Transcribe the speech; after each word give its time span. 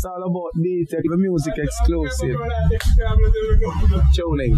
It's 0.00 0.06
all 0.06 0.22
about 0.22 0.50
D-Tech, 0.62 1.02
the 1.04 1.16
music 1.18 1.52
exclusive. 1.58 2.34
Tune 4.14 4.40
in. 4.40 4.52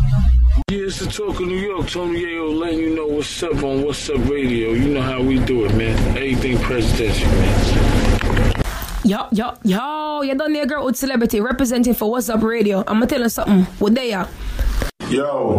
Yeah, 0.70 0.86
it's 0.86 1.00
the 1.00 1.06
talk 1.06 1.40
of 1.40 1.48
New 1.48 1.56
York. 1.56 1.88
Tony 1.90 2.20
Yayo 2.20 2.56
letting 2.56 2.78
you 2.78 2.94
know 2.94 3.08
what's 3.08 3.42
up 3.42 3.60
on 3.64 3.82
What's 3.82 4.08
Up 4.08 4.24
Radio. 4.28 4.70
You 4.70 4.94
know 4.94 5.02
how 5.02 5.20
we 5.20 5.40
do 5.40 5.64
it, 5.64 5.74
man. 5.74 5.98
Everything 6.10 6.58
presidential, 6.60 7.28
man. 7.28 8.52
Yo, 9.04 9.26
yo, 9.32 9.54
yo, 9.64 10.22
you 10.22 10.36
done 10.36 10.52
there, 10.52 10.64
girl 10.64 10.84
with 10.84 10.94
celebrity 10.94 11.40
representing 11.40 11.94
for 11.94 12.08
What's 12.08 12.28
Up 12.28 12.40
Radio. 12.44 12.84
I'm 12.86 13.00
gonna 13.00 13.08
tell 13.08 13.22
you 13.22 13.28
something. 13.28 13.64
What 13.80 13.96
they 13.96 14.12
are? 14.12 14.28
Yo, 15.08 15.58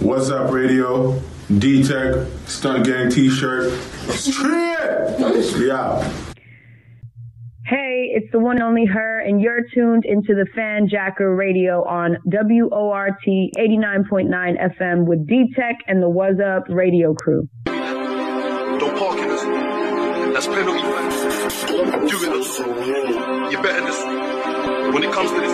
what's 0.00 0.28
up, 0.28 0.52
radio? 0.52 1.18
D 1.56 1.82
Tech, 1.82 2.26
Stunt 2.44 2.84
Gang 2.84 3.08
t 3.08 3.30
shirt. 3.30 3.72
Straight! 4.10 5.66
Yeah. 5.66 6.12
Hey, 7.66 8.10
it's 8.12 8.30
the 8.30 8.38
one 8.38 8.56
and 8.56 8.62
only 8.62 8.84
her, 8.84 9.20
and 9.20 9.40
you're 9.40 9.62
tuned 9.72 10.04
into 10.04 10.34
the 10.34 10.44
Fan 10.54 10.86
Jacker 10.86 11.34
Radio 11.34 11.82
on 11.84 12.18
WORT 12.26 13.14
89.9 13.26 14.28
FM 14.28 15.06
with 15.06 15.26
D 15.26 15.46
Tech 15.56 15.78
and 15.86 16.02
the 16.02 16.08
What's 16.10 16.38
Up 16.40 16.64
Radio 16.68 17.14
crew. 17.14 17.48
Don't 17.64 18.98
park 18.98 19.18
in 19.18 19.28
this. 19.28 19.42
That's 20.34 20.46
penalty. 20.46 20.82
Do 22.06 22.16
it. 22.22 22.28
Though. 22.58 23.48
You're 23.48 23.62
better 23.62 23.80
this. 23.86 24.04
When 24.92 25.02
it 25.02 25.10
comes 25.12 25.30
to 25.30 25.40
this, 25.40 25.52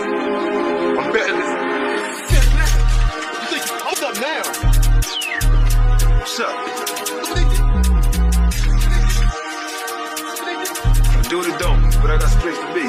I'm 0.99 1.13
better 1.13 1.37
this. 1.37 1.51
You 3.39 3.47
think, 3.55 3.65
hold 3.87 4.03
up 4.03 4.17
now. 4.21 4.43
What's 6.19 6.41
up? 6.41 6.57
Do 11.31 11.39
the 11.45 11.57
dope, 11.59 11.90
but 12.01 12.11
I 12.11 12.19
got 12.19 12.31
space 12.31 12.59
to 12.59 12.69
be. 12.75 12.85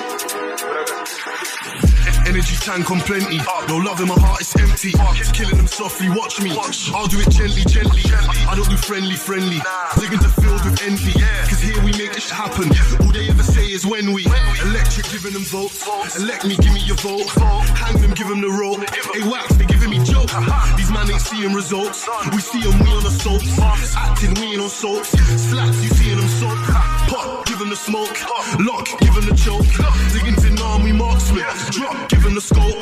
Energy 2.27 2.55
tank 2.61 2.89
on 2.91 2.99
plenty. 3.01 3.37
No 3.67 3.77
love 3.77 3.99
in 3.99 4.07
my 4.07 4.15
heart, 4.19 4.41
it's 4.41 4.55
empty. 4.55 4.91
Killing 5.33 5.57
them 5.57 5.67
softly, 5.67 6.09
watch 6.09 6.41
me. 6.41 6.51
I'll 6.95 7.07
do 7.07 7.19
it 7.19 7.29
gently, 7.29 7.63
gently. 7.67 8.03
I 8.47 8.55
don't 8.55 8.69
do 8.69 8.77
friendly, 8.77 9.15
friendly. 9.15 9.59
Digging 9.99 10.21
the 10.21 10.31
field 10.39 10.63
with 10.63 10.81
envy. 10.83 11.13
Cause 11.49 11.59
here 11.59 11.79
we 11.83 11.91
make 11.97 12.13
this 12.13 12.29
happen. 12.29 12.71
All 13.03 13.11
they 13.11 13.27
ever 13.29 13.43
say 13.43 13.65
is 13.67 13.85
when 13.85 14.13
we. 14.13 14.25
Electric 14.63 15.09
giving 15.11 15.33
them 15.33 15.43
votes. 15.43 15.83
Elect 16.17 16.45
me, 16.45 16.55
give 16.57 16.73
me 16.73 16.81
your 16.85 16.97
vote. 16.97 17.27
Hang 17.75 17.99
them, 17.99 18.11
give 18.11 18.27
them 18.27 18.41
the 18.41 18.49
rope. 18.49 18.79
Hey, 19.13 19.27
wax, 19.27 19.55
they 19.55 19.65
giving 19.65 19.89
me 19.89 19.99
joke. 20.03 20.31
These 20.77 20.91
man 20.91 21.09
ain't 21.09 21.21
seeing 21.21 21.53
results. 21.53 22.07
We 22.31 22.39
see 22.39 22.61
them, 22.61 22.79
we 22.79 22.89
on 22.95 23.03
the 23.03 23.11
soaps. 23.11 23.59
Acting, 23.95 24.33
we 24.35 24.53
ain't 24.53 24.61
on 24.61 24.69
soaps. 24.69 25.09
Slaps, 25.49 25.83
you 25.83 25.89
seeing 25.89 26.17
them 26.17 26.27
soap. 26.27 27.00
Give 27.45 27.59
them 27.59 27.69
the 27.69 27.75
smoke. 27.75 28.17
Lock, 28.59 28.87
give 28.99 29.13
them 29.13 29.25
the 29.29 29.35
choke. 29.35 29.67
Digging 30.13 30.37
in 30.45 30.61
arm, 30.61 30.83
we 30.83 30.91
marksman. 30.91 31.43
Drop, 31.71 32.09
give 32.09 32.23
them 32.23 32.35
the 32.35 32.41
scope. 32.41 32.81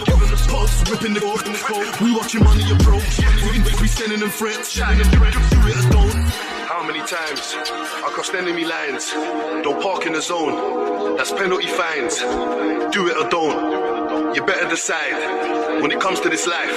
Pulse, 0.50 0.90
ripping 0.90 1.14
the 1.14 1.22
scope. 1.56 2.02
We 2.02 2.16
watching 2.16 2.44
money 2.44 2.64
approach. 2.72 3.20
We, 3.46 3.60
it 5.68 5.78
or 5.78 5.90
don't. 5.92 6.16
How 6.68 6.84
many 6.84 7.00
times 7.00 7.56
I 7.56 8.10
crossed 8.12 8.34
enemy 8.34 8.66
lines? 8.66 9.12
Don't 9.64 9.82
park 9.82 10.06
in 10.06 10.14
the 10.14 10.22
zone. 10.22 11.18
That's 11.18 11.32
penalty 11.32 11.68
fines. 11.68 12.20
Do 12.94 13.08
it 13.08 13.18
or 13.18 13.30
don't. 13.30 14.09
You 14.20 14.44
better 14.44 14.68
decide. 14.68 15.82
When 15.82 15.92
it 15.92 16.00
comes 16.00 16.20
to 16.20 16.30
this 16.30 16.46
life, 16.46 16.76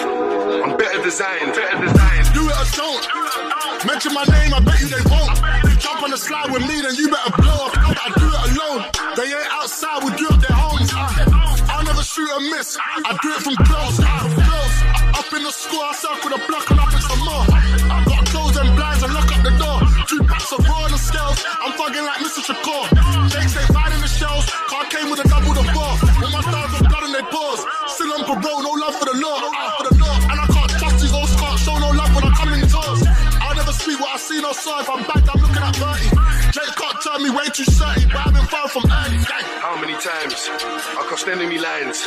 I'm 0.62 0.76
better 0.76 1.02
designed. 1.02 1.52
Better 1.52 1.78
designed. 1.82 2.26
Do 2.34 2.46
it 2.46 2.54
or 2.54 2.68
don't. 2.78 3.04
Mention 3.84 4.14
my 4.14 4.22
name, 4.30 4.54
I 4.54 4.60
bet 4.62 4.78
you 4.78 4.86
they 4.86 5.02
won't. 5.10 5.34
You 5.66 5.74
jump 5.76 6.02
on 6.06 6.10
the 6.14 6.16
slide 6.16 6.52
with 6.54 6.62
me, 6.62 6.80
then 6.80 6.94
you 6.94 7.10
better 7.10 7.34
blow 7.34 7.66
up. 7.66 7.74
I 7.82 8.14
do 8.14 8.30
it 8.30 8.40
alone. 8.46 8.80
They 9.18 9.26
ain't 9.34 9.50
outside, 9.50 10.06
we 10.06 10.14
do 10.14 10.30
it 10.30 10.38
their 10.38 10.54
homes. 10.54 10.90
I 10.94 11.82
never 11.82 12.02
shoot 12.06 12.30
and 12.30 12.46
miss. 12.46 12.78
I 12.78 13.10
do 13.18 13.28
it 13.34 13.42
from 13.42 13.56
close. 13.66 13.98
Close. 13.98 14.76
Up 15.18 15.26
in 15.34 15.42
the 15.42 15.50
score, 15.50 15.82
I 15.82 15.92
circle 15.98 16.30
the 16.30 16.40
block 16.46 16.70
and 16.70 16.78
up 16.78 16.94
in 16.94 17.02
some 17.02 17.22
more. 17.26 17.42
I 17.90 18.06
got 18.06 18.22
clothes 18.30 18.56
and 18.56 18.70
blinds 18.78 19.02
and 19.02 19.12
lock 19.12 19.26
up 19.34 19.42
the 19.42 19.54
door. 19.58 19.78
Two 20.06 20.22
packs 20.30 20.52
of 20.54 20.62
raw 20.62 20.86
the 20.86 20.96
scales. 20.96 21.42
I'm 21.58 21.74
fucking 21.74 22.06
like 22.06 22.22
Mr. 22.22 22.38
Shakur. 22.46 22.86
Jakes 23.34 23.58
ain't 23.58 23.70
riding 23.74 23.98
the 23.98 24.06
shells. 24.06 24.46
Car 24.70 24.86
came 24.94 25.10
with 25.10 25.24
a 25.24 25.26
double 25.26 25.58
the 25.58 25.66
bar. 25.74 25.98
With 26.22 26.30
my 26.30 26.42
stars 26.46 26.81
Still 27.12 28.12
on 28.12 28.24
parole, 28.24 28.62
no 28.62 28.70
love 28.72 28.96
for 28.96 29.04
the 29.04 29.20
law. 29.20 29.38
No 29.38 29.50
love 29.52 29.72
for 29.76 29.84
the 29.92 30.00
law. 30.00 30.16
And 30.32 30.40
I 30.40 30.46
can't 30.46 30.70
trust 30.80 31.00
these 31.00 31.12
old 31.12 31.28
show 31.58 31.78
no 31.78 31.90
love 31.90 32.14
when 32.14 32.24
I 32.24 32.32
come 32.34 32.52
in 32.54 32.60
tours. 32.60 33.04
I'll 33.40 33.54
never 33.54 33.72
speak 33.72 34.00
what 34.00 34.14
I 34.14 34.18
see 34.18 34.40
no 34.40 34.52
saw. 34.52 34.80
If 34.80 34.88
I'm 34.88 35.02
back, 35.04 35.22
I'm 35.28 35.40
looking 35.42 35.62
at 35.62 35.76
30. 35.76 36.08
Jake 36.52 36.74
can't 36.74 36.98
turn 37.04 37.22
me 37.22 37.30
way 37.30 37.44
too 37.52 37.64
certain, 37.64 38.08
but 38.08 38.26
I've 38.26 38.34
been 38.34 38.46
far 38.46 38.68
from 38.68 38.84
early. 38.84 39.18
How 39.60 39.78
many 39.80 39.92
times 39.92 40.48
I 40.96 41.04
crossed 41.06 41.28
enemy 41.28 41.58
lines? 41.58 42.04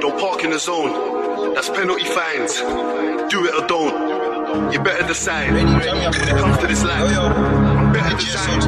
Don't 0.00 0.18
park 0.18 0.42
in 0.44 0.50
the 0.50 0.58
zone. 0.58 1.52
That's 1.54 1.68
penalty 1.68 2.04
fines. 2.04 2.56
Do 3.30 3.44
it 3.44 3.54
or 3.54 3.66
don't. 3.66 4.72
You 4.72 4.80
better 4.80 5.06
decide. 5.06 5.52
When 5.52 5.68
it 5.68 6.36
comes 6.40 6.58
to 6.58 6.66
this 6.66 6.82
life, 6.82 7.65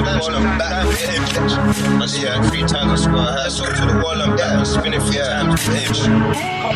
back, 0.03 0.23
I 0.23 0.39
I 0.39 0.59
back. 0.59 0.87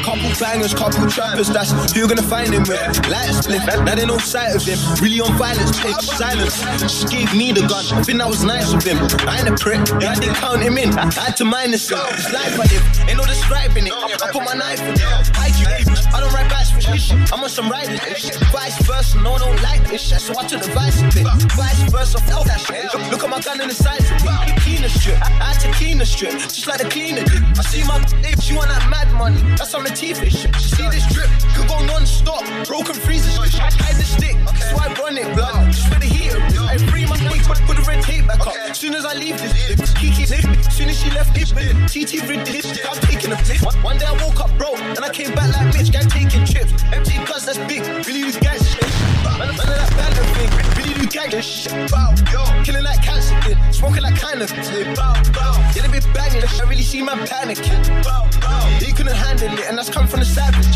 Couple 0.02 0.31
bangers, 0.41 0.75
couple 0.75 1.06
trappers, 1.08 1.49
that's 1.49 1.70
who 1.70 2.00
you're 2.00 2.08
gonna 2.08 2.23
find 2.23 2.52
him 2.52 2.62
with. 2.62 3.08
Light 3.08 3.31
split, 3.31 3.62
now 3.67 3.94
they 3.94 4.05
no 4.05 4.19
sight 4.19 4.55
of 4.55 4.62
him. 4.64 4.79
Really 5.00 5.20
on 5.20 5.32
violence, 5.38 5.79
pitch, 5.81 5.94
silence. 6.02 6.61
Just 6.81 7.08
gave 7.11 7.32
me 7.35 7.52
the 7.52 7.61
gun, 7.61 7.85
I 7.93 8.02
think 8.02 8.19
that 8.19 8.29
was 8.29 8.43
nice 8.43 8.73
of 8.73 8.82
him. 8.82 8.99
I 9.29 9.38
ain't 9.38 9.49
a 9.49 9.55
prick, 9.56 9.79
I 10.02 10.14
didn't 10.19 10.35
count 10.37 10.62
him 10.62 10.76
in. 10.79 10.99
I 10.99 11.12
had 11.12 11.37
to 11.37 11.44
minus 11.44 11.88
him. 11.88 11.99
It's 12.11 12.32
life 12.32 12.58
I 12.58 12.67
live, 12.67 13.08
ain't 13.08 13.19
no 13.19 13.25
describing 13.25 13.87
it. 13.87 13.93
I 13.93 14.31
put 14.32 14.44
my 14.44 14.55
knife 14.55 14.81
in 14.81 14.94
it. 14.94 15.00
Hide 15.37 15.55
you, 15.61 15.67
I 16.12 16.20
don't 16.20 16.32
write 16.32 16.50
backs 16.50 16.70
for 16.73 16.81
shit. 16.81 17.32
I'm 17.32 17.43
on 17.43 17.49
some 17.49 17.70
writing 17.70 17.99
shit. 18.17 18.37
Vice 18.50 18.79
versa, 18.87 19.20
no 19.20 19.32
one 19.32 19.41
don't 19.41 19.62
like 19.62 19.88
this 19.88 20.02
shit. 20.02 20.20
So 20.20 20.35
I 20.38 20.46
took 20.46 20.62
the 20.62 20.70
vice 20.73 21.00
of 21.00 21.17
it. 21.17 21.26
Vice 21.52 21.82
versa, 21.91 22.19
fuck 22.19 22.44
that 22.44 22.61
shit. 22.61 22.91
Look, 23.12 23.25
at 23.25 23.29
my 23.29 23.41
gun 23.44 23.61
in 23.61 23.69
the 23.69 23.75
size 23.75 24.09
of 24.09 24.25
it. 24.25 24.56
Cleaner 24.64 24.88
strip, 24.88 25.20
I 25.20 25.53
had 25.53 25.61
to 25.61 25.69
clean 25.76 25.99
the 25.99 26.06
strip, 26.06 26.32
just 26.49 26.67
like 26.67 26.81
the 26.81 26.88
cleaner 26.88 27.20
did. 27.20 27.44
I 27.61 27.62
see 27.69 27.85
my 27.85 28.00
babe, 28.25 28.41
she 28.41 28.56
want 28.56 28.73
that 28.73 28.88
mad 28.88 29.12
money. 29.20 29.37
That's 29.53 29.75
on 29.75 29.85
the 29.85 29.93
teeth 29.93 30.17
shit. 30.25 30.49
She 30.56 30.69
see 30.73 30.88
this 30.88 31.05
drip, 31.12 31.29
could 31.53 31.69
go 31.69 31.76
non-stop. 31.85 32.41
Broken 32.64 32.97
freezers, 32.97 33.37
hide 33.53 34.00
the 34.00 34.09
stick. 34.09 34.32
So 34.64 34.81
I 34.81 34.88
run 34.97 35.20
it, 35.20 35.29
blood. 35.37 35.69
Just 35.76 35.93
for 35.93 36.00
the 36.00 36.09
heater. 36.09 36.41
I 36.64 36.81
free 36.88 37.05
my 37.05 37.20
feet, 37.29 37.44
put, 37.44 37.61
put 37.69 37.76
the 37.76 37.85
red 37.85 38.00
tape 38.00 38.26
back 38.26 38.47
up. 38.49 38.56
Soon 38.73 38.94
as 38.94 39.05
I 39.05 39.12
leave 39.12 39.37
this, 39.37 39.93
Kiki, 39.93 40.25
soon 40.25 40.88
as 40.88 40.97
she 40.97 41.11
left 41.12 41.37
it, 41.37 41.53
TT 41.93 42.25
rid 42.25 42.49
this, 42.49 42.65
I'm 42.88 42.97
taking 43.05 43.32
a 43.32 43.37
piss. 43.44 43.61
One, 43.85 43.99
day 43.99 44.08
I 44.08 44.17
woke 44.25 44.41
up 44.41 44.56
broke, 44.56 44.81
and 44.81 45.05
I 45.05 45.12
came 45.12 45.35
back 45.37 45.53
like 45.53 45.69
bitch, 45.69 45.93
guy 45.93 46.00
taking 46.08 46.49
trips. 46.49 46.73
Empty 46.88 47.20
cuz 47.29 47.44
that's 47.44 47.61
big, 47.69 47.85
really 48.08 48.25
these 48.25 48.41
guys 48.41 48.65
shit. 48.65 48.88
None 49.37 49.53
of 49.53 49.69
that 49.69 49.91
bandit 50.00 50.25
thing, 50.32 50.71
really 51.14 51.29
do 51.29 51.31
gang 51.31 51.31
this 51.31 51.44
shit. 51.44 51.91
Bow, 51.91 52.14
yo, 52.32 52.62
killing 52.64 52.85
that 52.85 53.03
cancer 53.03 53.41
thing, 53.43 53.73
smoking 53.73 54.03
kind 54.03 54.43
of 54.43 54.50
thing. 54.50 54.94
Bow, 54.94 55.14
bow, 55.32 55.73
yeah, 55.75 55.87
they 55.87 56.00
be 56.00 56.05
banging, 56.12 56.43
I 56.43 56.62
really 56.69 56.82
see 56.82 57.03
man 57.03 57.19
panicking. 57.26 58.05
Bow, 58.05 58.29
bow, 58.41 58.67
he 58.79 58.93
couldn't 58.93 59.14
handle 59.14 59.53
it, 59.53 59.67
and 59.69 59.79
that's 59.79 59.91
come 59.91 60.06
from 60.06 60.20
the 60.20 60.26
savages. 60.26 60.75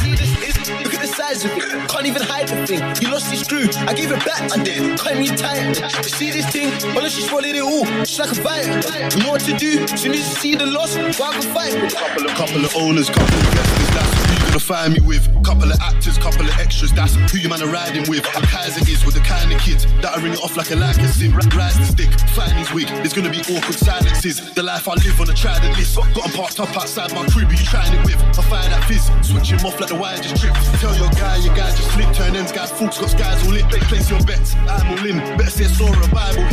See 0.00 0.14
this 0.14 0.32
is, 0.42 0.70
look 0.82 0.94
at 0.94 1.00
the 1.00 1.06
size 1.06 1.44
of 1.44 1.52
it, 1.52 1.88
can't 1.88 2.06
even 2.06 2.22
hide 2.22 2.48
the 2.48 2.66
thing. 2.66 2.82
He 2.96 3.06
lost 3.06 3.30
his 3.30 3.40
screw, 3.40 3.68
I 3.86 3.94
gave 3.94 4.10
it 4.10 4.24
back, 4.24 4.52
I 4.52 4.62
did, 4.62 4.98
cut 4.98 5.18
me 5.18 5.28
tight. 5.28 5.74
See 6.04 6.30
this 6.30 6.46
thing, 6.50 6.72
unless 6.96 7.12
she 7.12 7.22
swallowed 7.22 7.54
it 7.54 7.62
all, 7.62 7.84
she's 8.04 8.18
like 8.18 8.32
a 8.32 8.40
vitamin. 8.40 8.82
You 9.12 9.24
know 9.24 9.30
what 9.32 9.42
to 9.42 9.56
do, 9.56 9.86
soon 9.96 10.12
as 10.12 10.28
you 10.28 10.36
see 10.36 10.54
the 10.54 10.66
loss, 10.66 10.96
go 10.96 11.24
out 11.24 11.34
and 11.34 11.44
fight. 11.44 11.74
Couple 11.92 12.26
of, 12.26 12.32
couple 12.32 12.64
of 12.64 12.76
owners, 12.76 13.08
couple 13.08 13.36
of 13.36 13.44
investors, 13.44 13.90
that's 13.90 14.29
you 14.52 14.60
find 14.60 14.92
me 14.94 15.00
with. 15.00 15.26
Couple 15.44 15.70
of 15.70 15.80
actors, 15.80 16.18
couple 16.18 16.42
of 16.42 16.54
extras, 16.58 16.92
that's 16.92 17.14
who 17.30 17.38
you 17.38 17.48
man 17.48 17.62
are 17.62 17.72
riding 17.72 18.08
with. 18.08 18.22
The 18.22 18.46
Kaiser 18.46 18.82
is 18.90 19.04
with 19.04 19.14
the 19.14 19.20
kind 19.20 19.52
of 19.52 19.60
kids 19.60 19.86
that'll 20.02 20.22
ring 20.22 20.32
it 20.34 20.42
off 20.42 20.56
like 20.56 20.70
a 20.70 20.76
like 20.76 20.98
a 20.98 21.08
sim. 21.08 21.32
Rise 21.56 21.78
the 21.78 21.86
stick, 21.86 22.10
find 22.30 22.52
his 22.52 22.72
wig, 22.72 22.88
there's 23.02 23.12
gonna 23.12 23.30
be 23.30 23.40
awkward 23.50 23.78
silences. 23.78 24.52
The 24.54 24.62
life 24.62 24.88
I 24.88 24.94
live 24.94 25.20
on 25.20 25.30
a 25.30 25.34
trident 25.34 25.76
list. 25.76 25.96
Got 25.96 26.26
'em 26.26 26.32
parked 26.32 26.60
up 26.60 26.76
outside 26.76 27.12
my 27.14 27.26
crib, 27.26 27.50
who 27.50 27.56
you 27.56 27.66
trying 27.66 27.92
it 27.92 28.04
with? 28.04 28.20
I 28.38 28.42
find 28.42 28.72
that 28.72 28.84
fizz, 28.84 29.10
switch 29.22 29.50
him 29.50 29.64
off 29.66 29.78
like 29.80 29.88
the 29.88 29.96
wire 29.96 30.18
just 30.18 30.36
tripped. 30.36 30.60
Tell 30.80 30.94
your 30.96 31.10
guy, 31.10 31.36
your 31.36 31.54
guy 31.54 31.70
just 31.74 31.90
slipped, 31.92 32.14
turn 32.14 32.36
ends, 32.36 32.52
guy 32.52 32.66
full, 32.66 32.88
got 32.88 33.10
skies 33.10 33.42
all 33.44 33.52
lit. 33.52 33.68
They 33.70 33.80
place 33.90 34.10
your 34.10 34.22
bets, 34.22 34.54
I'm 34.68 34.86
all 34.90 35.06
in. 35.06 35.18
Better 35.36 35.50
say 35.50 35.68
Sora, 35.68 35.98
a 36.04 36.08
Bible. 36.08 36.44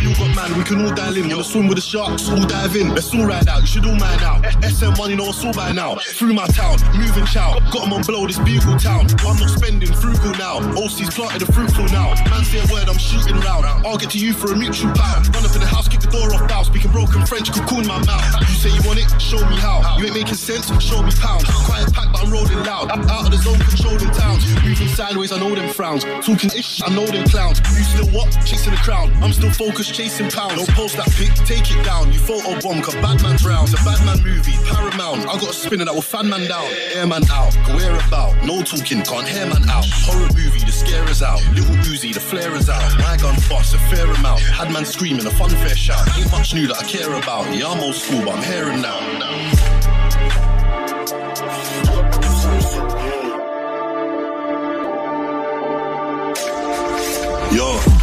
We 0.00 0.08
all 0.08 0.16
got 0.20 0.32
man, 0.36 0.56
we 0.56 0.64
can 0.64 0.84
all 0.84 0.94
dial 0.94 1.16
in. 1.16 1.28
Wanna 1.28 1.44
swim 1.44 1.68
with 1.68 1.76
the 1.76 1.82
sharks, 1.84 2.28
all 2.28 2.46
dive 2.46 2.76
in. 2.76 2.94
Let's 2.94 3.12
all 3.14 3.26
ride 3.26 3.48
out, 3.48 3.60
you 3.62 3.66
should 3.66 3.86
all 3.86 3.96
mine 3.96 4.22
out. 4.22 4.42
SM1, 4.62 5.10
you 5.10 5.16
know 5.16 5.26
what's 5.26 5.44
all 5.44 5.52
by 5.52 5.72
now. 5.72 5.96
Through 6.18 6.34
my 6.34 6.46
town, 6.48 6.78
moving 6.94 7.26
chow. 7.46 7.70
Got 7.70 7.86
'em 7.86 7.92
on 7.92 8.02
blow, 8.02 8.26
this 8.26 8.38
bugle 8.38 8.78
town. 8.78 9.06
I'm 9.20 9.38
not 9.38 9.50
spending 9.50 9.92
frugal 9.92 10.32
now. 10.32 10.58
OC's 10.76 11.14
planted 11.14 11.42
a 11.48 11.52
fruitful 11.52 11.84
now. 11.86 12.14
Man 12.30 12.44
say 12.44 12.58
a 12.58 12.66
word, 12.72 12.88
I'm 12.88 12.98
shooting 12.98 13.38
round. 13.40 13.66
I'll 13.86 13.96
get 13.96 14.10
to 14.10 14.18
you 14.18 14.32
for 14.32 14.52
a 14.52 14.56
mutual 14.56 14.92
pound. 14.94 15.34
Run 15.34 15.44
up 15.44 15.54
in 15.54 15.60
the 15.60 15.66
house, 15.66 15.88
kick 15.88 16.00
the 16.24 16.34
off 16.34 16.48
bow. 16.48 16.62
Speaking 16.62 16.90
broken 16.90 17.26
French, 17.26 17.48
in 17.50 17.86
my 17.86 17.98
mouth. 18.04 18.24
You 18.40 18.54
say 18.56 18.70
you 18.70 18.82
want 18.86 18.98
it, 18.98 19.08
show 19.20 19.40
me 19.48 19.56
how. 19.56 19.96
You 19.98 20.06
ain't 20.06 20.14
making 20.14 20.34
sense, 20.34 20.66
show 20.82 21.02
me 21.02 21.12
pounds. 21.20 21.44
Quiet 21.66 21.92
pack, 21.92 22.12
but 22.12 22.24
I'm 22.24 22.32
rolling 22.32 22.62
loud. 22.64 22.90
Out 22.90 23.26
of 23.26 23.30
the 23.30 23.38
zone, 23.38 23.58
controlling 23.58 24.10
towns. 24.12 24.44
Moving 24.64 24.88
sideways, 24.88 25.32
I 25.32 25.38
know 25.38 25.54
them 25.54 25.72
frowns. 25.72 26.04
Talking 26.24 26.50
ish, 26.56 26.82
I 26.82 26.88
know 26.94 27.06
them 27.06 27.26
clowns. 27.28 27.60
You 27.76 27.84
still 27.84 28.08
what? 28.16 28.30
Chasing 28.44 28.72
the 28.72 28.80
crowd. 28.80 29.10
I'm 29.22 29.32
still 29.32 29.50
focused, 29.50 29.94
chasing 29.94 30.30
pounds. 30.30 30.56
Don't 30.56 30.70
post 30.70 30.96
that 30.96 31.10
pic, 31.16 31.34
take 31.46 31.70
it 31.70 31.84
down. 31.84 32.12
You 32.12 32.18
photo 32.18 32.58
bomb, 32.60 32.82
cause 32.82 32.94
bad 32.96 33.20
round. 33.44 33.68
It's 33.68 33.80
a 33.80 33.84
bad 33.84 34.00
man 34.06 34.22
movie, 34.24 34.56
Paramount. 34.64 35.28
I 35.28 35.38
got 35.38 35.50
a 35.50 35.52
spinner 35.52 35.84
that 35.84 35.94
will 35.94 36.02
fan 36.02 36.28
man 36.28 36.48
down. 36.48 36.66
Air 36.94 37.06
man 37.06 37.22
out, 37.30 37.54
where 37.74 37.94
about? 38.06 38.34
No 38.44 38.62
talking, 38.62 39.02
can't 39.02 39.28
hear 39.28 39.46
man 39.46 39.68
out. 39.68 39.84
Horror 40.06 40.30
movie, 40.34 40.64
the 40.64 40.72
scarers 40.72 41.22
out. 41.22 41.42
Little 41.54 41.76
Uzi, 41.86 42.14
the 42.14 42.20
flare 42.20 42.54
is 42.54 42.70
out. 42.70 42.82
My 42.98 43.16
gun 43.16 43.36
bust, 43.48 43.74
a 43.74 43.78
fair 43.90 44.06
amount. 44.06 44.40
Had 44.40 44.72
man 44.72 44.84
screaming, 44.84 45.26
a 45.26 45.30
fun 45.30 45.50
fair 45.50 45.76
shout. 45.76 46.05
Ain't 46.14 46.30
much 46.30 46.54
new 46.54 46.66
that 46.68 46.78
I 46.78 46.84
care 46.84 47.12
about. 47.12 47.54
Yeah, 47.54 47.68
I'm 47.70 47.80
old 47.80 47.94
school, 47.94 48.24
but 48.24 48.36
I'm 48.36 48.42
hearing 48.42 48.80
now. 48.82 49.00
Yo, 57.52 57.95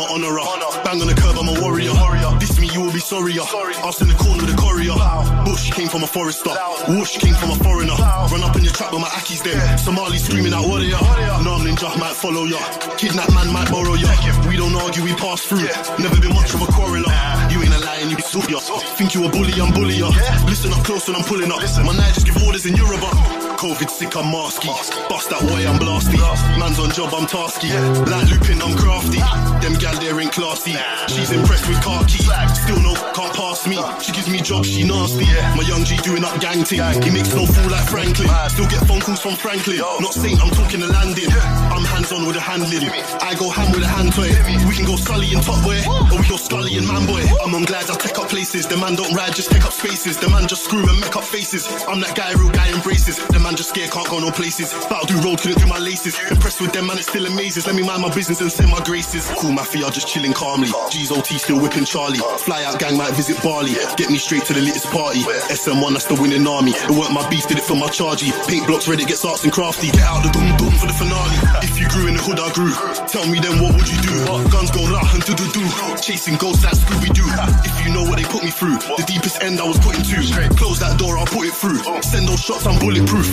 I'm 0.00 0.16
an 0.16 0.24
honorer. 0.24 0.40
Bang 0.84 1.00
on 1.02 1.08
the 1.08 1.14
curb, 1.14 1.36
I'm 1.36 1.48
a 1.52 1.60
warrior. 1.60 1.92
This 2.40 2.58
me, 2.58 2.68
you 2.72 2.80
will 2.80 2.92
be 2.92 3.00
sorry. 3.00 3.36
Asked 3.38 4.00
in 4.00 4.08
the 4.08 4.14
corner 4.16 4.40
with 4.40 4.54
a 4.54 4.56
courier. 4.56 4.96
Bush 5.44 5.70
came 5.72 5.88
from 5.88 6.02
a 6.02 6.06
forester. 6.06 6.50
Whoosh 6.88 7.18
came 7.18 7.34
from 7.34 7.50
a 7.50 7.58
foreigner. 7.60 7.92
Run 8.32 8.42
up 8.42 8.56
in 8.56 8.64
your 8.64 8.72
trap 8.72 8.92
with 8.92 9.02
my 9.02 9.08
Akis 9.08 9.44
them. 9.44 9.60
Somali 9.76 10.16
screaming 10.16 10.54
out 10.54 10.66
warrior. 10.66 10.96
No, 11.44 11.60
I'm 11.60 11.66
ninja, 11.68 11.92
might 12.00 12.16
follow 12.16 12.44
ya. 12.44 12.58
Kidnap 12.96 13.28
man 13.34 13.52
might 13.52 13.68
borrow 13.70 13.94
ya. 13.94 14.08
We 14.48 14.56
don't 14.56 14.74
argue, 14.74 15.04
we 15.04 15.12
pass 15.20 15.44
through. 15.44 15.68
Never 16.00 16.16
been 16.20 16.32
much 16.32 16.54
of 16.54 16.62
a 16.62 16.68
quarreler. 16.72 17.04
Nah. 17.06 17.48
You 17.50 17.60
ain't 17.62 17.74
a 17.74 17.80
lion, 17.84 18.08
you 18.08 18.16
be 18.16 18.22
soup 18.22 18.48
ya. 18.48 18.58
Think 18.96 19.14
you 19.14 19.26
a 19.26 19.28
bully, 19.28 19.52
I'm 19.60 19.72
bully 19.72 19.96
ya. 20.00 20.08
Listen 20.48 20.72
up 20.72 20.80
close 20.84 21.08
when 21.08 21.16
I'm 21.16 21.24
pulling 21.24 21.52
up. 21.52 21.60
Listen. 21.60 21.84
My 21.84 21.92
night 21.92 22.14
just 22.14 22.24
give 22.26 22.40
orders 22.42 22.64
in 22.64 22.74
Yoruba. 22.74 23.49
COVID 23.60 23.90
sick, 23.90 24.16
I'm 24.16 24.32
masky. 24.32 24.72
Bust 25.12 25.28
that 25.28 25.44
way, 25.52 25.68
I'm 25.68 25.76
blasty. 25.76 26.16
Man's 26.56 26.80
on 26.80 26.88
job, 26.96 27.12
I'm 27.12 27.28
tasky. 27.28 27.68
Like 28.08 28.24
looping, 28.32 28.56
I'm 28.64 28.72
crafty. 28.72 29.20
Them 29.60 29.76
gal 29.76 29.92
there 30.00 30.16
ain't 30.16 30.32
classy. 30.32 30.80
She's 31.12 31.28
impressed 31.28 31.68
with 31.68 31.76
khaki. 31.84 32.24
Still 32.56 32.80
no, 32.80 32.96
can't 33.12 33.36
pass 33.36 33.68
me. 33.68 33.76
She 34.00 34.16
gives 34.16 34.32
me 34.32 34.40
jobs, 34.40 34.64
she 34.72 34.80
nasty. 34.80 35.28
My 35.52 35.64
young 35.68 35.84
G 35.84 36.00
doing 36.00 36.24
up 36.24 36.40
gang 36.40 36.64
ting. 36.64 36.80
He 37.04 37.12
makes 37.12 37.36
no 37.36 37.44
fool 37.44 37.68
like 37.68 37.84
Franklin. 37.84 38.32
Still 38.48 38.64
get 38.64 38.80
phone 38.88 39.04
calls 39.04 39.20
from 39.20 39.36
Franklin. 39.36 39.84
Not 40.00 40.16
saying 40.16 40.40
I'm 40.40 40.48
talking 40.56 40.80
the 40.80 40.88
landing. 40.88 41.28
I'm 41.28 41.84
hands 41.84 42.16
on 42.16 42.24
with 42.24 42.40
the 42.40 42.40
handling. 42.40 42.88
I 43.20 43.36
go 43.36 43.52
ham 43.52 43.76
with 43.76 43.84
a 43.84 43.90
hand 43.92 44.16
toy. 44.16 44.32
We 44.64 44.72
can 44.72 44.88
go 44.88 44.96
Sully 44.96 45.36
and 45.36 45.44
Top 45.44 45.60
Boy. 45.60 45.84
Or 46.08 46.16
we 46.16 46.24
go 46.24 46.40
Scully 46.40 46.80
and 46.80 46.88
Man 46.88 47.04
Boy. 47.04 47.28
I'm 47.44 47.52
on 47.52 47.68
glides, 47.68 47.92
I 47.92 47.96
take 48.00 48.16
up 48.16 48.32
places. 48.32 48.64
The 48.64 48.80
man 48.80 48.96
don't 48.96 49.12
ride, 49.12 49.36
just 49.36 49.52
take 49.52 49.68
up 49.68 49.76
spaces. 49.76 50.16
The 50.16 50.32
man 50.32 50.48
just 50.48 50.64
screw 50.64 50.80
and 50.88 50.96
make 50.96 51.12
up 51.12 51.28
faces. 51.28 51.68
I'm 51.84 52.00
that 52.00 52.16
guy, 52.16 52.32
real 52.40 52.48
guy 52.48 52.72
embraces. 52.72 53.20
The 53.28 53.38
man 53.38 53.49
just 53.56 53.70
scared, 53.70 53.90
can't 53.90 54.08
go 54.08 54.18
no 54.18 54.30
places. 54.30 54.72
Battle 54.88 55.06
do 55.06 55.16
road, 55.26 55.40
couldn't 55.40 55.58
do 55.58 55.66
my 55.66 55.78
laces. 55.78 56.18
Impressed 56.30 56.60
with 56.60 56.72
them, 56.72 56.86
man, 56.86 56.98
it 56.98 57.04
still 57.04 57.26
amazes. 57.26 57.66
Let 57.66 57.74
me 57.76 57.82
mind 57.82 58.02
my 58.02 58.12
business 58.14 58.40
and 58.40 58.50
send 58.50 58.70
my 58.70 58.80
graces. 58.84 59.30
Cool 59.38 59.52
mafia, 59.52 59.90
just 59.90 60.08
chilling 60.08 60.32
calmly. 60.32 60.68
G's 60.90 61.10
OT 61.10 61.38
still 61.38 61.60
whipping 61.60 61.84
Charlie. 61.84 62.18
Fly 62.38 62.64
out 62.64 62.78
gang 62.78 62.96
might 62.96 63.12
visit 63.14 63.42
Bali. 63.42 63.74
Get 63.96 64.10
me 64.10 64.18
straight 64.18 64.44
to 64.46 64.52
the 64.52 64.60
latest 64.60 64.86
party. 64.90 65.20
SM1, 65.50 65.92
that's 65.92 66.06
the 66.06 66.14
winning 66.20 66.46
army. 66.46 66.72
It 66.72 66.90
weren't 66.90 67.12
my 67.12 67.28
beef, 67.28 67.46
did 67.46 67.58
it 67.58 67.64
for 67.64 67.76
my 67.76 67.88
chargy. 67.88 68.30
Paint 68.48 68.66
blocks 68.66 68.88
ready, 68.88 69.04
gets 69.04 69.24
arts 69.24 69.44
and 69.44 69.52
crafty. 69.52 69.90
Get 69.90 70.02
out 70.02 70.22
the 70.22 70.30
boom 70.30 70.50
boom 70.56 70.74
for 70.78 70.86
the 70.86 70.94
finale. 70.94 71.36
If 71.62 71.78
you 71.78 71.88
grew 71.88 72.06
in 72.08 72.14
the 72.14 72.22
hood, 72.22 72.40
I 72.40 72.52
grew. 72.52 72.72
Tell 73.08 73.26
me 73.26 73.40
then 73.40 73.62
what 73.62 73.74
would 73.74 73.88
you 73.88 73.98
do? 74.04 74.14
Guns 74.50 74.70
go 74.70 74.84
rah 74.90 75.06
and 75.14 75.22
do 75.24 75.34
do 75.34 75.46
do. 75.50 75.64
Chasing 76.00 76.36
ghosts 76.36 76.64
like 76.64 76.76
Scooby 76.76 77.10
Doo. 77.14 77.26
If 77.64 77.74
you 77.84 77.92
know 77.92 78.04
what 78.04 78.16
they 78.18 78.28
put 78.28 78.44
me 78.44 78.50
through, 78.50 78.78
the 79.00 79.04
deepest 79.06 79.42
end 79.42 79.60
I 79.60 79.66
was 79.66 79.78
put 79.78 79.96
into. 79.96 80.20
Close 80.56 80.80
that 80.80 80.98
door, 80.98 81.18
I'll 81.18 81.26
put 81.26 81.46
it 81.46 81.54
through. 81.54 81.80
Send 82.02 82.28
those 82.28 82.40
shots, 82.40 82.66
I'm 82.66 82.78
bulletproof. 82.78 83.32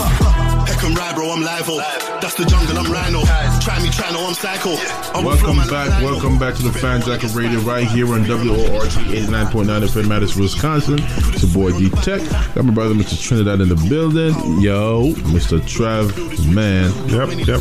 Heck 0.67 0.83
and 0.83 0.97
ride, 0.97 1.15
bro, 1.15 1.31
I'm 1.31 1.41
live. 1.41 1.65
Oh. 1.67 2.17
That's 2.21 2.33
the 2.33 2.45
jungle, 2.45 2.77
I'm 2.77 2.91
rhino. 2.91 3.21
Try 3.61 3.81
me, 3.81 3.89
try 3.89 4.11
no, 4.11 4.27
I'm 4.27 4.33
psycho. 4.33 4.71
I 4.71 5.21
will 5.23 5.35
flow, 5.37 5.53
Welcome 5.53 5.57
back, 5.69 5.89
like 5.89 6.03
welcome 6.03 6.39
back 6.39 6.55
to 6.55 6.63
the 6.63 6.71
Fan 6.71 7.01
Jacker 7.01 7.27
Radio 7.27 7.59
right 7.59 7.87
here 7.87 8.11
on 8.13 8.27
WORT 8.27 8.89
89.9 8.89 9.65
FM 9.65 10.07
Madison, 10.07 10.41
Wisconsin. 10.41 10.99
It's 10.99 11.43
your 11.43 11.53
boy 11.53 11.77
D 11.77 11.89
Tech. 12.01 12.21
Got 12.55 12.65
my 12.65 12.73
brother 12.73 12.95
Mr. 12.95 13.21
Trinidad 13.21 13.61
in 13.61 13.69
the 13.69 13.75
building. 13.87 14.33
Yo, 14.61 15.13
Mr. 15.31 15.65
Trev, 15.65 16.17
man. 16.53 16.91
Yep, 17.07 17.29
yep. 17.29 17.39
You 17.39 17.45
know 17.45 17.59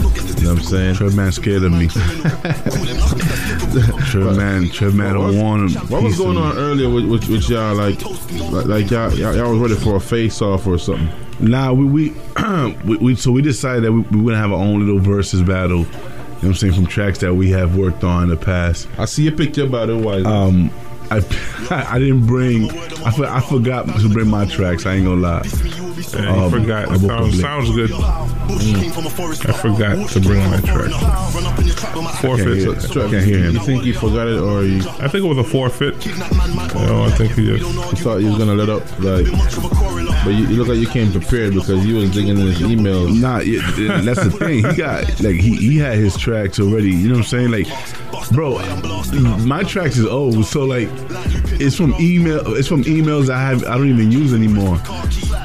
what 0.54 0.58
I'm 0.58 0.62
saying? 0.62 0.94
Trev 0.96 1.14
man 1.14 1.32
scared 1.32 1.62
of 1.62 1.72
me. 1.72 1.88
Trev 4.06 4.36
man, 4.36 4.70
Trev 4.70 4.94
man 4.94 5.14
don't 5.14 5.38
want 5.38 5.70
him. 5.70 5.80
What 5.88 6.02
was 6.02 6.16
going 6.16 6.38
on 6.38 6.56
earlier 6.56 6.88
with, 6.88 7.04
with, 7.04 7.28
with 7.28 7.48
y'all? 7.48 7.74
Like, 7.74 8.02
like, 8.50 8.66
like 8.66 8.90
y'all, 8.90 9.12
y'all, 9.12 9.36
y'all 9.36 9.50
was 9.52 9.60
ready 9.60 9.74
for 9.74 9.96
a 9.96 10.00
face 10.00 10.40
off 10.40 10.66
or 10.66 10.78
something. 10.78 11.10
Nah, 11.38 11.72
we 11.72 11.84
we, 11.84 12.10
we 12.84 12.96
we 12.96 13.14
so 13.14 13.30
we 13.30 13.42
decided 13.42 13.84
that 13.84 13.92
we, 13.92 14.00
we 14.00 14.24
gonna 14.24 14.36
have 14.36 14.52
our 14.52 14.58
own 14.58 14.80
little 14.80 15.00
versus 15.00 15.42
battle. 15.42 15.80
You 15.80 15.84
know 15.84 15.88
what 15.88 16.44
I'm 16.44 16.54
saying 16.54 16.72
from 16.74 16.86
tracks 16.86 17.18
that 17.20 17.34
we 17.34 17.50
have 17.50 17.76
worked 17.76 18.04
on 18.04 18.24
in 18.24 18.28
the 18.28 18.36
past. 18.36 18.88
I 18.98 19.06
see 19.06 19.26
a 19.26 19.32
picture 19.32 19.64
about 19.64 19.88
it. 19.90 19.96
Why? 19.96 20.20
Um, 20.20 20.70
I 21.10 21.16
I 21.90 21.98
didn't 21.98 22.26
bring. 22.26 22.70
I, 23.04 23.10
for, 23.10 23.26
I 23.26 23.40
forgot 23.40 23.86
to 23.86 24.08
bring 24.08 24.28
my 24.28 24.46
tracks. 24.46 24.86
I 24.86 24.94
ain't 24.94 25.06
gonna 25.06 25.20
lie. 25.20 25.85
Yeah, 25.96 26.20
you 26.20 26.28
Um, 26.42 26.50
forgot. 26.50 26.84
I 26.88 26.92
woke 26.92 27.00
Sounds, 27.00 27.10
up 27.10 27.20
late. 27.32 27.40
sounds 27.40 27.70
good. 27.70 27.90
Mm. 27.90 29.48
I 29.48 29.52
forgot 29.52 30.08
to 30.10 30.20
bring 30.20 30.38
my 30.50 30.60
track. 30.60 30.90
Forfeit. 32.20 32.58
hear- 32.58 32.72
I 32.72 33.10
can't 33.10 33.24
hear 33.24 33.38
him. 33.38 33.54
You 33.54 33.60
think 33.60 33.82
he 33.82 33.92
forgot 33.92 34.28
it, 34.28 34.38
or 34.38 34.62
you? 34.64 34.80
I 35.00 35.08
think 35.08 35.24
it 35.24 35.28
was 35.28 35.38
a 35.38 35.44
forfeit. 35.44 35.94
No, 36.74 37.04
I 37.04 37.10
think 37.10 37.32
he 37.32 37.46
just. 37.46 37.64
He 37.96 37.96
thought 38.04 38.18
he 38.18 38.26
was 38.26 38.38
gonna 38.38 38.54
let 38.54 38.68
up, 38.68 38.82
like. 39.00 39.26
But 40.24 40.30
you, 40.34 40.46
you 40.46 40.56
look 40.56 40.68
like 40.68 40.78
you 40.78 40.86
came 40.88 41.12
prepared 41.12 41.54
because 41.54 41.84
you 41.86 41.96
was 41.96 42.10
digging 42.10 42.36
in 42.38 42.46
his 42.46 42.58
emails. 42.58 43.18
Nah, 43.20 43.38
yeah, 43.38 43.60
yeah, 43.78 44.00
that's 44.00 44.22
the 44.24 44.30
thing. 44.30 44.64
He 44.64 44.74
got 44.76 45.04
like 45.20 45.36
he, 45.36 45.56
he 45.56 45.76
had 45.78 45.96
his 45.98 46.16
tracks 46.16 46.58
already. 46.58 46.90
You 46.90 47.08
know 47.08 47.14
what 47.18 47.32
I'm 47.32 47.50
saying? 47.50 47.50
Like, 47.50 47.68
bro, 48.32 48.58
my 49.44 49.62
tracks 49.62 49.96
is 49.96 50.06
old, 50.06 50.44
so 50.46 50.64
like 50.64 50.88
it's 51.60 51.76
from 51.76 51.94
email. 52.00 52.54
It's 52.56 52.68
from 52.68 52.84
emails 52.84 53.30
I 53.30 53.40
have 53.40 53.64
I 53.64 53.76
don't 53.76 53.88
even 53.88 54.10
use 54.10 54.32
anymore. 54.34 54.78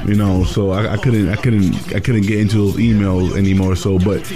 You 0.06 0.14
know, 0.14 0.44
so 0.44 0.70
I, 0.70 0.94
I 0.94 0.96
couldn't 0.96 1.28
I 1.28 1.36
couldn't 1.36 1.94
I 1.94 2.00
couldn't 2.00 2.22
get 2.22 2.40
into 2.40 2.56
those 2.58 2.76
emails 2.76 3.36
anymore. 3.36 3.76
So, 3.76 3.98
but 3.98 4.30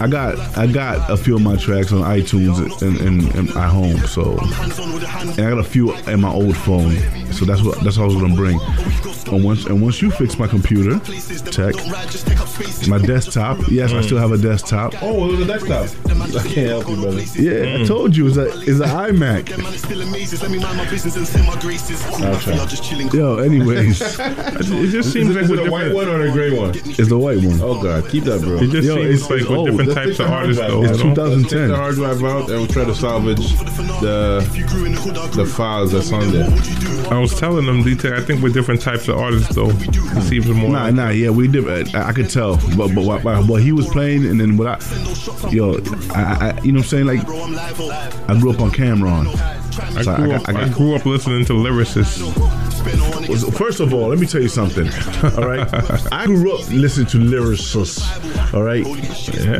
I 0.00 0.06
got 0.06 0.38
I 0.56 0.66
got 0.66 1.10
a 1.10 1.16
few 1.16 1.36
of 1.36 1.42
my 1.42 1.56
tracks 1.56 1.92
on 1.92 2.02
iTunes 2.02 2.58
and, 2.82 3.00
and, 3.00 3.34
and 3.34 3.50
at 3.50 3.70
home. 3.70 3.98
So, 4.06 4.38
and 4.38 5.40
I 5.40 5.50
got 5.50 5.58
a 5.58 5.64
few 5.64 5.94
in 5.96 6.20
my 6.20 6.32
old 6.32 6.56
phone. 6.56 6.96
So 7.32 7.44
that's 7.44 7.62
what 7.62 7.80
that's 7.80 7.98
what 7.98 8.04
I 8.04 8.06
was 8.06 8.16
gonna 8.16 8.36
bring. 8.36 8.60
And 9.32 9.44
once 9.44 9.66
and 9.66 9.82
once 9.82 10.00
you 10.00 10.10
fix 10.10 10.38
my 10.38 10.46
computer, 10.46 10.98
tech, 11.50 11.74
my 12.88 12.98
desktop. 12.98 13.58
Yes, 13.68 13.92
I 13.92 13.96
mm. 13.96 14.04
still 14.04 14.18
have 14.18 14.32
a 14.32 14.38
desktop. 14.38 14.94
Oh, 15.02 15.26
it 15.28 15.36
was 15.36 15.40
a 15.40 15.46
desktop. 15.46 15.88
I 16.10 16.42
can't 16.48 16.68
help 16.68 16.88
you, 16.88 16.96
brother. 16.96 17.20
Yeah, 17.20 17.74
I 17.74 17.80
mm. 17.80 17.86
told 17.86 18.16
you 18.16 18.28
it's 18.28 18.36
a 18.36 18.46
it's 18.60 18.80
an 18.80 18.88
iMac. 18.88 19.50
Yo, 23.12 23.38
anyways, 23.38 24.00
It 24.00 24.99
just 25.02 25.12
seems 25.12 25.34
like 25.34 25.44
Is 25.44 25.50
it 25.50 25.58
with 25.58 25.66
a 25.66 25.70
white 25.70 25.92
one 25.92 26.08
or 26.08 26.26
a 26.26 26.30
gray 26.32 26.56
one? 26.56 26.72
It's 26.74 27.08
the 27.08 27.18
white 27.18 27.38
one. 27.38 27.60
Oh 27.62 27.82
God, 27.82 28.08
keep 28.08 28.24
that, 28.24 28.40
bro. 28.42 28.56
It 28.58 28.70
just 28.70 28.88
seems 28.88 29.30
like 29.30 29.48
with 29.48 29.66
different 29.66 29.94
types 29.94 30.18
of 30.20 30.30
artists, 30.30 30.62
though, 30.62 30.84
It's 30.84 31.00
2010. 31.00 31.40
Let's 31.40 31.50
take 31.50 31.68
the 31.68 31.76
hard 31.76 31.94
drive 31.94 32.24
out 32.24 32.50
and 32.50 32.58
we'll 32.58 32.66
try 32.66 32.84
to 32.84 32.94
salvage 32.94 33.56
the 34.00 34.40
the 35.34 35.46
files 35.46 35.92
that's 35.92 36.12
on 36.12 36.30
there. 36.32 36.48
I 37.12 37.18
was 37.18 37.38
telling 37.38 37.66
them, 37.66 37.82
DT, 37.82 38.12
I 38.12 38.20
think 38.20 38.42
with 38.42 38.54
different 38.54 38.80
types 38.80 39.08
of 39.08 39.16
artists, 39.18 39.54
though, 39.54 39.70
it 39.70 40.22
seems 40.22 40.46
more. 40.46 40.70
Nah, 40.70 40.90
nah, 40.90 41.08
yeah, 41.10 41.30
we 41.30 41.48
did. 41.48 41.94
I, 41.94 42.08
I 42.08 42.12
could 42.12 42.30
tell, 42.30 42.56
but 42.76 42.94
but 42.94 43.04
what, 43.04 43.24
what 43.24 43.62
he 43.62 43.72
was 43.72 43.88
playing, 43.88 44.26
and 44.26 44.40
then 44.40 44.56
what 44.56 44.68
I, 44.68 45.50
yo, 45.50 45.78
I, 46.14 46.54
I, 46.56 46.60
you 46.62 46.72
know 46.72 46.78
what 46.78 46.84
I'm 46.84 46.88
saying? 46.88 47.06
Like, 47.06 47.20
I 47.20 48.38
grew 48.38 48.50
up 48.50 48.60
on 48.60 48.70
Cam'ron. 48.70 49.26
I 49.96 50.02
So 50.02 50.16
grew, 50.16 50.32
up, 50.32 50.48
I, 50.48 50.68
grew 50.68 50.94
up 50.94 51.06
listening 51.06 51.44
to 51.46 51.52
lyricists. 51.54 52.20
First 53.36 53.80
of 53.80 53.92
all, 53.94 54.08
let 54.08 54.18
me 54.18 54.26
tell 54.26 54.42
you 54.42 54.48
something. 54.48 54.86
All 55.36 55.46
right, 55.46 55.68
I 56.12 56.26
grew 56.26 56.52
up 56.52 56.68
listening 56.70 57.06
to 57.08 57.18
lyricists. 57.18 58.00
All 58.54 58.62
right, 58.62 58.84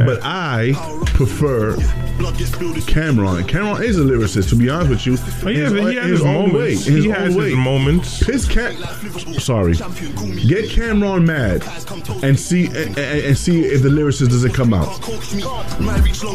but 0.07 0.21
I 0.23 0.73
prefer 1.07 1.77
Cam'ron. 2.25 3.43
Cam'ron 3.45 3.83
is 3.83 3.97
a 3.99 4.01
lyricist. 4.03 4.49
To 4.51 4.57
be 4.57 4.69
honest 4.69 4.91
with 4.91 5.07
you, 5.07 5.17
Oh, 5.45 5.49
yeah, 5.49 5.67
In 5.69 5.73
but 5.77 5.91
he 5.93 5.97
in 5.97 6.03
has 6.03 6.11
his 6.11 6.21
own 6.23 6.53
moments. 6.53 6.87
in 6.87 7.03
He 7.03 7.09
has 7.09 7.35
his 7.35 7.55
moments. 7.57 8.21
His 8.27 8.47
Cam- 8.47 8.77
sorry, 9.41 9.73
get 9.75 10.69
Cam'ron 10.71 11.25
mad 11.27 11.65
and 12.23 12.39
see 12.39 12.67
and, 12.67 12.77
and- 12.99 12.99
and 12.99 13.39
see 13.39 13.65
if 13.65 13.83
the 13.83 13.89
lyricist 13.89 14.29
doesn't 14.29 14.53
come 14.53 14.75
out. 14.75 14.89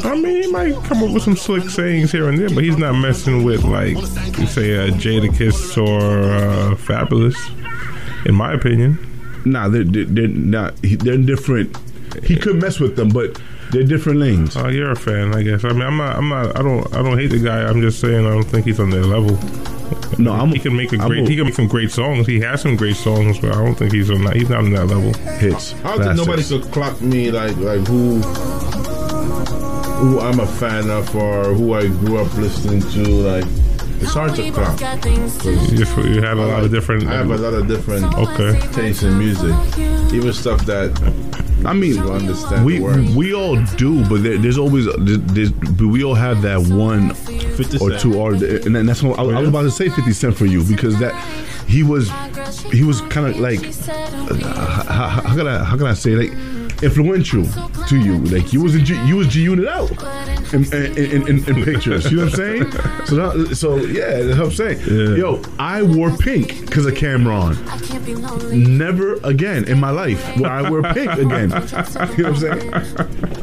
I 0.05 0.15
mean, 0.15 0.43
he 0.43 0.51
might 0.51 0.75
come 0.85 1.03
up 1.03 1.11
with 1.11 1.23
some 1.23 1.35
slick 1.35 1.69
sayings 1.69 2.11
here 2.11 2.29
and 2.29 2.37
there, 2.37 2.49
but 2.49 2.63
he's 2.63 2.77
not 2.77 2.93
messing 2.93 3.43
with 3.43 3.63
like, 3.63 3.95
you 4.37 4.47
say, 4.47 4.77
uh, 4.77 4.91
Jadakiss 4.93 5.77
or 5.77 5.99
uh, 6.33 6.75
Fabolous, 6.75 7.35
in 8.25 8.33
my 8.35 8.53
opinion. 8.53 8.97
Nah, 9.45 9.69
they're 9.69 9.83
they're, 9.83 10.05
they're 10.05 10.27
not. 10.27 10.75
They're 10.81 11.17
different. 11.17 11.77
He 12.23 12.35
could 12.35 12.59
mess 12.61 12.79
with 12.79 12.95
them, 12.95 13.09
but 13.09 13.39
They're 13.71 13.83
different 13.83 14.19
lanes. 14.19 14.55
Oh, 14.55 14.67
you're 14.69 14.91
a 14.91 14.95
fan, 14.95 15.33
I 15.35 15.41
guess. 15.43 15.63
I 15.65 15.69
mean, 15.69 15.81
I'm 15.81 15.97
not. 15.97 16.15
I'm 16.17 16.29
not. 16.29 16.57
I 16.57 16.61
don't. 16.61 16.95
I 16.95 17.01
don't 17.01 17.17
hate 17.17 17.31
the 17.31 17.39
guy. 17.39 17.63
I'm 17.63 17.81
just 17.81 17.99
saying. 17.99 18.25
I 18.25 18.29
don't 18.29 18.43
think 18.43 18.65
he's 18.65 18.79
on 18.79 18.89
their 18.89 19.03
level. 19.03 19.37
No, 20.19 20.31
I'm. 20.33 20.49
He 20.49 20.59
can 20.59 20.75
make 20.75 20.93
a 20.93 20.97
I'm 21.01 21.07
great. 21.09 21.25
a- 21.25 21.29
he 21.29 21.35
can 21.35 21.45
make 21.45 21.55
some 21.55 21.67
great 21.67 21.91
songs. 21.91 22.25
He 22.27 22.39
has 22.41 22.61
some 22.61 22.75
great 22.75 22.95
songs, 22.95 23.39
but 23.39 23.51
I 23.51 23.55
don't 23.63 23.75
think 23.75 23.91
he's 23.91 24.09
on 24.09 24.23
that. 24.25 24.35
He's 24.35 24.49
not 24.49 24.59
on 24.59 24.71
that 24.71 24.85
level. 24.85 25.13
Hits. 25.39 25.73
I 25.83 25.95
don't 25.95 26.03
think 26.03 26.15
nobody 26.17 26.43
could 26.43 26.63
clock 26.71 27.01
me 27.01 27.31
like 27.31 27.55
like 27.57 27.85
who 27.87 28.21
who 29.99 30.19
I'm 30.19 30.39
a 30.39 30.47
fan 30.47 30.89
of 30.89 31.13
or 31.15 31.45
who 31.53 31.73
I 31.73 31.87
grew 31.87 32.17
up 32.19 32.33
listening 32.37 32.81
to. 32.81 33.03
Like 33.09 33.45
it's 34.01 34.13
hard 34.13 34.35
to 34.35 34.51
clock. 34.51 34.77
'Cause 34.79 35.71
You, 35.71 36.13
you 36.13 36.21
have 36.21 36.37
a 36.37 36.45
lot 36.45 36.63
of 36.63 36.71
different. 36.71 37.07
I 37.07 37.13
have 37.15 37.31
a 37.31 37.37
lot 37.37 37.53
of 37.53 37.67
different 37.67 38.05
Okay. 38.13 38.59
tastes 38.73 39.03
in 39.03 39.17
music, 39.17 39.53
even 40.13 40.33
stuff 40.33 40.65
that 40.65 40.91
I 41.65 41.73
mean, 41.73 41.95
you 41.95 42.11
understand. 42.11 42.65
we 42.65 42.77
the 42.77 42.83
words. 42.83 43.15
we 43.15 43.33
all 43.33 43.61
do, 43.75 44.07
but 44.07 44.23
there, 44.23 44.37
there's 44.37 44.57
always 44.57 44.85
there's, 44.97 45.51
but 45.51 45.87
we 45.87 46.03
all 46.03 46.13
have 46.15 46.41
that 46.43 46.59
one 46.67 47.13
50 47.13 47.77
or 47.77 47.89
Cent. 47.89 48.01
two, 48.01 48.19
or 48.19 48.33
and 48.33 48.87
that's 48.87 49.01
what 49.01 49.19
I, 49.19 49.23
I 49.23 49.39
was 49.39 49.49
about 49.49 49.63
to 49.63 49.71
say. 49.71 49.89
Fifty 49.89 50.13
Cent 50.13 50.35
for 50.35 50.45
you 50.45 50.63
because 50.63 50.99
that 50.99 51.13
he 51.67 51.83
was 51.83 52.09
he 52.71 52.83
was 52.83 53.01
kind 53.01 53.27
of 53.27 53.39
like 53.39 53.59
uh, 53.63 54.83
how, 54.91 55.07
how 55.07 55.35
can 55.35 55.47
I 55.47 55.63
how 55.63 55.77
can 55.77 55.87
I 55.87 55.93
say 55.93 56.11
like 56.11 56.31
influential 56.83 57.45
to 57.87 57.99
you. 57.99 58.17
Like 58.19 58.53
you 58.53 58.61
was 58.63 58.75
in 58.75 58.85
G, 58.85 58.95
you 59.05 59.17
was 59.17 59.27
G 59.27 59.41
Unit 59.43 59.67
out 59.67 59.91
in, 60.53 60.65
in, 60.73 61.27
in, 61.27 61.49
in, 61.49 61.63
pictures. 61.63 62.09
You 62.11 62.17
know 62.17 62.25
what 62.25 62.39
I'm 62.39 62.69
saying? 62.69 62.71
So 63.05 63.15
that, 63.15 63.55
so 63.55 63.75
yeah, 63.77 64.21
that's 64.23 64.39
what 64.39 64.47
I'm 64.47 64.51
saying. 64.51 65.17
Yo, 65.17 65.41
I 65.59 65.81
wore 65.83 66.15
pink 66.17 66.61
because 66.65 66.85
of 66.85 66.93
Cam'ron. 66.93 67.55
Never 68.53 69.15
again 69.23 69.65
in 69.65 69.79
my 69.79 69.89
life 69.91 70.35
will 70.37 70.45
I 70.47 70.69
wear 70.69 70.81
pink 70.93 71.11
again. 71.13 71.49
You 71.49 72.23
know 72.23 72.31
what 72.31 72.35
I'm 72.35 72.35
saying? 72.37 72.73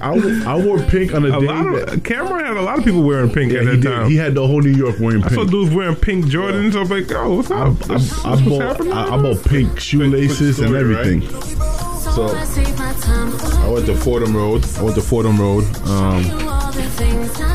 I, 0.00 0.52
I 0.52 0.56
wore 0.64 0.78
pink 0.78 1.14
on 1.14 1.24
a, 1.24 1.36
A 1.38 1.40
day 1.40 1.46
lot 1.46 1.64
that- 1.64 1.92
of 1.94 2.00
Cam'ron 2.02 2.44
had 2.44 2.56
a 2.56 2.62
lot 2.62 2.78
of 2.78 2.84
people 2.84 3.02
wearing 3.02 3.30
pink 3.30 3.52
yeah, 3.52 3.60
at 3.60 3.64
he 3.64 3.70
that 3.70 3.80
did. 3.80 3.88
time. 3.88 4.10
He 4.10 4.16
had 4.16 4.34
the 4.34 4.46
whole 4.46 4.60
New 4.60 4.70
York 4.76 4.96
wearing 4.98 5.22
I 5.24 5.28
saw 5.28 5.44
dudes 5.44 5.74
wearing 5.74 5.96
pink 5.96 6.26
Jordans. 6.26 6.74
I 6.76 6.80
was 6.80 6.90
like, 6.90 7.10
oh, 7.12 7.36
what's 7.36 7.50
I, 7.50 7.60
up? 7.62 7.90
I, 7.90 7.94
I 7.94 7.96
what's 7.96 8.42
bought? 8.42 8.86
I, 8.88 9.14
I 9.16 9.22
bought 9.22 9.44
pink 9.44 9.78
shoelaces 9.80 10.58
and 10.58 10.68
story, 10.68 10.84
right? 10.94 11.06
everything. 11.06 11.81
So 12.14 12.26
I 12.26 13.68
went 13.68 13.86
to 13.86 13.96
Fordham 13.96 14.36
Road. 14.36 14.64
I 14.76 14.82
went 14.82 14.96
to 14.96 15.02
Fordham 15.02 15.40
Road 15.40 15.64
um, 15.86 16.24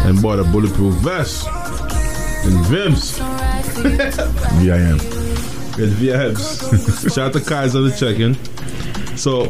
and 0.07 0.21
bought 0.21 0.39
a 0.39 0.43
bulletproof 0.43 0.95
vest 0.95 1.47
and 1.47 2.65
I 4.71 4.77
am. 4.77 4.97
It's 5.79 5.93
VIPs. 5.93 7.13
Shout 7.15 7.27
out 7.27 7.33
to 7.33 7.39
Kai's 7.47 7.75
on 7.75 7.83
the 7.87 7.95
check-in. 7.95 8.33
So 9.15 9.43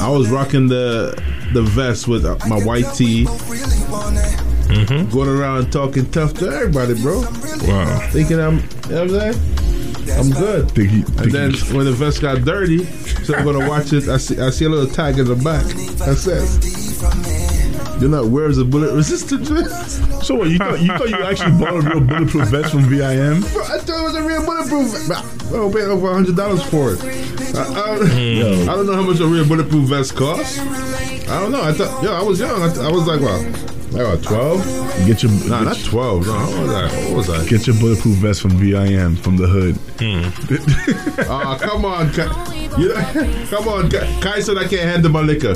I 0.00 0.08
was 0.08 0.30
rocking 0.30 0.68
the 0.68 1.20
the 1.52 1.62
vest 1.62 2.08
with 2.08 2.24
my 2.48 2.58
white 2.64 2.92
tee, 2.94 3.26
Mm-hmm. 4.66 5.10
going 5.10 5.28
around 5.28 5.70
talking 5.72 6.10
tough 6.10 6.34
to 6.34 6.48
everybody, 6.48 7.00
bro. 7.00 7.20
Wow. 7.20 8.08
Thinking 8.10 8.40
I'm, 8.40 8.56
you 8.56 8.62
know 8.62 9.04
what 9.06 9.22
I'm 9.22 9.32
saying? 9.34 9.65
I'm 10.12 10.30
good. 10.30 10.70
Think 10.70 10.90
he, 10.90 11.00
And 11.22 11.32
then 11.32 11.52
when 11.74 11.84
the 11.86 11.92
vest 11.92 12.20
got 12.20 12.44
dirty, 12.44 12.84
so 13.24 13.34
I'm 13.34 13.44
gonna 13.44 13.68
watch 13.68 13.92
it. 13.92 14.08
I 14.08 14.16
see 14.18 14.38
I 14.40 14.50
see 14.50 14.64
a 14.64 14.68
little 14.68 14.86
tag 14.92 15.18
in 15.18 15.26
the 15.26 15.34
back 15.36 15.64
that 16.06 16.16
says, 16.16 16.58
"Do 18.00 18.08
not 18.08 18.26
wear 18.26 18.46
a 18.50 18.64
bullet 18.64 18.94
resistant 18.94 19.42
vest." 19.48 20.02
so 20.24 20.34
what, 20.34 20.48
you 20.48 20.58
thought 20.58 20.80
you 20.80 20.88
thought 20.88 21.08
you 21.08 21.22
actually 21.22 21.52
bought 21.58 21.74
a 21.76 21.80
real 21.80 22.00
bulletproof 22.00 22.48
vest 22.48 22.70
from 22.72 22.82
VIM? 22.84 23.40
Bro, 23.40 23.62
I 23.64 23.78
thought 23.78 24.00
it 24.00 24.04
was 24.04 24.14
a 24.16 24.22
real 24.22 24.44
bulletproof. 24.44 25.08
vest. 25.08 25.10
I 25.54 25.70
paid 25.72 25.82
over 25.84 26.12
hundred 26.12 26.36
dollars 26.36 26.62
for 26.64 26.92
it. 26.94 27.00
I, 27.54 27.62
I, 27.62 27.96
Hmm. 27.98 28.68
I 28.68 28.74
don't 28.74 28.86
know 28.86 28.94
how 28.94 29.02
much 29.02 29.20
a 29.20 29.26
real 29.26 29.46
bulletproof 29.46 29.88
vest 29.88 30.14
costs. 30.16 30.58
I 30.58 31.40
don't 31.40 31.50
know. 31.52 31.62
I 31.62 31.72
thought, 31.72 32.02
yo, 32.02 32.12
I 32.12 32.22
was 32.22 32.38
young. 32.40 32.60
I, 32.62 32.68
th- 32.68 32.80
I 32.80 32.90
was 32.90 33.06
like, 33.06 33.20
what, 33.20 33.40
like 33.96 34.06
what, 34.14 34.22
twelve? 34.22 35.06
Get 35.06 35.22
your 35.22 35.32
Nah, 35.32 35.58
get 35.58 35.64
not 35.64 35.78
your- 35.78 35.88
twelve. 35.88 36.26
No, 36.26 36.32
what 36.34 36.60
was 36.62 36.70
I? 36.74 37.04
What 37.08 37.16
was 37.16 37.30
I? 37.30 37.46
Get 37.48 37.66
your 37.66 37.76
bulletproof 37.76 38.16
vest 38.16 38.40
from 38.42 38.52
VIM 38.52 39.16
from 39.16 39.36
the 39.36 39.46
hood. 39.46 39.78
Oh, 41.28 41.58
come 41.60 41.84
on, 41.84 42.12
Kai. 42.12 42.54
You 42.78 42.88
know, 42.88 43.46
come 43.50 43.68
on, 43.68 43.90
Kai. 43.90 44.20
Kai 44.20 44.40
said 44.40 44.58
I 44.58 44.66
can't 44.68 44.82
handle 44.82 45.10
my 45.10 45.20
liquor. 45.22 45.54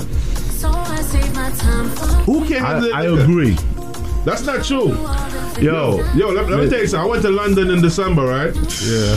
Who 2.27 2.47
can't 2.47 2.65
I, 2.65 2.69
handle 2.73 2.95
I 2.95 3.07
liquor? 3.09 3.23
agree. 3.23 3.57
That's 4.25 4.45
not 4.45 4.65
true. 4.65 4.89
Yo, 5.63 6.03
Yo, 6.15 6.29
let, 6.31 6.49
let 6.49 6.61
me 6.61 6.69
tell 6.69 6.79
you 6.81 6.87
something. 6.87 7.07
I 7.09 7.11
went 7.11 7.23
to 7.23 7.31
London 7.31 7.71
in 7.71 7.81
December, 7.83 8.23
right? 8.27 8.55
yeah. 8.55 9.17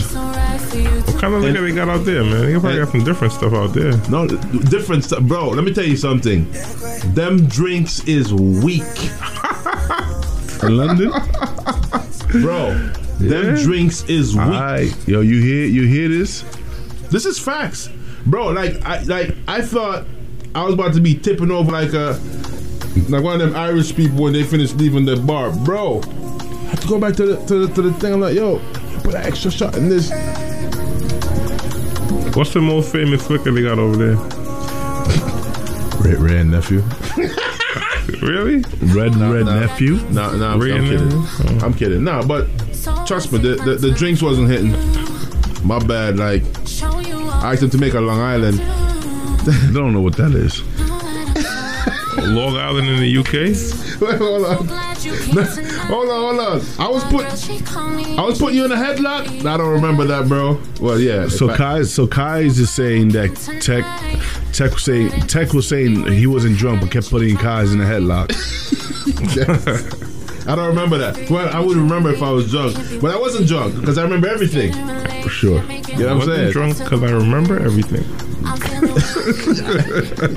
What 1.06 1.20
kind 1.22 1.34
of 1.36 1.42
liquor 1.44 1.62
they 1.62 1.72
got 1.74 1.90
out 1.90 2.06
there, 2.06 2.24
man? 2.24 2.46
They 2.46 2.54
probably 2.60 2.78
got 2.80 2.90
some 2.90 3.04
different 3.04 3.34
stuff 3.34 3.54
out 3.54 3.74
there. 3.74 3.96
No, 4.10 4.28
different 4.28 5.04
stuff, 5.04 5.24
bro. 5.24 5.50
Let 5.50 5.64
me 5.64 5.74
tell 5.74 5.84
you 5.86 5.98
something. 5.98 6.50
Them 7.14 7.46
drinks 7.48 8.04
is 8.08 8.34
weak, 8.34 8.82
In 10.64 10.78
London? 10.78 11.12
bro. 12.42 12.74
Them 13.20 13.56
drinks 13.56 14.04
is 14.10 14.36
weak. 14.36 14.94
Yo, 15.08 15.22
you 15.22 15.40
hear 15.42 15.66
you 15.66 15.86
hear 15.86 16.10
this? 16.10 16.44
This 17.12 17.26
is 17.26 17.38
facts, 17.38 17.90
bro. 18.26 18.48
Like 18.48 18.82
I 18.84 19.04
like 19.04 19.36
I 19.48 19.62
thought 19.62 20.06
I 20.56 20.64
was 20.64 20.74
about 20.74 20.94
to 20.96 21.02
be 21.02 21.14
tipping 21.16 21.52
over 21.52 21.72
like 21.72 21.94
a 21.94 22.14
like 23.10 23.24
one 23.24 23.42
of 23.42 23.50
them 23.50 23.56
Irish 23.56 23.96
people 23.96 24.24
when 24.24 24.34
they 24.34 24.44
finish 24.44 24.74
leaving 24.74 25.06
the 25.06 25.16
bar, 25.16 25.52
bro. 25.52 26.02
I 26.02 26.46
have 26.70 26.80
to 26.82 26.88
go 26.88 27.00
back 27.00 27.16
to 27.16 27.26
the 27.26 27.46
to 27.48 27.68
the, 27.68 27.74
to 27.74 27.82
the 27.82 27.94
thing. 27.94 28.14
I'm 28.14 28.22
like, 28.22 28.36
yo, 28.36 28.60
put 29.04 29.16
an 29.16 29.24
extra 29.24 29.52
shot 29.52 29.76
in 29.76 29.90
this. 29.90 30.10
What's 32.36 32.54
the 32.54 32.62
most 32.62 32.92
famous 32.92 33.30
liquor 33.30 33.52
they 33.52 33.62
got 33.62 33.80
over 33.80 33.96
there? 33.96 34.16
Red 36.02 36.20
Red 36.20 36.48
Nephew. 36.48 36.84
Really? 38.22 38.58
Red 38.94 39.16
Red 39.16 39.46
nah. 39.46 39.60
Nephew. 39.62 39.96
No, 40.10 40.36
no, 40.36 40.48
I'm, 40.50 40.60
Ray 40.60 40.74
I'm 40.74 40.86
kidding. 40.86 41.10
them? 41.10 41.64
I'm 41.64 41.74
kidding. 41.74 42.04
No, 42.04 42.22
but 42.26 42.48
trust 43.06 43.32
me, 43.32 43.40
the, 43.40 43.56
the 43.56 43.76
the 43.76 43.92
drinks 43.92 44.22
wasn't 44.22 44.50
hitting. 44.50 44.72
My 45.66 45.80
bad. 45.80 46.18
Like 46.18 46.44
I 46.84 47.52
asked 47.52 47.62
them 47.62 47.70
to 47.72 47.78
make 47.78 47.94
a 47.94 48.02
Long 48.02 48.20
Island. 48.20 48.62
I 48.62 49.72
don't 49.74 49.94
know 49.94 50.02
what 50.02 50.18
that 50.18 50.34
is. 50.34 50.62
Long 52.28 52.56
Island 52.58 52.88
in 52.90 53.00
the 53.00 53.18
UK? 53.18 53.34
Wait, 54.02 54.18
hold 54.18 54.46
on. 54.46 54.68
hold 54.68 56.10
on, 56.10 56.38
hold 56.38 56.40
on. 56.40 56.62
I 56.80 56.88
was 56.90 57.04
put 57.06 57.26
I 57.26 58.22
was 58.24 58.40
putting 58.40 58.58
you 58.58 58.66
in 58.66 58.72
a 58.72 58.76
headlock. 58.76 59.46
I 59.46 59.58
don't 59.58 59.72
remember 59.72 60.06
that, 60.06 60.28
bro. 60.28 60.60
Well, 60.80 61.00
yeah. 61.00 61.28
So 61.28 61.46
if 61.50 61.52
I- 61.54 61.58
Kai, 61.58 61.84
so 61.84 62.08
Kai 62.08 62.40
is 62.40 62.58
just 62.58 62.76
saying 62.76 63.10
that 63.10 63.36
Tech, 63.62 63.84
Tech 64.54 64.72
was 64.74 64.84
saying 64.84 65.12
Tech 65.28 65.54
was 65.54 65.68
saying 65.68 66.12
he 66.12 66.28
wasn't 66.28 66.58
drunk, 66.58 66.82
but 66.82 66.92
kept 66.92 67.10
putting 67.10 67.36
Kai's 67.38 67.74
in 67.74 67.82
a 67.82 67.86
headlock. 67.86 68.32
I 70.46 70.56
don't 70.56 70.68
remember 70.68 70.98
that. 70.98 71.30
Well, 71.30 71.50
I 71.56 71.60
would 71.60 71.78
remember 71.78 72.12
if 72.12 72.22
I 72.22 72.30
was 72.32 72.52
drunk, 72.52 72.76
but 73.02 73.12
I 73.12 73.18
wasn't 73.20 73.48
drunk 73.48 73.80
because 73.80 73.98
I 73.98 74.04
remember 74.04 74.28
everything. 74.28 74.74
For 75.24 75.30
sure. 75.30 75.64
You 75.64 75.70
know 75.70 75.80
what 75.80 76.06
I 76.06 76.10
I'm 76.12 76.18
wasn't 76.18 76.36
saying? 76.38 76.52
drunk 76.52 76.78
because 76.80 77.04
I 77.04 77.12
remember 77.12 77.60
everything. 77.60 78.04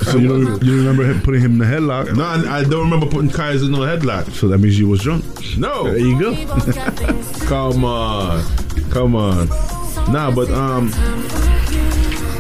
So 0.07 0.19
you 0.19 0.29
don't 0.29 0.63
you 0.63 0.77
remember 0.77 1.05
him 1.05 1.21
putting 1.23 1.41
him 1.41 1.53
in 1.53 1.59
the 1.59 1.65
headlock? 1.65 2.15
No, 2.17 2.25
I, 2.25 2.61
I 2.61 2.63
don't 2.63 2.85
remember 2.85 3.07
putting 3.07 3.31
Kai's 3.31 3.63
in 3.63 3.73
no 3.73 3.79
headlock. 3.79 4.31
So 4.31 4.47
that 4.49 4.59
means 4.59 4.79
you 4.79 4.89
was 4.89 5.01
drunk. 5.03 5.25
No. 5.59 5.85
There 5.85 5.99
you 5.99 6.19
go. 6.19 6.35
Come 7.47 7.85
on, 7.85 8.43
come 8.91 9.17
on. 9.17 9.49
Nah, 10.13 10.31
but 10.31 10.49
um, 10.51 10.91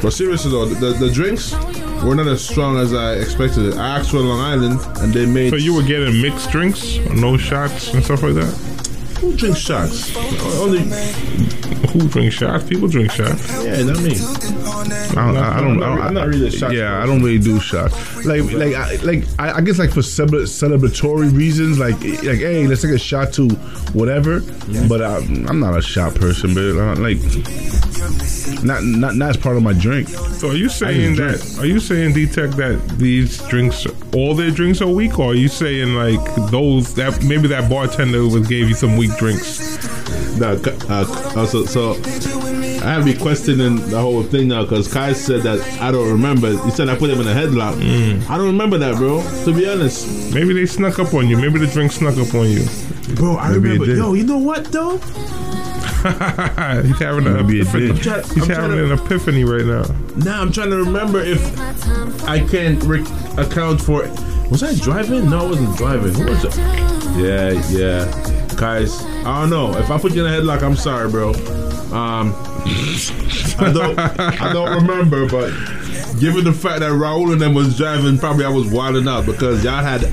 but 0.02 0.10
seriously 0.12 0.50
though, 0.52 0.66
the, 0.66 0.92
the 1.04 1.10
drinks 1.12 1.52
were 2.04 2.14
not 2.14 2.26
as 2.26 2.46
strong 2.46 2.78
as 2.78 2.92
I 2.94 3.14
expected. 3.14 3.66
It. 3.66 3.76
I 3.76 3.98
asked 3.98 4.10
for 4.10 4.18
Long 4.18 4.40
Island, 4.40 4.80
and 5.00 5.12
they 5.12 5.26
made. 5.26 5.50
So 5.50 5.56
you 5.56 5.74
were 5.74 5.82
getting 5.82 6.20
mixed 6.20 6.50
drinks, 6.50 6.98
no 7.10 7.36
shots 7.36 7.92
and 7.94 8.04
stuff 8.04 8.22
like 8.22 8.34
that? 8.34 8.76
who 9.20 9.34
drinks 9.34 9.58
shots? 9.58 10.14
Only 10.58 10.84
Who 11.92 12.08
drink 12.08 12.32
shots? 12.32 12.64
People 12.68 12.88
drink 12.88 13.10
shots. 13.10 13.48
yeah, 13.64 13.82
not 13.82 14.00
me. 14.02 14.16
I 14.16 15.14
don't. 15.14 15.36
I, 15.36 15.58
I 15.58 15.60
don't. 15.60 15.70
I'm 15.70 15.78
not- 15.80 15.98
I, 16.00 16.06
I'm 16.08 16.14
not 16.14 16.28
really 16.28 16.48
a 16.48 16.50
shot 16.50 16.72
Yeah, 16.72 17.02
I 17.02 17.06
don't 17.06 17.22
really 17.22 17.38
do 17.38 17.58
shots. 17.60 17.94
Like, 18.26 18.42
like, 18.52 18.74
I, 18.74 18.96
like, 18.96 19.24
I, 19.38 19.52
I 19.58 19.60
guess 19.60 19.78
like 19.78 19.90
for 19.92 20.00
celebra- 20.00 20.42
celebratory 20.46 21.34
reasons, 21.34 21.78
like, 21.78 21.94
like, 22.00 22.38
hey, 22.38 22.66
let's 22.66 22.82
take 22.82 22.90
a 22.92 22.98
shot 22.98 23.32
to 23.34 23.48
whatever. 23.94 24.40
But 24.88 25.02
I, 25.02 25.16
I'm 25.18 25.60
not 25.60 25.76
a 25.76 25.82
shot 25.82 26.14
person, 26.14 26.54
but 26.54 26.60
I, 26.78 26.92
like, 26.94 27.18
not, 28.64 28.82
not, 28.82 29.14
not 29.16 29.30
as 29.30 29.36
part 29.36 29.56
of 29.56 29.62
my 29.62 29.72
drink. 29.72 30.08
So 30.08 30.50
are 30.50 30.54
you 30.54 30.68
saying 30.68 31.14
drink. 31.14 31.38
that? 31.40 31.58
Are 31.60 31.66
you 31.66 31.80
saying 31.80 32.14
D-Tech 32.14 32.50
that 32.52 32.96
these 32.98 33.38
drinks, 33.48 33.86
all 34.14 34.34
their 34.34 34.50
drinks 34.50 34.80
are 34.80 34.88
weak, 34.88 35.18
or 35.18 35.32
are 35.32 35.34
you 35.34 35.48
saying 35.48 35.94
like 35.94 36.20
those 36.50 36.94
that 36.94 37.22
maybe 37.24 37.48
that 37.48 37.70
bartender 37.70 38.22
was 38.24 38.46
gave 38.46 38.68
you 38.68 38.74
some 38.74 38.96
weak 38.96 39.16
drinks? 39.16 39.76
Nah, 40.38 40.50
uh, 40.50 41.04
uh, 41.36 41.46
so, 41.46 41.64
so 41.64 41.92
I 42.84 42.92
have 42.92 43.04
to 43.06 43.12
be 43.12 43.18
questioning 43.18 43.76
the 43.88 44.00
whole 44.00 44.22
thing 44.22 44.48
now 44.48 44.62
because 44.62 44.92
Kai 44.92 45.12
said 45.14 45.42
that 45.42 45.60
I 45.80 45.90
don't 45.90 46.10
remember. 46.10 46.50
He 46.64 46.70
said 46.70 46.88
I 46.88 46.96
put 46.96 47.10
him 47.10 47.20
in 47.20 47.26
a 47.26 47.32
headlock. 47.34 47.74
I 48.28 48.36
don't 48.36 48.46
remember 48.46 48.78
that, 48.78 48.96
bro. 48.96 49.22
To 49.44 49.54
be 49.54 49.68
honest, 49.68 50.32
Maybe 50.34 50.52
they 50.52 50.66
snuck 50.66 50.98
up 50.98 51.14
on 51.14 51.28
you. 51.28 51.36
Maybe 51.38 51.58
the 51.58 51.66
drink 51.66 51.92
snuck 51.92 52.16
up 52.18 52.34
on 52.34 52.48
you. 52.50 52.64
bro, 53.14 53.36
I 53.38 53.52
Maybe 53.52 53.70
remember. 53.70 53.94
Yo, 53.94 54.12
you 54.14 54.24
know 54.24 54.38
what 54.38 54.66
though? 54.66 54.98
he's 56.06 56.98
having 56.98 57.26
an 57.26 57.38
epiphany. 57.38 57.90
I'm 57.90 57.98
try- 57.98 58.22
He's 58.22 58.42
I'm 58.42 58.48
having 58.48 58.70
trying 58.78 58.92
an 58.92 58.92
epiphany 58.92 59.44
right 59.44 59.64
now. 59.64 59.84
Now 60.16 60.40
I'm 60.42 60.52
trying 60.52 60.70
to 60.70 60.76
remember 60.76 61.20
if 61.20 61.40
I 62.28 62.40
can 62.46 62.78
re- 62.80 63.04
account 63.38 63.80
for. 63.80 64.02
Was 64.50 64.62
I 64.62 64.74
driving? 64.74 65.28
No, 65.30 65.46
I 65.46 65.48
wasn't 65.48 65.76
driving. 65.76 66.14
Who 66.14 66.26
was 66.26 66.44
it? 66.44 66.56
Yeah, 67.16 67.50
yeah. 67.70 68.35
Guys, 68.56 69.04
I 69.04 69.40
don't 69.40 69.50
know. 69.50 69.76
If 69.76 69.90
I 69.90 69.98
put 69.98 70.14
you 70.14 70.24
in 70.24 70.32
a 70.32 70.34
headlock, 70.34 70.62
I'm 70.62 70.76
sorry, 70.76 71.10
bro. 71.10 71.30
Um, 71.92 72.34
I 73.58 73.70
don't, 73.72 73.98
I 73.98 74.52
don't 74.52 74.82
remember, 74.82 75.28
but 75.28 75.50
given 76.18 76.44
the 76.44 76.52
fact 76.52 76.80
that 76.80 76.90
Raul 76.92 77.32
and 77.32 77.40
them 77.40 77.52
was 77.52 77.76
driving, 77.76 78.18
probably 78.18 78.46
I 78.46 78.48
was 78.48 78.70
wilding 78.70 79.06
out 79.08 79.26
because 79.26 79.62
y'all 79.62 79.84
had 79.84 80.04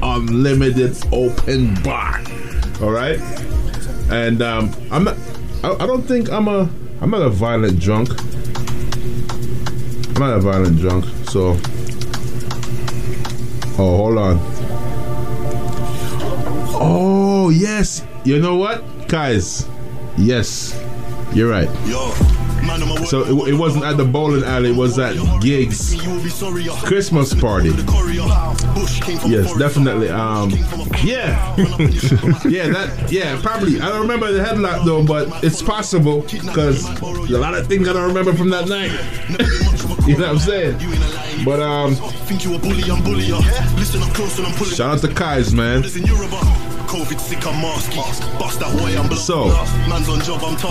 unlimited 0.00 0.96
open 1.12 1.74
bar. 1.82 2.22
All 2.80 2.92
right, 2.92 3.18
and 4.10 4.42
um, 4.42 4.72
I'm 4.92 5.02
not. 5.04 5.16
I, 5.64 5.72
I 5.82 5.86
don't 5.86 6.02
think 6.02 6.30
I'm 6.30 6.46
a. 6.46 6.70
I'm 7.00 7.10
not 7.10 7.22
a 7.22 7.30
violent 7.30 7.80
drunk. 7.80 8.10
I'm 10.10 10.20
not 10.20 10.36
a 10.36 10.40
violent 10.40 10.78
drunk, 10.78 11.04
so. 11.28 11.56
Oh, 13.80 13.96
hold 13.96 14.18
on. 14.18 14.38
Oh, 16.80 17.17
yes. 17.50 18.04
You 18.24 18.40
know 18.40 18.56
what, 18.56 19.08
guys? 19.08 19.68
Yes, 20.16 20.78
you're 21.32 21.50
right. 21.50 21.68
So 23.06 23.24
it, 23.24 23.50
it 23.50 23.54
wasn't 23.54 23.84
at 23.84 23.96
the 23.96 24.04
bowling 24.04 24.44
alley. 24.44 24.70
It 24.70 24.76
was 24.76 24.98
at 24.98 25.16
gigs, 25.40 25.94
Christmas 26.84 27.34
party. 27.34 27.70
Yes, 29.26 29.56
definitely. 29.56 30.10
Um, 30.10 30.50
yeah, 31.02 31.56
yeah, 32.46 32.68
that, 32.68 33.06
yeah, 33.10 33.40
probably. 33.40 33.80
I 33.80 33.88
don't 33.88 34.02
remember 34.02 34.30
the 34.32 34.40
headlock 34.42 34.84
though, 34.84 35.04
but 35.04 35.42
it's 35.42 35.62
possible 35.62 36.22
because 36.22 36.84
a 37.00 37.38
lot 37.38 37.54
of 37.54 37.66
things 37.66 37.88
I 37.88 37.94
don't 37.94 38.08
remember 38.08 38.34
from 38.34 38.50
that 38.50 38.68
night. 38.68 38.90
you 40.06 40.18
know 40.18 40.26
what 40.26 40.32
I'm 40.32 40.38
saying? 40.38 41.44
But 41.44 41.60
um, 41.60 41.94
shout 44.64 44.94
out 44.94 45.00
to 45.00 45.14
Kais, 45.14 45.54
man. 45.54 45.82
So, 49.16 49.48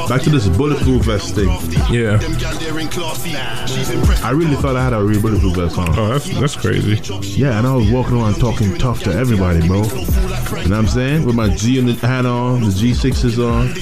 back 0.08 0.22
to 0.24 0.30
this 0.30 0.48
bulletproof 0.48 1.04
vest 1.06 1.36
thing. 1.36 1.50
Yeah. 1.92 2.20
I 4.24 4.32
really 4.32 4.56
thought 4.56 4.76
I 4.76 4.84
had 4.84 4.94
a 4.94 5.04
real 5.04 5.22
bulletproof 5.22 5.56
vest 5.56 5.78
on. 5.78 5.90
Oh, 5.98 6.08
that's 6.10 6.30
that's 6.40 6.56
crazy. 6.56 7.02
Yeah, 7.40 7.58
and 7.58 7.68
I 7.68 7.76
was 7.76 7.90
walking 7.92 8.16
around 8.20 8.36
talking 8.36 8.78
tough 8.78 9.04
to 9.04 9.14
everybody, 9.14 9.66
bro. 9.68 9.84
You 9.84 9.84
know 9.84 10.02
what 10.54 10.72
I'm 10.72 10.88
saying? 10.88 11.26
With 11.26 11.36
my 11.36 11.50
G 11.50 11.80
and 11.80 11.88
the 11.88 11.94
hat 11.94 12.26
on, 12.26 12.62
the 12.62 12.68
G6s 12.68 13.38
on, 13.40 13.74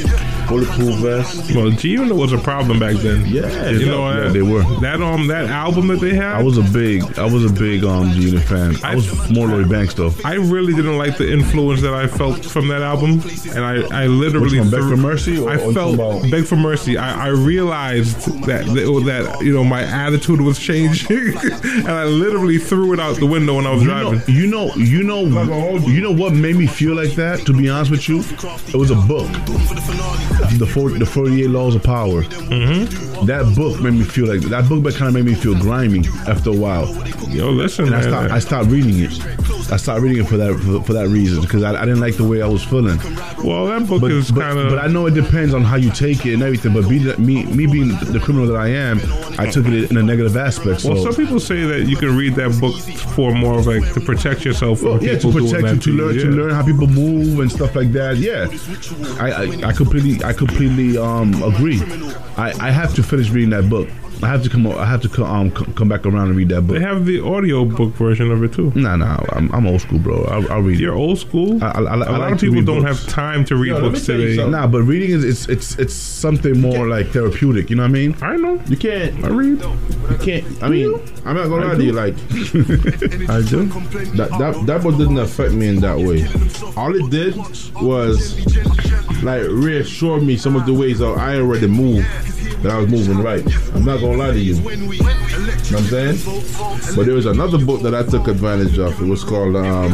bulletproof 0.48 0.96
vest. 0.96 1.54
Well, 1.56 1.70
G 1.72 1.90
Unit 1.90 2.16
was 2.16 2.32
a 2.34 2.38
problem 2.38 2.80
back 2.80 2.96
then. 2.98 3.26
Yeah, 3.26 3.70
you 3.70 3.86
know 3.88 4.10
yeah, 4.10 4.30
they 4.30 4.42
were. 4.42 4.64
that 4.82 5.02
um 5.02 5.28
that 5.28 5.46
album 5.50 5.88
that 5.88 6.00
they 6.00 6.14
had. 6.16 6.36
I 6.36 6.44
was 6.44 6.58
a 6.58 6.64
big, 6.64 7.04
I 7.20 7.26
was 7.26 7.44
a 7.46 7.54
big 7.54 7.84
um 7.84 8.12
G 8.12 8.30
Unit 8.30 8.44
fan. 8.44 8.76
I 8.84 8.96
was 8.96 9.30
more 9.30 9.48
Lloyd 9.48 9.70
Banks 9.70 9.94
though. 9.94 10.14
I 10.24 10.34
really 10.36 10.74
didn't 10.74 10.98
like 10.98 11.18
the 11.18 11.32
influence 11.32 11.82
that 11.82 11.94
I 11.94 12.08
felt 12.08 12.44
from 12.46 12.68
that 12.70 12.82
album, 12.82 13.22
and 13.56 13.64
I, 13.66 14.04
I 14.04 14.08
literally 14.08 14.60
Which 14.60 14.72
one, 14.72 14.82
Beg 14.82 14.90
for 14.90 14.98
Mercy 14.98 15.40
or- 15.40 15.50
I 15.50 15.58
or 15.58 15.74
felt 15.74 15.96
about- 15.96 16.30
beg 16.32 16.46
for 16.46 16.56
mercy. 16.56 16.98
I, 16.98 17.26
I 17.26 17.30
realized 17.30 18.18
that 18.46 18.66
that 18.66 19.42
you 19.42 19.54
know 19.54 19.64
my 19.64 19.82
attitude 19.84 20.42
was 20.42 20.60
changing, 20.60 21.18
and 21.64 21.88
I 21.90 22.06
literally 22.06 22.58
threw 22.58 22.94
it 22.94 23.00
out 23.00 23.18
the 23.18 23.26
window 23.26 23.56
when 23.56 23.66
I 23.68 23.72
was 23.74 23.84
You 23.84 23.90
driving. 23.90 24.20
know, 24.20 24.26
you 24.28 24.48
know, 24.48 24.74
you 24.76 25.04
know, 25.04 25.78
you 25.88 26.02
know 26.02 26.12
what 26.12 26.34
made 26.34 26.56
me 26.56 26.68
feel 26.68 26.96
like 26.96 27.12
that. 27.16 27.46
To 27.46 27.54
be 27.54 27.70
honest 27.70 27.92
with 27.92 28.08
you, 28.10 28.20
it 28.20 28.76
was 28.76 28.92
a 28.92 28.96
book, 28.96 29.30
the 30.54 30.66
40, 30.66 31.00
the 31.00 31.06
Forty 31.06 31.44
Eight 31.44 31.50
Laws 31.50 31.76
of 31.76 31.84
Power. 31.84 32.24
Mm-hmm. 32.24 33.26
That 33.26 33.56
book 33.56 33.82
made 33.82 33.94
me 33.94 34.04
feel 34.04 34.28
like 34.28 34.42
that 34.42 34.68
book 34.70 34.84
kind 34.96 35.08
of 35.08 35.14
made 35.14 35.26
me 35.26 35.34
feel 35.36 35.56
grimy 35.60 36.06
after 36.28 36.52
a 36.52 36.56
while. 36.56 36.88
Yo, 37.30 37.50
listen, 37.50 37.86
and 37.86 37.96
I 37.96 38.02
man. 38.02 38.10
stopped, 38.10 38.32
I 38.32 38.40
stopped 38.40 38.70
reading 38.70 39.00
it. 39.00 39.12
I 39.72 39.78
stopped 39.78 40.02
reading 40.02 40.24
it 40.24 40.28
for 40.28 40.38
that 40.38 40.54
for, 40.60 40.84
for 40.84 40.94
that 40.94 41.08
reason 41.08 41.42
because 41.42 41.64
I, 41.64 41.72
I 41.82 41.86
didn't 41.86 42.00
like 42.00 42.16
the 42.18 42.24
way 42.24 42.42
I 42.42 42.48
was 42.48 42.64
feeling. 42.64 42.98
Well, 43.44 43.66
that 43.68 43.88
book 43.88 44.02
but, 44.02 44.12
is 44.12 44.32
kind 44.32 44.58
of. 44.60 44.70
but 44.70 44.80
I 44.80 44.88
know 44.88 45.06
it 45.08 45.14
depends 45.14 45.54
on 45.54 45.64
how 45.64 45.76
you 45.76 45.92
take 45.92 46.26
it 46.26 46.34
and 46.34 46.44
everything. 46.44 46.74
But 46.74 46.88
be, 46.90 47.00
me 47.18 47.46
me 47.46 47.66
being 47.66 47.90
the 47.90 48.20
criminal 48.24 48.48
that 48.48 48.58
I 48.58 48.68
am, 48.68 49.00
I 49.40 49.50
took 49.50 49.66
it 49.68 49.90
in 49.92 49.98
a 49.98 50.04
negative 50.04 50.36
aspect. 50.38 50.82
So 50.82 50.94
well, 50.94 51.04
some 51.04 51.16
people 51.16 51.40
say 51.40 51.64
that 51.64 51.88
you 51.90 51.98
can 51.98 52.16
read 52.16 52.36
that 52.36 52.60
book 52.60 52.76
for 53.16 53.34
more 53.34 53.58
of 53.60 53.68
like 53.68 53.94
to 53.94 54.02
protect 54.02 54.46
yourself 54.46 54.80
from 54.80 54.90
Well, 54.90 55.04
yeah, 55.04 55.18
to 55.20 55.32
protect 55.32 55.86
you, 55.88 55.94
to 55.94 56.04
learn, 56.04 56.14
to 56.16 56.30
Yeah. 56.32 56.36
learn 56.36 56.52
how 56.52 56.64
people 56.64 56.88
move 56.88 57.40
and 57.40 57.52
stuff 57.52 57.76
like 57.76 57.92
that. 57.94 58.18
Yeah, 58.18 58.48
I, 59.20 59.32
I, 59.32 59.70
I 59.70 59.74
completely, 59.74 60.24
I 60.24 60.34
completely 60.34 60.98
um 60.98 61.42
agree. 61.44 61.82
I, 62.38 62.54
I 62.60 62.72
have 62.72 62.94
to 62.96 63.04
finish 63.04 63.30
reading 63.30 63.52
that 63.52 63.70
book. 63.70 63.88
I 64.24 64.28
have 64.28 64.44
to 64.44 64.50
come. 64.50 64.66
I 64.68 64.86
have 64.86 65.02
to 65.02 65.10
co- 65.10 65.26
um 65.26 65.52
come 65.52 65.88
back 65.90 66.06
around 66.06 66.30
and 66.30 66.38
read 66.38 66.50
that 66.50 66.62
book. 66.62 66.76
They 66.78 66.82
have 66.84 67.06
the 67.06 67.22
audio 67.22 67.66
book 67.66 67.94
version 67.94 68.32
of 68.32 68.44
it 68.44 68.54
too. 68.54 68.72
Nah, 68.76 68.96
nah, 68.96 69.20
I'm, 69.34 69.52
I'm 69.54 69.68
old 69.68 69.82
school, 69.82 70.00
bro. 70.00 70.24
I'll, 70.26 70.52
I'll 70.52 70.62
read. 70.62 70.80
You're 70.80 70.94
old 70.96 71.20
school. 71.20 71.62
I, 71.64 71.68
I, 71.68 71.72
I, 71.72 71.80
I 71.80 71.94
a 71.94 71.98
lot 71.98 72.20
like 72.22 72.34
of 72.34 72.40
people 72.40 72.62
don't 72.64 72.84
books. 72.84 73.04
have 73.04 73.10
time 73.10 73.44
to 73.46 73.56
read 73.56 73.70
Yo, 73.70 73.82
books 73.82 74.06
today. 74.06 74.36
something. 74.36 74.52
Nah, 74.52 74.68
but 74.68 74.84
reading 74.84 75.12
is 75.12 75.24
it's 75.24 75.48
it's 75.50 75.76
it's 75.78 75.94
something 75.94 76.60
more 76.60 76.88
like 76.88 77.08
therapeutic. 77.08 77.70
You 77.70 77.76
know 77.76 77.84
what 77.84 77.90
I 77.90 77.94
mean? 77.94 78.16
I 78.22 78.36
know. 78.38 78.62
You 78.68 78.78
can't. 78.78 79.24
I 79.24 79.28
read. 79.30 79.62
You 79.62 80.18
can't. 80.20 80.64
I 80.64 80.70
mean, 80.70 80.94
I'm 81.26 81.36
not 81.36 81.48
gonna 81.50 81.66
lie 81.68 81.76
to 81.76 81.84
you. 81.84 81.92
Like, 81.94 82.14
I 83.30 83.42
do. 83.42 83.66
that 84.16 84.30
that 84.40 84.64
that 84.66 84.82
book 84.84 84.98
didn't 84.98 85.18
affect 85.20 85.54
me 85.54 85.68
in 85.68 85.80
that 85.82 85.98
way. 85.98 86.26
All 86.78 86.96
it 86.96 87.10
did 87.12 87.36
was 87.82 88.36
like 89.24 89.44
reassure 89.50 90.20
me 90.22 90.38
some 90.38 90.56
of 90.56 90.66
the 90.66 90.74
ways 90.74 91.00
that 91.00 91.18
I 91.18 91.38
already 91.38 91.68
moved 91.68 92.08
that 92.66 92.74
I 92.74 92.80
was 92.80 92.90
moving 92.90 93.20
right. 93.20 93.46
I'm 93.76 93.86
not 93.86 94.00
gonna 94.00 94.18
lie 94.18 94.32
to 94.32 94.40
you. 94.40 94.56
You 94.56 94.78
know 94.78 94.88
what 94.88 95.72
I'm 95.72 95.84
saying? 95.84 96.96
But 96.96 97.06
there 97.06 97.14
was 97.14 97.28
another 97.28 97.64
book 97.64 97.84
that 97.84 97.94
I 97.94 98.02
took 98.02 98.28
advantage 98.28 98.80
of. 98.80 99.00
It 99.00 99.06
was 99.06 99.24
called 99.24 99.56
um, 99.56 99.92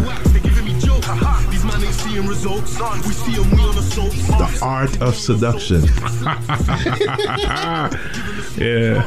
The 4.42 4.60
Art 4.62 5.02
of 5.02 5.16
Seduction. 5.16 5.82
yeah, 8.58 9.06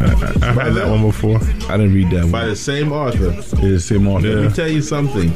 I, 0.00 0.04
I 0.42 0.52
had 0.52 0.74
that 0.74 0.86
one 0.88 1.02
before. 1.02 1.36
I 1.68 1.76
didn't 1.76 1.94
read 1.94 2.10
that 2.10 2.22
one. 2.22 2.32
By 2.32 2.46
the 2.46 2.56
same 2.56 2.92
author. 2.92 3.32
It's 3.32 3.50
the 3.50 3.78
same 3.78 4.08
author. 4.08 4.28
Let 4.28 4.48
me 4.50 4.54
tell 4.54 4.68
you 4.68 4.80
something. 4.82 5.28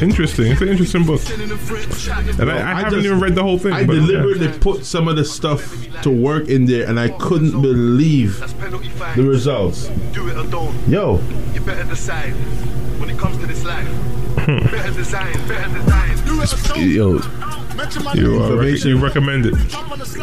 Interesting. 0.00 0.52
It's 0.52 0.60
an 0.60 0.68
interesting 0.68 1.04
book. 1.04 1.20
And 1.30 2.50
I, 2.50 2.58
I, 2.58 2.72
I 2.72 2.74
haven't 2.82 2.92
just- 2.94 3.06
even 3.06 3.20
read 3.20 3.34
the 3.34 3.42
whole 3.42 3.58
thing. 3.58 3.72
I 3.72 3.84
but 3.84 3.94
yeah. 3.94 4.06
deliberately 4.06 4.48
put 4.60 4.84
some 4.84 5.08
of 5.08 5.16
the 5.16 5.24
stuff 5.24 5.76
to 6.02 6.10
work 6.10 6.48
in 6.48 6.66
there, 6.66 6.86
and 6.88 7.00
I 7.00 7.08
couldn't 7.08 7.60
believe 7.60 8.38
the 9.16 9.24
results. 9.24 9.88
Do 10.12 10.28
it 10.28 10.36
or 10.36 10.46
don't. 10.50 10.88
Yo, 10.88 11.20
You 11.54 11.60
better 11.60 11.84
decide 11.84 12.32
when 12.99 12.99
it 12.99 12.99
comes 13.20 13.36
to 13.38 13.46
this 13.46 13.64
life. 13.64 13.86
better 14.46 14.92
design, 14.92 15.32
better 15.46 15.78
design. 15.78 16.16
Do 16.26 16.40
it 16.42 16.52
or 16.54 16.68
don't. 16.68 16.80
Yo, 16.80 17.20
You, 18.14 18.42
uh, 18.42 18.54
rec- 18.56 18.74
Information. 18.74 18.88
you 18.88 18.98
recommend 18.98 19.46
it. 19.46 19.54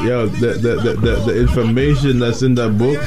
yo, 0.04 0.28
the 0.28 0.48
the, 0.66 0.76
the, 0.76 0.94
the 1.06 1.16
the 1.28 1.40
information 1.40 2.20
that's 2.20 2.42
in 2.42 2.56
that 2.56 2.78
book. 2.78 2.98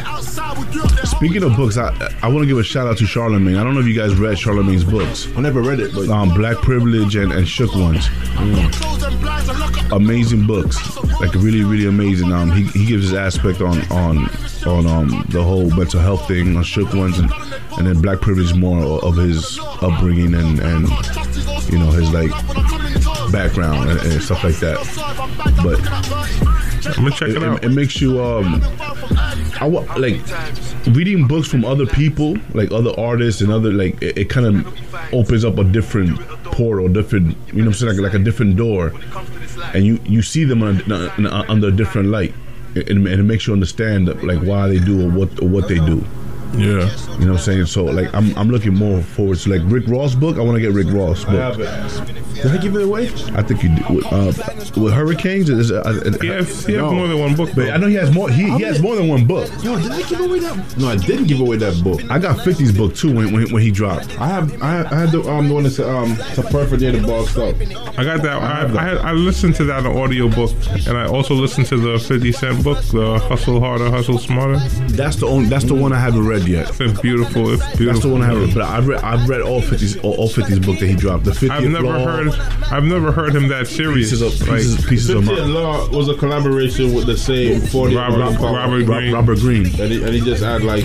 speaking 1.06 1.42
of 1.42 1.56
books, 1.56 1.76
I 1.76 1.88
I 2.22 2.28
want 2.28 2.42
to 2.42 2.46
give 2.46 2.58
a 2.58 2.62
shout 2.64 2.86
out 2.86 2.98
to 2.98 3.06
Charlemagne. 3.06 3.56
I 3.56 3.64
don't 3.64 3.74
know 3.74 3.80
if 3.80 3.86
you 3.86 3.94
guys 3.94 4.14
read 4.16 4.38
Charlemagne's 4.38 4.84
books. 4.84 5.28
I 5.36 5.40
never 5.40 5.60
read 5.60 5.80
it, 5.80 5.92
but 5.94 6.08
um, 6.08 6.32
Black 6.34 6.56
Privilege 6.58 7.16
and, 7.16 7.32
and 7.32 7.46
Shook 7.48 7.74
Ones. 7.74 8.08
Amazing 9.92 10.46
books, 10.46 10.76
like 11.20 11.34
really, 11.34 11.64
really 11.64 11.86
amazing. 11.86 12.32
Um, 12.32 12.50
he, 12.52 12.64
he 12.78 12.86
gives 12.86 13.04
his 13.04 13.14
aspect 13.14 13.60
on 13.60 13.80
on 13.90 14.28
on 14.66 14.86
um 14.86 15.24
the 15.30 15.42
whole 15.42 15.70
mental 15.70 16.00
health 16.00 16.26
thing 16.28 16.56
on 16.56 16.62
Shook 16.62 16.92
Ones, 16.94 17.18
and 17.18 17.30
and 17.78 17.86
then 17.86 18.00
Black 18.00 18.20
Privilege 18.20 18.54
more 18.54 19.02
of 19.04 19.16
his 19.16 19.58
upbringing 19.80 20.34
and 20.34 20.60
and 20.60 20.88
you 21.70 21.78
know 21.78 21.90
his 21.90 22.12
like 22.12 22.30
background 23.32 23.90
and, 23.90 24.00
and 24.00 24.22
stuff 24.22 24.44
like 24.44 24.56
that. 24.56 24.78
But 25.62 25.80
I'm 26.86 27.04
gonna 27.04 27.10
check 27.10 27.30
it, 27.30 27.36
it, 27.36 27.42
out. 27.42 27.64
it, 27.64 27.70
it 27.70 27.74
makes 27.74 28.00
you 28.00 28.22
um 28.22 28.62
I 29.60 29.66
like 29.66 30.20
reading 30.86 31.26
books 31.26 31.48
from 31.48 31.64
other 31.64 31.86
people 31.86 32.36
like 32.54 32.70
other 32.72 32.98
artists 32.98 33.42
and 33.42 33.52
other 33.52 33.72
like 33.72 34.00
it, 34.02 34.16
it 34.16 34.30
kind 34.30 34.46
of 34.46 35.12
opens 35.12 35.44
up 35.44 35.58
a 35.58 35.64
different 35.64 36.18
portal 36.44 36.88
different 36.88 37.36
you 37.48 37.62
know 37.62 37.66
what 37.66 37.66
I'm 37.66 37.72
saying 37.74 37.96
like, 37.96 38.12
like 38.12 38.20
a 38.20 38.24
different 38.24 38.56
door 38.56 38.92
and 39.74 39.84
you 39.84 39.98
you 40.04 40.22
see 40.22 40.44
them 40.44 40.62
on- 40.62 41.26
under 41.48 41.68
a 41.68 41.72
different 41.72 42.08
light. 42.08 42.34
And, 42.74 42.88
and 42.88 43.08
it 43.08 43.24
makes 43.24 43.46
you 43.48 43.52
understand 43.52 44.06
like 44.22 44.40
why 44.42 44.68
they 44.68 44.78
do 44.78 45.04
or 45.04 45.10
what 45.10 45.42
or 45.42 45.48
what 45.48 45.66
they 45.68 45.78
do 45.78 46.04
Yeah. 46.54 46.66
You 46.66 46.76
know 46.78 46.84
what 46.84 47.20
I'm 47.20 47.38
saying? 47.38 47.66
So 47.66 47.84
like 47.84 48.12
I'm 48.14 48.36
I'm 48.36 48.50
looking 48.50 48.74
more 48.74 49.02
forward 49.02 49.38
to 49.38 49.50
like 49.50 49.62
Rick 49.64 49.84
Ross 49.88 50.14
book. 50.14 50.36
I 50.36 50.40
want 50.40 50.56
to 50.56 50.60
get 50.60 50.72
Rick 50.72 50.88
Ross 50.90 51.24
I 51.24 51.32
book. 51.32 51.58
have 51.58 51.60
it. 51.60 52.20
Did 52.42 52.52
I 52.52 52.56
give 52.56 52.74
it 52.74 52.82
away? 52.82 53.08
I 53.34 53.42
think 53.42 53.62
you 53.62 53.74
did. 53.74 53.88
With, 53.90 54.06
uh, 54.06 54.32
with 54.80 54.94
Hurricanes, 54.94 55.50
is, 55.50 55.70
uh, 55.70 55.82
uh, 55.84 56.18
He 56.22 56.28
has, 56.28 56.64
he 56.64 56.72
has 56.72 56.82
more 56.90 57.06
than 57.06 57.18
one 57.18 57.36
book. 57.36 57.50
But 57.54 57.70
I 57.70 57.76
know 57.76 57.86
he 57.86 57.96
has 57.96 58.10
more. 58.14 58.30
He, 58.30 58.44
he 58.56 58.62
has 58.62 58.80
more 58.80 58.96
than 58.96 59.08
one 59.08 59.26
book. 59.26 59.50
Yo, 59.62 59.76
did 59.78 59.90
I 59.92 60.02
give 60.08 60.20
away 60.20 60.38
that? 60.38 60.76
No, 60.78 60.88
I 60.88 60.96
didn't 60.96 61.26
give 61.26 61.40
away 61.40 61.58
that 61.58 61.82
book. 61.84 62.00
I 62.10 62.18
got 62.18 62.38
50's 62.38 62.72
book 62.72 62.94
too 62.94 63.14
when 63.14 63.32
when, 63.32 63.52
when 63.52 63.62
he 63.62 63.70
dropped. 63.70 64.18
I 64.18 64.28
have 64.28 64.62
I, 64.62 64.84
I 64.84 65.00
had 65.00 65.10
the 65.12 65.22
um 65.30 65.48
the 65.48 65.54
one 65.54 65.64
that's 65.64 65.78
um 65.80 66.12
it's 66.12 66.38
a 66.38 66.42
perfect 66.44 66.80
day 66.80 66.92
to 66.92 67.02
boss 67.02 67.36
up. 67.36 67.54
I 67.98 68.04
got 68.04 68.22
that. 68.22 68.42
I, 68.42 68.62
I, 68.62 68.82
had, 68.88 68.98
I 68.98 69.12
listened 69.12 69.54
to 69.56 69.64
that 69.64 69.84
audio 69.84 70.28
book, 70.30 70.52
and 70.86 70.96
I 70.96 71.06
also 71.06 71.34
listened 71.34 71.66
to 71.66 71.76
the 71.76 71.98
Fifty 71.98 72.32
Cent 72.32 72.64
book, 72.64 72.82
the 72.84 73.18
Hustle 73.18 73.60
Harder, 73.60 73.90
Hustle 73.90 74.18
Smarter. 74.18 74.58
That's 74.88 75.16
the 75.16 75.26
only. 75.26 75.48
That's 75.50 75.64
the 75.64 75.74
one 75.74 75.92
I 75.92 75.98
haven't 76.00 76.26
read 76.26 76.39
yet. 76.48 76.68
It's 76.80 77.00
beautiful. 77.00 77.52
It's 77.52 77.62
beautiful. 77.76 77.86
That's 77.86 78.00
the 78.02 78.08
one 78.08 78.22
I 78.22 78.26
haven't. 78.26 78.54
But 78.54 78.62
I've 78.62 78.88
read. 78.88 79.02
I've 79.02 79.28
read 79.28 79.40
all 79.42 79.60
50's 79.60 79.96
all, 79.98 80.14
all 80.14 80.28
50's 80.28 80.58
book 80.64 80.78
that 80.78 80.86
he 80.86 80.94
dropped. 80.96 81.24
The 81.24 81.30
50th 81.32 81.50
I've 81.50 81.64
never 81.70 81.86
Law, 81.86 82.04
heard. 82.04 82.28
I've 82.72 82.84
never 82.84 83.12
heard 83.12 83.34
him 83.34 83.48
that 83.48 83.66
serious. 83.66 84.10
Pieces 84.10 84.22
of 84.22 84.48
Like, 84.48 84.58
pieces, 84.58 84.86
pieces 84.86 85.10
of 85.10 85.24
50th 85.24 85.52
Law 85.52 85.88
was 85.96 86.08
a 86.08 86.14
collaboration 86.14 86.94
with 86.94 87.06
the 87.06 87.16
same 87.16 87.60
40 87.60 87.94
Robert- 87.96 88.38
Robert 88.40 88.84
Greene. 88.86 89.12
Robert 89.12 89.38
Greene. 89.38 89.66
And 89.80 89.92
he, 89.92 90.02
and 90.02 90.14
he 90.14 90.20
just 90.20 90.42
had 90.42 90.62
like 90.62 90.84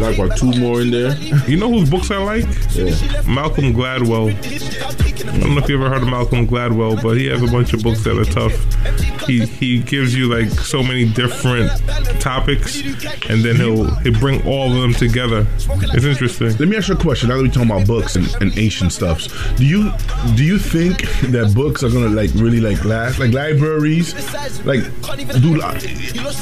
like 0.00 0.16
what 0.18 0.36
two 0.36 0.52
more 0.58 0.80
in 0.80 0.90
there. 0.90 1.14
You 1.48 1.56
know 1.58 1.68
whose 1.70 1.90
books 1.90 2.10
I 2.10 2.16
like? 2.18 2.44
Yeah. 2.72 2.94
Malcolm 3.26 3.74
Gladwell. 3.74 4.30
I 4.30 5.38
don't 5.40 5.54
know 5.54 5.58
if 5.60 5.68
you 5.68 5.76
ever 5.76 5.88
heard 5.90 6.02
of 6.02 6.08
Malcolm 6.08 6.46
Gladwell, 6.46 7.02
but 7.02 7.16
he 7.16 7.26
has 7.26 7.42
a 7.42 7.46
bunch 7.46 7.72
of 7.72 7.82
books 7.82 8.02
that 8.04 8.18
are 8.18 8.24
tough. 8.24 8.54
He 9.26 9.44
he 9.46 9.80
gives 9.82 10.14
you 10.16 10.32
like 10.34 10.48
so 10.50 10.82
many 10.82 11.04
different 11.12 11.70
topics, 12.20 12.80
and 13.28 13.42
then 13.44 13.56
he'll 13.56 13.94
he'll 13.96 14.18
bring 14.18 14.44
all 14.46 14.69
of 14.74 14.82
them 14.82 14.94
together. 14.94 15.46
It's 15.58 16.04
interesting. 16.04 16.56
Let 16.56 16.68
me 16.68 16.76
ask 16.76 16.88
you 16.88 16.94
a 16.94 16.98
question. 16.98 17.28
Now 17.28 17.36
that 17.36 17.42
we're 17.42 17.48
talking 17.48 17.70
about 17.70 17.86
books 17.86 18.16
and, 18.16 18.26
and 18.40 18.56
ancient 18.58 18.92
stuffs, 18.92 19.28
do 19.54 19.64
you 19.64 19.92
do 20.34 20.44
you 20.44 20.58
think 20.58 21.02
that 21.32 21.52
books 21.54 21.82
are 21.82 21.90
gonna 21.90 22.08
like 22.08 22.30
really 22.34 22.60
like 22.60 22.84
last? 22.84 23.18
Like 23.18 23.32
libraries, 23.32 24.14
like 24.64 24.82
do 25.40 25.60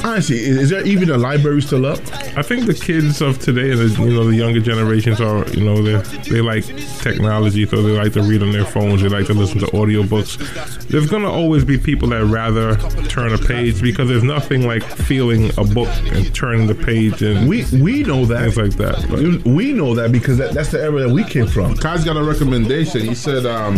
honestly, 0.05 0.37
is, 0.37 0.71
there 0.71 0.87
even 0.87 1.11
a 1.11 1.17
library 1.17 1.63
still 1.63 1.87
up? 1.87 1.99
I 2.37 2.43
think 2.43 2.67
the 2.67 2.75
kids 2.75 3.21
of 3.21 3.39
today, 3.39 3.75
the 3.75 3.89
you 4.03 4.15
know 4.15 4.25
the 4.25 4.37
younger 4.37 4.61
generations 4.61 5.21
are 5.21 5.47
you 5.51 5.65
know 5.65 5.83
they 5.83 5.97
they 6.31 6.41
like 6.41 6.65
technology, 7.01 7.67
so 7.67 7.83
they 7.83 7.97
like 7.97 8.13
to 8.15 8.23
read 8.23 8.43
on 8.43 8.53
their 8.53 8.65
phones. 8.65 9.03
They 9.03 9.09
like 9.09 9.27
to 9.27 9.35
listen 9.35 9.59
to 9.61 9.67
audiobooks. 9.67 10.89
There's 10.89 11.09
gonna 11.09 11.31
always 11.31 11.65
be 11.65 11.79
people 11.79 12.09
that 12.09 12.25
rather 12.25 12.77
turn 13.09 13.33
a 13.33 13.39
page 13.39 13.81
because 13.83 14.09
there's 14.09 14.25
nothing 14.25 14.67
like 14.67 14.83
feeling 14.83 15.51
a 15.59 15.65
book 15.65 15.89
and 16.07 16.35
turning 16.35 16.67
the 16.67 16.75
page 16.75 17.23
and 17.23 17.49
We 17.49 17.65
we 17.73 18.05
know 18.21 18.27
that 18.27 18.53
things 18.53 18.57
like 18.57 18.73
that. 18.77 19.43
We 19.45 19.73
know 19.73 19.95
that 19.95 20.13
because 20.13 20.39
that, 20.39 20.53
that's 20.55 20.71
the 20.71 20.81
era 20.83 21.01
that 21.01 21.11
we 21.11 21.25
came 21.25 21.47
from. 21.47 21.77
Kai's 21.77 22.05
got 22.05 22.17
a 22.17 22.23
recommendation. 22.25 23.01
He 23.03 23.15
said 23.15 23.47
um 23.47 23.77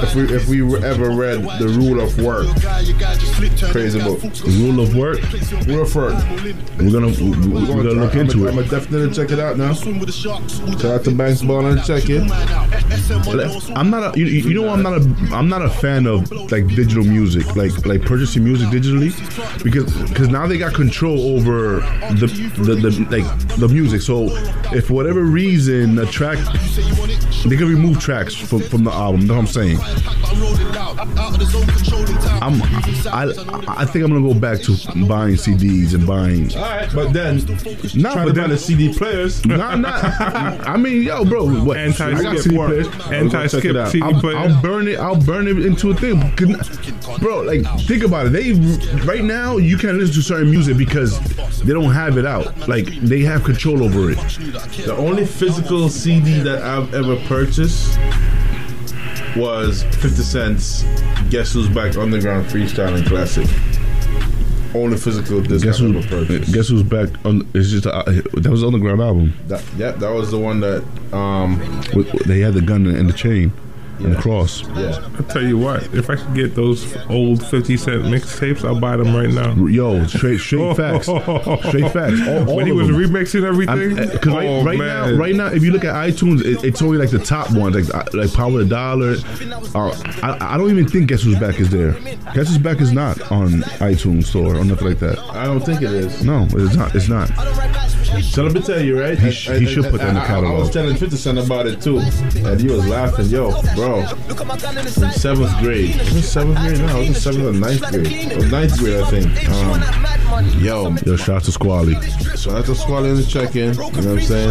if 0.00 0.14
we 0.14 0.22
if 0.34 0.48
we 0.48 0.62
ever 0.84 1.10
read 1.10 1.42
The 1.58 1.68
Rule 1.68 2.00
of 2.00 2.18
Work, 2.22 2.46
crazy 3.72 4.00
book. 4.00 4.22
Rule 4.46 4.80
of 4.80 4.94
work. 4.94 5.18
Rule 5.66 5.82
of 5.82 5.94
Work. 5.94 6.14
We're 6.78 6.92
gonna 6.92 7.08
we- 7.08 7.48
we're 7.48 7.66
gonna 7.82 7.90
look 8.00 8.14
into 8.14 8.46
it. 8.46 8.50
I'm 8.50 8.56
gonna 8.56 8.68
definitely 8.68 9.12
check 9.14 9.30
it 9.30 9.38
out 9.38 9.56
now. 9.56 9.72
Shout 9.74 10.84
out 10.84 11.04
to 11.04 11.10
Banks 11.14 11.42
Ball 11.42 11.66
and 11.66 11.84
check 11.84 12.04
it. 12.08 12.22
I'm 13.76 13.90
not 13.90 14.14
a 14.16 14.18
you, 14.18 14.26
you 14.26 14.54
know 14.54 14.68
I'm 14.68 14.82
not 14.82 14.94
a 14.94 15.34
I'm 15.34 15.48
not 15.48 15.62
a 15.62 15.70
fan 15.70 16.06
of 16.06 16.30
like 16.50 16.66
digital 16.68 17.04
music 17.04 17.56
like 17.56 17.86
like 17.86 18.02
purchasing 18.02 18.44
music 18.44 18.68
digitally 18.68 19.12
because 19.62 19.92
because 20.08 20.28
now 20.28 20.46
they 20.46 20.58
got 20.58 20.74
control 20.74 21.36
over 21.36 21.80
the 22.14 22.26
the, 22.58 22.74
the 22.74 23.07
like 23.10 23.24
the 23.56 23.68
music 23.68 24.00
so 24.02 24.26
if 24.74 24.86
for 24.88 24.94
whatever 24.94 25.22
reason 25.22 25.98
a 25.98 26.06
track 26.06 26.38
they 27.46 27.56
can 27.56 27.68
remove 27.68 27.98
tracks 28.00 28.34
from, 28.34 28.60
from 28.60 28.84
the 28.84 28.90
album 28.92 29.22
you 29.22 29.26
know 29.28 29.34
what 29.34 29.40
I'm 29.40 29.46
saying 29.46 29.78
I'm 32.40 32.62
I 33.12 33.32
I 33.68 33.84
think 33.84 34.04
I'm 34.04 34.12
gonna 34.12 34.20
go 34.32 34.38
back 34.38 34.60
to 34.62 34.72
buying 35.06 35.34
CDs 35.34 35.94
and 35.94 36.06
buying 36.06 36.54
All 36.56 36.62
right, 36.62 36.88
but 36.94 37.12
then 37.12 37.38
Nah, 37.94 38.12
trying 38.12 38.26
but 38.26 38.34
then- 38.34 38.50
the 38.50 38.58
CD 38.58 38.92
players. 38.92 39.44
Nah, 39.46 39.74
nah. 39.76 39.90
I 39.92 40.76
mean, 40.76 41.02
yo, 41.02 41.24
bro, 41.24 41.46
what? 41.62 41.76
Anti- 41.76 42.14
skip 42.16 42.52
players. 42.54 42.86
It 43.64 43.76
out. 43.76 43.88
CD 43.90 44.02
I'll, 44.04 44.20
players. 44.20 44.36
I'll 44.36 44.62
burn 44.62 44.88
it. 44.88 44.98
I'll 44.98 45.20
burn 45.20 45.48
it 45.48 45.64
into 45.64 45.90
a 45.90 45.94
thing, 45.94 46.20
bro. 47.18 47.40
Like, 47.42 47.62
think 47.82 48.04
about 48.04 48.26
it. 48.26 48.30
They 48.30 48.52
right 49.04 49.24
now 49.24 49.56
you 49.56 49.76
can't 49.78 49.96
listen 49.96 50.14
to 50.16 50.22
certain 50.22 50.50
music 50.50 50.76
because 50.76 51.18
they 51.62 51.72
don't 51.72 51.92
have 51.92 52.18
it 52.18 52.26
out. 52.26 52.68
Like, 52.68 52.86
they 53.00 53.20
have 53.20 53.44
control 53.44 53.82
over 53.82 54.10
it. 54.10 54.16
The 54.84 54.96
only 54.96 55.24
physical 55.24 55.88
CD 55.88 56.40
that 56.40 56.62
I've 56.62 56.92
ever 56.94 57.16
purchased 57.26 57.98
was 59.36 59.82
50 59.84 60.08
Cent's 60.22 60.82
Guess 61.30 61.52
Who's 61.52 61.68
Back 61.68 61.96
Underground 61.96 62.46
Freestyling 62.46 63.06
Classic. 63.06 63.46
Only 64.74 64.98
physical 64.98 65.40
disc 65.40 65.64
Guess 65.64 65.80
I've 65.80 65.92
who? 65.92 65.98
ever 65.98 66.08
purchased. 66.08 66.52
Guess 66.52 66.68
who's 66.68 66.82
back? 66.82 67.08
On 67.24 67.48
it's 67.54 67.70
just 67.70 67.86
uh, 67.86 68.02
that 68.04 68.48
was 68.50 68.60
the 68.60 68.66
underground 68.66 69.00
album. 69.00 69.32
That, 69.46 69.64
yeah, 69.76 69.92
that 69.92 70.10
was 70.10 70.30
the 70.30 70.38
one 70.38 70.60
that, 70.60 70.84
um, 71.12 71.58
They 72.26 72.40
had 72.40 72.54
the 72.54 72.60
gun 72.60 72.86
and 72.86 73.08
the 73.08 73.14
chain 73.14 73.52
and 74.00 74.16
cross. 74.18 74.62
yeah. 74.68 75.08
I'll 75.16 75.24
tell 75.24 75.42
you 75.44 75.58
what, 75.58 75.82
if 75.94 76.08
I 76.10 76.16
could 76.16 76.34
get 76.34 76.54
those 76.54 76.96
old 77.08 77.44
50 77.46 77.76
cent 77.76 78.02
mixtapes, 78.04 78.64
I'll 78.64 78.78
buy 78.80 78.96
them 78.96 79.14
right 79.14 79.28
now. 79.30 79.54
Yo, 79.66 80.06
straight 80.06 80.38
straight 80.40 80.76
facts, 80.76 81.06
straight 81.06 81.92
facts. 81.92 82.20
All, 82.26 82.48
all 82.50 82.56
when 82.56 82.66
he 82.66 82.72
was 82.72 82.88
them. 82.88 82.96
remixing 82.96 83.44
everything, 83.44 83.96
Because 84.12 84.32
right, 84.34 84.46
oh, 84.46 84.64
right 84.64 84.78
now, 84.78 85.10
right 85.12 85.34
now, 85.34 85.46
if 85.46 85.62
you 85.62 85.72
look 85.72 85.84
at 85.84 85.94
iTunes, 85.94 86.40
it, 86.44 86.64
it's 86.64 86.82
only 86.82 86.98
like 86.98 87.10
the 87.10 87.18
top 87.18 87.50
ones, 87.52 87.74
like 87.74 87.94
uh, 87.94 88.04
like 88.12 88.32
Power 88.32 88.58
the 88.62 88.64
Dollar. 88.66 89.16
Uh, 89.74 89.90
I, 90.22 90.54
I 90.54 90.58
don't 90.58 90.70
even 90.70 90.86
think 90.88 91.08
Guess 91.08 91.22
Who's 91.22 91.38
Back 91.38 91.58
is 91.60 91.70
there. 91.70 91.92
Guess 92.34 92.48
Who's 92.48 92.58
Back 92.58 92.80
is 92.80 92.92
not 92.92 93.20
on 93.32 93.48
iTunes 93.80 94.24
Store 94.24 94.56
or 94.56 94.64
nothing 94.64 94.88
like 94.88 94.98
that. 95.00 95.18
I 95.30 95.44
don't 95.44 95.60
think 95.60 95.82
it 95.82 95.92
is. 95.92 96.24
No, 96.24 96.46
it's 96.50 96.76
not. 96.76 96.94
It's 96.94 97.08
not. 97.08 97.30
So 98.22 98.42
let 98.42 98.52
me 98.52 98.60
tell 98.60 98.80
you, 98.80 99.00
right? 99.00 99.18
He 99.18 99.30
sh- 99.30 99.50
he 99.50 99.66
should 99.66 99.84
put 99.84 100.00
that 100.00 100.08
in 100.08 100.14
the 100.14 100.20
catalog. 100.20 100.52
I- 100.52 100.56
I, 100.56 100.58
was 100.58 100.70
telling 100.70 100.96
50 100.96 101.16
Cent 101.16 101.38
about 101.38 101.66
it 101.66 101.80
too, 101.80 101.98
and 101.98 102.60
he 102.60 102.68
was 102.68 102.86
laughing. 102.86 103.26
Yo, 103.26 103.50
bro, 103.74 104.00
in 104.00 105.12
seventh 105.12 105.58
grade. 105.60 105.96
Was 105.96 106.16
it 106.16 106.22
seventh 106.22 106.58
grade? 106.60 106.78
No, 106.80 107.00
it 107.00 107.08
was 107.10 107.22
seventh 107.22 107.44
or 107.44 107.52
ninth 107.52 107.80
grade. 107.90 108.50
Ninth 108.50 108.78
grade, 108.78 109.00
I 109.02 109.10
think. 109.10 109.48
Um, 109.48 109.82
yo, 110.60 110.94
Yo, 111.04 111.16
shout 111.16 111.36
out 111.36 111.44
to 111.44 111.52
Squally. 111.52 111.94
Shout 112.36 112.56
had 112.56 112.64
to 112.66 112.74
Squally 112.74 113.10
in 113.10 113.16
the 113.16 113.24
check-in. 113.24 113.74
You 113.74 113.78
know 113.78 113.88
what 113.88 113.96
I'm 114.06 114.20
saying? 114.20 114.50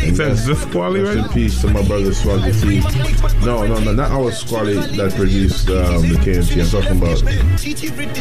Is 0.00 0.18
that 0.18 0.36
Ziff 0.36 0.68
Squally, 0.68 1.00
right? 1.00 1.16
in 1.16 1.28
peace 1.30 1.60
to 1.62 1.68
my 1.68 1.82
brother 1.86 2.10
Swaggy 2.10 2.52
T. 2.60 2.80
No, 3.44 3.66
no, 3.66 3.78
no, 3.80 3.92
not 3.92 4.10
our 4.10 4.30
Squally 4.30 4.74
that 4.74 5.14
produced 5.14 5.68
um, 5.70 6.02
the 6.02 6.16
KMT. 6.16 6.60
I'm 6.62 6.68
talking 6.70 6.98
about 6.98 7.22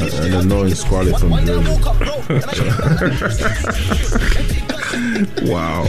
uh, 0.01 0.25
an 0.25 0.33
annoying 0.33 0.75
Squally 0.75 1.13
from 1.13 1.31
Jersey. 1.45 1.77
Wow. 5.43 5.85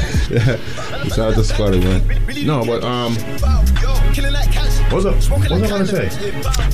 Shout 1.09 1.19
out 1.19 1.35
to 1.35 1.45
Squally, 1.45 1.81
man. 1.81 2.03
No, 2.47 2.65
but 2.65 2.83
um, 2.85 3.15
what's 4.91 5.05
up? 5.05 5.15
What 5.31 5.51
was 5.51 5.63
I 5.63 5.69
gonna 5.69 5.87
say? 5.87 6.09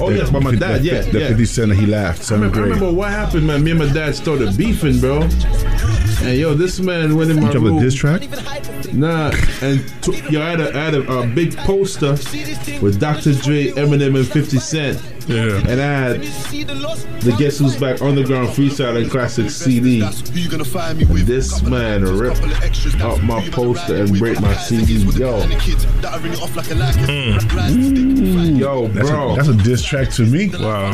Oh 0.00 0.10
yes, 0.10 0.30
but 0.30 0.42
my 0.42 0.54
dad, 0.54 0.84
yeah, 0.84 1.02
The 1.02 1.20
yeah. 1.20 1.28
50 1.28 1.44
Cent, 1.44 1.74
he 1.74 1.86
laughed. 1.86 2.30
I 2.30 2.34
remember, 2.34 2.58
I 2.58 2.62
remember 2.62 2.92
what 2.92 3.10
happened, 3.10 3.46
man. 3.46 3.62
Me 3.62 3.70
and 3.72 3.80
my 3.80 3.92
dad 3.92 4.14
started 4.14 4.56
beefing, 4.56 5.00
bro. 5.00 5.22
And 6.22 6.38
yo, 6.38 6.54
this 6.54 6.80
man 6.80 7.16
went 7.16 7.30
in 7.30 7.40
my 7.40 7.50
You 7.52 7.60
room. 7.60 7.80
diss 7.80 7.94
track? 7.94 8.22
Nah, 8.92 9.30
and 9.62 9.84
t- 10.02 10.22
yo, 10.30 10.40
I 10.42 10.50
had 10.50 10.60
a, 10.60 10.76
I 10.78 10.84
had 10.84 10.94
a, 10.94 11.12
a 11.20 11.26
big 11.26 11.56
poster 11.58 12.12
with 12.80 12.98
Dr. 13.00 13.32
Dre, 13.34 13.68
Eminem, 13.72 14.16
and 14.16 14.26
50 14.26 14.58
Cent. 14.58 15.00
Yeah. 15.26 15.58
And 15.68 15.80
I 15.80 15.84
had 15.84 16.20
the 17.22 17.34
Guess 17.38 17.58
Who's 17.58 17.76
Back 17.76 18.02
Underground 18.02 18.48
Freestyle 18.48 19.00
and 19.00 19.10
Classic 19.10 19.50
CD. 19.50 20.00
This 21.24 21.62
man 21.62 22.02
ripped 22.02 22.42
up 23.00 23.22
my 23.22 23.48
poster 23.50 23.96
and 23.96 24.18
break 24.18 24.40
my 24.40 24.54
CD. 24.54 24.94
Yo, 24.94 25.40
mm. 27.40 28.58
yo, 28.58 28.88
That's 28.88 29.10
bro. 29.10 29.32
a, 29.32 29.36
that's 29.36 29.48
a 29.48 29.54
diss 29.54 29.82
track 29.82 30.10
to 30.10 30.22
me. 30.26 30.50
Wow. 30.50 30.92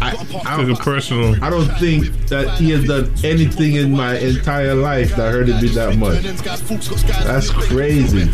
I, 0.00 0.56
Took 0.56 0.68
it 0.68 0.78
personal. 0.78 1.42
I 1.44 1.50
don't 1.50 1.68
think 1.78 2.06
that 2.28 2.58
he 2.58 2.70
has 2.70 2.84
done 2.84 3.12
anything 3.24 3.74
in 3.74 3.92
my 3.92 4.18
entire 4.18 4.74
life 4.74 5.16
that 5.16 5.32
hurted 5.32 5.60
me 5.60 5.68
that 5.68 5.96
much. 5.96 6.22
That's 7.24 7.50
crazy. 7.50 8.26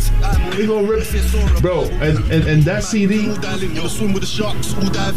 He 0.55 0.67
gonna 0.67 0.87
rip, 0.87 1.03
bro. 1.61 1.83
And, 1.83 2.19
and 2.31 2.47
and 2.47 2.63
that 2.63 2.83
CD, 2.83 3.27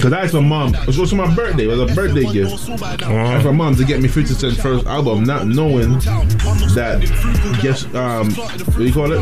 Cause 0.00 0.12
I 0.12 0.20
asked 0.22 0.34
my 0.34 0.40
mom. 0.40 0.74
It 0.74 0.86
was 0.86 0.98
also 0.98 1.16
my 1.16 1.32
birthday. 1.34 1.64
It 1.64 1.68
was 1.68 1.90
a 1.90 1.94
birthday 1.94 2.24
gift. 2.32 2.68
I 3.02 3.34
asked 3.34 3.44
my 3.44 3.52
mom 3.52 3.74
to 3.76 3.84
get 3.84 4.00
me 4.00 4.08
50 4.08 4.34
Cent's 4.34 4.60
first 4.60 4.86
album, 4.86 5.24
not 5.24 5.46
knowing 5.46 5.98
that 6.74 7.00
guess 7.62 7.84
um 7.94 8.30
what 8.32 8.76
do 8.78 8.84
you 8.84 8.92
call 8.92 9.12
it? 9.12 9.18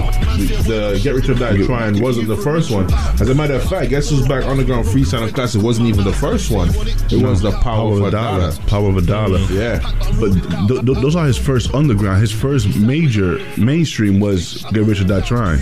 The, 0.64 1.00
Get 1.02 1.14
Rich 1.14 1.28
or 1.28 1.34
Die 1.34 1.64
Trying 1.66 2.02
wasn't 2.02 2.28
the 2.28 2.36
first 2.36 2.70
one. 2.70 2.92
As 3.20 3.28
a 3.28 3.34
matter 3.34 3.54
of 3.54 3.68
fact, 3.68 3.90
guess 3.90 4.10
who's 4.10 4.26
back 4.26 4.44
underground 4.44 4.86
freestyle 4.86 5.32
classic 5.32 5.62
wasn't 5.62 5.88
even 5.88 6.04
the 6.04 6.12
first 6.12 6.50
one. 6.50 6.68
It 7.10 7.22
was 7.22 7.40
the 7.40 7.52
Power, 7.62 7.92
of 7.94 8.02
a 8.02 8.10
Dollar. 8.10 8.52
Power 8.66 8.88
of 8.88 8.96
a 8.96 9.02
dollar. 9.02 9.38
Yeah. 9.50 9.80
But 10.20 10.32
th- 10.68 10.84
th- 10.84 10.98
those 10.98 11.16
are 11.16 11.26
his 11.26 11.38
first 11.38 11.74
underground. 11.74 12.20
His 12.20 12.32
first 12.32 12.76
major 12.76 13.38
mainstream 13.56 14.20
was 14.20 14.64
Get 14.72 14.84
Rich 14.84 15.00
or 15.00 15.04
Die 15.04 15.20
Trying. 15.20 15.60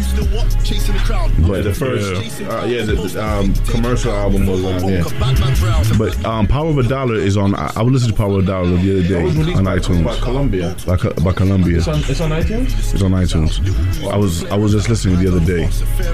But 1.46 1.62
the 1.64 1.74
first, 1.76 2.40
yeah, 2.40 2.48
uh, 2.48 2.64
yeah 2.64 2.84
the, 2.84 2.94
the 2.94 3.24
um, 3.24 3.54
commercial 3.66 4.12
album 4.12 4.46
was 4.46 4.62
on 4.72 4.88
yeah. 4.88 5.98
But 5.98 6.24
um, 6.24 6.46
Power 6.46 6.70
of 6.70 6.78
a 6.78 6.82
Dollar 6.82 7.14
is 7.16 7.36
on. 7.36 7.54
I, 7.54 7.72
I 7.76 7.82
was 7.82 7.92
listening 7.94 8.12
to 8.12 8.16
Power 8.16 8.38
of 8.38 8.44
a 8.44 8.46
Dollar 8.46 8.76
the 8.76 8.98
other 8.98 9.08
day 9.08 9.24
on 9.54 9.64
iTunes. 9.64 10.04
by 10.04 10.16
Columbia. 10.18 10.76
By, 10.86 10.96
Co- 10.96 11.12
by 11.24 11.32
Columbia. 11.32 11.78
It's 11.78 11.88
on, 11.88 11.98
it's 12.00 12.20
on 12.20 12.30
iTunes. 12.30 12.94
It's 12.94 13.02
on 13.02 13.12
iTunes. 13.12 14.10
I 14.12 14.16
was 14.16 14.44
I 14.46 14.56
was 14.56 14.72
just 14.72 14.88
listening 14.88 15.18
the 15.20 15.28
other 15.28 15.44
day, 15.44 15.64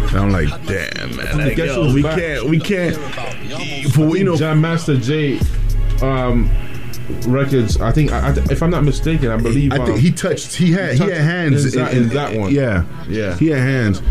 and 0.08 0.16
I'm 0.16 0.30
like, 0.30 0.48
damn 0.66 1.16
man, 1.16 1.38
like, 1.38 1.56
Guess 1.56 1.66
yo, 1.76 1.92
we 1.92 2.02
back? 2.02 2.18
can't 2.18 2.44
we 2.48 2.58
can't 2.58 2.96
for 3.92 4.16
you 4.16 4.24
know 4.24 4.36
Jam 4.36 4.60
Master 4.60 4.96
Jay, 4.96 5.38
um, 6.02 6.50
records. 7.26 7.80
I 7.80 7.92
think, 7.92 8.12
I, 8.12 8.28
I, 8.28 8.30
if 8.50 8.62
I'm 8.62 8.70
not 8.70 8.84
mistaken, 8.84 9.30
I 9.30 9.36
believe. 9.36 9.72
I 9.72 9.76
um, 9.78 9.86
think 9.86 9.98
he 10.00 10.10
touched. 10.12 10.54
He 10.54 10.72
had 10.72 10.92
he 10.92 10.98
touched 10.98 11.12
had 11.12 11.20
hands 11.22 11.74
in 11.74 11.82
that- 11.82 11.94
in 11.94 12.08
that 12.10 12.36
one. 12.38 12.52
Yeah, 12.52 12.84
Yeah. 13.08 13.36
He 13.36 13.48
had 13.48 13.60
hands. 13.60 14.02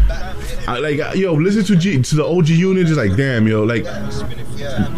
I, 0.68 0.80
like 0.80 1.16
yo, 1.16 1.34
listen 1.34 1.64
to 1.66 1.76
G 1.78 2.02
to 2.02 2.16
the 2.16 2.26
OG 2.26 2.50
unit. 2.50 2.88
Just 2.88 2.98
like 3.00 3.16
damn, 3.16 3.48
yo, 3.48 3.64
like 3.64 3.86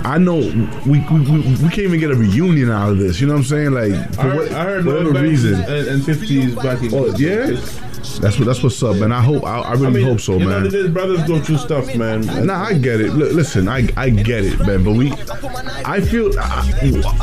I 0.05 0.17
know 0.17 0.37
we 0.85 0.99
we, 1.11 1.19
we 1.19 1.39
we 1.41 1.57
can't 1.69 1.79
even 1.79 1.99
get 1.99 2.11
a 2.11 2.15
reunion 2.15 2.71
out 2.71 2.89
of 2.91 2.97
this. 2.97 3.19
You 3.21 3.27
know 3.27 3.33
what 3.33 3.39
I'm 3.39 3.45
saying? 3.45 3.71
Like 3.71 3.93
I 3.93 4.05
for 4.07 4.21
heard, 4.23 4.35
what, 4.37 4.51
I 4.51 4.63
heard 4.63 4.85
whatever 4.85 5.11
reason. 5.21 5.55
and, 5.55 5.87
and 5.87 6.01
50s 6.01 6.55
back 6.55 6.81
in. 6.81 6.93
Oh 6.93 7.13
yeah, 7.17 7.55
that's 8.17 8.39
what 8.39 8.45
that's 8.45 8.63
what's 8.63 8.81
up, 8.81 8.95
man. 8.97 9.11
I 9.11 9.21
hope 9.21 9.43
I, 9.43 9.59
I 9.59 9.73
really 9.73 10.03
hope 10.03 10.19
so, 10.19 10.33
you 10.33 10.47
man. 10.47 10.63
Know, 10.63 10.69
the 10.69 10.89
brothers 10.89 11.23
go 11.27 11.39
through 11.39 11.57
stuff, 11.57 11.95
man. 11.95 12.21
Nah, 12.45 12.63
I 12.65 12.73
get 12.73 12.99
it. 13.01 13.13
Look, 13.13 13.33
listen, 13.33 13.67
I 13.67 13.87
I 13.95 14.09
get 14.09 14.45
it, 14.45 14.59
man. 14.59 14.83
But 14.83 14.93
we, 14.93 15.11
I 15.85 16.01
feel 16.01 16.37
I, 16.39 16.63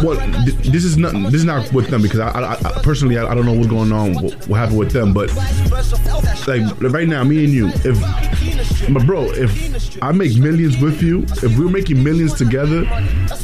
what 0.03 0.18
this 0.62 0.85
is 0.85 0.96
not 0.96 1.12
this 1.12 1.35
is 1.35 1.44
not 1.44 1.72
with 1.72 1.88
them 1.88 2.03
because 2.03 2.20
I, 2.20 2.29
I, 2.29 2.53
I 2.53 2.83
personally 2.83 3.18
I, 3.18 3.27
I 3.27 3.35
don't 3.35 3.46
know 3.46 3.55
what's 3.55 3.68
going 3.68 3.92
on, 3.92 4.14
what, 4.14 4.49
what 4.49 4.57
happened 4.57 4.79
with 4.79 4.92
them. 4.92 5.12
But 5.12 5.35
like 6.46 6.81
right 6.92 7.09
now, 7.09 7.25
me 7.25 7.44
and 7.44 7.53
you, 7.53 7.68
if 7.85 8.88
my 8.88 9.05
bro, 9.05 9.25
if 9.33 10.03
I 10.03 10.12
make 10.12 10.37
millions 10.37 10.79
with 10.79 11.03
you, 11.03 11.22
if 11.42 11.59
we're 11.59 11.68
making 11.68 12.03
millions 12.03 12.35
together, 12.35 12.85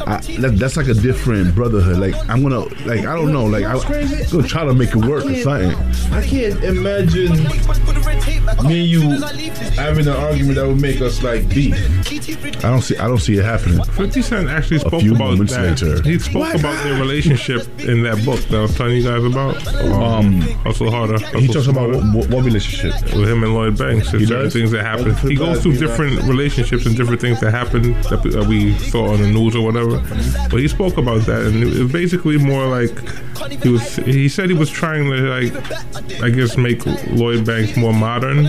I, 0.07 0.20
that, 0.40 0.57
that's 0.59 0.76
like 0.76 0.88
a 0.88 0.94
different 0.94 1.55
brotherhood. 1.55 1.98
Like 1.98 2.14
I'm 2.28 2.42
gonna 2.42 2.61
like 2.87 3.00
I 3.00 3.14
don't 3.14 3.33
know, 3.33 3.44
like 3.44 3.64
I, 3.64 3.74
am 3.74 4.31
gonna 4.31 4.46
try 4.46 4.64
to 4.64 4.74
make 4.74 4.90
it 4.90 5.05
work 5.05 5.24
or 5.24 5.35
something. 5.37 5.74
I 6.12 6.24
can't 6.26 6.62
imagine 6.62 7.31
me 7.36 8.80
and 8.80 8.88
you 8.88 9.20
having 9.76 10.06
an 10.06 10.14
argument 10.14 10.56
that 10.56 10.66
would 10.66 10.80
make 10.80 11.00
us 11.00 11.22
like 11.22 11.48
beef. 11.48 11.74
I 12.64 12.70
don't 12.70 12.82
see 12.82 12.96
I 12.96 13.08
don't 13.08 13.18
see 13.18 13.38
it 13.38 13.44
happening. 13.44 13.82
50 13.84 14.22
Cent 14.22 14.48
actually 14.48 14.76
A 14.78 14.80
spoke 14.80 15.00
few 15.00 15.14
about 15.14 15.30
moments 15.30 15.54
that. 15.54 15.80
later. 15.82 16.02
He 16.02 16.18
spoke 16.18 16.54
about 16.54 16.82
their 16.84 17.00
relationship 17.00 17.66
in 17.80 18.02
that 18.04 18.24
book 18.24 18.40
that 18.40 18.58
I 18.58 18.62
was 18.62 18.76
telling 18.76 18.96
you 18.96 19.02
guys 19.02 19.24
about. 19.24 19.66
Um, 19.92 20.40
Hustle 20.40 20.90
Harder. 20.90 21.18
He 21.38 21.48
talks 21.48 21.66
about 21.66 21.90
what, 21.90 22.14
what, 22.14 22.30
what 22.30 22.44
relationship? 22.44 22.92
with 23.14 23.28
him 23.28 23.42
and 23.42 23.54
Lloyd 23.54 23.78
Banks. 23.78 24.10
He 24.10 24.26
certain 24.26 24.44
does? 24.44 24.52
things 24.52 24.70
that 24.72 24.84
happen. 24.84 25.14
He 25.28 25.36
goes 25.36 25.62
through 25.62 25.76
different 25.78 26.22
relationships 26.22 26.86
and 26.86 26.96
different 26.96 27.20
things 27.20 27.40
that 27.40 27.50
happen 27.50 27.92
that, 28.02 28.22
that 28.22 28.46
we 28.48 28.76
saw 28.78 29.12
on 29.12 29.20
the 29.20 29.28
news 29.30 29.54
or 29.56 29.64
whatever. 29.64 29.98
But 30.50 30.60
he 30.60 30.68
spoke 30.68 30.96
about 30.96 31.22
that, 31.22 31.42
and 31.46 31.62
it 31.62 31.78
was 31.82 31.92
basically 31.92 32.38
more 32.38 32.66
like 32.66 32.90
he 33.62 33.68
was. 33.68 33.96
He 33.96 34.28
said 34.28 34.50
he 34.50 34.56
was 34.56 34.70
trying 34.70 35.10
to 35.10 35.16
like, 35.28 36.22
I 36.22 36.30
guess, 36.30 36.56
make 36.56 36.84
Lloyd 37.22 37.46
Banks 37.46 37.76
more 37.76 37.92
modern. 37.92 38.46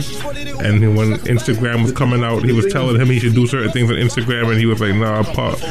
And 0.63 0.95
when 0.97 1.13
Instagram 1.29 1.83
was 1.83 1.91
coming 1.91 2.23
out, 2.23 2.43
he 2.43 2.51
was 2.53 2.71
telling 2.71 2.99
him 2.99 3.07
he 3.07 3.19
should 3.19 3.35
do 3.35 3.45
certain 3.47 3.71
things 3.71 3.89
on 3.91 3.97
Instagram, 3.97 4.49
and 4.49 4.57
he 4.59 4.65
was 4.65 4.79
like, 4.81 4.95
"Nah, 4.95 5.23
Pac, 5.23 5.61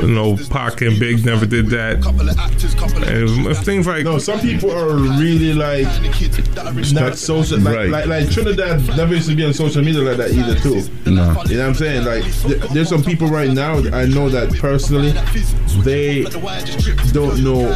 you 0.00 0.08
know, 0.08 0.36
Pac 0.50 0.80
and 0.82 0.98
Big 0.98 1.24
never 1.24 1.46
did 1.46 1.66
that." 1.70 2.04
And 2.06 3.18
it 3.18 3.22
was, 3.22 3.38
it 3.38 3.44
was 3.46 3.60
things 3.60 3.86
like, 3.86 4.04
No, 4.04 4.18
some 4.18 4.38
people 4.40 4.70
are 4.70 4.94
really 5.20 5.52
like 5.54 5.86
not 6.92 7.16
social. 7.16 7.58
Like, 7.58 7.74
Right. 7.76 7.90
like, 7.90 8.06
like 8.06 8.30
Trinidad 8.30 8.86
never 8.96 9.14
used 9.14 9.28
to 9.28 9.34
be 9.36 9.44
on 9.44 9.52
social 9.52 9.82
media 9.82 10.02
like 10.02 10.16
that 10.18 10.30
either, 10.32 10.54
too. 10.60 10.82
No. 11.06 11.42
You 11.48 11.56
know 11.56 11.62
what 11.62 11.68
I'm 11.68 11.74
saying? 11.74 12.04
Like, 12.04 12.24
there's 12.72 12.88
some 12.88 13.02
people 13.02 13.28
right 13.28 13.50
now 13.50 13.78
I 13.92 14.06
know 14.06 14.28
that 14.28 14.54
personally 14.58 15.12
they 15.82 16.22
don't 17.12 17.42
know 17.42 17.72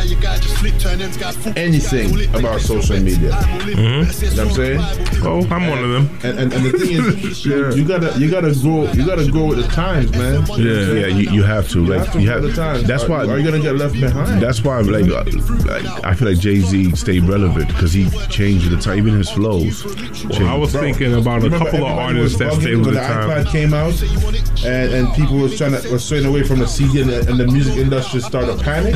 anything 1.56 2.35
about 2.35 2.61
social 2.61 3.00
media. 3.00 3.30
Mhm. 3.33 3.70
You 3.70 3.76
know 3.76 3.98
what 3.98 4.38
I'm 4.38 4.50
saying? 4.61 4.81
"Oh, 5.23 5.46
I'm 5.51 5.66
one 5.68 5.83
of 5.85 5.90
them." 5.90 6.18
And, 6.23 6.38
and, 6.38 6.53
and 6.53 6.64
the 6.64 6.73
thing 6.79 6.90
is, 6.92 7.44
you, 7.46 7.75
you 7.75 7.85
gotta 7.85 8.18
you 8.18 8.31
gotta 8.31 8.55
grow 8.61 8.90
you 8.92 9.05
gotta 9.07 9.31
grow 9.31 9.46
with 9.46 9.59
the 9.62 9.68
times, 9.68 10.11
man. 10.12 10.44
Yeah, 10.51 11.01
yeah, 11.01 11.07
you, 11.07 11.31
you 11.31 11.42
have 11.42 11.68
to. 11.70 11.81
You 11.81 11.87
Like 11.87 12.01
have 12.01 12.12
to 12.12 12.20
you 12.23 12.31
have, 12.31 12.42
the 12.42 12.53
times. 12.53 12.85
That's 12.85 13.05
are, 13.05 13.09
why. 13.09 13.27
Are 13.27 13.38
you 13.38 13.44
gonna 13.44 13.62
get 13.62 13.77
left 13.77 13.94
behind? 13.94 14.42
That's 14.42 14.62
why, 14.62 14.81
like, 14.81 15.11
uh, 15.11 15.25
like 15.66 16.05
I 16.05 16.14
feel 16.14 16.29
like 16.29 16.38
Jay 16.38 16.61
Z 16.61 16.94
stayed 16.96 17.25
relevant 17.25 17.68
because 17.68 17.92
he 17.92 18.09
changed 18.29 18.70
the 18.70 18.77
time, 18.77 18.99
even 18.99 19.14
his 19.16 19.31
flows. 19.31 19.85
Well, 20.29 20.46
I 20.46 20.57
was 20.57 20.73
thinking 20.73 21.14
about 21.14 21.44
a 21.44 21.51
couple 21.51 21.85
of 21.85 21.99
artists 21.99 22.38
that 22.38 22.53
stayed 22.55 22.77
with 22.77 22.87
the 22.87 22.92
the 22.92 23.01
time. 23.01 23.31
iPad 23.31 23.51
came 23.51 23.75
out, 23.75 24.01
and, 24.64 24.92
and 24.92 25.14
people 25.14 25.37
was 25.38 25.57
trying 25.57 25.73
to 25.81 25.90
was 25.90 26.05
straying 26.05 26.27
away 26.27 26.42
from 26.42 26.59
the 26.59 26.66
CD, 26.66 27.01
and 27.01 27.11
the, 27.11 27.29
and 27.29 27.38
the 27.38 27.46
music 27.46 27.77
industry 27.77 28.20
started 28.20 28.59
to 28.59 28.64
panic. 28.64 28.94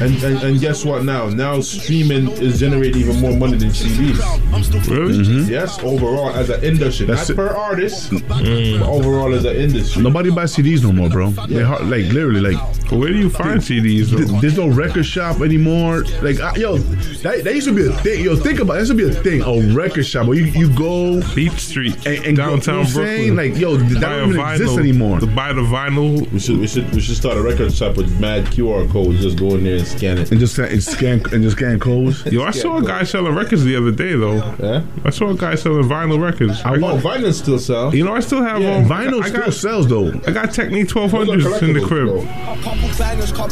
And, 0.00 0.14
and 0.22 0.42
and 0.42 0.60
guess 0.60 0.84
what? 0.84 1.04
Now, 1.04 1.28
now 1.28 1.60
streaming 1.60 2.30
is 2.32 2.60
generating 2.60 3.02
even 3.02 3.20
more 3.20 3.36
money 3.36 3.56
than 3.56 3.70
CDs. 3.70 4.18
Really? 4.50 5.44
Yes, 5.44 5.78
overall 5.82 6.30
as 6.30 6.50
an 6.50 6.62
industry, 6.64 7.06
That's 7.06 7.28
not 7.28 7.34
it. 7.34 7.36
per 7.36 7.48
artist, 7.48 8.10
but 8.28 8.44
overall 8.82 9.32
as 9.34 9.44
an 9.44 9.56
industry. 9.56 10.02
Nobody 10.02 10.30
buys 10.30 10.54
CDs 10.56 10.82
no 10.82 10.92
more, 10.92 11.08
bro. 11.08 11.30
They 11.30 11.62
hard, 11.62 11.82
like 11.88 12.06
literally 12.12 12.40
like. 12.54 12.76
Where 12.90 13.10
do 13.10 13.18
you 13.18 13.30
find 13.30 13.60
CDs? 13.60 14.08
th- 14.10 14.40
There's 14.40 14.56
no 14.56 14.66
record 14.68 15.04
shop 15.04 15.40
anymore. 15.42 16.02
Like 16.22 16.40
uh, 16.40 16.52
yo, 16.56 16.78
that, 16.78 17.44
that 17.44 17.54
used 17.54 17.68
to 17.68 17.74
be 17.74 17.86
a 17.86 17.92
thing. 17.98 18.24
Yo, 18.24 18.34
think 18.34 18.58
about 18.58 18.74
it. 18.74 18.86
that 18.86 18.88
used 18.88 18.90
to 18.90 18.96
be 18.96 19.18
a 19.18 19.22
thing. 19.22 19.42
A 19.42 19.74
record 19.74 20.02
shop 20.04 20.26
where 20.26 20.36
you, 20.36 20.46
you 20.46 20.74
go 20.76 21.20
Beach 21.34 21.52
Street, 21.52 21.94
and, 22.06 22.24
and 22.26 22.36
go, 22.36 22.44
you 22.44 22.50
know 22.50 22.56
downtown 22.56 22.86
saying? 22.86 23.34
Brooklyn. 23.34 23.52
Like 23.52 23.60
yo, 23.60 23.76
that 23.76 24.00
buy 24.02 24.14
a 24.14 24.18
don't 24.20 24.30
even 24.30 24.40
exist 24.50 24.78
anymore. 24.78 25.20
To 25.20 25.26
buy 25.26 25.52
the 25.52 25.60
vinyl. 25.62 26.30
We 26.32 26.40
should 26.40 26.58
we 26.58 26.66
should 26.66 26.92
we 26.92 27.00
should 27.00 27.16
start 27.16 27.36
a 27.36 27.42
record 27.42 27.72
shop 27.72 27.96
with 27.96 28.18
mad 28.20 28.46
QR 28.46 28.90
codes. 28.90 29.20
Just 29.22 29.38
go 29.38 29.54
in 29.54 29.62
there 29.64 29.76
and 29.76 29.86
scan 29.86 30.18
it. 30.18 30.30
And 30.32 30.40
just 30.40 30.58
and 30.58 30.82
scan 30.82 31.22
and 31.32 31.42
just 31.44 31.56
scan 31.56 31.78
codes. 31.78 32.24
Yo, 32.26 32.42
I 32.42 32.50
saw 32.50 32.78
a 32.78 32.82
guy 32.82 33.04
selling 33.04 33.34
records 33.34 33.62
the 33.64 33.76
other 33.76 33.92
day 33.92 34.14
though. 34.14 34.39
Yeah. 34.60 34.82
I 35.04 35.10
saw 35.10 35.30
a 35.30 35.36
guy 35.36 35.54
selling 35.54 35.84
vinyl 35.88 36.20
records. 36.22 36.60
I, 36.62 36.74
Oh, 36.74 36.98
vinyl 36.98 37.32
still 37.32 37.58
sell. 37.58 37.94
you 37.94 38.04
know, 38.04 38.14
I 38.14 38.20
still 38.20 38.42
have 38.42 38.60
Yeah. 38.60 38.76
um, 38.76 38.84
Vinyl 38.86 39.22
I 39.22 39.28
still 39.28 39.40
got, 39.42 39.52
sells 39.54 39.88
though. 39.88 40.08
I 40.26 40.32
got 40.32 40.52
Technics 40.52 40.92
1200s 40.92 41.62
in 41.62 41.72
the 41.74 41.80
crib. 41.86 42.08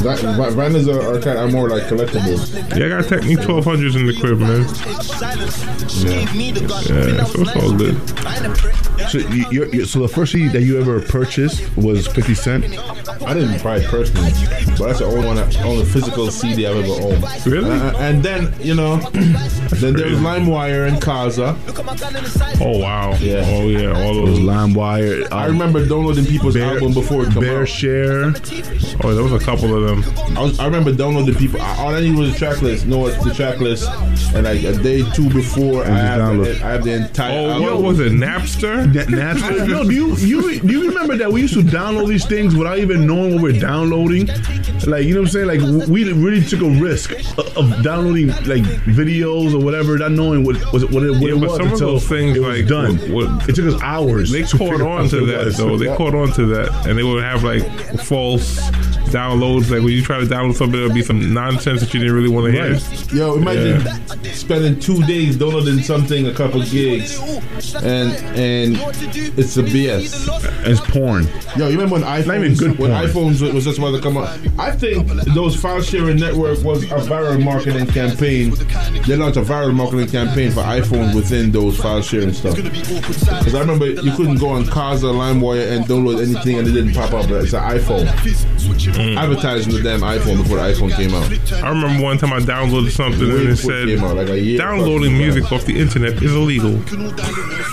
That, 0.02 0.18
vi- 0.20 0.50
vinyls 0.50 0.88
are, 0.92 1.14
are 1.16 1.20
kind 1.20 1.38
of 1.38 1.52
more 1.52 1.68
like 1.68 1.84
collectibles. 1.84 2.54
Yeah, 2.76 2.86
I 2.86 2.88
got 3.00 3.08
Technics 3.08 3.44
1200s 3.44 3.96
in 3.96 4.06
the 4.06 4.14
crib, 4.20 4.38
man. 4.38 4.64
Yeah, 5.98 7.24
so 7.24 7.40
it's 7.42 7.56
all 7.56 7.72
good. 7.76 7.96
So 9.10 9.18
you, 9.18 9.46
you're, 9.50 9.66
you 9.74 9.84
so 9.84 10.00
the 10.00 10.08
first 10.08 10.32
CD 10.32 10.48
that 10.48 10.62
you 10.62 10.78
ever 10.80 11.00
purchased 11.00 11.64
was 11.76 12.06
Fifty 12.06 12.34
Cent. 12.34 12.64
I 13.24 13.34
didn't 13.34 13.62
buy 13.62 13.76
it 13.78 13.86
personally, 13.86 14.30
but 14.76 14.86
that's 14.88 14.98
the 14.98 15.06
only 15.06 15.26
one, 15.26 15.38
only 15.64 15.84
physical 15.84 16.30
CD 16.30 16.66
I've 16.66 16.76
ever 16.76 17.02
owned. 17.06 17.46
Really? 17.46 17.70
Uh, 17.70 17.96
and 17.98 18.22
then 18.22 18.52
you 18.60 18.74
know, 18.74 18.96
then 19.12 19.94
there 19.94 20.08
was 20.10 20.18
LimeWire 20.18 20.77
and 20.86 20.96
Kazaa. 21.00 21.56
Oh 22.60 22.78
wow. 22.78 23.14
Yeah. 23.20 23.42
Oh 23.46 23.68
yeah. 23.68 24.02
All 24.04 24.18
It 24.18 24.22
was 24.22 24.38
those. 24.38 24.48
LimeWire. 24.48 25.32
I 25.32 25.46
Um, 25.46 25.52
remember 25.52 25.86
downloading 25.86 26.24
people's 26.26 26.54
Bear, 26.54 26.74
album 26.74 26.92
before 26.94 27.22
it 27.24 27.34
Bear 27.38 27.62
out. 27.62 27.68
Share. 27.68 28.24
Oh, 29.04 29.14
there 29.14 29.22
was 29.24 29.32
a 29.32 29.38
couple 29.44 29.74
of 29.74 29.82
them. 29.88 30.36
I, 30.36 30.42
was, 30.42 30.58
I 30.58 30.64
remember 30.66 30.92
downloading 30.92 31.34
people. 31.34 31.60
All 31.60 31.94
I 31.94 32.00
needed 32.00 32.16
was 32.18 32.32
the 32.32 32.38
track 32.38 32.62
list. 32.62 32.86
No, 32.86 33.06
it's 33.06 33.22
the 33.24 33.32
track 33.34 33.58
list, 33.60 33.88
and 34.34 34.44
like 34.44 34.62
a 34.62 34.72
day 34.82 35.02
two 35.12 35.28
before, 35.30 35.84
I 35.84 35.88
have, 35.88 36.36
the, 36.38 36.50
I 36.64 36.70
have 36.72 36.84
the 36.84 36.92
entire. 36.92 37.38
Oh, 37.38 37.50
album. 37.50 37.62
what 37.74 37.82
was 37.82 38.00
it? 38.00 38.12
Napster? 38.12 38.92
That 38.92 39.08
Napster. 39.08 39.68
Yo, 39.68 39.84
do 39.84 39.92
you 39.94 40.16
you 40.16 40.60
do 40.60 40.72
you 40.72 40.88
remember 40.88 41.16
that 41.16 41.30
we 41.32 41.40
used 41.42 41.54
to 41.54 41.62
download 41.62 42.08
these 42.08 42.26
things 42.26 42.54
without 42.56 42.78
even 42.78 43.06
knowing 43.06 43.34
what 43.34 43.42
we're 43.42 43.60
downloading? 43.60 44.26
Like 44.86 45.04
you 45.06 45.14
know 45.14 45.20
what 45.22 45.26
I'm 45.34 45.46
saying? 45.46 45.46
Like 45.46 45.88
we 45.88 46.10
really 46.12 46.42
took 46.44 46.60
a 46.62 46.70
risk 46.80 47.12
of, 47.38 47.56
of 47.56 47.82
downloading 47.82 48.28
like 48.28 48.62
videos 48.86 49.54
or 49.54 49.64
whatever, 49.64 49.98
not 49.98 50.12
knowing 50.12 50.44
what 50.44 50.56
was 50.72 50.84
what 50.86 51.02
it, 51.02 51.10
what 51.12 51.20
Yeah, 51.22 51.28
it 51.30 51.34
was 51.40 51.56
some 51.56 51.66
of 51.66 51.72
until 51.72 51.92
those 51.92 52.08
things, 52.08 52.36
it 52.36 52.40
was 52.40 52.58
like, 52.58 52.66
done. 52.68 52.96
what- 53.12 53.28
what- 53.30 53.48
it 53.48 53.54
took 53.54 53.66
us 53.74 53.80
hours. 53.82 54.30
They 54.30 54.42
to 54.42 54.56
caught 54.58 54.70
figure 54.72 54.88
on 54.88 55.08
to 55.08 55.26
that 55.26 55.54
though. 55.56 55.76
They 55.76 55.86
caught 55.96 56.14
on 56.14 56.32
to 56.32 56.46
that, 56.46 56.86
and 56.86 56.98
they 56.98 57.02
would 57.02 57.22
have 57.22 57.44
like 57.44 57.64
false 58.00 58.58
downloads. 59.08 59.70
Like 59.70 59.82
when 59.82 59.92
you 59.92 60.02
try 60.02 60.18
to 60.20 60.26
download 60.26 60.54
something, 60.54 60.78
it'll 60.80 60.94
be 60.94 61.02
some 61.02 61.32
nonsense 61.32 61.80
that 61.80 61.92
you 61.92 62.00
didn't 62.00 62.14
really 62.14 62.28
want 62.28 62.46
to 62.46 62.52
hear. 62.52 62.78
Yo, 63.16 63.34
imagine 63.36 63.86
spending 64.34 64.78
two 64.78 65.02
days 65.04 65.36
downloading 65.36 65.80
something, 65.82 66.26
a 66.26 66.34
couple 66.34 66.62
gigs, 66.62 67.18
and 67.76 68.12
and 68.36 68.76
it's 69.38 69.56
a 69.56 69.62
BS. 69.62 70.28
It's 70.66 70.80
porn. 70.92 71.28
Yo, 71.56 71.68
you 71.68 71.78
remember 71.78 71.94
when 71.94 72.02
iPhones, 72.02 72.44
even 72.44 72.54
good 72.54 72.78
when 72.78 72.90
porn. 72.90 73.32
iPhones 73.34 73.54
was 73.54 73.64
just 73.64 73.78
about 73.78 73.92
to 73.92 74.00
come 74.00 74.16
out? 74.16 74.28
I 74.58 74.70
think 74.72 75.06
those 75.34 75.56
file 75.60 75.82
sharing 75.82 76.18
network 76.18 76.62
was 76.62 76.84
a 76.84 76.96
viral 77.08 77.42
marketing 77.42 77.86
campaign. 77.86 78.50
They 79.06 79.16
launched 79.16 79.38
a 79.38 79.42
viral 79.42 79.74
marketing 79.74 80.08
campaign 80.08 80.50
for 80.50 80.60
iPhones 80.62 81.14
within 81.14 81.50
those 81.50 81.78
file 81.78 82.02
sharing 82.02 82.32
stuff. 82.32 82.56
Because 82.56 83.54
I 83.54 83.60
remember 83.60 83.86
you 83.86 84.12
couldn't 84.12 84.38
go 84.38 84.48
on 84.50 84.64
Kazaa, 84.64 85.12
LimeWire, 85.14 85.76
and 85.76 85.84
download 85.86 86.22
anything, 86.22 86.58
and 86.58 86.68
it 86.68 86.72
didn't 86.72 86.94
pop 86.94 87.12
up. 87.12 87.30
It's 87.30 87.52
an 87.52 87.62
iPhone. 87.62 88.06
Mm. 88.98 89.16
Advertising 89.16 89.72
the 89.72 89.82
damn 89.82 90.00
iPhone 90.00 90.42
before 90.42 90.56
the 90.56 90.64
iPhone 90.64 90.92
came 90.94 91.14
out. 91.14 91.62
I 91.62 91.68
remember 91.68 92.02
one 92.02 92.18
time 92.18 92.32
I 92.32 92.40
downloaded 92.40 92.90
something 92.90 93.20
Way 93.20 93.40
and 93.40 93.48
it 93.48 93.56
before 93.56 93.72
it 93.72 93.88
said 93.88 94.04
out, 94.04 94.16
like 94.16 94.28
a 94.28 94.40
year 94.40 94.58
downloading 94.58 95.10
plus. 95.10 95.22
music 95.22 95.52
off 95.52 95.64
the 95.64 95.78
internet 95.78 96.20
is 96.22 96.34
illegal. 96.34 96.70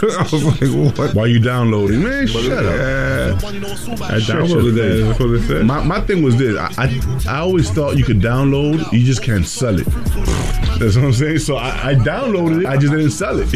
I 0.05 0.29
was 0.31 0.43
like, 0.61 0.97
what? 0.97 1.15
Why 1.15 1.25
you 1.25 1.39
downloading? 1.39 2.03
Man, 2.03 2.27
shut 2.27 2.45
up. 2.45 2.63
Yeah. 2.63 3.37
I 3.41 4.19
downloaded 4.19 4.75
that. 4.75 5.05
That's 5.07 5.19
what 5.19 5.29
it 5.31 5.47
said. 5.47 5.65
My, 5.65 5.83
my 5.83 5.99
thing 6.01 6.21
was 6.21 6.37
this. 6.37 6.57
I, 6.57 6.69
I 6.77 7.01
I 7.27 7.39
always 7.39 7.71
thought 7.71 7.97
you 7.97 8.03
could 8.03 8.19
download, 8.19 8.91
you 8.91 9.03
just 9.03 9.23
can't 9.23 9.47
sell 9.47 9.79
it. 9.79 9.85
That's 10.79 10.95
what 10.95 11.05
I'm 11.05 11.13
saying. 11.13 11.39
So 11.39 11.55
I, 11.55 11.89
I 11.91 11.95
downloaded 11.95 12.61
it, 12.61 12.65
I 12.67 12.77
just 12.77 12.91
didn't 12.91 13.11
sell 13.11 13.39
it. 13.39 13.49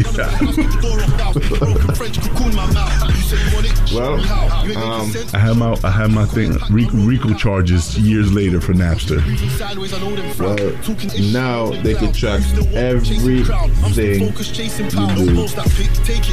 Well, 3.92 4.14
um, 4.76 5.12
I 5.34 5.38
had 5.38 5.56
my 5.56 5.76
I 5.84 5.90
had 5.90 6.10
my 6.10 6.24
thing 6.26 6.56
Rico, 6.70 6.96
Rico 6.96 7.34
charges 7.34 7.98
years 7.98 8.32
later 8.32 8.60
for 8.60 8.72
Napster. 8.72 9.20
well, 10.38 10.56
now 11.32 11.70
they 11.82 11.94
can 11.94 12.12
track 12.12 12.40
everything 12.74 13.20
you 13.20 13.44
do, 13.44 14.22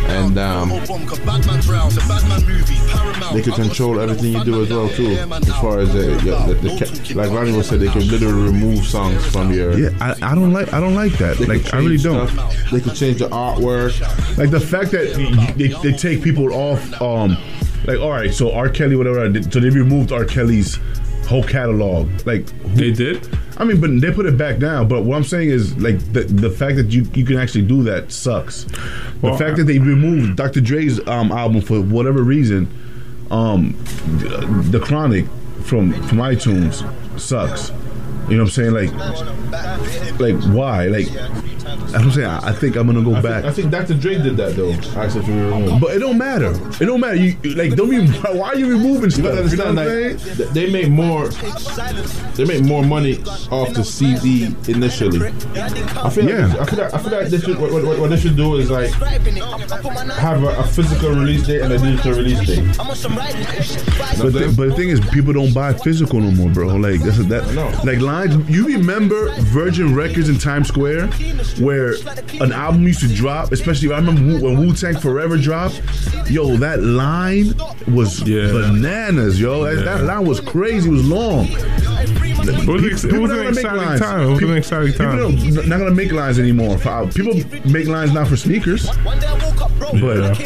and 0.07 0.37
um, 0.37 0.69
they 3.33 3.41
can 3.41 3.53
control 3.53 3.99
everything 3.99 4.33
you 4.33 4.43
do 4.43 4.61
as 4.63 4.69
well 4.69 4.89
too. 4.89 5.07
As 5.17 5.49
far 5.61 5.79
as 5.79 5.93
the, 5.93 5.99
the, 5.99 6.53
the, 6.61 6.69
the 6.69 7.13
like 7.15 7.31
Ronnie 7.31 7.55
was 7.55 7.67
said, 7.69 7.79
they 7.79 7.89
can 7.89 8.07
literally 8.07 8.43
remove 8.51 8.85
songs 8.85 9.25
from 9.27 9.51
your. 9.53 9.77
Yeah, 9.77 9.89
I, 9.99 10.31
I 10.31 10.35
don't 10.35 10.53
like 10.53 10.73
I 10.73 10.79
don't 10.79 10.95
like 10.95 11.13
that. 11.13 11.37
They 11.37 11.45
Like 11.45 11.73
I 11.73 11.77
really 11.77 11.97
don't. 11.97 12.27
stuff. 12.29 12.71
They 12.71 12.81
could 12.81 12.95
change 12.95 13.19
the 13.19 13.29
artwork. 13.29 13.99
Like 14.37 14.51
the 14.51 14.59
fact 14.59 14.91
that 14.91 15.53
they, 15.57 15.67
they 15.67 15.97
take 15.97 16.23
people 16.23 16.53
off. 16.53 16.86
Um, 17.01 17.37
like 17.85 17.99
all 17.99 18.11
right, 18.11 18.33
so 18.33 18.51
R. 18.53 18.69
Kelly, 18.69 18.95
whatever. 18.95 19.31
So 19.43 19.59
they 19.59 19.69
removed 19.69 20.11
R. 20.11 20.25
Kelly's 20.25 20.79
whole 21.27 21.43
catalog. 21.43 22.09
Like 22.25 22.49
who- 22.49 22.75
They 22.75 22.91
did? 22.91 23.27
I 23.59 23.63
mean, 23.63 23.81
but 23.81 23.89
they 24.01 24.11
put 24.11 24.25
it 24.27 24.37
back 24.37 24.59
down. 24.59 24.87
But 24.87 25.03
what 25.03 25.15
I'm 25.17 25.23
saying 25.23 25.49
is, 25.49 25.75
like, 25.77 25.97
the 26.13 26.21
the 26.23 26.49
fact 26.51 26.75
that 26.75 26.87
you 26.91 27.07
you 27.13 27.25
can 27.25 27.37
actually 27.37 27.63
do 27.63 27.81
that 27.83 28.11
sucks. 28.11 28.65
The 28.65 28.79
Well, 29.21 29.37
fact 29.37 29.57
that 29.57 29.63
they 29.63 29.79
removed 29.79 30.35
Dr. 30.37 30.61
Dre's 30.61 30.99
um, 31.07 31.31
album 31.31 31.61
for 31.61 31.81
whatever 31.81 32.21
reason, 32.21 32.67
um, 33.31 33.75
the 34.71 34.79
Chronic 34.79 35.25
from 35.63 35.91
from 36.03 36.19
iTunes 36.19 36.83
sucks. 37.19 37.71
You 38.29 38.37
know 38.37 38.43
what 38.43 38.49
I'm 38.57 38.73
saying? 38.73 38.73
Like, 38.73 40.19
like 40.19 40.35
why? 40.53 40.85
Like, 40.87 41.07
I'm 41.95 42.11
saying 42.11 42.27
I, 42.27 42.49
I 42.49 42.51
think 42.53 42.75
I'm 42.75 42.87
gonna 42.87 43.03
go 43.03 43.15
I 43.15 43.21
back. 43.21 43.43
think, 43.43 43.45
I 43.45 43.51
think 43.53 43.71
Dr. 43.71 43.93
Dre 43.95 44.17
did 44.21 44.37
that 44.37 44.55
though. 44.55 44.71
Actually, 44.99 45.25
to 45.25 45.27
be 45.27 45.33
removed. 45.39 45.81
But 45.81 45.95
it 45.95 45.99
don't 45.99 46.17
matter. 46.17 46.51
It 46.81 46.85
don't 46.85 46.99
matter. 46.99 47.15
You 47.15 47.35
you- 47.43 47.55
like 47.55 47.75
don't 47.75 47.89
be. 47.89 48.05
Why 48.37 48.49
are 48.49 48.55
you 48.55 48.67
removing 48.69 49.03
You 49.05 49.09
stuff? 49.11 49.23
gotta 49.25 49.37
understand, 49.37 49.69
you 49.69 49.83
know 49.83 50.09
like 50.11 50.37
th- 50.37 50.49
they 50.49 50.69
make 50.71 50.89
more, 50.89 51.27
they 52.35 52.45
make 52.45 52.63
more 52.63 52.83
money 52.83 53.19
off 53.51 53.73
the 53.73 53.83
CD 53.83 54.55
initially. 54.71 55.27
I 55.27 56.09
feel, 56.09 56.29
Yeah. 56.29 56.47
like, 56.47 56.59
I 56.59 56.65
feel, 56.65 56.79
like, 56.79 56.93
I 56.93 56.97
feel 56.97 57.11
like 57.11 57.27
they 57.27 57.39
should, 57.39 57.59
what, 57.59 57.71
what, 57.71 57.99
what 57.99 58.09
they 58.09 58.17
should 58.17 58.35
do 58.35 58.55
is 58.57 58.69
like 58.71 58.91
have 58.91 60.43
a, 60.43 60.47
a 60.59 60.63
physical 60.63 61.09
release 61.09 61.45
date 61.47 61.61
and 61.61 61.73
a 61.73 61.77
digital 61.77 62.13
release 62.13 62.45
date. 62.45 62.77
But 62.77 64.33
the, 64.33 64.53
but 64.55 64.69
the 64.69 64.73
thing 64.75 64.89
is, 64.89 64.99
people 65.09 65.33
don't 65.33 65.53
buy 65.53 65.73
physical 65.73 66.19
no 66.19 66.31
more, 66.31 66.49
bro. 66.49 66.67
Like 66.75 67.01
that's 67.01 67.17
that. 67.27 67.53
know. 67.53 67.69
Like 67.83 67.99
lines. 67.99 68.35
You 68.49 68.65
remember 68.67 69.29
Virgin 69.41 69.95
Records 69.95 70.29
in 70.29 70.37
Times 70.37 70.67
Square, 70.67 71.09
where 71.59 71.93
an 72.41 72.51
album 72.51 72.83
used 72.83 73.01
to 73.01 73.13
drop. 73.13 73.51
Especially 73.51 73.91
I 73.91 73.97
remember 73.97 74.43
when 74.45 74.57
Wu 74.59 74.73
Tang 74.73 74.97
Forever 74.97 75.37
dropped. 75.37 75.81
Yo, 76.29 76.57
that 76.57 76.81
line 76.83 77.53
was 77.87 78.21
Yeah. 78.27 78.51
bananas, 78.51 79.39
yo. 79.39 79.63
That, 79.63 79.85
that 79.85 80.03
line 80.03 80.25
was 80.25 80.39
crazy. 80.39 80.89
It 80.89 80.91
was 80.91 81.05
long. 81.07 81.47
It 82.39 82.67
was, 82.67 82.85
ex- 82.85 83.03
it 83.03 83.07
People 83.09 83.21
was 83.23 83.31
not 83.31 83.39
an 83.39 83.43
gonna 83.45 83.55
make 83.55 83.63
exciting 83.65 83.77
lines. 83.87 83.99
time. 84.01 84.21
It 84.21 84.25
was 84.29 84.39
People- 84.39 84.51
an 84.51 84.57
exciting 84.57 84.91
People 84.93 85.05
time. 85.05 85.17
don't, 85.17 85.69
gonna 85.79 85.91
make 85.91 86.11
lines 86.11 86.39
anymore. 86.39 86.77
For, 86.77 86.89
al- 86.89 87.07
people 87.07 87.33
make 87.65 87.87
lines 87.87 88.13
now 88.13 88.25
for 88.25 88.37
sneakers, 88.37 88.87
but 89.03 90.37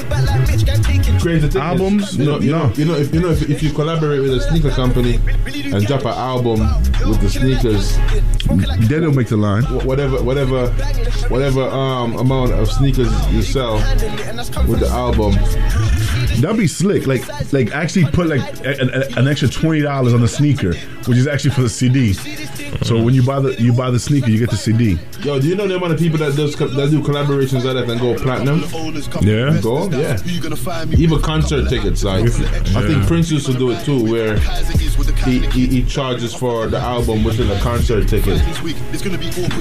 Crazy 1.22 1.48
thing 1.50 1.62
Albums? 1.62 2.10
is, 2.10 2.18
you 2.18 2.26
know, 2.26 2.40
you 2.40 2.52
No, 2.52 2.58
know, 2.60 2.68
no. 2.68 2.74
you 2.76 2.86
know, 2.86 2.96
if 2.96 3.14
you 3.14 3.20
know, 3.22 3.30
if, 3.30 3.50
if 3.50 3.64
you 3.64 3.72
collaborate 3.72 4.22
with 4.22 4.34
a 4.34 4.42
sneaker 4.42 4.72
company 4.72 5.16
and 5.72 5.86
drop 5.86 6.02
an 6.02 6.08
album 6.18 6.60
with 7.08 7.22
the 7.22 7.30
sneakers, 7.30 7.96
then 8.48 8.88
they 8.88 9.00
don't 9.00 9.16
make 9.16 9.28
the 9.28 9.38
line. 9.38 9.64
whatever, 9.86 10.22
whatever, 10.24 10.68
whatever 11.30 11.62
um 11.70 12.16
amount 12.18 12.52
of 12.54 12.72
sneakers 12.72 13.12
you 13.32 13.42
sell 13.44 13.76
with 14.68 14.80
the 14.80 14.88
album, 14.90 15.34
That'd 16.42 16.58
be 16.58 16.68
slick. 16.68 17.08
Like, 17.08 17.22
like 17.54 17.72
actually 17.72 18.06
put 18.06 18.28
like 18.28 18.42
a- 18.66 18.72
a- 19.16 19.20
an 19.20 19.28
extra 19.28 19.48
twenty 19.48 19.82
dollars 19.82 20.14
on 20.14 20.22
the 20.22 20.28
sneaker, 20.28 20.74
which 21.06 21.18
is 21.18 21.28
actually 21.28 21.52
for 21.52 21.62
the 21.62 21.70
CD. 21.70 22.14
So 22.84 23.02
when 23.02 23.14
you 23.14 23.24
buy 23.24 23.40
the 23.40 23.54
you 23.62 23.74
buy 23.74 23.92
the 23.92 24.00
sneaker, 24.00 24.30
you 24.30 24.40
get 24.40 24.50
the 24.50 24.58
CD. 24.58 24.98
Yo, 25.22 25.40
do 25.40 25.48
you 25.48 25.56
know 25.56 25.68
the 25.68 25.76
amount 25.76 25.94
of 25.94 26.00
people 26.00 26.18
that 26.20 26.36
does 26.36 26.56
that 26.56 26.68
do 26.90 27.02
collaborations 27.02 27.64
like 27.64 27.76
that 27.76 27.90
and 27.90 28.00
go 28.02 28.16
platinum? 28.16 28.62
Yeah. 29.22 29.60
Go, 29.62 29.90
yeah. 29.92 30.18
Even 30.98 31.22
concert 31.22 31.70
tickets, 31.70 32.04
like 32.04 32.26
I 32.76 32.82
think 32.88 33.06
Prince 33.08 33.30
used 33.32 33.46
to 33.46 33.54
do 33.54 33.72
it 33.72 33.84
too, 33.86 34.04
where 34.12 34.38
he, 35.26 35.40
he, 35.50 35.68
he 35.68 35.84
charges 35.84 36.34
for 36.34 36.68
the 36.68 36.78
album 36.80 37.24
within 37.24 37.52
a 37.52 37.60
concert 37.60 38.08
ticket, 38.08 38.42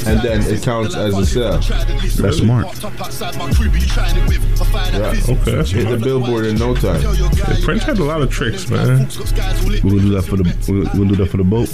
and 0.07 0.21
then 0.23 0.41
it 0.43 0.63
counts 0.63 0.95
as 0.97 1.17
a 1.19 1.27
sale. 1.27 1.59
That's 2.23 2.39
smart. 2.39 2.67
Yeah, 4.93 5.15
Okay, 5.29 5.53
that's 5.57 5.71
hit 5.71 5.89
the 5.89 5.97
billboard 6.03 6.47
in 6.47 6.57
no 6.57 6.70
time. 6.75 7.03
Yeah, 7.03 7.57
Prince 7.63 7.83
had 7.85 7.99
a 7.99 8.05
lot 8.05 8.23
of 8.23 8.31
tricks, 8.31 8.69
man. 8.71 9.09
We'll 9.83 9.99
do 9.99 10.11
that 10.11 10.25
for 10.29 10.37
the 10.37 10.45
we're 10.69 10.85
gonna 10.85 11.09
do 11.09 11.17
that 11.17 11.27
for 11.27 11.37
the 11.37 11.45
boat. 11.45 11.69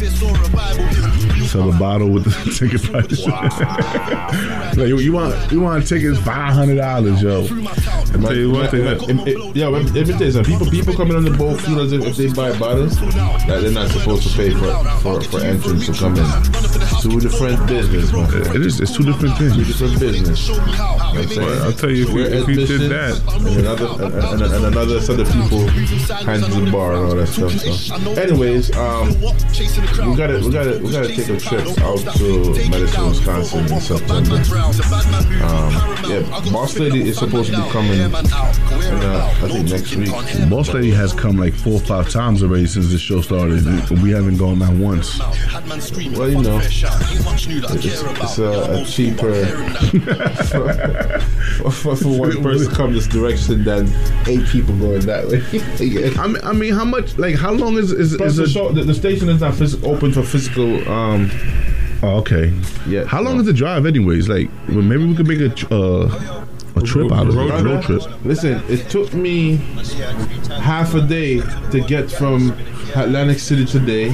Sell 1.46 1.72
a 1.72 1.78
bottle 1.78 2.08
with 2.10 2.24
the 2.24 2.30
ticket 2.58 2.82
price. 2.82 3.24
like 4.76 4.88
you, 4.88 4.98
you 4.98 5.12
want 5.12 5.52
you 5.52 5.60
want 5.60 5.86
tickets 5.86 6.18
five 6.20 6.52
hundred 6.54 6.76
dollars, 6.76 7.22
yo. 7.22 7.44
I 7.44 8.18
tell 8.18 8.34
you 8.36 8.50
one 8.50 8.68
thing. 8.68 8.84
It- 8.86 9.28
it- 9.28 9.56
Yeah, 9.56 9.68
let 9.68 9.84
me 9.84 9.90
let 9.92 10.06
tell 10.06 10.22
you 10.22 10.30
something. 10.32 10.52
People, 10.52 10.70
people 10.70 10.94
coming 10.94 11.16
on 11.16 11.24
the 11.24 11.30
boat 11.30 11.60
feel 11.60 11.80
as 11.80 11.92
if, 11.92 12.04
if 12.04 12.16
they 12.16 12.28
buy 12.32 12.56
bottles, 12.58 12.98
that 13.00 13.60
they're 13.62 13.70
not 13.70 13.90
supposed 13.90 14.28
to 14.28 14.36
pay 14.36 14.50
for 14.50 14.72
for, 15.00 15.20
for 15.22 15.40
entrance 15.40 15.86
to 15.86 15.92
come 15.94 16.16
in. 16.16 16.26
Two 17.00 17.20
different 17.20 17.66
business, 17.68 18.12
man. 18.12 18.28
It 18.56 18.62
is 18.66 18.80
it's 18.80 18.94
two 18.96 19.04
different 19.04 19.36
Two 19.36 19.50
things. 19.50 19.66
different 19.68 20.00
business. 20.00 20.48
You 20.48 20.54
know 20.56 20.62
what 20.62 21.16
I'm 21.16 21.36
well, 21.36 21.62
I'll 21.64 21.72
tell 21.72 21.90
you, 21.90 22.04
if 22.08 22.10
you- 22.12 22.38
if 22.40 22.48
you 22.48 22.66
did 22.66 22.90
that- 22.90 23.22
and 23.36 23.60
another 23.60 23.86
and, 24.04 24.42
and, 24.42 24.52
and 24.54 24.64
another 24.66 25.00
set 25.00 25.20
of 25.20 25.26
people 25.32 25.66
handle 26.26 26.48
the 26.60 26.70
bar 26.70 26.94
and 26.94 27.04
all 27.06 27.14
that 27.14 27.26
stuff. 27.28 27.52
So, 27.52 28.12
anyways, 28.20 28.74
um, 28.76 29.08
we 29.20 30.16
gotta 30.16 30.40
we 30.44 30.50
gotta 30.50 30.78
we 30.82 30.90
gotta 30.92 31.08
take 31.14 31.28
a 31.28 31.35
trip 31.38 31.66
out 31.80 31.98
to 32.16 32.54
Madison, 32.70 33.08
Wisconsin 33.08 33.72
in 33.72 33.80
September. 33.80 34.36
Um, 35.44 35.72
yeah, 36.08 36.50
Boss 36.52 36.78
Lady 36.78 37.08
is 37.08 37.18
supposed 37.18 37.52
to 37.52 37.62
be 37.62 37.68
coming. 37.70 38.00
In, 38.00 38.14
uh, 38.14 39.34
I 39.42 39.48
think 39.48 39.68
next 39.70 39.94
week. 39.96 40.10
Boss 40.50 40.72
Lady 40.72 40.90
has 40.90 41.12
come 41.12 41.36
like 41.36 41.54
four 41.54 41.74
or 41.74 41.80
five 41.80 42.08
times 42.10 42.42
already 42.42 42.66
since 42.66 42.90
the 42.90 42.98
show 42.98 43.20
started. 43.20 43.64
We 44.02 44.10
haven't 44.10 44.38
gone 44.38 44.58
not 44.58 44.74
once. 44.74 45.18
Well, 45.18 46.30
you 46.30 46.42
know, 46.42 46.58
it's, 46.62 46.82
it's 46.82 48.38
a, 48.38 48.80
a 48.80 48.84
cheaper 48.84 49.46
for, 51.56 51.70
for, 51.70 51.96
for 51.96 52.18
one 52.18 52.32
person 52.42 52.70
to 52.70 52.76
come 52.76 52.92
this 52.92 53.06
direction 53.06 53.64
than 53.64 53.86
eight 54.26 54.46
people 54.48 54.76
going 54.78 55.00
that 55.06 55.26
way. 55.28 55.42
Yeah. 55.86 56.10
I 56.20 56.26
mean, 56.26 56.42
I 56.42 56.52
mean, 56.52 56.74
how 56.74 56.84
much? 56.84 57.16
Like, 57.18 57.36
how 57.36 57.52
long 57.52 57.76
is 57.76 57.92
is, 57.92 58.14
is 58.14 58.36
the, 58.36 58.44
a 58.44 58.48
show, 58.48 58.72
the, 58.72 58.82
the 58.82 58.94
station 58.94 59.28
is 59.28 59.40
not 59.40 59.54
phys- 59.54 59.82
open 59.86 60.12
for 60.12 60.22
physical. 60.22 60.88
Um, 60.88 61.25
Oh, 62.02 62.18
okay. 62.18 62.52
Yeah. 62.86 63.04
How 63.04 63.22
long 63.22 63.38
is 63.40 63.46
the 63.46 63.52
drive, 63.52 63.86
anyways? 63.86 64.28
Like, 64.28 64.50
well, 64.68 64.82
maybe 64.82 65.04
we 65.06 65.14
could 65.14 65.26
make 65.26 65.40
a 65.40 65.48
tr- 65.48 65.66
uh, 65.72 66.44
a 66.76 66.82
trip 66.82 67.10
out 67.10 67.26
of 67.28 67.36
it, 67.36 67.50
a 67.50 67.64
road 67.64 67.82
trip. 67.82 68.02
Listen, 68.24 68.62
it 68.68 68.88
took 68.90 69.14
me 69.14 69.56
half 70.60 70.94
a 70.94 71.00
day 71.00 71.40
to 71.70 71.80
get 71.86 72.10
from 72.10 72.52
Atlantic 72.94 73.38
City 73.38 73.64
today. 73.64 74.10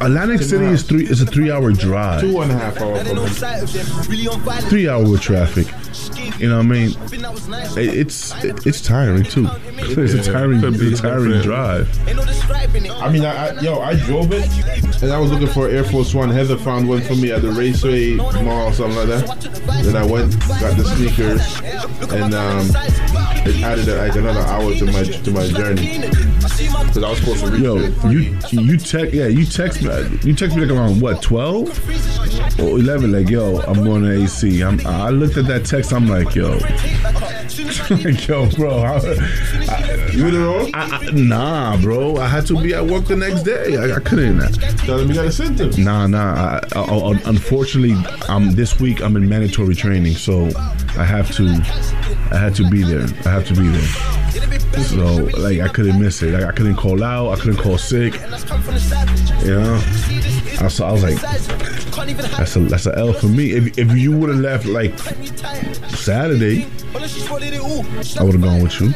Atlantic 0.00 0.42
City 0.42 0.66
is 0.66 0.82
three. 0.82 1.04
Is 1.06 1.22
a 1.22 1.26
three-hour 1.26 1.72
drive. 1.72 2.20
Two 2.20 2.40
and 2.42 2.52
a 2.52 2.54
half 2.58 2.78
hours 2.80 3.06
from 3.08 3.16
here. 3.16 4.60
Three 4.68 4.88
hour 4.88 5.16
traffic. 5.16 5.66
You 6.38 6.48
know 6.48 6.56
what 6.56 6.66
I 6.66 6.68
mean? 6.68 6.90
It, 7.76 7.98
it's 7.98 8.44
it, 8.44 8.66
it's 8.66 8.80
tiring 8.80 9.24
too. 9.24 9.48
It's 9.76 10.14
a 10.14 10.32
tiring, 10.32 10.62
it's 10.62 11.00
a 11.00 11.02
tiring 11.02 11.40
drive. 11.42 11.88
I 12.08 13.10
mean, 13.10 13.24
I, 13.24 13.48
I, 13.48 13.60
yo, 13.60 13.80
I 13.80 13.94
drove 13.96 14.32
it, 14.32 14.48
and 15.02 15.12
I 15.12 15.18
was 15.18 15.30
looking 15.30 15.48
for 15.48 15.68
Air 15.68 15.84
Force 15.84 16.14
One. 16.14 16.30
Heather 16.30 16.56
found 16.56 16.88
one 16.88 17.00
for 17.02 17.14
me 17.14 17.32
at 17.32 17.42
the 17.42 17.50
Raceway 17.50 18.14
Mall 18.14 18.68
or 18.68 18.72
something 18.72 18.96
like 18.96 19.08
that. 19.08 19.40
Then 19.82 19.96
I 19.96 20.04
went, 20.04 20.38
got 20.48 20.76
the 20.76 20.84
sneakers, 20.84 21.60
and 22.12 22.34
um, 22.34 22.70
it 23.46 23.62
added 23.62 23.88
like 23.88 24.14
another 24.16 24.40
hour 24.40 24.74
to 24.74 24.84
my 24.86 25.02
to 25.02 25.30
my 25.30 25.46
journey 25.48 25.98
because 25.98 27.02
I 27.02 27.10
was 27.10 27.18
supposed 27.18 27.44
to 27.44 27.50
reach 27.50 27.62
Yo, 27.62 27.76
it. 27.78 28.12
you 28.12 28.62
you 28.62 28.76
text 28.78 29.14
yeah 29.14 29.26
you 29.26 29.44
text 29.46 29.82
me 29.82 29.88
you 30.22 30.34
text 30.34 30.56
me 30.56 30.64
like 30.64 30.76
around 30.76 31.00
what 31.00 31.22
twelve 31.22 31.68
or 32.60 32.78
eleven 32.78 33.12
like 33.12 33.28
yo 33.30 33.60
I'm 33.62 33.84
going 33.84 34.02
to 34.02 34.22
AC. 34.22 34.62
I'm, 34.62 34.84
I 34.86 35.10
looked 35.10 35.36
at 35.36 35.46
that 35.46 35.64
text. 35.64 35.92
I'm 35.92 36.06
like 36.06 36.34
yo, 36.34 36.58
yo 38.28 38.48
bro. 38.50 38.78
I, 38.78 38.96
I, 38.96 40.10
you 40.12 40.26
in 40.26 40.34
the 40.34 40.40
road? 40.40 40.70
I, 40.74 40.98
I, 40.98 41.10
nah, 41.12 41.76
bro. 41.78 42.16
I 42.16 42.28
had 42.28 42.46
to 42.46 42.60
be 42.62 42.74
at 42.74 42.84
work 42.84 43.06
the 43.06 43.16
next 43.16 43.42
day. 43.42 43.76
I, 43.76 43.96
I 43.96 44.00
couldn't. 44.00 44.40
Tell 44.78 44.98
them 44.98 45.08
you 45.08 45.14
got 45.14 45.26
a 45.26 45.32
symptom. 45.32 45.70
Nah, 45.82 46.06
nah. 46.06 46.34
I, 46.34 46.78
I, 46.78 46.80
I, 46.80 47.20
unfortunately, 47.26 47.94
um, 48.28 48.52
this 48.52 48.78
week 48.78 49.02
I'm 49.02 49.16
in 49.16 49.28
mandatory 49.28 49.74
training, 49.74 50.14
so 50.14 50.50
I 50.96 51.04
have 51.04 51.30
to. 51.36 51.46
I 52.32 52.38
had 52.38 52.54
to 52.56 52.68
be 52.70 52.82
there. 52.82 53.06
I 53.24 53.30
have 53.30 53.46
to 53.48 53.54
be 53.54 53.68
there. 53.68 54.82
So 54.84 55.28
like 55.38 55.60
I 55.60 55.68
couldn't 55.68 56.00
miss 56.00 56.22
it. 56.22 56.32
Like 56.32 56.44
I 56.44 56.52
couldn't 56.52 56.76
call 56.76 57.02
out. 57.02 57.32
I 57.32 57.40
couldn't 57.40 57.60
call 57.60 57.78
sick. 57.78 58.14
You 59.44 59.60
know. 59.60 59.82
I 60.60 60.64
was, 60.64 60.80
I 60.80 60.92
was 60.92 61.02
like, 61.02 61.18
that's 62.06 62.56
a 62.56 62.60
that's 62.60 62.86
a 62.86 62.96
L 62.98 63.12
for 63.12 63.26
me. 63.26 63.50
If 63.52 63.78
if 63.78 63.96
you 63.96 64.16
would 64.16 64.30
have 64.30 64.38
left 64.40 64.64
like 64.66 64.98
Saturday, 65.90 66.66
I 66.94 68.22
would 68.24 68.34
have 68.34 68.42
gone 68.42 68.62
with 68.62 68.80
you. 68.80 68.92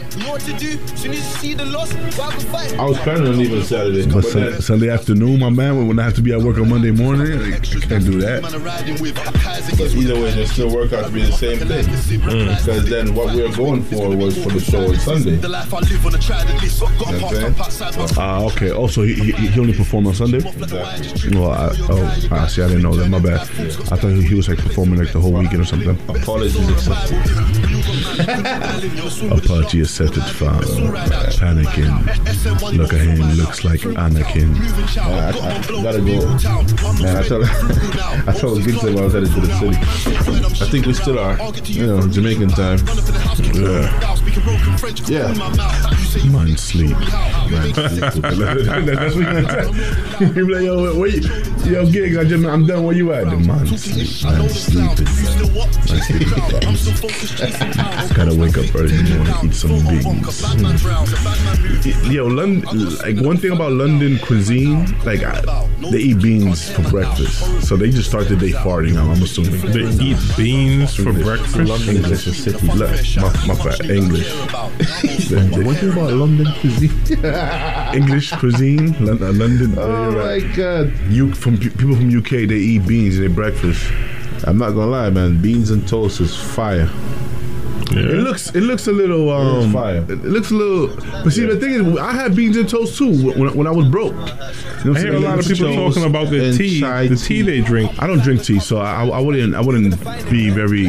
I 2.78 2.84
was 2.84 2.98
planning 2.98 3.28
on 3.28 3.38
leaving 3.38 3.62
Saturday, 3.62 4.04
But 4.06 4.14
but 4.14 4.24
Sun- 4.24 4.60
Sunday 4.62 4.88
afternoon, 4.90 5.38
my 5.40 5.50
man, 5.50 5.86
when 5.86 5.98
I 5.98 6.04
have 6.04 6.14
to 6.14 6.22
be 6.22 6.32
at 6.32 6.40
work 6.40 6.56
on 6.58 6.68
Monday 6.70 6.90
morning, 6.90 7.38
I 7.52 7.58
can't 7.60 8.04
do 8.04 8.20
that. 8.20 8.42
But 8.42 9.94
either 9.94 10.14
way, 10.14 10.30
they 10.32 10.46
still 10.46 10.74
work 10.74 10.92
out 10.92 11.04
to 11.06 11.10
be 11.12 11.22
the 11.22 11.32
same 11.32 11.58
thing. 11.58 11.84
Because 12.56 12.88
then 12.88 13.14
what 13.14 13.34
we 13.34 13.42
were 13.42 13.54
going 13.54 13.82
for 13.84 14.16
was 14.16 14.42
for 14.42 14.50
the 14.50 14.60
show 14.60 14.88
on 14.88 14.96
Sunday. 14.96 15.36
You 15.36 15.38
know 17.18 17.24
what 17.26 17.34
I'm 17.34 17.54
saying? 17.54 17.54
Ah, 18.18 18.42
okay. 18.44 18.70
Also, 18.72 19.02
he, 19.02 19.14
he, 19.14 19.32
he 19.32 19.60
only 19.60 19.74
performed 19.74 20.06
on 20.08 20.14
Sunday. 20.14 20.38
Well, 21.38 21.50
I, 21.52 21.70
oh, 21.90 22.28
ah, 22.32 22.46
see, 22.46 22.62
I 22.62 22.68
didn't 22.68 22.82
know 22.82 22.93
that. 22.96 23.08
My 23.08 23.18
bad. 23.18 23.40
I 23.40 23.96
thought 23.96 24.10
he 24.10 24.34
was 24.34 24.48
like 24.48 24.58
performing 24.58 24.98
like 24.98 25.12
the 25.12 25.20
whole 25.20 25.32
weekend 25.32 25.60
or 25.60 25.64
something. 25.64 25.98
Apologies 26.08 26.68
accepted. 26.68 27.73
Apology 28.04 29.80
accepted, 29.80 30.22
father. 30.24 30.66
Panicking. 31.36 31.90
Look 32.76 32.92
at 32.92 33.00
him. 33.00 33.20
Looks 33.36 33.64
like 33.64 33.80
Anakin. 33.80 34.54
Man, 34.54 34.64
I, 35.18 35.28
I 35.28 35.32
gotta 35.82 35.98
go. 35.98 36.26
Man, 37.02 37.16
I 37.16 37.22
told 37.26 37.44
I 38.28 38.32
told 38.32 38.62
Gibson 38.64 38.94
when 38.94 39.02
I 39.02 39.06
was 39.06 39.14
headed 39.14 39.32
to 39.32 39.40
the 39.40 39.52
city. 39.58 39.76
I 40.64 40.68
think 40.68 40.86
we 40.86 40.92
still 40.94 41.18
are. 41.18 41.36
You 41.64 41.86
know, 41.86 42.06
Jamaican 42.08 42.50
time. 42.50 42.78
Yeah. 43.54 43.90
Yeah. 45.06 45.32
Man 46.30 46.56
sleep. 46.56 46.90
Man 46.90 46.98
sleep. 47.74 47.94
That's 48.04 48.16
what 48.16 49.14
you're 49.14 49.24
gonna 49.24 49.48
tell. 49.48 49.74
You 50.22 50.28
be 50.46 50.54
like, 50.54 50.64
yo, 50.64 50.74
wait, 50.98 51.24
yo, 51.64 51.86
gigs. 51.90 52.16
I 52.16 52.24
just, 52.24 52.44
I'm 52.44 52.66
done. 52.66 52.84
Where 52.84 52.94
you 52.94 53.12
at? 53.12 53.28
The 53.30 53.36
man 53.36 53.66
sleep. 53.78 54.08
I'm 54.24 54.48
sleeping. 54.48 55.06
Man 55.94 56.02
sleeping. 57.98 58.16
Gotta 58.16 58.34
wake 58.40 58.58
up 58.58 58.74
early 58.74 58.96
in 58.98 59.04
the 59.04 59.14
morning, 59.16 59.34
eat 59.44 59.54
some 59.54 59.70
beans. 61.84 62.12
Yo, 62.12 62.26
London. 62.26 62.96
Like 62.98 63.18
one 63.24 63.36
thing 63.36 63.52
about 63.52 63.72
London 63.72 64.18
cuisine, 64.18 64.86
like 65.04 65.22
I, 65.22 65.40
they 65.90 65.98
eat 65.98 66.22
beans 66.22 66.70
for 66.70 66.82
breakfast. 66.90 67.66
So 67.66 67.76
they 67.76 67.90
just 67.90 68.08
start 68.08 68.28
the 68.28 68.36
day 68.36 68.50
farting. 68.50 68.96
I'm, 68.96 69.10
I'm 69.10 69.22
assuming 69.22 69.60
They 69.72 69.88
eat 70.04 70.18
beans 70.36 70.94
for 70.94 71.12
breakfast. 71.12 71.56
London 71.56 72.04
is 72.12 72.22
city. 72.44 72.66
Look, 72.68 72.90
my, 73.16 73.46
my 73.46 73.64
bad. 73.64 73.90
English. 73.90 74.30
One 75.30 75.74
thing 75.74 75.92
about 75.92 76.12
London 76.12 76.46
cuisine. 76.60 76.92
English 77.94 78.32
cuisine, 78.32 78.92
London. 79.04 79.28
Uh, 79.28 79.32
London 79.32 79.74
Oh 79.78 80.12
my 80.12 80.40
god. 80.54 80.92
You 81.08 81.32
from 81.34 81.58
people 81.58 81.96
from 81.96 82.16
UK, 82.16 82.48
they 82.48 82.56
eat 82.56 82.86
beans 82.86 83.16
in 83.16 83.22
their 83.22 83.30
breakfast. 83.30 83.90
I'm 84.46 84.58
not 84.58 84.70
gonna 84.70 84.90
lie, 84.90 85.10
man. 85.10 85.40
Beans 85.40 85.70
and 85.70 85.86
toast 85.88 86.20
is 86.20 86.36
fire. 86.36 86.90
It 87.96 88.22
looks 88.22 88.50
it 88.54 88.62
looks 88.62 88.86
a 88.88 88.92
little 88.92 89.30
um 89.30 89.72
fire. 89.72 89.98
It 90.08 90.24
looks 90.24 90.50
a 90.50 90.54
little. 90.54 90.88
But 91.22 91.30
see, 91.32 91.44
the 91.46 91.56
thing 91.56 91.70
is, 91.72 91.98
I 91.98 92.12
had 92.12 92.34
beans 92.34 92.56
and 92.56 92.68
toast 92.68 92.96
too 92.98 93.32
when, 93.32 93.54
when 93.56 93.66
I 93.66 93.70
was 93.70 93.88
broke. 93.88 94.14
You 94.84 94.92
know 94.92 94.96
I 94.96 95.00
hear 95.00 95.14
a 95.14 95.20
lot 95.20 95.38
of 95.38 95.46
people 95.46 95.72
talking 95.74 96.04
about 96.04 96.30
the 96.30 96.56
tea, 96.56 96.80
the 96.80 97.16
tea 97.16 97.42
they 97.42 97.60
drink. 97.60 97.90
I 98.02 98.06
don't 98.06 98.22
drink 98.22 98.42
tea, 98.42 98.58
so 98.58 98.78
I, 98.78 99.06
I 99.06 99.20
wouldn't 99.20 99.54
I 99.54 99.60
wouldn't 99.60 99.98
be 100.30 100.50
very 100.50 100.88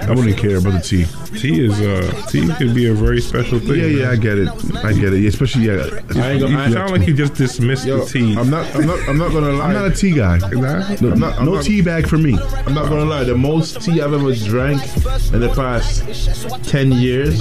I 0.00 0.10
wouldn't 0.10 0.36
care 0.36 0.56
about 0.58 0.74
the 0.74 0.80
tea. 0.82 1.06
Tea 1.38 1.64
is 1.64 1.80
uh 1.80 2.26
tea 2.28 2.46
could 2.54 2.74
be 2.74 2.86
a 2.88 2.94
very 2.94 3.20
special 3.20 3.58
thing. 3.58 3.76
Yeah, 3.76 3.86
yeah, 3.86 4.10
I 4.10 4.16
get 4.16 4.38
it. 4.38 4.48
I 4.84 4.92
get 4.92 5.12
it. 5.14 5.24
Especially 5.24 5.64
yeah. 5.66 5.74
I 5.74 6.32
ain't 6.32 6.40
gonna- 6.40 6.48
You 6.48 6.58
I- 6.58 6.70
sound 6.70 6.90
like 6.92 7.06
you 7.08 7.14
just 7.14 7.34
dismissed 7.34 7.86
Yo, 7.86 8.00
the 8.00 8.06
tea. 8.06 8.36
I'm 8.36 8.50
not. 8.50 8.66
I'm 8.74 8.86
not. 8.86 9.08
I'm 9.08 9.18
not 9.18 9.32
gonna 9.32 9.52
lie. 9.52 9.66
I'm 9.66 9.72
not 9.72 9.86
a 9.86 9.90
tea 9.94 10.12
guy. 10.12 10.38
Nah? 10.38 10.94
No, 11.00 11.12
I'm 11.12 11.18
not- 11.18 11.38
I'm 11.38 11.46
no 11.46 11.54
not- 11.54 11.64
tea 11.64 11.80
bag 11.80 12.06
for 12.06 12.18
me. 12.18 12.38
I'm 12.66 12.74
not 12.74 12.88
gonna 12.88 13.04
lie. 13.06 13.24
The 13.24 13.34
most 13.36 13.80
tea 13.80 14.00
I've 14.02 14.12
ever 14.12 14.34
drank 14.34 14.82
in 15.32 15.40
the 15.40 15.52
past 15.54 16.21
ten 16.64 16.92
years 16.92 17.38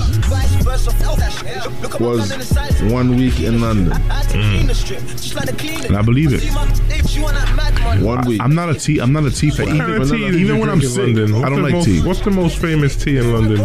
was 2.00 2.32
one 2.92 3.16
week 3.16 3.40
in 3.40 3.62
London. 3.62 3.94
And 3.94 5.98
I 5.98 6.02
believe 6.02 6.32
it. 6.34 6.44
One 8.04 8.26
week. 8.26 8.42
I'm 8.42 8.56
not 8.56 8.70
a 8.70 8.76
tea. 8.76 9.00
I'm 9.00 9.14
not 9.14 9.26
a 9.26 9.32
tea 9.32 9.50
fan. 9.52 9.68
What 9.68 9.78
kind 9.78 9.94
of 10.02 10.10
tea 10.10 10.26
Even, 10.28 10.40
even 10.40 10.60
when 10.60 10.70
I'm 10.70 10.82
in 10.82 10.88
sick, 10.88 10.98
London? 11.16 11.34
I 11.34 11.38
What's 11.40 11.50
don't 11.50 11.58
the 11.58 11.64
like 11.64 11.74
most, 11.74 11.86
tea. 11.86 12.02
What's 12.02 12.20
the 12.22 12.32
most 12.32 12.58
famous 12.58 12.96
tea 12.96 13.18
in 13.18 13.34
London? 13.34 13.60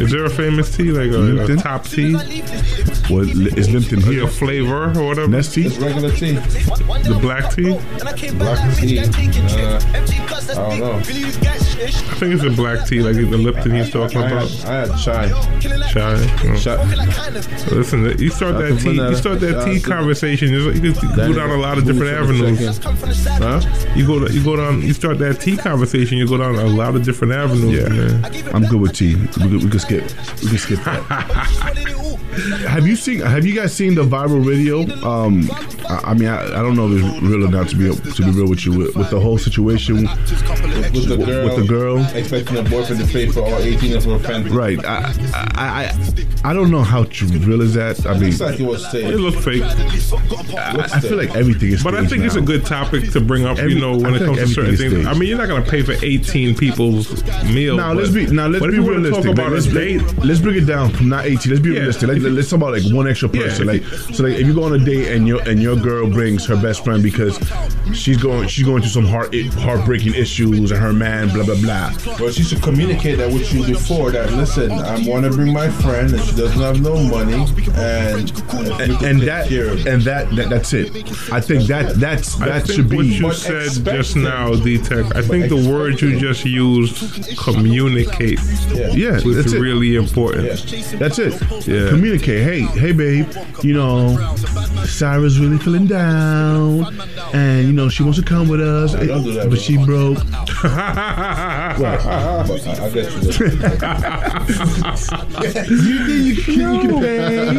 Is 0.00 0.10
there 0.10 0.24
a 0.24 0.30
famous 0.30 0.76
tea 0.76 0.90
like 0.90 1.10
a, 1.10 1.16
a 1.16 1.18
Lipton? 1.18 1.56
top 1.58 1.84
tea, 1.86 2.14
What 2.14 3.28
is 3.28 3.70
Limpton 3.70 4.00
like 4.00 4.10
here? 4.10 4.24
a 4.24 4.28
flavor 4.28 4.90
or 4.98 5.06
whatever? 5.06 5.28
Nestea. 5.28 5.66
It's 5.66 5.78
regular 5.78 6.10
tea. 6.10 6.32
The 6.32 7.18
black 7.20 7.52
tea? 7.54 7.78
Black 8.34 8.76
tea. 8.76 8.98
Uh, 8.98 9.04
I 10.56 10.78
don't 10.78 10.80
know. 10.80 11.00
I 11.76 12.16
think 12.16 12.34
it's 12.34 12.44
a 12.44 12.50
black 12.50 12.86
tea, 12.86 13.00
like 13.00 13.16
the 13.16 13.24
Lipton 13.24 13.74
he's 13.74 13.90
talking 13.90 14.18
I 14.18 14.30
about. 14.30 14.50
had, 14.50 14.68
I 14.68 14.86
had 14.86 14.98
chai. 14.98 15.28
Chai. 15.90 16.14
Oh. 16.44 16.56
Chai. 16.56 17.74
Listen, 17.74 18.18
you 18.18 18.30
start 18.30 18.54
Shout 18.54 18.62
that 18.62 18.80
tea, 18.80 18.94
you 18.94 19.16
start 19.16 19.40
that 19.40 19.64
tea 19.64 19.80
conversation. 19.80 20.52
You 20.52 20.92
can 20.92 21.16
go 21.16 21.32
down 21.32 21.50
a 21.50 21.56
lot 21.56 21.78
of 21.78 21.84
different 21.84 22.12
avenues. 22.12 22.78
Huh? 22.78 23.60
You 23.96 24.06
go, 24.06 24.26
you 24.26 24.44
go 24.44 24.56
down, 24.56 24.82
you 24.82 24.92
start 24.92 25.18
that 25.18 25.40
tea 25.40 25.56
conversation. 25.56 26.18
You 26.18 26.28
go 26.28 26.38
down 26.38 26.54
a 26.54 26.66
lot 26.66 26.94
of 26.94 27.04
different 27.04 27.32
avenues. 27.32 27.82
Yeah. 27.82 27.88
man. 27.88 28.54
I'm 28.54 28.64
good 28.64 28.80
with 28.80 28.94
tea. 28.94 29.16
We 29.40 29.56
we 29.58 29.70
could 29.70 29.80
skip. 29.80 30.04
We 30.42 30.50
could 30.50 30.60
skip 30.60 30.80
that. 30.84 32.00
have 32.68 32.86
you 32.86 32.96
seen? 32.96 33.20
Have 33.20 33.44
you 33.46 33.54
guys 33.54 33.74
seen 33.74 33.94
the 33.94 34.02
viral 34.04 34.44
video? 34.44 34.82
Um, 35.06 35.48
I, 35.88 36.10
I 36.10 36.14
mean, 36.14 36.28
I, 36.28 36.42
I 36.44 36.62
don't 36.62 36.76
know 36.76 36.90
if 36.90 37.02
it's 37.04 37.22
real 37.22 37.44
or 37.44 37.50
not. 37.50 37.68
To 37.70 37.76
be 37.76 37.94
to 38.12 38.22
be 38.24 38.30
real 38.30 38.48
with 38.48 38.64
you, 38.66 38.76
with, 38.78 38.96
with 38.96 39.10
the 39.10 39.20
whole 39.20 39.38
situation 39.38 40.02
With 40.04 41.08
the 41.08 41.16
girl. 41.16 41.44
with 41.46 41.56
the 41.56 41.66
girl. 41.66 41.98
Expecting 42.14 42.56
a 42.58 42.62
boyfriend 42.62 43.00
to 43.04 43.06
pay 43.12 43.28
for 43.28 43.40
all 43.40 43.54
18 43.58 43.96
of 43.96 44.04
her 44.04 44.18
friends. 44.18 44.50
Right. 44.50 44.82
I, 44.84 45.12
I 45.34 45.84
I 46.44 46.50
I 46.50 46.52
don't 46.52 46.70
know 46.70 46.82
how 46.82 47.04
true 47.04 47.28
real 47.28 47.60
is 47.62 47.74
that. 47.74 48.04
I 48.06 48.12
mean, 48.14 48.24
Looks 48.30 48.40
like 48.40 48.60
it 48.60 48.64
was 48.66 48.94
It 48.94 49.18
looks 49.18 49.44
fake, 49.44 49.62
I, 49.62 50.88
I 50.94 51.00
feel 51.00 51.16
like 51.16 51.34
everything 51.34 51.70
is. 51.72 51.82
but 51.82 51.94
I 51.94 51.98
staged 51.98 52.10
think 52.10 52.24
it's 52.24 52.36
a 52.36 52.40
good 52.40 52.66
topic 52.66 53.10
to 53.12 53.20
bring 53.20 53.44
up. 53.44 53.58
Every- 53.58 53.74
you 53.74 53.80
know, 53.80 53.96
when 53.96 54.14
it 54.14 54.18
comes 54.18 54.38
like 54.38 54.46
to 54.48 54.54
certain 54.54 54.76
things. 54.76 55.06
I 55.06 55.14
mean, 55.14 55.28
you're 55.28 55.38
not 55.38 55.48
gonna 55.48 55.64
pay 55.64 55.82
for 55.82 55.92
18 56.04 56.54
people's 56.56 57.24
meals. 57.44 57.76
Now 57.76 57.92
let's 57.92 58.10
be 58.10 58.26
now 58.26 58.46
let's 58.46 58.62
be 58.64 58.68
if 58.68 58.74
you 58.74 58.82
wanna 58.82 58.98
realistic. 59.00 59.14
Talk 59.14 59.24
Like, 59.24 59.38
about 59.46 59.52
let's, 59.52 59.66
a 59.66 59.72
date. 59.72 60.02
let's 60.24 60.40
bring 60.40 60.56
it 60.56 60.66
down 60.66 60.90
from 60.90 61.08
not 61.08 61.24
eighteen. 61.24 61.52
Let's 61.52 61.60
be 61.62 61.70
Yeah. 61.70 61.78
realistic. 61.80 62.08
Let's, 62.08 62.23
let's 62.30 62.50
talk 62.50 62.58
about 62.58 62.72
like 62.72 62.84
one 62.92 63.08
extra 63.08 63.28
person. 63.28 63.68
if 63.68 63.82
like 63.92 64.14
so, 64.14 64.24
like 64.24 64.34
if 64.34 64.46
you 64.46 64.54
go 64.54 64.64
on 64.64 64.74
a 64.74 64.78
date 64.84 65.12
and 65.14 65.26
your 65.26 65.42
and 65.48 65.62
your 65.62 65.76
girl 65.76 66.08
brings 66.08 66.46
her 66.46 66.56
best 66.56 66.84
friend 66.84 67.02
because 67.02 67.38
she's 67.92 68.16
going 68.16 68.48
she's 68.48 68.64
going 68.64 68.82
through 68.82 68.90
some 68.90 69.06
heart 69.06 69.34
heartbreaking 69.58 70.14
issues 70.14 70.70
and 70.70 70.80
her 70.80 70.92
man 70.92 71.28
blah 71.30 71.44
blah 71.44 71.60
blah. 71.60 71.92
Well, 72.18 72.30
she 72.30 72.42
should 72.42 72.62
communicate 72.62 73.18
that 73.18 73.32
with 73.32 73.52
you 73.52 73.66
before 73.66 74.10
that. 74.12 74.32
Listen, 74.32 74.72
I 74.72 75.06
want 75.06 75.24
to 75.24 75.30
bring 75.30 75.52
my 75.52 75.68
friend, 75.68 76.12
and 76.12 76.22
she 76.22 76.34
doesn't 76.36 76.60
have 76.60 76.80
no 76.80 76.96
money, 77.02 77.44
and 77.74 78.30
And, 78.80 78.92
and 79.02 79.20
that 79.22 79.50
and 79.86 80.02
that, 80.02 80.34
that 80.36 80.48
that's 80.48 80.72
it. 80.72 80.90
I 81.32 81.40
think 81.40 81.64
that 81.64 81.96
that's 81.96 82.40
I 82.40 82.46
that 82.46 82.66
think 82.66 82.76
should 82.76 82.92
what 82.94 83.06
you 83.06 83.32
said 83.32 83.66
expect 83.66 83.96
just 83.96 84.16
now, 84.16 84.54
D-Tech. 84.54 85.14
I 85.14 85.22
think 85.22 85.48
the 85.48 85.68
word 85.70 86.00
you 86.00 86.18
just 86.18 86.44
used, 86.44 87.36
communicate, 87.38 88.38
yeah, 88.94 89.12
was 89.24 89.36
that's 89.36 89.52
it. 89.52 89.60
really 89.60 89.96
important. 89.96 90.48
That's 90.98 91.18
it. 91.18 91.40
Yeah. 91.66 91.88
Communicate. 91.90 92.13
Communicate. 92.18 92.68
Hey, 92.70 92.78
hey, 92.78 92.92
babe. 92.92 93.28
You 93.62 93.74
know, 93.74 94.16
Sarah's 94.84 95.38
really 95.38 95.58
feeling 95.58 95.86
down, 95.86 96.98
and 97.32 97.66
you 97.66 97.72
know 97.72 97.88
she 97.88 98.02
wants 98.02 98.18
to 98.18 98.24
come 98.24 98.48
with 98.48 98.60
us, 98.60 98.92
that, 98.92 99.46
but 99.50 99.60
she 99.60 99.76
broke. 99.84 100.18
But 101.74 102.06
I, 102.06 102.46
get 102.90 103.10
you. 103.12 103.18
you 105.84 106.06
think 106.06 106.24
you 106.24 106.36
can, 106.42 106.74
you 106.74 106.80
can 106.80 107.00
pay? 107.00 107.52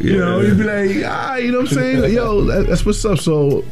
You 0.00 0.18
know, 0.18 0.40
you'd 0.40 0.58
be 0.58 0.64
like, 0.64 1.02
ah, 1.06 1.36
you 1.36 1.50
know 1.50 1.60
what 1.60 1.72
I'm 1.72 1.74
saying? 1.74 2.12
Yo, 2.12 2.42
that's 2.42 2.84
what's 2.84 3.02
up. 3.04 3.18
So. 3.18 3.64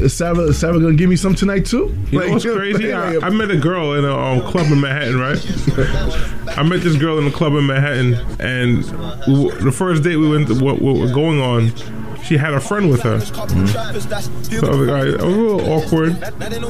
Is 0.00 0.12
Sarah, 0.12 0.38
is 0.40 0.58
Sarah 0.58 0.78
gonna 0.80 0.94
give 0.94 1.08
me 1.08 1.16
some 1.16 1.34
tonight 1.34 1.64
too? 1.66 1.94
You 2.10 2.20
know 2.20 2.30
what's 2.30 2.44
crazy? 2.44 2.92
I, 2.94 3.16
I 3.18 3.30
met 3.30 3.50
a 3.50 3.56
girl 3.56 3.94
in 3.94 4.04
a 4.04 4.16
um, 4.16 4.40
club 4.42 4.70
in 4.70 4.80
Manhattan, 4.80 5.18
right? 5.18 6.58
I 6.58 6.62
met 6.62 6.82
this 6.82 6.96
girl 6.96 7.18
in 7.18 7.26
a 7.26 7.30
club 7.30 7.54
in 7.54 7.66
Manhattan, 7.66 8.14
and 8.40 8.84
we, 9.26 9.50
the 9.62 9.72
first 9.72 10.02
date 10.02 10.16
we 10.16 10.28
went, 10.28 10.48
to, 10.48 10.54
what, 10.54 10.80
what 10.80 10.96
we're 10.96 11.12
going 11.12 11.40
on, 11.40 11.72
she 12.24 12.36
had 12.36 12.54
a 12.54 12.60
friend 12.60 12.90
with 12.90 13.02
her. 13.02 13.20
So 13.20 13.34
I 13.34 13.44
was 13.90 14.06
like, 14.06 14.68
all 14.68 14.84
right, 14.84 15.06
it 15.06 15.20
was 15.20 15.22
a 15.22 15.26
little 15.26 15.72
awkward, 15.72 16.18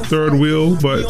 third 0.07 0.33
wheel, 0.35 0.75
but 0.81 1.03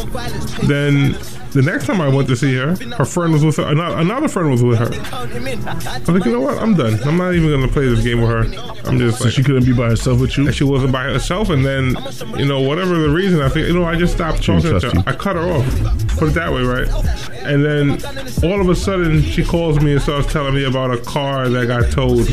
then 0.66 1.16
the 1.52 1.62
next 1.62 1.86
time 1.86 2.00
I 2.00 2.08
went 2.08 2.28
to 2.28 2.36
see 2.36 2.54
her, 2.56 2.76
her 2.96 3.04
friend 3.04 3.32
was 3.32 3.44
with 3.44 3.56
her, 3.56 3.64
another, 3.64 3.96
another 3.98 4.28
friend 4.28 4.50
was 4.50 4.62
with 4.62 4.78
her. 4.78 4.86
I 4.86 5.98
was 6.00 6.08
like, 6.08 6.24
you 6.24 6.32
know 6.32 6.40
what? 6.40 6.58
I'm 6.58 6.74
done. 6.74 7.02
I'm 7.04 7.16
not 7.16 7.34
even 7.34 7.50
gonna 7.50 7.68
play 7.72 7.86
this 7.88 8.02
game 8.04 8.20
with 8.20 8.30
her. 8.30 8.40
I'm 8.88 8.98
just 8.98 9.18
So 9.18 9.24
like, 9.24 9.32
she 9.34 9.42
couldn't 9.42 9.64
be 9.64 9.72
by 9.72 9.88
herself 9.88 10.20
with 10.20 10.36
you. 10.36 10.46
and 10.46 10.54
she 10.54 10.64
wasn't 10.64 10.92
by 10.92 11.04
herself. 11.04 11.48
And 11.50 11.64
then, 11.64 11.96
you 12.38 12.46
know, 12.46 12.60
whatever 12.60 12.96
the 12.98 13.10
reason, 13.10 13.40
I 13.40 13.48
think, 13.48 13.68
you 13.68 13.74
know, 13.74 13.84
I 13.84 13.96
just 13.96 14.14
stopped 14.14 14.42
talking 14.44 14.78
to 14.78 14.90
her. 14.90 15.02
I 15.06 15.14
cut 15.14 15.36
her 15.36 15.42
off. 15.52 15.66
Put 16.18 16.28
it 16.28 16.34
that 16.34 16.52
way, 16.52 16.62
right? 16.62 16.88
And 17.44 17.64
then 17.64 17.90
all 18.50 18.60
of 18.60 18.68
a 18.68 18.74
sudden, 18.74 19.22
she 19.22 19.44
calls 19.44 19.80
me 19.80 19.92
and 19.92 20.02
starts 20.02 20.32
telling 20.32 20.54
me 20.54 20.64
about 20.64 20.90
a 20.92 20.98
car 20.98 21.48
that 21.48 21.66
got 21.66 21.90
towed. 21.90 22.28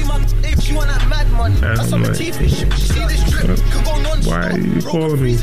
And 1.63 1.79
I'm 1.79 2.03
like, 2.03 2.17
why 4.25 4.49
are 4.49 4.59
you 4.59 4.81
calling 4.81 5.21
me? 5.21 5.37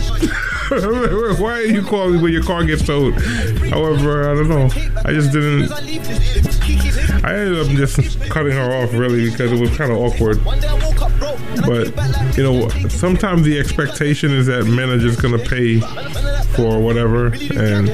why 1.40 1.52
are 1.52 1.62
you 1.62 1.82
calling 1.82 2.14
me 2.14 2.22
when 2.22 2.32
your 2.32 2.44
car 2.44 2.64
gets 2.64 2.86
towed? 2.86 3.14
However, 3.70 4.30
I 4.30 4.34
don't 4.34 4.48
know. 4.48 4.70
I 5.04 5.12
just 5.12 5.32
didn't. 5.32 5.72
I 7.24 7.34
ended 7.34 7.58
up 7.58 7.66
just 7.76 8.20
cutting 8.30 8.52
her 8.52 8.72
off 8.72 8.92
really 8.92 9.30
because 9.30 9.50
it 9.50 9.60
was 9.60 9.76
kind 9.76 9.90
of 9.90 9.98
awkward. 9.98 10.42
But 11.66 12.36
you 12.36 12.44
know, 12.44 12.68
sometimes 12.88 13.42
the 13.42 13.58
expectation 13.58 14.30
is 14.30 14.46
that 14.46 14.64
men 14.66 14.90
are 14.90 14.98
just 14.98 15.20
gonna 15.20 15.38
pay 15.38 15.80
for 16.54 16.80
whatever, 16.80 17.26
and 17.56 17.90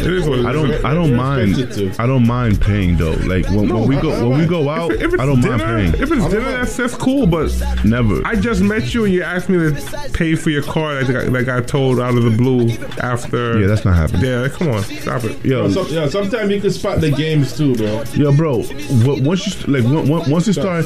it 0.00 0.12
is 0.12 0.28
what 0.28 0.38
it 0.38 0.40
is. 0.40 0.46
I 0.46 0.52
don't. 0.52 0.84
I 0.84 0.94
don't 0.94 1.14
mind. 1.14 1.56
I 2.00 2.06
don't 2.06 2.26
mind 2.26 2.60
paying 2.60 2.96
though. 2.96 3.12
Like 3.12 3.46
when, 3.50 3.68
when 3.72 3.86
we 3.88 3.96
go 3.96 4.28
when 4.28 4.38
we 4.38 4.46
go 4.46 4.68
out, 4.68 4.92
If, 4.92 5.02
if 5.02 5.14
it's 5.14 5.22
I 5.22 5.26
don't 5.26 5.40
dinner, 5.40 5.58
mind 5.58 5.92
paying. 5.92 6.02
If 6.02 6.12
it's 6.12 6.28
dinner, 6.28 6.50
that's 6.52 6.76
that's 6.76 6.94
cool. 6.94 7.26
But 7.26 7.52
never. 7.84 8.20
I 8.26 8.36
just 8.36 8.60
met 8.62 8.94
you 8.94 9.04
and 9.04 9.12
you 9.14 9.22
asked 9.22 9.48
me 9.48 9.58
to 9.58 10.10
pay 10.12 10.34
for 10.34 10.50
your 10.50 10.62
car 10.62 11.02
that 11.02 11.12
got, 11.12 11.32
that 11.32 11.44
got 11.44 11.68
told 11.68 12.00
out 12.00 12.16
of 12.16 12.22
the 12.24 12.30
blue 12.30 12.68
after. 13.02 13.60
Yeah, 13.60 13.66
that's 13.66 13.84
not 13.84 13.96
happening. 13.96 14.24
Yeah, 14.24 14.48
come 14.48 14.68
on, 14.68 14.82
stop 14.82 15.24
it. 15.24 15.44
Yo, 15.44 15.66
Yo, 15.66 15.70
some, 15.70 15.86
yo, 15.88 16.08
sometimes 16.08 16.50
you 16.50 16.60
can 16.60 16.70
spot 16.70 17.00
the 17.00 17.10
games 17.10 17.56
too, 17.56 17.74
bro. 17.74 18.02
Yo, 18.14 18.32
bro, 18.36 18.62
w- 18.62 19.22
once 19.24 19.46
you 19.46 19.52
st- 19.52 19.68
like 19.68 19.84
on- 19.84 20.10
on- 20.10 20.30
once 20.30 20.46
you 20.46 20.52
start, 20.52 20.84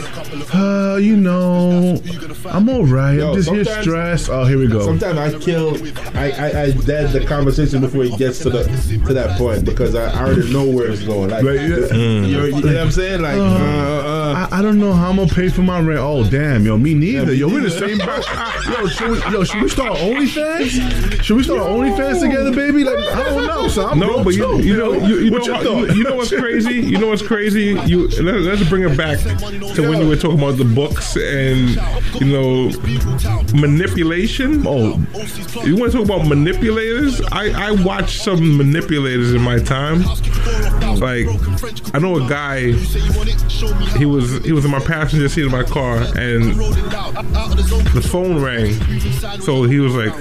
uh, 0.54 0.96
you 1.00 1.16
know, 1.16 2.00
I'm 2.46 2.68
all 2.68 2.84
right. 2.84 3.14
Yo, 3.18 3.30
I'm 3.30 3.34
just 3.36 3.50
here 3.50 3.64
sometimes- 3.64 3.84
stressed. 3.86 4.30
Oh, 4.30 4.44
here 4.44 4.58
we 4.58 4.68
go. 4.68 4.82
Sometimes 4.84 5.18
I 5.18 5.38
kill, 5.38 5.76
I, 6.16 6.30
I, 6.32 6.62
I 6.62 6.70
dead 6.72 7.12
the 7.12 7.24
conversation 7.26 7.80
before 7.80 8.04
it 8.04 8.16
gets 8.18 8.38
to 8.40 8.50
the 8.50 8.64
to 9.06 9.14
that 9.14 9.36
point 9.38 9.64
because 9.64 9.94
I, 9.94 10.10
I 10.12 10.24
already 10.24 10.52
know 10.52 10.64
where 10.68 10.90
it's 10.90 11.02
going. 11.02 11.30
Like, 11.30 11.44
Right, 11.44 11.56
yeah. 11.56 11.66
you, 11.94 12.24
you 12.26 12.50
know 12.50 12.60
what 12.60 12.76
I'm 12.76 12.90
saying? 12.90 13.20
Like, 13.22 13.36
uh, 13.36 13.42
uh, 13.42 14.48
I, 14.50 14.58
I 14.58 14.62
don't 14.62 14.78
know 14.78 14.92
how 14.92 15.10
I'm 15.10 15.16
gonna 15.16 15.28
pay 15.32 15.48
for 15.48 15.62
my 15.62 15.80
rent. 15.80 16.00
Oh 16.00 16.28
damn, 16.28 16.64
yo, 16.64 16.76
me 16.76 16.94
neither. 16.94 17.32
Yo, 17.34 17.48
we're 17.48 17.62
the 17.62 17.70
same. 17.70 17.98
yo, 17.98 18.86
should 18.88 19.10
we, 19.10 19.18
yo, 19.32 19.44
should 19.44 19.62
we 19.62 19.68
start 19.68 19.98
OnlyFans? 19.98 21.22
Should 21.22 21.36
we 21.36 21.42
start 21.42 21.60
OnlyFans 21.60 22.20
together, 22.20 22.52
baby? 22.54 22.84
Like, 22.84 22.98
I 22.98 23.24
don't 23.24 23.46
know. 23.46 23.68
So 23.68 23.86
I'm 23.86 23.98
no, 23.98 24.06
broke 24.06 24.24
but 24.24 24.34
you, 24.34 24.42
too. 24.44 24.66
you 24.66 24.76
know, 24.76 24.92
you, 24.92 25.18
you 25.18 25.32
What's 25.32 25.46
know, 25.46 25.60
your 25.62 25.88
you, 25.88 25.94
you 25.94 26.04
know 26.04 26.16
what's 26.16 26.30
crazy? 26.34 26.74
You 26.74 26.98
know 26.98 27.08
what's 27.08 27.22
crazy? 27.26 27.76
You 27.86 28.08
let, 28.22 28.36
let's 28.40 28.68
bring 28.68 28.82
it 28.84 28.96
back 28.96 29.18
to 29.18 29.88
when 29.88 30.00
you 30.00 30.08
were 30.08 30.16
talking 30.16 30.38
about 30.38 30.56
the 30.58 30.64
books 30.64 31.16
and 31.16 31.70
you 32.20 32.26
know 32.26 32.70
manipulation. 33.54 34.64
Oh, 34.66 34.98
you 35.64 35.76
want 35.76 35.92
to 35.92 35.98
talk 35.98 36.04
about 36.06 36.26
manipulators? 36.28 37.20
I 37.32 37.68
I 37.68 37.70
watched 37.82 38.22
some 38.22 38.56
manipulators 38.92 39.32
in 39.32 39.42
my 39.42 39.58
time. 39.58 40.02
Like 40.98 41.26
I 41.94 41.98
know 41.98 42.24
a 42.24 42.28
guy. 42.28 42.72
He 43.98 44.06
was 44.06 44.44
he 44.44 44.52
was 44.52 44.64
in 44.64 44.70
my 44.70 44.80
passenger 44.80 45.28
seat 45.28 45.46
of 45.46 45.52
my 45.52 45.62
car 45.62 45.98
and 46.16 46.54
the 47.94 48.06
phone 48.06 48.42
rang. 48.42 48.72
So 49.40 49.64
he 49.64 49.80
was 49.80 49.94
like, 49.94 50.12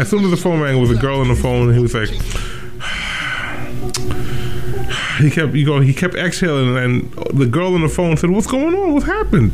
as 0.00 0.08
soon 0.08 0.24
as 0.24 0.30
the 0.30 0.36
phone 0.36 0.60
rang, 0.60 0.76
it 0.76 0.80
was 0.80 0.90
a 0.90 1.00
girl 1.00 1.20
on 1.20 1.28
the 1.28 1.36
phone. 1.36 1.74
He 1.74 1.80
was 1.80 1.94
like, 1.94 2.10
he 5.20 5.30
kept 5.30 5.54
you 5.54 5.66
go 5.66 5.80
he 5.80 5.92
kept 5.92 6.14
exhaling 6.14 6.76
and 6.76 7.12
the 7.34 7.46
girl 7.46 7.74
on 7.74 7.82
the 7.82 7.88
phone 7.88 8.16
said 8.16 8.30
what's 8.30 8.46
going 8.46 8.74
on 8.74 8.94
what 8.94 9.02
happened 9.02 9.52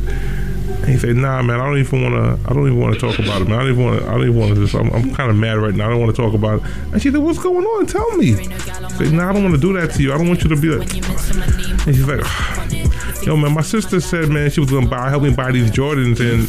he 0.87 0.97
said 0.97 1.15
nah 1.15 1.41
man 1.41 1.59
i 1.59 1.65
don't 1.65 1.77
even 1.77 2.01
want 2.01 2.15
to 2.15 2.49
i 2.49 2.53
don't 2.53 2.65
even 2.65 2.79
want 2.79 2.93
to 2.93 2.99
talk 2.99 3.19
about 3.19 3.41
it 3.41 3.47
man. 3.47 3.59
I 3.59 3.63
don't 3.63 3.71
even 3.73 3.85
want 3.85 4.01
to 4.01 4.07
i 4.07 4.11
don't 4.11 4.23
even 4.23 4.37
want 4.39 4.55
to 4.55 4.61
just 4.61 4.75
i'm, 4.75 4.89
I'm 4.91 5.13
kind 5.13 5.29
of 5.29 5.35
mad 5.35 5.57
right 5.57 5.73
now. 5.73 5.87
I 5.87 5.89
don't 5.89 5.99
want 5.99 6.15
to 6.15 6.21
talk 6.21 6.33
about 6.33 6.61
it. 6.61 6.65
And 6.93 7.01
she 7.01 7.11
said 7.11 7.19
what's 7.19 7.39
going 7.39 7.65
on? 7.65 7.85
Tell 7.85 8.09
me. 8.17 8.33
I 8.33 8.57
said 8.57 9.11
nah 9.13 9.29
i 9.29 9.33
don't 9.33 9.43
want 9.43 9.55
to 9.55 9.61
do 9.61 9.73
that 9.73 9.91
to 9.95 10.03
you. 10.03 10.13
I 10.13 10.17
don't 10.17 10.27
want 10.27 10.43
you 10.43 10.49
to 10.49 10.55
be 10.55 10.69
like 10.69 10.93
and 11.87 11.95
she's 11.95 12.07
like 12.07 12.23
yo 13.25 13.35
man 13.35 13.53
my 13.53 13.61
sister 13.61 13.99
said 13.99 14.29
man 14.29 14.49
she 14.49 14.59
was 14.59 14.71
gonna 14.71 14.87
buy 14.87 15.09
help 15.09 15.23
me 15.23 15.33
buy 15.33 15.51
these 15.51 15.69
jordans 15.71 16.19
and 16.19 16.47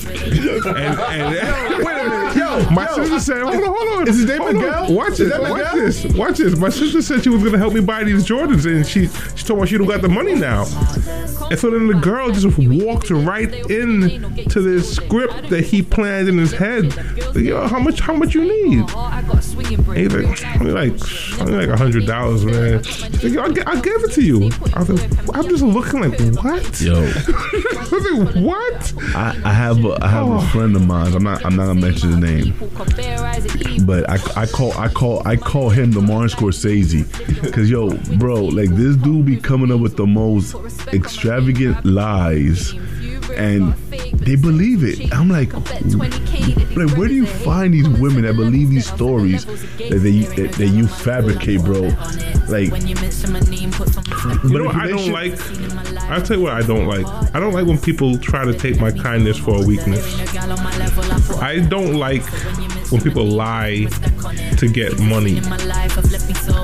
and, 0.77 0.99
and 1.01 1.85
wait 1.85 1.97
a 1.97 2.09
minute. 2.09 2.37
yo 2.37 2.48
my 2.71 2.87
sister 2.87 3.21
said 3.21 3.43
hold 3.43 3.55
on 3.57 3.63
hold 3.65 3.89
on. 4.01 4.09
Is 4.09 4.17
his 4.19 4.27
name 4.27 4.39
hold 4.39 4.51
on. 4.51 4.57
Miguel? 4.57 4.87
Oh, 4.89 4.93
watch 4.95 5.11
Is 5.13 5.19
this 5.19 5.39
watch 5.39 5.51
Miguel? 5.53 5.77
this 5.77 6.05
watch 6.17 6.39
this. 6.39 6.57
My 6.59 6.69
sister 6.69 7.03
said 7.03 7.23
she 7.25 7.31
was 7.31 7.43
gonna 7.43 7.59
help 7.59 7.73
me 7.75 7.81
buy 7.81 8.05
these 8.05 8.25
jordans 8.27 8.67
and 8.67 8.87
she 8.87 9.09
she 9.37 9.45
told 9.47 9.61
me 9.61 9.67
she 9.67 9.79
don't 9.79 9.87
got 9.87 10.03
the 10.03 10.09
money 10.09 10.35
now. 10.35 10.63
And 11.51 11.59
so 11.59 11.71
then 11.71 11.87
the 11.87 11.99
girl 12.01 12.31
just 12.31 12.59
walked 12.59 13.11
right 13.11 13.53
in 13.71 14.35
to 14.49 14.61
this 14.61 14.95
script 14.95 15.49
that 15.51 15.65
he 15.65 15.83
planned 15.83 16.29
in 16.29 16.39
his 16.39 16.53
head. 16.53 16.95
Like, 17.35 17.37
yo 17.37 17.67
how 17.67 17.79
much 17.79 18.01
how 18.01 18.15
much 18.15 18.35
you 18.35 18.43
need? 18.45 18.89
And 18.91 19.97
he's 19.97 20.13
like 20.15 20.61
only 20.61 20.73
like 20.73 21.41
only 21.41 21.67
like 21.67 21.69
a 21.69 21.77
hundred 21.77 22.07
dollars 22.07 22.45
man. 22.45 22.83
She's 22.83 23.25
like, 23.25 23.33
yo, 23.33 23.43
I'll, 23.43 23.53
gi- 23.53 23.63
I'll 23.67 23.81
give 23.81 24.03
it 24.05 24.13
to 24.13 24.23
you. 24.23 24.51
I 24.75 24.81
was 24.83 24.91
like 24.91 25.37
I'm 25.37 25.49
just 25.49 25.63
looking 25.63 26.01
like 26.01 26.19
what? 26.45 26.81
Yo, 26.81 26.95
I 26.99 27.89
was 27.91 28.11
like, 28.35 28.35
what? 28.45 28.95
I, 29.17 29.41
I 29.45 29.53
have 29.53 29.85
a, 29.85 29.99
I 30.03 30.09
have 30.09 30.29
Oh. 30.29 30.39
a 30.39 30.41
friend 30.49 30.75
of 30.77 30.87
mine. 30.87 31.15
I'm 31.15 31.23
not 31.23 31.45
I'm 31.45 31.57
not 31.57 31.67
gonna 31.67 31.81
mention 31.81 32.09
his 32.11 32.19
name, 32.19 32.48
but 33.87 34.09
I, 34.09 34.43
I 34.43 34.47
call 34.47 34.73
I 34.73 34.89
call 34.89 35.27
I 35.27 35.37
call 35.37 35.71
him 35.71 35.93
the 35.93 36.01
Martin 36.01 36.29
Scorsese, 36.29 37.05
because 37.43 37.71
yo, 37.71 37.91
bro, 38.19 38.45
like 38.45 38.71
this 38.71 38.97
dude 38.97 39.27
be 39.27 39.37
coming 39.37 39.73
up 39.73 39.81
with 39.81 39.97
the 39.97 40.07
most 40.07 40.55
extravagant 40.89 41.85
lies, 41.85 42.73
and 43.37 43.75
they 44.19 44.37
believe 44.37 44.85
it. 44.85 45.13
I'm 45.13 45.29
like, 45.29 45.53
like 45.53 46.97
where 46.97 47.09
do 47.09 47.15
you 47.15 47.27
find 47.27 47.75
these 47.75 47.89
women 47.89 48.23
that 48.23 48.37
believe 48.37 48.71
these 48.71 48.87
stories 48.87 49.45
that 49.45 50.01
they 50.03 50.21
that, 50.21 50.53
that 50.53 50.69
you 50.69 50.87
fabricate, 50.87 51.63
bro? 51.63 51.83
Like, 52.49 52.71
You 54.45 54.59
know 54.59 54.69
I 54.71 54.89
don't 54.89 55.11
like? 55.13 55.39
I'll 56.11 56.23
tell 56.23 56.39
you 56.39 56.43
what 56.45 56.53
I 56.53 56.63
don't 56.63 56.87
like. 56.87 57.07
I 57.35 57.41
don't 57.41 57.53
like 57.53 57.67
when 57.67 57.79
people 57.79 58.19
try 58.19 58.45
to 58.45 58.55
take 58.55 58.81
my 58.81 58.91
kindness 58.91 59.39
for 59.39 59.63
a 59.63 59.67
weakness. 59.67 60.05
I 61.41 61.59
don't 61.69 61.95
like 61.95 62.23
when 62.91 63.01
people 63.03 63.25
lie 63.25 63.87
to 64.57 64.69
get 64.69 64.99
money. 65.01 65.41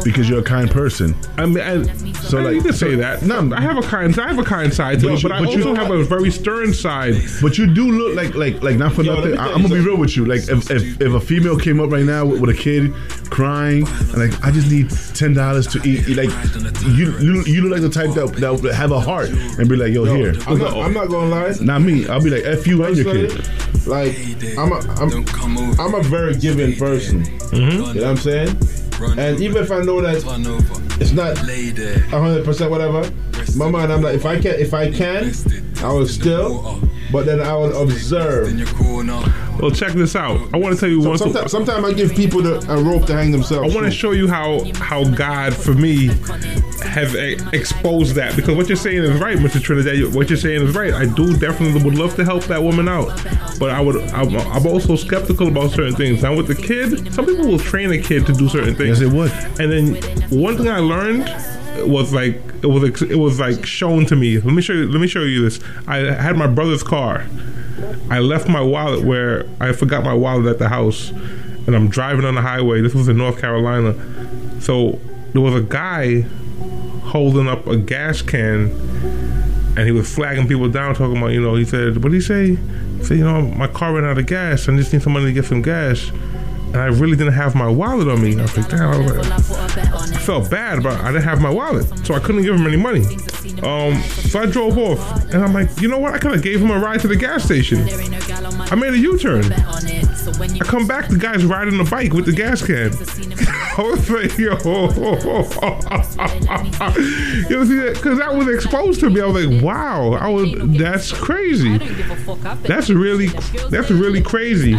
because 0.04 0.28
you're 0.28 0.40
a 0.40 0.42
kind 0.42 0.70
person. 0.70 1.14
I 1.36 1.46
mean, 1.46 1.60
I, 1.60 1.82
So, 2.22 2.40
like- 2.40 2.54
you 2.54 2.62
can 2.62 2.72
say 2.72 2.94
that. 2.96 3.22
No, 3.22 3.52
I 3.54 3.60
have 3.60 3.76
a 3.76 3.82
kind. 3.82 4.18
I 4.18 4.28
have 4.28 4.38
a 4.38 4.44
kind 4.44 4.72
side 4.72 5.00
to 5.00 5.08
But 5.10 5.22
but 5.22 5.32
I 5.32 5.44
also 5.44 5.74
have 5.74 5.90
a 5.90 6.02
very 6.04 6.30
stern 6.30 6.72
side. 6.72 7.14
But 7.42 7.58
you 7.58 7.66
do 7.66 7.90
look 7.90 8.14
like 8.16 8.34
like 8.34 8.62
like 8.62 8.76
not 8.76 8.92
for 8.92 9.02
Yo, 9.02 9.14
nothing. 9.14 9.38
I, 9.38 9.52
I'm 9.52 9.62
gonna 9.62 9.74
be 9.74 9.80
real 9.80 9.96
with 9.96 10.16
you. 10.16 10.24
Like 10.24 10.48
if, 10.48 10.70
if 10.70 11.00
if 11.00 11.12
a 11.12 11.20
female 11.20 11.58
came 11.58 11.80
up 11.80 11.90
right 11.90 12.04
now 12.04 12.24
with, 12.24 12.40
with 12.40 12.50
a 12.50 12.54
kid 12.54 12.92
crying 13.30 13.86
and 13.86 14.16
like 14.18 14.44
I 14.44 14.50
just 14.50 14.70
need 14.70 14.90
ten 15.14 15.34
dollars 15.34 15.66
to 15.68 15.80
eat, 15.88 16.08
like 16.16 16.30
you 16.86 17.16
you 17.18 17.42
you 17.44 17.62
look 17.62 17.72
like 17.72 17.82
the 17.82 17.90
type 17.90 18.14
that 18.14 18.34
that 18.40 18.52
would 18.60 18.74
have 18.74 18.92
a 18.92 19.00
heart 19.00 19.28
and 19.30 19.68
be 19.68 19.76
like, 19.76 19.92
yo, 19.92 20.04
yo, 20.04 20.14
here. 20.14 20.34
I'm 20.46 20.58
not, 20.58 20.72
I'm 20.76 20.92
not 20.92 21.08
gonna 21.08 21.28
lie. 21.30 21.54
Not 21.60 21.82
me. 21.82 22.06
I'll 22.08 22.22
be 22.22 22.30
like, 22.30 22.44
f 22.44 22.66
you 22.66 22.82
and 22.84 22.96
your 22.96 23.12
kid. 23.12 23.46
like 23.86 24.16
I'm 24.58 24.72
a, 24.72 24.78
I'm, 24.98 25.78
I'm 25.78 25.94
a 25.94 26.02
very 26.14 26.36
giving 26.36 26.76
person. 26.76 27.24
Mm-hmm. 27.24 27.56
You 27.56 27.78
know 27.78 27.84
what 27.84 28.04
I'm 28.04 28.16
saying? 28.16 28.56
And 29.18 29.40
even 29.40 29.62
if 29.62 29.72
I 29.72 29.82
know 29.82 30.00
that 30.00 30.14
it's 31.00 31.12
not 31.12 31.36
hundred 31.38 32.44
percent 32.44 32.70
whatever, 32.70 33.10
my 33.56 33.68
mind 33.68 33.92
I'm 33.92 34.00
like, 34.00 34.14
if 34.14 34.24
I 34.24 34.40
can, 34.40 34.54
if 34.54 34.72
I 34.72 34.92
can, 34.92 35.32
I 35.82 35.92
will 35.92 36.06
still. 36.06 36.80
But 37.10 37.26
then 37.26 37.40
I 37.40 37.54
will 37.54 37.82
observe. 37.82 38.48
Well, 39.64 39.72
check 39.72 39.92
this 39.92 40.14
out. 40.14 40.52
I 40.52 40.58
want 40.58 40.74
to 40.74 40.80
tell 40.80 40.90
you 40.90 41.00
one. 41.00 41.16
Sometimes, 41.16 41.50
sometimes 41.50 41.86
I 41.86 41.94
give 41.94 42.14
people 42.14 42.42
the, 42.42 42.58
a 42.70 42.82
rope 42.82 43.06
to 43.06 43.14
hang 43.14 43.30
themselves. 43.30 43.72
I 43.72 43.74
want 43.74 43.86
to 43.86 43.90
show 43.90 44.10
you 44.10 44.28
how 44.28 44.62
how 44.74 45.04
God 45.04 45.56
for 45.56 45.72
me 45.72 46.08
have 46.82 47.16
e- 47.16 47.38
exposed 47.54 48.14
that 48.16 48.36
because 48.36 48.56
what 48.56 48.68
you're 48.68 48.76
saying 48.76 49.02
is 49.02 49.18
right, 49.22 49.38
Mr. 49.38 49.62
Trinidad. 49.62 50.14
What 50.14 50.28
you're 50.28 50.36
saying 50.36 50.64
is 50.64 50.74
right. 50.74 50.92
I 50.92 51.06
do 51.06 51.34
definitely 51.38 51.82
would 51.82 51.94
love 51.94 52.14
to 52.16 52.26
help 52.26 52.44
that 52.44 52.62
woman 52.62 52.90
out, 52.90 53.06
but 53.58 53.70
I 53.70 53.80
would. 53.80 53.96
I'm, 54.10 54.36
I'm 54.36 54.66
also 54.66 54.96
skeptical 54.96 55.48
about 55.48 55.70
certain 55.70 55.96
things. 55.96 56.22
Now 56.22 56.36
with 56.36 56.48
the 56.48 56.54
kid, 56.54 57.14
some 57.14 57.24
people 57.24 57.48
will 57.48 57.58
train 57.58 57.90
a 57.90 57.98
kid 57.98 58.26
to 58.26 58.34
do 58.34 58.50
certain 58.50 58.74
things. 58.74 59.00
Yes, 59.00 59.10
it 59.10 59.16
would. 59.16 59.32
And 59.58 59.72
then 59.72 59.94
one 60.28 60.58
thing 60.58 60.68
I 60.68 60.80
learned 60.80 61.22
was 61.90 62.12
like 62.12 62.34
it 62.62 62.66
was 62.66 63.00
it 63.00 63.18
was 63.18 63.40
like 63.40 63.64
shown 63.64 64.04
to 64.04 64.14
me. 64.14 64.38
Let 64.40 64.52
me 64.52 64.60
show 64.60 64.74
you. 64.74 64.92
Let 64.92 65.00
me 65.00 65.08
show 65.08 65.22
you 65.22 65.48
this. 65.48 65.58
I 65.86 66.00
had 66.00 66.36
my 66.36 66.48
brother's 66.48 66.82
car. 66.82 67.24
I 68.10 68.20
left 68.20 68.48
my 68.48 68.60
wallet 68.60 69.04
where 69.04 69.46
I 69.60 69.72
forgot 69.72 70.04
my 70.04 70.14
wallet 70.14 70.46
at 70.46 70.58
the 70.58 70.68
house, 70.68 71.10
and 71.10 71.74
I'm 71.74 71.88
driving 71.88 72.24
on 72.24 72.34
the 72.34 72.42
highway. 72.42 72.80
This 72.80 72.94
was 72.94 73.08
in 73.08 73.16
North 73.16 73.40
Carolina. 73.40 73.94
So 74.60 74.98
there 75.32 75.42
was 75.42 75.54
a 75.54 75.62
guy 75.62 76.22
holding 77.02 77.48
up 77.48 77.66
a 77.66 77.76
gas 77.76 78.22
can, 78.22 78.70
and 79.76 79.80
he 79.80 79.92
was 79.92 80.12
flagging 80.12 80.46
people 80.46 80.68
down, 80.68 80.94
talking 80.94 81.16
about, 81.16 81.32
you 81.32 81.40
know, 81.40 81.54
he 81.54 81.64
said, 81.64 81.96
what 81.96 82.12
did 82.12 82.14
he 82.14 82.20
say? 82.20 82.54
He 82.54 83.04
said, 83.04 83.18
you 83.18 83.24
know, 83.24 83.42
my 83.42 83.66
car 83.66 83.92
ran 83.94 84.04
out 84.04 84.18
of 84.18 84.26
gas. 84.26 84.68
I 84.68 84.76
just 84.76 84.92
need 84.92 85.02
somebody 85.02 85.26
to 85.26 85.32
get 85.32 85.44
some 85.44 85.62
gas. 85.62 86.10
And 86.74 86.82
I 86.82 86.86
really 86.86 87.16
didn't 87.16 87.34
have 87.34 87.54
my 87.54 87.68
wallet 87.68 88.08
on 88.08 88.20
me. 88.20 88.36
I 88.36 88.42
was 88.42 88.56
like, 88.56 88.68
damn, 88.68 88.92
I, 88.92 88.98
was 88.98 89.28
like, 89.28 89.30
I 89.30 90.18
felt 90.18 90.50
bad, 90.50 90.82
but 90.82 91.00
I 91.00 91.12
didn't 91.12 91.22
have 91.22 91.40
my 91.40 91.48
wallet, 91.48 91.86
so 92.04 92.14
I 92.14 92.18
couldn't 92.18 92.42
give 92.42 92.56
him 92.56 92.66
any 92.66 92.76
money. 92.76 93.04
Um, 93.62 94.02
so 94.02 94.40
I 94.40 94.46
drove 94.46 94.76
off, 94.76 95.24
and 95.32 95.36
I'm 95.44 95.52
like, 95.52 95.80
you 95.80 95.86
know 95.86 95.98
what? 96.00 96.14
I 96.14 96.18
could 96.18 96.32
have 96.32 96.42
gave 96.42 96.60
him 96.60 96.72
a 96.72 96.78
ride 96.80 96.98
to 97.02 97.08
the 97.08 97.14
gas 97.14 97.44
station. 97.44 97.88
I 97.88 98.74
made 98.74 98.92
a 98.92 98.98
U-turn. 98.98 99.52
I 99.52 100.64
come 100.64 100.88
back, 100.88 101.08
the 101.08 101.16
guy's 101.16 101.44
riding 101.44 101.78
the 101.78 101.84
bike 101.88 102.12
with 102.12 102.26
the 102.26 102.32
gas 102.32 102.60
can. 102.60 102.90
I 103.76 103.82
was 103.82 104.10
like, 104.10 104.36
yo, 104.36 104.50
you 107.48 107.56
know, 107.56 107.64
see 107.64 107.76
that? 107.76 107.92
Because 107.94 108.18
that 108.18 108.34
was 108.34 108.48
exposed 108.48 109.00
to 109.00 109.10
me. 109.10 109.20
I 109.20 109.26
was 109.26 109.44
like, 109.44 109.62
wow, 109.62 110.12
I 110.12 110.28
was. 110.28 110.52
That's 110.78 111.12
crazy. 111.12 111.78
That's 112.62 112.88
really, 112.90 113.28
that's 113.70 113.90
really 113.90 114.22
crazy. 114.22 114.74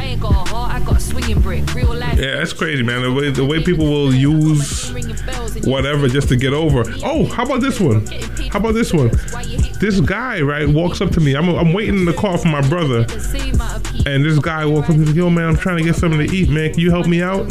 Yeah, 2.18 2.38
that's 2.38 2.54
crazy, 2.54 2.84
man. 2.84 3.02
The 3.02 3.12
way 3.14 3.32
the 3.32 3.46
way 3.46 3.64
people 3.64 3.86
will 3.86 4.14
use 4.14 4.92
whatever 5.66 6.08
just 6.08 6.30
to 6.30 6.36
get 6.36 6.54
over. 6.54 6.84
Oh, 7.04 7.26
how 7.26 7.44
about 7.44 7.62
this 7.62 7.80
one? 7.80 8.06
How 8.52 8.60
about 8.60 8.74
this 8.74 8.94
one? 8.94 9.12
This 9.86 10.00
guy, 10.00 10.42
right, 10.42 10.68
walks 10.68 11.00
up 11.00 11.12
to 11.12 11.20
me. 11.20 11.36
I'm, 11.36 11.48
I'm 11.48 11.72
waiting 11.72 11.94
in 11.94 12.06
the 12.06 12.14
car 12.14 12.40
for 12.40 12.48
my 12.48 12.68
brother, 12.68 13.02
and 14.08 14.26
this 14.26 14.40
guy 14.40 14.66
walks 14.66 14.90
up. 14.90 14.96
He's 14.96 15.10
like, 15.10 15.16
"Yo, 15.16 15.30
man, 15.30 15.50
I'm 15.50 15.56
trying 15.56 15.78
to 15.78 15.84
get 15.84 15.96
something 15.96 16.28
to 16.28 16.36
eat, 16.36 16.50
man. 16.50 16.72
Can 16.72 16.80
you 16.80 16.90
help 16.90 17.06
me 17.06 17.22
out? 17.22 17.46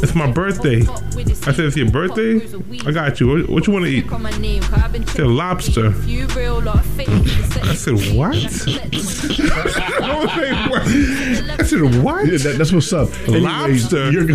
It's 0.00 0.14
my 0.14 0.30
birthday." 0.30 0.82
I 0.82 1.52
said, 1.52 1.58
"It's 1.58 1.76
your 1.76 1.90
birthday? 1.90 2.40
I 2.86 2.92
got 2.92 3.18
you. 3.18 3.26
What, 3.26 3.48
what 3.48 3.66
you 3.66 3.72
want 3.72 3.86
to 3.86 3.90
eat?" 3.90 4.04
He 4.04 4.08
said, 5.06 5.26
"Lobster." 5.26 5.92
I 7.64 7.74
said, 7.74 7.94
"What?" 8.16 8.36
I? 8.36 8.38
I 11.58 11.64
said, 11.64 11.82
"What?" 12.00 12.26
Yeah, 12.26 12.38
that, 12.38 12.58
that's 12.58 12.70
what's 12.70 12.92
up. 12.92 13.08
Lobster? 13.26 14.12
You're, 14.12 14.28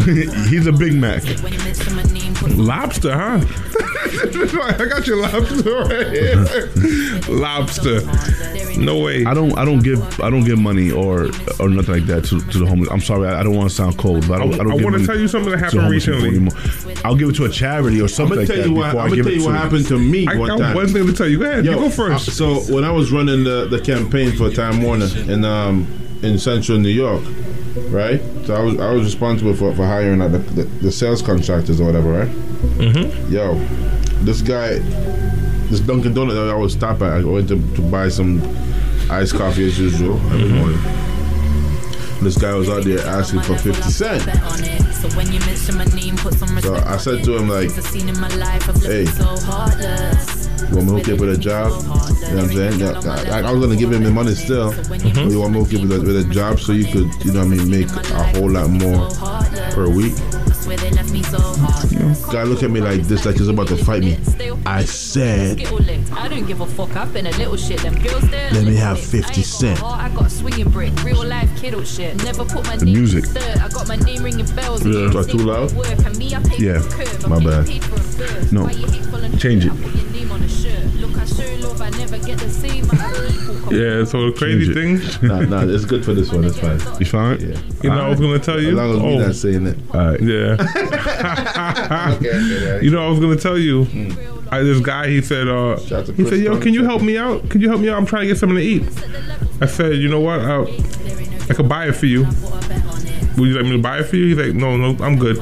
he's 0.50 0.68
a 0.68 0.74
Big 0.74 0.95
Mac. 0.95 1.24
Lobster, 2.58 3.18
huh? 3.18 3.39
I 4.12 4.88
got 4.89 5.06
your 5.06 5.18
lobster 5.18 5.84
right 5.84 6.08
here. 6.08 6.70
lobster. 7.29 8.01
No 8.79 8.99
way. 8.99 9.25
I 9.25 9.33
don't. 9.33 9.57
I 9.57 9.65
don't 9.65 9.79
give. 9.79 10.19
I 10.21 10.29
don't 10.29 10.43
give 10.43 10.59
money 10.59 10.91
or 10.91 11.29
or 11.59 11.69
nothing 11.69 11.95
like 11.95 12.05
that 12.05 12.25
to, 12.25 12.39
to 12.39 12.59
the 12.59 12.65
homeless. 12.65 12.89
I'm 12.91 13.01
sorry. 13.01 13.27
I, 13.27 13.39
I 13.41 13.43
don't 13.43 13.55
want 13.55 13.69
to 13.69 13.75
sound 13.75 13.97
cold, 13.97 14.27
but 14.27 14.41
I 14.41 14.45
don't. 14.45 14.53
I, 14.53 14.63
don't 14.63 14.79
I 14.79 14.83
wanna 14.83 15.05
tell 15.05 15.19
you 15.19 15.27
something 15.27 15.51
that 15.51 15.59
happened 15.59 15.89
recently. 15.89 16.49
I'll 17.03 17.15
give 17.15 17.29
it 17.29 17.35
to 17.37 17.45
a 17.45 17.49
charity 17.49 17.99
or 17.99 18.03
I'm 18.03 18.09
something 18.09 18.35
gonna 18.35 18.41
like 18.41 18.47
tell 18.47 18.57
that 18.57 18.67
you 18.69 18.75
what. 18.75 18.89
I'm 18.89 18.95
gonna 18.95 19.09
tell 19.09 19.27
it 19.27 19.33
you 19.33 19.39
to 19.39 19.45
what 19.45 19.55
happened 19.55 19.85
to 19.87 19.99
me 19.99 20.27
I 20.27 20.35
one 20.37 20.47
got 20.49 20.59
time. 20.59 20.75
one 20.75 20.87
thing 20.87 21.07
to 21.07 21.13
tell 21.13 21.27
you. 21.27 21.39
Go 21.39 21.45
ahead. 21.45 21.65
you 21.65 21.71
go 21.71 21.89
first. 21.89 22.29
uh, 22.29 22.31
so 22.31 22.73
when 22.73 22.83
I 22.83 22.91
was 22.91 23.11
running 23.11 23.43
the, 23.43 23.67
the 23.67 23.79
campaign 23.79 24.31
for 24.35 24.49
Time 24.49 24.81
Warner 24.81 25.07
in 25.27 25.43
um 25.45 25.87
in 26.21 26.37
Central 26.37 26.77
New 26.79 26.89
York, 26.89 27.23
right? 27.89 28.21
So 28.45 28.55
I 28.55 28.61
was 28.63 28.79
I 28.79 28.91
was 28.91 29.03
responsible 29.03 29.53
for, 29.55 29.73
for 29.75 29.85
hiring 29.85 30.19
like 30.19 30.31
the, 30.31 30.39
the, 30.39 30.63
the 30.63 30.91
sales 30.91 31.21
contractors 31.21 31.79
or 31.79 31.85
whatever, 31.85 32.11
right? 32.11 32.27
Mm-hmm. 32.27 33.31
Yo, 33.33 33.55
this 34.23 34.41
guy, 34.41 34.79
this 35.70 35.80
Dunkin' 35.80 36.13
Donut 36.13 36.34
that 36.34 36.49
I 36.49 36.55
would 36.55 36.72
stop 36.72 37.01
at, 37.01 37.22
I 37.22 37.24
went 37.24 37.47
to, 37.49 37.55
to 37.76 37.82
buy 37.82 38.09
some 38.09 38.41
iced 39.09 39.36
coffee 39.36 39.67
as 39.67 39.80
usual 39.80 40.15
every 40.15 40.47
mm-hmm. 40.47 40.57
morning. 40.57 40.80
This 42.24 42.38
guy 42.38 42.53
was 42.53 42.70
out 42.70 42.84
there 42.84 42.99
asking 42.99 43.41
for 43.41 43.57
50 43.57 43.82
cents. 43.84 44.26
So 46.63 46.76
I 46.76 46.97
said 46.97 47.24
to 47.24 47.38
him 47.38 47.47
like, 47.47 47.72
hey, 47.72 49.05
you 50.70 50.76
want 50.76 50.86
me 50.86 50.91
to 50.91 50.97
hook 50.97 51.07
you 51.07 51.13
up 51.13 51.20
with 51.22 51.34
a 51.34 51.38
job? 51.39 51.72
You 51.72 51.88
know 51.88 51.93
what 51.95 52.43
I'm 52.43 52.49
saying? 52.49 52.84
I, 52.84 53.47
I 53.47 53.51
was 53.51 53.61
gonna 53.61 53.78
give 53.78 53.93
him 53.93 54.03
the 54.03 54.11
money 54.11 54.36
still. 54.36 54.72
But 54.89 55.32
you 55.32 55.39
want 55.39 55.53
me 55.53 55.59
to 55.59 55.65
hook 55.65 55.72
you 55.72 55.80
up 55.80 55.84
with 55.88 55.93
a, 55.93 56.01
with 56.01 56.30
a 56.30 56.34
job 56.34 56.59
so 56.59 56.74
you 56.74 56.86
could, 56.86 57.26
you 57.26 57.32
know 57.32 57.45
what 57.45 57.53
I 57.53 57.63
mean, 57.63 57.70
make 57.72 57.89
a 57.89 58.24
whole 58.38 58.49
lot 58.51 58.70
more 58.70 59.09
per 59.72 59.88
week? 59.89 60.13
Guy 62.32 62.43
look 62.43 62.61
at 62.61 62.70
me 62.70 62.80
like 62.80 63.01
this, 63.01 63.26
like 63.26 63.38
he's 63.38 63.47
about 63.47 63.67
to 63.70 63.78
fight 63.78 64.03
me. 64.03 64.17
I 64.65 64.84
said, 64.86 65.59
I 66.13 66.28
don't 66.28 66.45
give 66.45 66.61
a 66.61 66.67
fuck. 66.67 66.95
I've 66.95 67.11
been 67.11 67.26
a 67.26 67.32
little 67.32 67.57
shit. 67.57 67.80
Them 67.80 67.95
girls 68.01 68.30
there. 68.30 68.51
let 68.51 68.65
me 68.65 68.76
have 68.76 68.99
50 68.99 69.41
cents. 69.41 69.82
I 69.82 70.09
got 70.09 70.30
swinging 70.32 70.70
brick, 70.70 70.93
real 71.03 71.26
life 71.26 71.49
kiddo 71.59 71.84
shit. 71.84 72.24
Never 72.24 72.45
put 72.45 72.65
my 72.67 72.78
The 72.78 72.86
music. 72.86 73.26
I 73.59 73.67
got 73.70 73.88
my 73.88 73.95
name 73.95 74.24
ringing 74.24 74.45
bells. 74.55 74.86
Yeah. 74.86 75.07
Was 75.13 75.28
I 75.28 75.32
too 75.32 75.38
loud? 75.39 75.72
Work 75.74 75.88
and 76.05 76.17
me, 76.17 76.36
I 76.36 76.41
pay 76.43 76.57
Yeah, 76.63 76.80
for 76.80 76.89
the 76.89 77.05
curve. 77.05 77.30
my 77.30 77.39
bad. 77.43 77.65
getting 77.65 77.82
paid 77.82 77.84
for 77.86 77.95
a 77.95 78.17
birth. 78.17 78.51
No, 78.51 78.63
Why 78.63 78.72
you 78.72 78.88
hateful 78.88 79.24
and 79.24 79.39
change 79.41 79.65
it. 79.65 80.09
Yeah, 83.72 84.03
so 84.03 84.30
the 84.30 84.36
crazy 84.38 84.74
thing. 84.74 84.99
Nah, 85.30 85.41
nah, 85.41 85.63
it's 85.67 85.86
good 85.86 86.03
for 86.03 86.13
this 86.13 86.32
one. 86.32 86.43
It's 86.45 86.57
fine. 86.57 86.80
You 86.99 87.05
fine? 87.05 87.39
Yeah. 87.39 87.59
You 87.84 87.89
know, 87.89 88.05
I 88.05 88.09
was 88.09 88.20
gonna 88.20 88.39
tell 88.39 88.59
you. 88.59 88.70
As 88.70 88.76
long 88.76 88.91
as 88.91 88.97
oh, 88.97 89.05
me 89.05 89.17
not 89.20 89.36
saying 89.36 89.67
it. 89.67 89.78
All 89.93 90.11
right. 90.11 90.22
Yeah. 90.22 90.57
okay, 92.17 92.84
You 92.84 92.91
know, 92.91 93.05
I 93.05 93.09
was 93.09 93.20
gonna 93.20 93.36
tell 93.36 93.57
you. 93.57 93.86
I, 94.51 94.63
this 94.63 94.80
guy, 94.80 95.07
he 95.07 95.22
said, 95.22 95.47
uh, 95.47 95.78
Shout 95.80 95.99
out 95.99 96.05
to 96.07 96.13
he 96.13 96.26
said, 96.26 96.39
"Yo, 96.39 96.59
can 96.59 96.74
you 96.74 96.84
help 96.84 97.03
me 97.03 97.17
out? 97.17 97.47
Can 97.49 97.61
you 97.61 97.70
help 97.70 97.82
me 97.82 97.89
out? 97.89 97.97
I'm 97.97 98.05
trying 98.05 98.24
to 98.24 98.28
get 98.28 98.38
something 98.38 98.57
to 98.57 98.63
eat." 98.63 98.84
I 99.61 99.67
said, 99.67 99.97
"You 99.97 100.09
know 100.09 100.20
what? 100.20 100.39
Uh, 100.39 100.65
I 101.49 101.53
could 101.53 101.70
buy 101.70 101.88
it 101.88 101.93
for 101.93 102.07
you. 102.07 102.26
Would 103.38 103.47
you 103.47 103.55
like 103.55 103.65
me 103.65 103.74
to 103.74 103.82
buy 103.82 103.99
it 103.99 104.05
for 104.05 104.15
you?" 104.15 104.36
He's 104.36 104.38
like, 104.38 104.55
"No, 104.55 104.76
no, 104.76 105.03
I'm 105.03 105.20
good." 105.20 105.38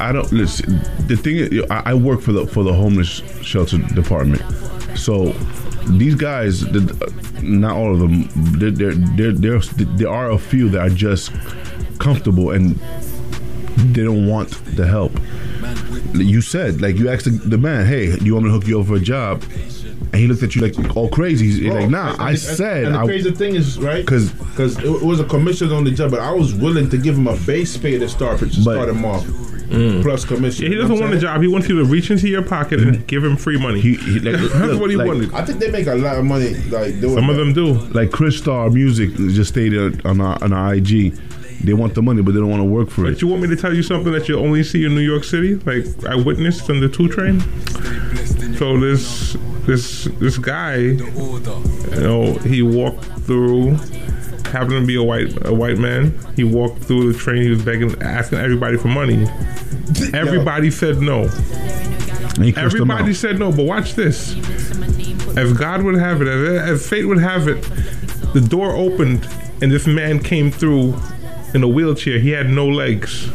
I 0.00 0.12
don't 0.12 0.30
listen. 0.32 0.80
The 1.06 1.16
thing 1.16 1.36
is, 1.36 1.70
I, 1.70 1.82
I 1.86 1.94
work 1.94 2.20
for 2.20 2.32
the 2.32 2.46
for 2.46 2.62
the 2.62 2.72
homeless 2.72 3.22
shelter 3.42 3.78
department, 3.78 4.42
so 4.96 5.34
these 5.86 6.14
guys, 6.14 6.64
not 7.42 7.76
all 7.76 7.92
of 7.92 7.98
them, 8.00 8.28
there 8.58 8.70
there 9.32 9.32
there 9.32 10.08
are 10.08 10.30
a 10.30 10.38
few 10.38 10.68
that 10.70 10.80
are 10.80 10.88
just 10.94 11.30
comfortable 11.98 12.50
and 12.50 12.76
they 13.94 14.02
don't 14.04 14.26
want 14.26 14.50
the 14.76 14.86
help. 14.86 15.12
You 16.14 16.40
said 16.40 16.80
like 16.80 16.96
you 16.96 17.08
asked 17.08 17.24
the, 17.24 17.30
the 17.30 17.58
man, 17.58 17.86
"Hey, 17.86 18.16
do 18.16 18.24
you 18.24 18.34
want 18.34 18.46
me 18.46 18.50
to 18.50 18.54
hook 18.58 18.66
you 18.68 18.80
up 18.80 18.86
for 18.86 18.96
a 18.96 19.00
job?" 19.00 19.42
And 20.12 20.20
he 20.22 20.28
looked 20.28 20.44
at 20.44 20.54
you 20.54 20.62
like 20.62 20.96
all 20.96 21.08
crazy. 21.08 21.46
He's 21.46 21.60
Bro, 21.60 21.74
like, 21.80 21.90
"Nah, 21.90 22.12
and- 22.12 22.22
I 22.22 22.30
and- 22.30 22.38
said." 22.38 22.84
And 22.84 22.94
the 22.94 23.00
I, 23.00 23.04
crazy 23.06 23.32
thing 23.32 23.56
is, 23.56 23.78
right? 23.78 24.06
'Cause- 24.06 24.30
because 24.30 24.78
it 24.78 25.02
was 25.02 25.18
a 25.18 25.24
commission 25.24 25.72
on 25.72 25.82
the 25.82 25.90
job, 25.90 26.12
but 26.12 26.20
I 26.20 26.30
was 26.32 26.54
willing 26.54 26.88
to 26.90 26.98
give 26.98 27.16
him 27.18 27.26
a 27.26 27.36
base 27.38 27.76
pay 27.76 27.98
to 27.98 28.08
start 28.08 28.38
to 28.38 28.48
start 28.48 28.88
him 28.88 29.04
off, 29.04 29.26
Mm. 29.68 30.02
plus 30.02 30.24
commission. 30.24 30.64
Yeah, 30.64 30.70
he 30.70 30.74
doesn't 30.76 30.90
what 30.90 31.02
I'm 31.02 31.10
want 31.10 31.18
a 31.18 31.20
job. 31.20 31.40
He 31.40 31.48
wants 31.48 31.68
you 31.68 31.78
to 31.78 31.84
reach 31.84 32.10
into 32.10 32.28
your 32.28 32.42
pocket 32.42 32.80
and 32.80 32.96
mm. 32.96 33.06
give 33.06 33.24
him 33.24 33.36
free 33.36 33.58
money. 33.58 33.80
He, 33.80 33.94
he, 33.96 34.20
like, 34.20 34.40
That's 34.40 34.54
look, 34.54 34.80
what 34.80 34.90
he 34.90 34.96
like- 34.96 35.06
wanted. 35.06 35.34
I 35.34 35.44
think 35.44 35.58
they 35.58 35.70
make 35.70 35.86
a 35.86 35.94
lot 35.94 36.16
of 36.18 36.24
money 36.24 36.54
like 36.70 37.00
doing 37.00 37.14
Some 37.14 37.30
of 37.30 37.36
that. 37.36 37.42
them 37.44 37.52
do. 37.54 37.72
like 37.94 38.10
Chris 38.10 38.36
Star 38.38 38.68
Music 38.70 39.14
just 39.14 39.50
stated 39.50 40.04
on 40.06 40.20
our, 40.20 40.42
on 40.42 40.52
our 40.52 40.74
IG, 40.74 41.14
they 41.64 41.72
want 41.72 41.94
the 41.94 42.02
money, 42.02 42.20
but 42.20 42.34
they 42.34 42.40
don't 42.40 42.50
want 42.50 42.60
to 42.60 42.68
work 42.68 42.90
for 42.90 43.06
it. 43.06 43.12
But 43.12 43.22
you 43.22 43.28
want 43.28 43.42
me 43.42 43.48
to 43.48 43.56
tell 43.56 43.74
you 43.74 43.82
something 43.82 44.12
that 44.12 44.28
you 44.28 44.38
only 44.38 44.62
see 44.62 44.84
in 44.84 44.94
New 44.94 45.00
York 45.00 45.24
City? 45.24 45.54
Like 45.56 45.86
I 46.04 46.14
witnessed 46.14 46.68
on 46.68 46.80
the 46.80 46.88
two 46.88 47.08
train. 47.08 47.40
So 48.56 48.78
this 48.78 49.34
this 49.66 50.04
this 50.20 50.36
guy, 50.38 50.76
you 50.76 52.00
know, 52.00 52.34
he 52.34 52.62
walked 52.62 53.04
through. 53.22 53.78
Happened 54.54 54.82
to 54.82 54.86
be 54.86 54.94
a 54.94 55.02
white 55.02 55.44
a 55.44 55.52
white 55.52 55.78
man. 55.78 56.16
He 56.36 56.44
walked 56.44 56.84
through 56.84 57.12
the 57.12 57.18
train. 57.18 57.42
He 57.42 57.50
was 57.50 57.64
begging, 57.64 58.00
asking 58.00 58.38
everybody 58.38 58.76
for 58.76 58.86
money. 58.86 59.26
Everybody 60.14 60.70
said 60.70 61.00
no. 61.00 61.22
And 61.24 62.44
he 62.44 62.52
cursed 62.52 62.76
them 62.76 62.88
Everybody 62.88 63.14
said 63.14 63.40
no. 63.40 63.50
But 63.50 63.66
watch 63.66 63.94
this. 63.94 64.36
As 65.36 65.52
God 65.54 65.82
would 65.82 65.96
have 65.96 66.22
it, 66.22 66.28
as, 66.28 66.70
as 66.70 66.88
fate 66.88 67.04
would 67.06 67.18
have 67.18 67.48
it, 67.48 67.62
the 68.32 68.40
door 68.40 68.70
opened 68.76 69.26
and 69.60 69.72
this 69.72 69.88
man 69.88 70.20
came 70.20 70.52
through 70.52 70.94
in 71.52 71.64
a 71.64 71.68
wheelchair. 71.68 72.20
He 72.20 72.30
had 72.30 72.48
no 72.48 72.68
legs. 72.68 73.28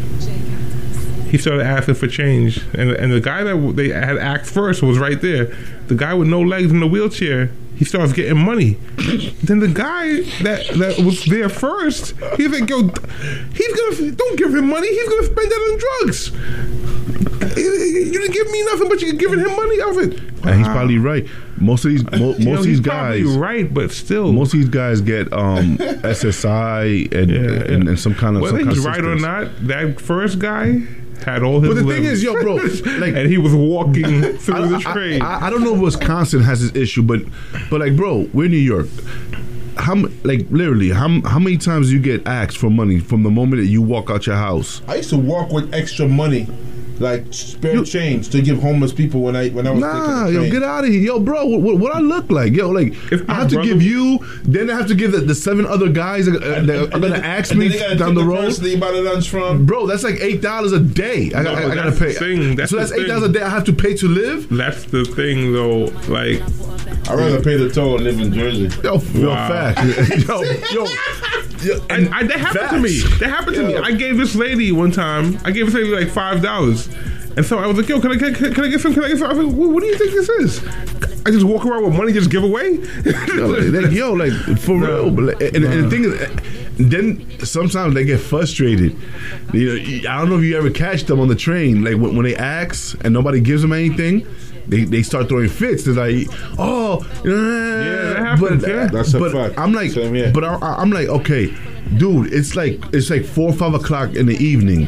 He 1.29 1.37
started 1.37 1.65
asking 1.65 1.95
for 1.95 2.07
change, 2.07 2.63
and 2.73 2.91
and 2.91 3.11
the 3.11 3.19
guy 3.19 3.43
that 3.43 3.73
they 3.75 3.89
had 3.89 4.17
asked 4.17 4.51
first 4.51 4.81
was 4.81 4.97
right 4.97 5.19
there. 5.21 5.45
The 5.87 5.95
guy 5.95 6.13
with 6.13 6.29
no 6.29 6.41
legs 6.41 6.71
in 6.71 6.79
the 6.79 6.87
wheelchair. 6.87 7.51
He 7.79 7.85
starts 7.85 8.11
getting 8.11 8.37
money. 8.37 8.73
then 9.41 9.59
the 9.59 9.71
guy 9.73 10.19
that 10.43 10.67
that 10.75 10.99
was 10.99 11.23
there 11.23 11.47
first, 11.47 12.13
he's 12.35 12.49
like, 12.49 12.69
yo, 12.69 12.81
he's 13.53 13.73
gonna 13.73 14.11
don't 14.11 14.37
give 14.37 14.53
him 14.53 14.67
money. 14.67 14.89
He's 14.89 15.07
gonna 15.07 15.23
spend 15.23 15.49
that 15.49 15.55
on 15.55 15.79
drugs. 15.79 16.31
You 17.57 18.11
didn't 18.11 18.33
give 18.33 18.51
me 18.51 18.63
nothing, 18.65 18.89
but 18.89 19.01
you're 19.01 19.13
giving 19.13 19.39
him 19.39 19.55
money 19.55 19.79
of 19.81 19.97
it. 19.97 20.19
And 20.43 20.57
he's 20.57 20.67
probably 20.67 20.97
right. 20.97 21.25
Most 21.57 21.85
of 21.85 21.91
these, 21.91 22.03
mo- 22.03 22.19
most 22.19 22.39
know, 22.39 22.51
of 22.51 22.57
he's 22.57 22.65
these 22.65 22.79
guys, 22.81 23.21
probably 23.21 23.37
right, 23.37 23.73
but 23.73 23.91
still, 23.91 24.33
most 24.33 24.53
of 24.53 24.59
these 24.59 24.69
guys 24.69 24.99
get 24.99 25.31
um, 25.31 25.77
SSI 25.77 27.13
and, 27.13 27.31
and, 27.31 27.87
and 27.87 27.99
some 27.99 28.13
kind 28.13 28.35
of 28.35 28.41
whether 28.41 28.59
some 28.59 28.69
he's 28.69 28.85
right 28.85 29.03
or 29.03 29.15
not, 29.15 29.67
that 29.67 30.01
first 30.01 30.39
guy 30.39 30.81
had 31.23 31.43
all 31.43 31.59
his. 31.61 31.73
But 31.73 31.85
the 31.85 31.93
thing 31.93 32.03
is, 32.05 32.23
yo, 32.23 32.33
bro, 32.41 32.55
like, 32.99 33.13
and 33.15 33.29
he 33.29 33.37
was 33.37 33.53
walking 33.53 34.21
through 34.37 34.55
I, 34.55 34.67
the 34.67 34.79
train. 34.79 35.21
I, 35.21 35.47
I 35.47 35.49
don't 35.49 35.63
know 35.63 35.75
if 35.75 35.81
Wisconsin 35.81 36.41
has 36.41 36.61
this 36.61 36.75
issue, 36.81 37.01
but 37.01 37.21
but 37.69 37.79
like, 37.79 37.95
bro, 37.95 38.29
we're 38.33 38.45
in 38.45 38.51
New 38.51 38.57
York. 38.57 38.87
How 39.77 39.95
like 40.23 40.45
literally 40.49 40.89
how 40.89 41.21
how 41.21 41.39
many 41.39 41.57
times 41.57 41.87
do 41.87 41.93
you 41.93 42.01
get 42.01 42.27
asked 42.27 42.57
for 42.57 42.69
money 42.69 42.99
from 42.99 43.23
the 43.23 43.29
moment 43.29 43.61
that 43.61 43.69
you 43.69 43.81
walk 43.81 44.09
out 44.09 44.27
your 44.27 44.35
house? 44.35 44.81
I 44.87 44.95
used 44.95 45.09
to 45.11 45.17
walk 45.17 45.51
with 45.51 45.73
extra 45.73 46.07
money, 46.07 46.47
like 46.99 47.25
spare 47.31 47.83
change, 47.83 48.29
to 48.29 48.41
give 48.41 48.61
homeless 48.61 48.91
people 48.93 49.21
when 49.21 49.35
I 49.35 49.49
when 49.49 49.65
I 49.67 49.71
was 49.71 49.81
Nah, 49.81 50.25
the 50.27 50.33
yo, 50.33 50.51
get 50.51 50.63
out 50.63 50.83
of 50.83 50.89
here, 50.89 50.99
yo, 51.01 51.19
bro. 51.19 51.45
What, 51.45 51.61
what, 51.61 51.77
what 51.77 51.95
I 51.95 51.99
look 51.99 52.29
like, 52.29 52.53
yo? 52.53 52.69
Like, 52.69 52.93
if 53.11 53.27
I 53.29 53.35
have 53.35 53.49
to 53.49 53.61
give 53.63 53.81
you, 53.81 54.19
then 54.43 54.69
I 54.69 54.75
have 54.77 54.87
to 54.87 54.95
give 54.95 55.11
the, 55.11 55.19
the 55.19 55.35
seven 55.35 55.65
other 55.65 55.89
guys 55.89 56.25
that, 56.25 56.41
uh, 56.43 56.61
that 56.65 56.93
are 56.93 56.99
gonna 56.99 57.15
ask 57.17 57.53
me 57.55 57.67
then 57.67 57.71
they 57.71 57.79
gotta 57.79 57.95
down 57.95 58.13
the 58.15 58.21
the 58.21 58.27
road. 58.27 58.51
that 58.51 58.69
you 58.69 58.77
buy 58.77 58.91
the 58.91 59.01
lunch 59.01 59.29
from. 59.29 59.65
Bro, 59.65 59.87
that's 59.87 60.03
like 60.03 60.19
eight 60.19 60.41
dollars 60.41 60.71
a 60.73 60.79
day. 60.79 61.31
I, 61.33 61.41
No, 61.43 61.53
I, 61.53 61.63
but 61.63 61.71
I 61.71 61.75
gotta 61.75 61.91
pay. 61.91 62.13
thing, 62.13 62.55
that's 62.55 62.71
so 62.71 62.77
that's 62.77 62.91
eight 62.91 63.07
dollars 63.07 63.23
a 63.23 63.33
day 63.33 63.41
I 63.41 63.49
have 63.49 63.63
to 63.65 63.73
pay 63.73 63.93
to 63.95 64.07
live. 64.07 64.49
That's 64.49 64.83
the 64.85 65.05
thing, 65.05 65.53
though. 65.53 65.85
Like, 66.07 66.41
I'd 67.09 67.15
rather 67.17 67.41
pay 67.41 67.55
the 67.57 67.69
toll 67.69 67.95
and 67.95 68.03
live 68.03 68.19
in 68.19 68.33
Jersey. 68.33 68.69
Yo, 68.83 68.97
yo, 69.13 69.29
Wow. 69.29 69.47
fact. 69.47 69.79
yo, 70.27 70.41
yo, 70.73 70.85
yo, 71.63 71.79
and 71.89 72.13
I, 72.13 72.23
that 72.23 72.39
happened 72.39 72.69
to 72.69 72.79
me. 72.79 72.99
That 73.19 73.29
happened 73.29 73.55
to 73.55 73.67
me. 73.67 73.75
I 73.75 73.91
gave 73.91 74.17
this 74.17 74.35
lady 74.35 74.71
one 74.71 74.91
time. 74.91 75.39
I 75.43 75.51
gave 75.51 75.65
this 75.67 75.75
lady 75.75 75.89
like 75.89 76.09
five 76.09 76.41
dollars, 76.41 76.87
and 77.35 77.45
so 77.45 77.59
I 77.59 77.67
was 77.67 77.77
like, 77.77 77.87
"Yo, 77.87 77.99
can 78.01 78.11
I 78.11 78.17
can, 78.17 78.33
can 78.33 78.63
I 78.63 78.67
get 78.67 78.81
some? 78.81 78.93
Can 78.93 79.03
I 79.03 79.09
get 79.09 79.19
some?" 79.19 79.29
I 79.29 79.33
was 79.33 79.45
like, 79.45 79.55
"What, 79.55 79.69
what 79.69 79.81
do 79.81 79.87
you 79.87 79.97
think 79.97 80.11
this 80.11 80.29
is?" 80.29 80.67
I 81.25 81.31
just 81.31 81.45
walk 81.45 81.65
around 81.65 81.85
with 81.85 81.95
money, 81.95 82.13
just 82.13 82.31
give 82.31 82.43
away. 82.43 82.75
yo, 83.35 83.47
like, 83.47 83.91
yo, 83.91 84.13
like 84.13 84.31
for 84.59 84.79
real. 84.79 85.11
But 85.11 85.23
like, 85.25 85.41
and, 85.53 85.63
and 85.63 85.85
the 85.85 85.89
thing 85.89 86.05
is, 86.05 86.21
eh, 86.21 86.35
then 86.79 87.45
sometimes 87.45 87.93
they 87.93 88.05
get 88.05 88.19
frustrated. 88.19 88.95
You 89.53 90.01
know, 90.01 90.09
I 90.09 90.19
don't 90.19 90.29
know 90.29 90.37
if 90.37 90.43
you 90.43 90.57
ever 90.57 90.69
catch 90.69 91.03
them 91.03 91.19
on 91.19 91.27
the 91.27 91.35
train, 91.35 91.83
like 91.83 91.97
when, 91.97 92.15
when 92.15 92.23
they 92.23 92.35
ask 92.35 92.97
and 93.03 93.13
nobody 93.13 93.41
gives 93.41 93.61
them 93.61 93.73
anything. 93.73 94.25
They, 94.69 94.83
they 94.85 95.01
start 95.03 95.27
throwing 95.29 95.49
fits. 95.49 95.83
They're 95.83 95.95
like, 95.95 96.27
oh, 96.59 97.01
yeah, 97.25 98.13
that 98.13 98.17
happens, 98.39 98.65
yeah. 98.67 98.87
That's 98.87 99.13
a 99.13 99.19
but 99.19 99.31
fact. 99.31 99.57
I'm 99.57 99.73
like, 99.73 99.91
Same 99.91 100.13
here. 100.13 100.31
but 100.31 100.43
I, 100.43 100.55
I- 100.55 100.75
I'm 100.81 100.91
like, 100.91 101.07
okay, 101.07 101.53
dude, 101.97 102.31
it's 102.33 102.55
like 102.55 102.79
it's 102.93 103.09
like 103.09 103.25
four 103.25 103.49
or 103.49 103.53
five 103.53 103.73
o'clock 103.73 104.15
in 104.15 104.25
the 104.27 104.37
evening. 104.37 104.85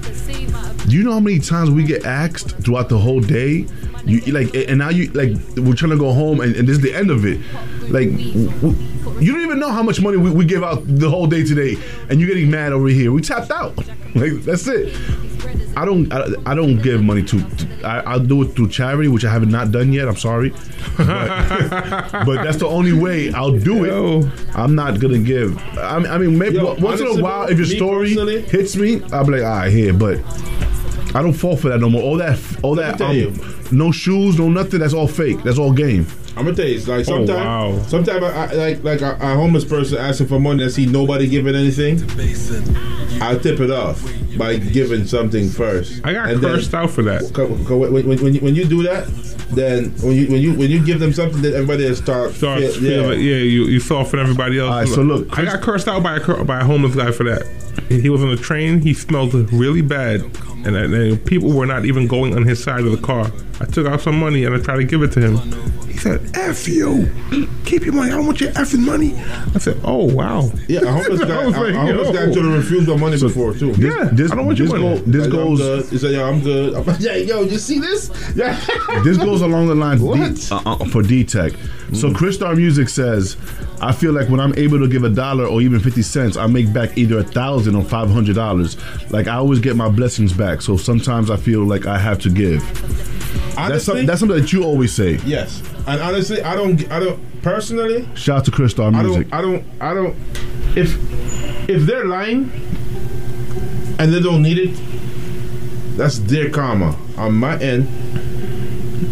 Do 0.88 0.98
you 0.98 1.04
know 1.04 1.14
how 1.14 1.20
many 1.20 1.40
times 1.40 1.70
we 1.72 1.84
get 1.84 2.06
asked 2.06 2.58
throughout 2.60 2.90
the 2.90 2.98
whole 2.98 3.22
day? 3.22 3.66
You 4.06 4.18
you 4.26 4.34
like, 4.34 4.54
and 4.56 4.80
now 4.80 4.90
you 4.90 5.12
like, 5.12 5.32
we're 5.58 5.76
trying 5.76 5.92
to 5.92 5.98
go 5.98 6.12
home, 6.12 6.42
and, 6.42 6.56
and 6.56 6.68
this 6.68 6.78
is 6.78 6.82
the 6.84 6.94
end 6.94 7.12
of 7.12 7.24
it. 7.26 7.40
Like, 7.92 8.10
w- 8.10 8.50
w- 8.62 8.76
you 9.20 9.32
don't 9.32 9.42
even 9.44 9.60
know 9.60 9.70
how 9.70 9.84
much 9.84 10.02
money 10.02 10.18
we, 10.18 10.32
we 10.32 10.44
give 10.46 10.64
out 10.64 10.82
the 10.88 11.08
whole 11.10 11.28
day 11.28 11.44
today, 11.44 11.76
and 12.10 12.20
you're 12.20 12.28
getting 12.28 12.50
mad 12.50 12.72
over 12.74 12.88
here. 12.88 13.12
We 13.12 13.22
tapped 13.22 13.52
out. 13.52 13.74
Like, 14.14 14.34
that's 14.44 14.68
it. 14.68 14.94
I 15.76 15.86
don't, 15.86 16.12
I, 16.12 16.26
I 16.46 16.54
don't 16.56 16.82
give 16.82 17.02
money 17.02 17.24
to. 17.24 17.40
to 17.42 17.68
I, 17.88 18.00
I'll 18.02 18.20
do 18.20 18.42
it 18.44 18.48
through 18.56 18.70
charity, 18.70 19.08
which 19.08 19.24
I 19.26 19.32
have 19.32 19.48
not 19.48 19.72
done 19.72 19.94
yet. 19.94 20.08
I'm 20.08 20.18
sorry, 20.18 20.50
but, 20.98 22.12
but 22.26 22.44
that's 22.44 22.58
the 22.58 22.68
only 22.68 22.94
way 22.94 23.32
I'll 23.32 23.58
do 23.58 23.86
it. 23.86 24.32
I'm 24.56 24.76
not 24.76 25.00
gonna 25.00 25.20
give. 25.20 25.58
I 25.78 26.00
mean, 26.00 26.12
I 26.12 26.18
mean 26.18 26.38
maybe 26.38 26.58
Yo, 26.58 26.76
once 26.76 27.02
in 27.02 27.08
a 27.08 27.22
while, 27.22 27.48
if 27.48 27.58
your 27.58 27.66
story 27.68 28.10
personally- 28.16 28.42
hits 28.42 28.76
me, 28.76 29.02
I'll 29.12 29.26
be 29.26 29.34
like, 29.34 29.44
all 29.44 29.50
right, 29.50 29.72
here. 29.72 29.94
But 29.94 30.20
I 31.16 31.22
don't 31.22 31.34
fall 31.34 31.56
for 31.58 31.70
that 31.70 31.80
no 31.80 31.90
more. 31.90 32.02
All 32.02 32.18
that, 32.18 32.40
all 32.64 32.76
that, 32.76 33.00
um, 33.02 33.40
no 33.72 33.92
shoes, 33.92 34.38
no 34.38 34.50
nothing. 34.50 34.80
That's 34.80 34.94
all 34.94 35.08
fake. 35.08 35.42
That's 35.44 35.58
all 35.58 35.72
game. 35.74 36.06
I'm 36.38 36.46
gonna 36.46 36.56
tell 36.56 36.66
you, 36.68 36.76
it's 36.78 36.88
like 36.88 37.00
Oh, 37.02 37.26
sometimes, 37.26 37.30
wow. 37.78 37.82
sometimes 37.88 38.24
I, 38.24 38.46
I, 38.46 38.54
like 38.54 38.84
like 38.84 39.02
a, 39.02 39.18
a 39.22 39.36
homeless 39.36 39.66
person 39.66 39.98
asking 39.98 40.28
for 40.28 40.40
money 40.40 40.64
and 40.64 40.72
see 40.72 40.86
nobody 40.86 41.28
giving 41.28 41.56
anything. 41.56 42.00
I'll 43.22 43.40
tip 43.40 43.60
it 43.60 43.70
off 43.72 44.02
by 44.38 44.58
giving 44.58 45.06
something 45.06 45.50
first. 45.50 46.02
I 46.06 46.14
got 46.14 46.30
And 46.30 46.42
then- 46.42 46.56
cursed 46.56 46.74
out 46.74 46.90
for 46.92 47.02
that. 47.04 47.32
Co- 47.34 47.58
co- 47.66 47.78
When, 47.78 47.94
when, 47.94 48.06
when, 48.22 48.34
you, 48.34 48.40
when 48.42 48.56
you 48.56 48.66
do 48.66 48.84
that, 48.84 49.08
then 49.52 49.90
when 50.02 50.14
you 50.16 50.28
when 50.28 50.42
you 50.42 50.54
when 50.54 50.70
you 50.72 50.84
give 50.86 51.00
them 51.00 51.12
something, 51.14 51.42
then 51.42 51.54
everybody 51.54 51.84
will 51.86 51.96
start. 51.96 52.32
Starts 52.34 52.62
feel- 52.62 52.74
feeling 52.82 53.10
like, 53.10 53.18
yeah, 53.18 53.36
you 53.36 53.66
you 53.66 53.80
soften 53.80 54.20
everybody 54.20 54.60
else. 54.60 54.72
All 54.72 54.80
right, 54.80 54.88
so 54.88 55.02
look, 55.02 55.38
I 55.38 55.44
got 55.46 55.62
cursed 55.62 55.88
out 55.88 56.02
by 56.04 56.16
a 56.18 56.20
cur- 56.20 56.44
by 56.44 56.62
a 56.62 56.64
homeless 56.64 56.96
guy 56.96 57.12
for 57.12 57.24
that. 57.26 57.46
He 57.90 58.10
was 58.10 58.22
on 58.24 58.30
the 58.30 58.38
train. 58.42 58.80
He 58.82 58.94
smelled 58.94 59.34
really 59.54 59.82
bad, 59.82 60.22
and, 60.66 60.76
and, 60.76 60.94
and 60.94 61.26
people 61.26 61.52
were 61.54 61.66
not 61.66 61.86
even 61.86 62.08
going 62.08 62.36
on 62.36 62.44
his 62.44 62.62
side 62.64 62.82
of 62.86 62.92
the 62.92 62.98
car. 63.06 63.32
I 63.60 63.66
took 63.66 63.86
out 63.88 64.02
some 64.02 64.18
money 64.20 64.44
and 64.46 64.56
I 64.56 64.60
tried 64.60 64.78
to 64.78 64.84
give 64.86 65.04
it 65.04 65.12
to 65.14 65.20
him. 65.22 65.36
He 65.92 65.98
said, 65.98 66.32
"F 66.36 66.68
you, 66.68 67.12
keep 67.66 67.86
your 67.86 67.94
money. 67.94 68.12
I 68.12 68.16
don't 68.16 68.26
want 68.26 68.39
your 68.42 68.52
effing 68.54 68.80
money." 68.86 69.14
I 69.54 69.60
said, 69.60 69.80
"Oh 69.84 70.06
wow." 70.06 70.52
Yeah, 70.68 70.82
a 70.82 70.92
homeless 70.92 71.22
guy. 71.22 71.42
I 71.42 71.46
was 71.46 71.56
a, 71.56 71.60
like, 71.60 71.74
a 71.74 71.80
homeless 71.80 72.18
guy 72.18 72.32
should 72.32 72.46
have 72.46 72.54
refused 72.54 72.88
the 72.88 72.98
money 72.98 73.20
before 73.20 73.54
too. 73.54 73.72
Yeah, 73.78 74.10
this, 74.12 74.32
I 74.32 74.36
don't 74.36 74.46
want 74.46 74.58
your 74.58 74.68
this 74.68 74.80
money. 74.80 75.00
Go, 75.00 75.12
this 75.12 75.28
Like, 75.28 75.39
I'm 75.39 75.56
goes. 75.56 75.89
He 75.89 75.98
said, 75.98 76.12
"Yo, 76.12 76.26
I'm 76.26 76.42
good." 76.42 76.74
I'm 76.76 76.86
like, 76.86 77.00
yeah, 77.00 77.16
yo, 77.16 77.42
you 77.42 77.58
see 77.58 77.80
this? 77.80 78.10
Yeah. 78.36 78.58
this 79.04 79.18
goes 79.18 79.42
along 79.42 79.68
the 79.68 79.76
lines 79.76 80.02
D, 80.02 80.56
uh, 80.56 80.62
uh, 80.66 80.86
for 80.86 81.02
D 81.02 81.24
Tech. 81.24 81.52
So 81.94 82.10
Christar 82.10 82.56
Music 82.56 82.88
says, 82.88 83.36
I 83.82 83.92
feel 83.92 84.14
like 84.14 84.30
when 84.30 84.39
I'm 84.39 84.54
able 84.58 84.80
to 84.80 84.88
give 84.88 85.04
a 85.04 85.10
dollar 85.10 85.46
or 85.46 85.62
even 85.62 85.82
fifty 85.82 86.02
cents, 86.02 86.38
I 86.38 86.48
make 86.48 86.72
back 86.72 86.98
either 86.98 87.20
a 87.20 87.24
thousand 87.24 87.76
or 87.76 87.84
five 87.84 88.10
hundred 88.10 88.36
dollars. 88.36 88.78
Like 89.12 89.28
I 89.28 89.36
always 89.36 89.60
get 89.60 89.76
my 89.76 89.89
blessings 89.89 90.32
back. 90.32 90.62
So 90.62 90.78
sometimes 90.78 91.30
I 91.30 91.36
feel 91.36 91.66
like 91.66 91.86
I 91.86 91.98
have 91.98 92.20
to 92.20 92.30
give. 92.30 92.62
That's, 93.56 93.58
Honestly? 93.88 93.97
some, 93.99 94.06
that's 94.06 94.20
something 94.20 94.38
that 94.39 94.54
you 94.54 94.64
always 94.64 94.93
say. 94.93 95.20
Yes, 95.26 95.62
and 95.88 96.02
honestly, 96.02 96.41
I 96.41 96.56
don't. 96.56 96.89
I 96.91 96.99
don't 96.99 97.41
personally. 97.41 98.08
Shout 98.16 98.39
out 98.39 98.45
to 98.45 98.52
Christar 98.52 98.93
I 98.95 99.02
Music. 99.04 99.30
don't. 99.30 99.34
I 99.39 99.41
don't. 99.41 99.66
I 99.82 99.93
don't. 99.93 100.16
If 100.78 100.97
if 101.70 101.84
they're 101.86 102.06
lying 102.06 102.52
and 103.99 104.14
they 104.14 104.22
don't 104.22 104.41
need 104.41 104.58
it, 104.58 105.97
that's 105.97 106.20
their 106.20 106.49
karma. 106.49 106.95
On 107.18 107.34
my 107.36 107.58
end, 107.62 107.88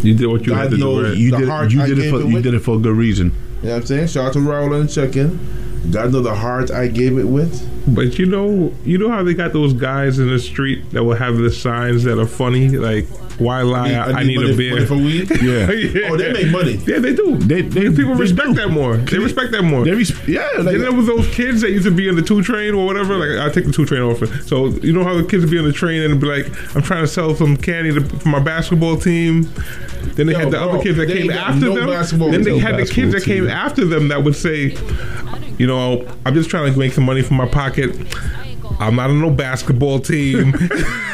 You 0.04 0.16
did 0.16 0.28
what 0.28 0.46
you 0.48 0.54
had 0.54 0.72
to 0.72 0.78
do. 0.78 1.14
You 1.16 1.36
did, 1.36 1.48
heart 1.50 1.72
you 1.72 1.82
I 1.82 1.88
did 1.88 2.00
it 2.00 2.10
for 2.10 2.22
it 2.22 2.28
you 2.28 2.34
with. 2.36 2.44
did 2.44 2.54
it 2.54 2.60
for 2.60 2.76
a 2.76 2.80
good 2.80 2.96
reason. 2.96 3.34
You 3.62 3.68
know 3.68 3.74
what 3.76 3.82
I'm 3.82 3.86
saying? 3.88 4.08
Shout 4.08 4.28
out 4.28 4.34
to 4.34 4.40
Raul 4.40 4.80
and 4.80 4.90
Chicken. 4.90 5.92
God 5.92 6.12
know 6.12 6.22
the 6.22 6.36
heart 6.36 6.72
I 6.72 6.88
gave 6.88 7.18
it 7.18 7.26
with. 7.26 7.66
But 7.94 8.18
you 8.20 8.26
know, 8.26 8.74
you 8.86 8.98
know 8.98 9.10
how 9.10 9.24
they 9.24 9.34
got 9.34 9.54
those 9.54 9.74
guys 9.74 10.18
in 10.20 10.30
the 10.30 10.40
street 10.40 10.90
that 10.92 11.04
will 11.04 11.16
have 11.16 11.38
the 11.38 11.52
signs 11.52 12.04
that 12.06 12.20
are 12.20 12.26
funny, 12.28 12.70
like 12.70 13.06
"Why 13.40 13.62
lie? 13.62 13.92
I, 13.94 14.12
I 14.20 14.24
need 14.24 14.36
money- 14.38 14.54
a 14.54 14.58
beer." 14.58 14.86
for 14.86 14.96
weed. 14.96 15.30
Yeah. 15.42 16.10
Oh, 16.12 16.18
they 16.18 16.32
make 16.34 16.52
money. 16.52 16.74
Yeah, 16.86 17.00
they 17.00 17.14
do. 17.16 17.38
They, 17.38 17.62
they 17.62 17.90
People 17.90 18.16
they 18.16 18.22
respect 18.22 18.50
do. 18.50 18.54
that 18.56 18.70
more. 18.70 18.98
They 18.98 19.18
respect 19.20 19.52
that 19.52 19.64
more. 19.64 19.84
They 19.86 19.92
res- 19.92 20.28
yeah, 20.28 20.48
like, 20.58 20.66
Then 20.66 20.82
there 20.82 20.92
was 20.94 21.08
those 21.08 21.28
kids 21.34 21.62
that 21.62 21.72
used 21.72 21.86
to 21.86 21.92
be 21.92 22.08
in 22.08 22.16
the 22.16 22.22
two 22.22 22.42
train 22.44 22.74
or 22.76 22.86
whatever. 22.86 23.16
Like 23.18 23.40
I 23.50 23.52
take 23.54 23.66
the 23.66 23.72
two 23.72 23.86
train 23.86 24.02
off. 24.02 24.20
So 24.46 24.68
you 24.68 24.94
know 24.94 25.04
how 25.04 25.16
the 25.16 25.24
kids 25.24 25.44
would 25.44 25.52
be 25.52 25.58
on 25.60 25.66
the 25.66 25.74
train 25.74 26.02
and 26.04 26.20
be 26.20 26.28
like, 26.28 26.48
"I'm 26.76 26.82
trying 26.82 27.04
to 27.04 27.08
sell 27.08 27.34
some 27.36 27.56
candy 27.58 27.94
to, 27.94 28.02
for 28.02 28.30
my 28.30 28.40
basketball 28.40 28.98
team." 28.98 29.44
Then 30.16 30.28
they 30.28 30.34
Yo, 30.34 30.40
had 30.40 30.48
the 30.52 30.58
bro, 30.58 30.70
other 30.72 30.84
kids 30.84 30.98
that 30.98 31.08
came 31.08 31.30
after 31.32 31.66
no 31.68 31.76
them. 31.76 32.32
Then 32.32 32.42
they 32.44 32.52
team. 32.52 32.60
had 32.62 32.78
the 32.78 32.86
kids 32.86 33.14
that 33.14 33.24
came 33.24 33.44
team. 33.44 33.50
after 33.52 33.86
them 33.86 34.08
that 34.10 34.24
would 34.24 34.36
say, 34.36 34.76
"You 35.58 35.68
know, 35.68 36.06
I'm 36.26 36.34
just 36.34 36.50
trying 36.50 36.72
to 36.74 36.78
make 36.80 36.94
some 36.94 37.06
money 37.06 37.22
from 37.22 37.38
my 37.38 37.48
pocket." 37.48 37.96
I'm 38.80 38.96
not 38.96 39.10
on 39.10 39.20
no 39.22 39.30
basketball 39.30 40.00
team. 40.00 40.54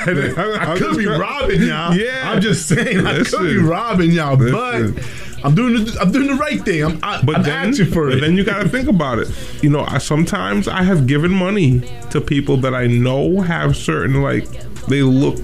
I 0.05 0.75
could 0.77 0.97
be 0.97 1.05
robbing 1.07 1.61
y'all. 1.63 1.93
Yeah. 1.95 2.31
I'm 2.31 2.41
just 2.41 2.67
saying 2.67 3.05
I 3.05 3.23
could 3.23 3.39
be 3.47 3.57
robbing 3.57 4.11
y'all, 4.11 4.35
Listen. 4.35 4.93
but 4.95 5.43
I'm 5.45 5.55
doing 5.55 5.85
the, 5.85 5.97
I'm 6.01 6.11
doing 6.11 6.27
the 6.27 6.35
right 6.35 6.61
thing. 6.63 6.83
I'm 6.83 6.99
I, 7.03 7.21
But 7.23 7.37
I'm 7.37 7.43
then, 7.43 7.69
asking 7.69 7.87
for 7.91 8.07
but 8.09 8.17
it. 8.17 8.21
then 8.21 8.35
you 8.35 8.43
got 8.43 8.63
to 8.63 8.69
think 8.69 8.87
about 8.89 9.19
it. 9.19 9.29
You 9.63 9.69
know, 9.69 9.81
I, 9.87 9.99
sometimes 9.99 10.67
I 10.67 10.83
have 10.83 11.07
given 11.07 11.31
money 11.31 11.81
to 12.11 12.19
people 12.21 12.57
that 12.57 12.73
I 12.75 12.87
know 12.87 13.41
have 13.41 13.75
certain 13.77 14.21
like 14.21 14.47
they 14.87 15.01
look. 15.01 15.39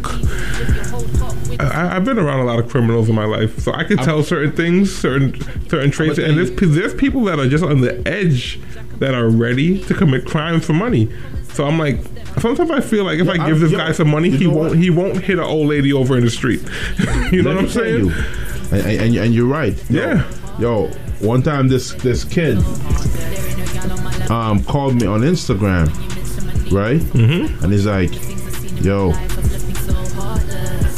I, 1.59 1.95
I've 1.95 2.05
been 2.05 2.19
around 2.19 2.39
a 2.41 2.45
lot 2.45 2.59
of 2.59 2.69
criminals 2.69 3.09
in 3.09 3.15
my 3.15 3.25
life, 3.25 3.59
so 3.59 3.73
I 3.73 3.83
can 3.83 3.97
tell 3.97 4.23
certain 4.23 4.51
things, 4.55 4.93
certain 4.95 5.39
certain 5.69 5.91
traits, 5.91 6.17
and 6.17 6.37
there's 6.37 6.51
there's 6.51 6.93
people 6.93 7.23
that 7.25 7.39
are 7.39 7.47
just 7.47 7.63
on 7.63 7.81
the 7.81 8.01
edge 8.07 8.59
that 8.99 9.13
are 9.13 9.29
ready 9.29 9.83
to 9.85 9.93
commit 9.93 10.25
crimes 10.25 10.65
for 10.65 10.73
money. 10.73 11.11
So 11.53 11.65
I'm 11.65 11.77
like, 11.77 11.97
sometimes 12.39 12.71
I 12.71 12.79
feel 12.81 13.03
like 13.03 13.19
if 13.19 13.27
I 13.27 13.33
I'm- 13.33 13.47
give 13.49 13.59
this 13.59 13.71
yo, 13.71 13.77
guy 13.77 13.91
some 13.91 14.09
money, 14.09 14.29
he 14.29 14.47
won't 14.47 14.69
what? 14.69 14.77
he 14.77 14.89
won't 14.89 15.21
hit 15.21 15.37
an 15.37 15.43
old 15.45 15.67
lady 15.67 15.91
over 15.93 16.17
in 16.17 16.23
the 16.23 16.29
street. 16.31 16.61
you 17.31 17.41
know 17.43 17.51
Let 17.51 17.55
what 17.55 17.63
I'm 17.65 17.69
saying? 17.69 18.05
you. 18.05 18.11
And, 18.71 18.81
and, 18.87 19.01
and- 19.01 19.15
and 19.17 19.33
you're 19.33 19.47
right. 19.47 19.75
Yo, 19.89 20.01
Yeah. 20.01 20.31
Yo, 20.59 20.87
one 21.19 21.41
time 21.41 21.67
this 21.67 21.93
this 21.95 22.23
kid 22.23 22.57
um 24.29 24.63
called 24.63 24.95
me 24.95 25.07
on 25.07 25.21
Instagram, 25.21 25.87
right? 26.71 26.99
Mm-hmm. 27.01 27.63
And 27.63 27.73
he's 27.73 27.85
like, 27.85 28.11
"Yo, 28.83 29.11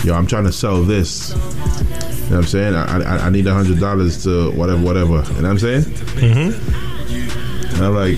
yo, 0.04 0.14
I'm 0.16 0.28
trying 0.28 0.44
to 0.46 0.52
sell 0.52 0.84
this. 0.84 1.30
You 1.32 1.36
know 1.36 1.42
what 1.42 2.38
I'm 2.38 2.44
saying? 2.46 2.74
I, 2.76 3.00
I, 3.02 3.18
I 3.28 3.30
need 3.30 3.46
a 3.48 3.54
hundred 3.54 3.80
dollars 3.80 4.24
to 4.24 4.52
whatever, 4.52 4.82
whatever. 4.82 5.12
You 5.12 5.18
know 5.18 5.24
what 5.24 5.46
I'm 5.46 5.60
saying? 5.60 5.82
Mm-hmm. 5.84 7.76
And 7.76 7.84
I'm 7.86 7.96
like, 7.96 8.18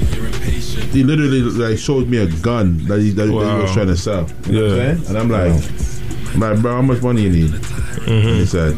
he 0.96 1.04
literally 1.04 1.42
like 1.42 1.78
showed 1.78 2.08
me 2.08 2.18
a 2.18 2.28
gun 2.42 2.78
that 2.88 3.00
he, 3.00 3.12
that, 3.12 3.26
that 3.26 3.32
he 3.32 3.34
was 3.62 3.74
trying 3.74 3.88
to 3.88 3.98
sell. 3.98 4.28
You 4.48 4.54
know 4.54 4.64
what 4.64 4.72
I'm 4.72 4.78
Yeah. 4.78 4.96
saying? 4.96 5.08
And 5.08 5.18
I'm 5.18 5.30
like, 5.30 6.34
I'm 6.34 6.40
like, 6.40 6.62
bro, 6.62 6.72
how 6.76 6.82
much 6.82 7.02
money 7.02 7.22
you 7.24 7.30
need? 7.30 7.52
Mm-hmm. 7.52 8.12
And 8.12 8.38
he 8.38 8.46
said, 8.46 8.76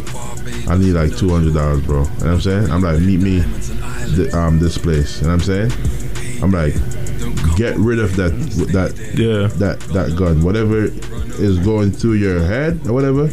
I 0.70 0.78
need 0.78 0.94
like 0.94 1.16
two 1.18 1.30
hundred 1.30 1.54
dollars, 1.54 1.82
bro. 1.86 2.04
You 2.04 2.04
know 2.04 2.10
what 2.16 2.26
I'm 2.28 2.42
saying? 2.42 2.72
I'm 2.72 2.82
like, 2.82 3.00
meet 3.00 3.20
me, 3.22 3.44
th- 4.16 4.34
um, 4.34 4.60
this 4.60 4.78
place. 4.78 5.22
You 5.22 5.28
know 5.28 5.36
what 5.36 5.48
I'm 5.50 5.70
saying? 5.70 6.42
I'm 6.44 6.52
like, 6.52 6.74
get 7.58 7.76
rid 7.78 8.00
of 8.00 8.16
that 8.18 8.32
that 8.74 8.94
yeah 9.16 9.48
that 9.60 9.80
that 9.94 10.16
gun. 10.18 10.44
Whatever 10.44 10.86
is 11.42 11.58
going 11.60 11.92
through 11.92 12.14
your 12.14 12.40
head 12.42 12.86
or 12.88 12.94
whatever. 12.94 13.28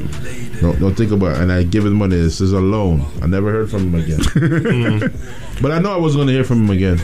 Don't, 0.60 0.78
don't 0.78 0.94
think 0.94 1.10
about 1.10 1.32
it. 1.36 1.40
And 1.42 1.50
I 1.52 1.62
give 1.64 1.84
him 1.84 1.94
money. 1.94 2.16
This 2.16 2.40
is 2.40 2.52
a 2.52 2.60
loan. 2.60 3.04
I 3.20 3.26
never 3.26 3.50
heard 3.50 3.70
from 3.70 3.92
him 3.92 3.94
again. 3.96 4.20
but 5.60 5.72
I 5.72 5.78
know 5.80 5.92
I 5.92 5.96
wasn't 5.96 6.20
going 6.20 6.28
to 6.28 6.32
hear 6.32 6.44
from 6.44 6.64
him 6.64 6.70
again. 6.70 6.98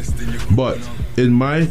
But 0.54 0.78
in 1.20 1.32
my 1.32 1.68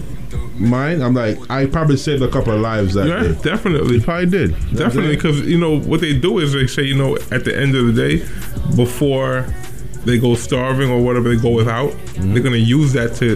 mind, 0.57 1.03
I'm 1.03 1.13
like, 1.13 1.37
I 1.49 1.65
probably 1.65 1.97
saved 1.97 2.21
a 2.21 2.27
couple 2.29 2.53
of 2.53 2.59
lives 2.61 2.93
that 2.93 3.07
Yeah, 3.07 3.23
day. 3.23 3.41
definitely. 3.41 3.99
Probably 4.01 4.25
did. 4.27 4.51
Definitely, 4.75 5.15
because 5.15 5.41
you 5.41 5.57
know 5.57 5.79
what 5.79 6.01
they 6.01 6.17
do 6.17 6.39
is 6.39 6.53
they 6.53 6.67
say, 6.67 6.83
you 6.83 6.95
know, 6.95 7.15
at 7.31 7.45
the 7.45 7.57
end 7.57 7.75
of 7.75 7.87
the 7.87 7.93
day, 7.93 8.17
before 8.75 9.45
they 10.05 10.17
go 10.17 10.33
starving 10.35 10.89
or 10.89 11.01
whatever 11.03 11.33
they 11.33 11.41
go 11.41 11.49
without, 11.49 11.91
Mm-hmm. 11.91 12.33
they're 12.33 12.43
gonna 12.43 12.57
use 12.57 12.91
that 12.93 13.15
to 13.15 13.35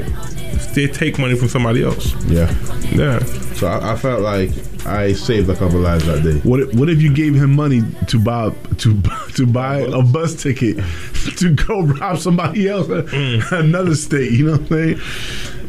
they 0.76 0.88
take 0.88 1.18
money 1.20 1.36
from 1.36 1.48
somebody 1.48 1.84
else. 1.84 2.14
Yeah. 2.26 2.54
Yeah. 2.92 3.20
So 3.56 3.68
I, 3.68 3.94
I 3.94 3.96
felt 3.96 4.22
like 4.22 4.50
I 4.86 5.14
saved 5.14 5.50
a 5.50 5.54
couple 5.56 5.78
of 5.78 5.84
lives 5.84 6.06
that 6.06 6.22
day. 6.24 6.40
What 6.48 6.60
if, 6.60 6.74
what 6.76 6.90
if 6.90 7.02
you 7.02 7.14
gave 7.14 7.34
him 7.36 7.56
money 7.56 7.82
to 8.08 8.20
buy 8.20 8.50
to 8.80 9.02
to 9.36 9.46
buy 9.48 9.78
a 9.80 10.02
bus 10.02 10.36
ticket 10.42 10.78
to 11.38 11.54
go 11.56 11.84
rob 11.84 12.18
somebody 12.20 12.68
else 12.68 12.90
in 12.90 13.42
another 13.52 13.96
state? 13.96 14.32
You 14.34 14.46
know 14.48 14.52
what 14.58 14.62
I'm 14.62 14.68
saying? 14.98 15.00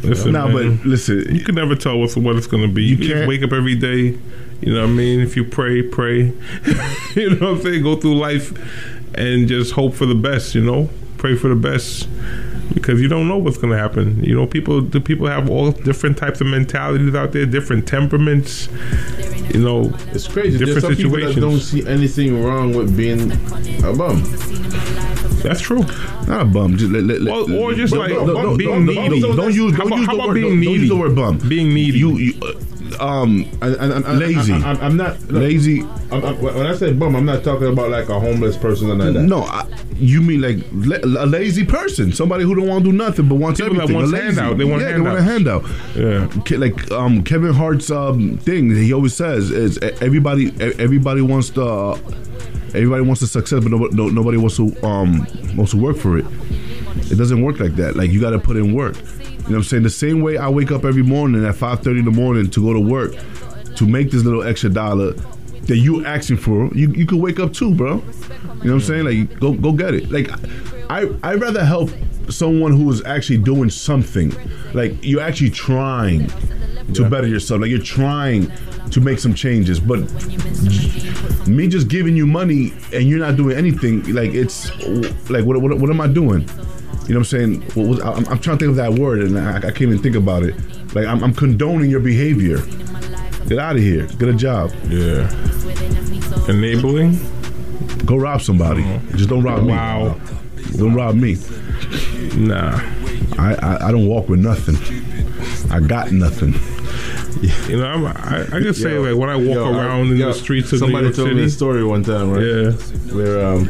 Listen, 0.04 0.32
nah, 0.32 0.48
man, 0.48 0.76
but 0.78 0.86
listen, 0.86 1.34
you 1.34 1.42
can 1.44 1.54
never 1.54 1.74
tell 1.74 1.98
what's 1.98 2.16
what 2.16 2.36
it's 2.36 2.46
gonna 2.46 2.68
be. 2.68 2.84
You, 2.84 2.96
just 2.96 3.28
wake 3.28 3.42
up 3.42 3.52
every 3.52 3.74
day. 3.74 4.18
You 4.60 4.72
know 4.74 4.82
what 4.82 4.90
I 4.90 4.92
mean? 4.92 5.20
If 5.20 5.36
you 5.36 5.44
pray, 5.44 5.82
pray. 5.82 6.20
you 7.14 7.30
know 7.30 7.52
what 7.52 7.58
I'm 7.58 7.62
saying? 7.62 7.82
Go 7.82 7.96
through 7.96 8.16
life 8.16 8.52
and 9.14 9.46
just 9.48 9.72
hope 9.72 9.94
for 9.94 10.06
the 10.06 10.14
best. 10.14 10.54
You 10.54 10.62
know, 10.64 10.88
pray 11.18 11.36
for 11.36 11.48
the 11.48 11.54
best 11.56 12.08
because 12.72 13.00
you 13.00 13.08
don't 13.08 13.28
know 13.28 13.36
what's 13.38 13.58
gonna 13.58 13.76
happen. 13.78 14.22
You 14.24 14.34
know, 14.34 14.46
people 14.46 14.80
the 14.80 15.00
people 15.00 15.26
have 15.26 15.50
all 15.50 15.72
different 15.72 16.16
types 16.16 16.40
of 16.40 16.46
mentalities 16.46 17.14
out 17.14 17.32
there, 17.32 17.46
different 17.46 17.86
temperaments. 17.86 18.68
You 19.52 19.60
know, 19.60 19.92
It's 20.12 20.26
crazy. 20.26 20.56
There's 20.56 20.74
Different 20.74 20.82
some 20.82 20.96
people 20.96 21.20
that 21.20 21.34
situations. 21.34 21.40
don't 21.40 21.60
see 21.60 21.86
anything 21.86 22.42
wrong 22.42 22.74
with 22.74 22.96
being 22.96 23.30
a 23.84 23.92
bum. 23.92 24.22
That's 25.44 25.60
true. 25.60 25.80
Not 26.26 26.40
a 26.40 26.44
bum. 26.46 26.76
Just 26.76 26.90
let, 26.90 27.04
let, 27.04 27.20
let- 27.20 27.34
Or, 27.50 27.52
or 27.70 27.74
just 27.74 27.94
like 27.94 28.10
don't- 28.10 28.26
don't- 28.26 28.56
being 28.56 28.70
don't- 28.70 28.86
needy. 28.86 29.20
Don't, 29.20 29.36
don't 29.36 29.54
use 29.54 29.76
don't 29.76 29.86
about- 29.86 29.98
use 29.98 30.08
the 30.08 30.16
word 30.16 30.34
being 30.34 30.62
use 30.62 30.88
the 30.88 30.96
word 30.96 31.14
bum. 31.14 31.38
Being 31.48 31.72
needy. 31.74 31.98
You, 31.98 32.16
you 32.16 32.32
uh, 32.42 32.52
um 33.00 33.44
and, 33.62 33.74
and, 33.76 34.04
and 34.04 34.18
lazy. 34.18 34.52
I, 34.52 34.72
I, 34.72 34.86
I'm 34.86 34.96
not 34.96 35.20
lazy. 35.30 35.82
I'm, 36.12 36.22
when 36.40 36.66
I 36.66 36.74
say 36.74 36.92
bum, 36.92 37.14
I'm 37.16 37.24
not 37.24 37.42
talking 37.44 37.66
about 37.68 37.90
like 37.90 38.08
a 38.08 38.18
homeless 38.20 38.56
person 38.56 38.90
or 38.90 38.94
like 38.94 39.12
that. 39.14 39.22
No, 39.22 39.42
I, 39.42 39.66
you 39.96 40.20
mean 40.22 40.40
like 40.40 40.58
la- 40.72 41.24
a 41.24 41.26
lazy 41.26 41.64
person, 41.66 42.12
somebody 42.12 42.44
who 42.44 42.54
don't 42.54 42.68
want 42.68 42.84
to 42.84 42.90
do 42.90 42.96
nothing 42.96 43.28
but 43.28 43.34
wants 43.36 43.60
People 43.60 43.74
everything. 43.76 43.96
wants 43.96 44.12
a 44.12 44.14
lazy. 44.14 44.26
handout. 44.26 44.58
They 44.58 44.64
want 44.64 44.82
yeah, 44.82 44.92
they 44.92 45.00
want 45.00 45.18
a 45.18 45.22
handout. 45.22 45.64
Yeah, 45.96 46.26
Ke- 46.44 46.58
like 46.58 46.90
um, 46.92 47.22
Kevin 47.24 47.52
Hart's 47.52 47.90
um, 47.90 48.38
thing 48.38 48.70
he 48.74 48.92
always 48.94 49.14
says 49.14 49.50
is 49.50 49.76
everybody 50.00 50.52
everybody 50.78 51.20
wants 51.20 51.50
the 51.50 51.98
everybody 52.74 53.02
wants 53.02 53.20
the 53.20 53.26
success, 53.26 53.62
but 53.62 53.70
nobody, 53.70 53.94
no, 53.94 54.08
nobody 54.08 54.36
wants 54.36 54.56
to 54.56 54.74
um 54.84 55.26
wants 55.56 55.72
to 55.72 55.78
work 55.78 55.96
for 55.96 56.18
it. 56.18 56.26
It 57.10 57.16
doesn't 57.16 57.42
work 57.42 57.60
like 57.60 57.76
that. 57.76 57.96
Like 57.96 58.10
you 58.10 58.20
got 58.20 58.30
to 58.30 58.38
put 58.38 58.56
in 58.56 58.74
work. 58.74 58.96
You 58.96 59.02
know 59.02 59.44
what 59.44 59.56
I'm 59.56 59.62
saying? 59.64 59.82
The 59.82 59.90
same 59.90 60.22
way 60.22 60.38
I 60.38 60.48
wake 60.48 60.70
up 60.70 60.84
every 60.84 61.02
morning 61.02 61.44
at 61.44 61.54
5:30 61.54 61.98
in 62.00 62.04
the 62.04 62.10
morning 62.10 62.50
to 62.50 62.64
go 62.64 62.72
to 62.72 62.80
work 62.80 63.14
to 63.76 63.86
make 63.86 64.10
this 64.10 64.24
little 64.24 64.42
extra 64.42 64.70
dollar 64.70 65.12
that 65.66 65.78
you 65.78 66.04
asking 66.04 66.36
for, 66.36 66.68
you 66.74 66.90
you 66.92 67.06
could 67.06 67.20
wake 67.20 67.40
up 67.40 67.52
too, 67.52 67.74
bro. 67.74 67.94
You 67.94 68.00
know 68.00 68.04
what 68.04 68.70
I'm 68.70 68.80
saying? 68.80 69.04
Like 69.04 69.40
go 69.40 69.52
go 69.52 69.72
get 69.72 69.94
it. 69.94 70.10
Like 70.10 70.30
I 70.90 71.10
I 71.22 71.34
rather 71.34 71.64
help 71.64 71.90
someone 72.28 72.72
who 72.72 72.90
is 72.90 73.04
actually 73.04 73.38
doing 73.38 73.70
something. 73.70 74.32
Like 74.72 74.94
you're 75.02 75.20
actually 75.22 75.50
trying 75.50 76.30
to 76.94 77.08
better 77.08 77.26
yourself. 77.26 77.60
Like 77.60 77.70
you're 77.70 77.78
trying 77.80 78.50
to 78.94 79.00
make 79.00 79.18
some 79.18 79.34
changes, 79.34 79.80
but 79.80 79.98
me 81.48 81.66
just 81.66 81.88
giving 81.88 82.14
you 82.16 82.26
money 82.26 82.72
and 82.92 83.08
you're 83.08 83.18
not 83.18 83.34
doing 83.34 83.56
anything, 83.56 84.04
like 84.14 84.32
it's 84.32 84.70
like 85.28 85.44
what 85.44 85.60
what, 85.60 85.76
what 85.78 85.90
am 85.90 86.00
I 86.00 86.06
doing? 86.06 86.42
You 87.08 87.14
know 87.14 87.16
what 87.16 87.16
I'm 87.16 87.24
saying? 87.24 87.62
What 87.72 87.86
was, 87.86 88.00
I'm, 88.00 88.26
I'm 88.28 88.38
trying 88.38 88.56
to 88.56 88.64
think 88.64 88.70
of 88.70 88.76
that 88.76 88.92
word 88.92 89.20
and 89.22 89.36
I, 89.36 89.56
I 89.56 89.60
can't 89.60 89.82
even 89.82 89.98
think 89.98 90.14
about 90.14 90.44
it. 90.44 90.54
Like 90.94 91.06
I'm, 91.06 91.24
I'm 91.24 91.34
condoning 91.34 91.90
your 91.90 92.00
behavior. 92.00 92.58
Get 93.48 93.58
out 93.58 93.76
of 93.76 93.82
here. 93.82 94.06
Get 94.06 94.28
a 94.28 94.32
job. 94.32 94.70
Yeah. 94.88 95.28
Enabling. 96.48 97.18
Go 98.06 98.16
rob 98.16 98.42
somebody. 98.42 98.82
Mm-hmm. 98.82 99.16
Just 99.16 99.28
don't 99.28 99.42
rob 99.42 99.64
me. 99.64 99.72
Wow. 99.72 100.18
Don't 100.76 100.94
rob 100.94 101.16
me. 101.16 101.36
Nah. 102.36 102.80
I, 103.38 103.54
I 103.60 103.88
I 103.88 103.92
don't 103.92 104.06
walk 104.06 104.28
with 104.28 104.40
nothing. 104.40 104.76
I 105.70 105.80
got 105.80 106.12
nothing. 106.12 106.54
You 107.68 107.78
know, 107.78 107.86
I'm, 107.86 108.06
I 108.06 108.46
I 108.52 108.60
just 108.60 108.80
say 108.82 108.94
Yo, 108.94 109.02
like 109.02 109.16
when 109.18 109.28
I 109.30 109.36
walk 109.36 109.46
yo, 109.56 109.72
I- 109.72 109.84
around 109.84 110.10
in 110.12 110.16
yo, 110.16 110.28
the 110.28 110.34
streets 110.34 110.68
of 110.68 110.80
New 110.80 110.86
somebody 110.86 111.04
York 111.06 111.16
told 111.16 111.28
City. 111.28 111.40
me 111.40 111.46
a 111.46 111.50
story 111.50 111.84
one 111.84 112.02
time, 112.02 112.30
right? 112.30 112.42
Yeah. 112.44 112.70
Where 113.14 113.44
um, 113.46 113.66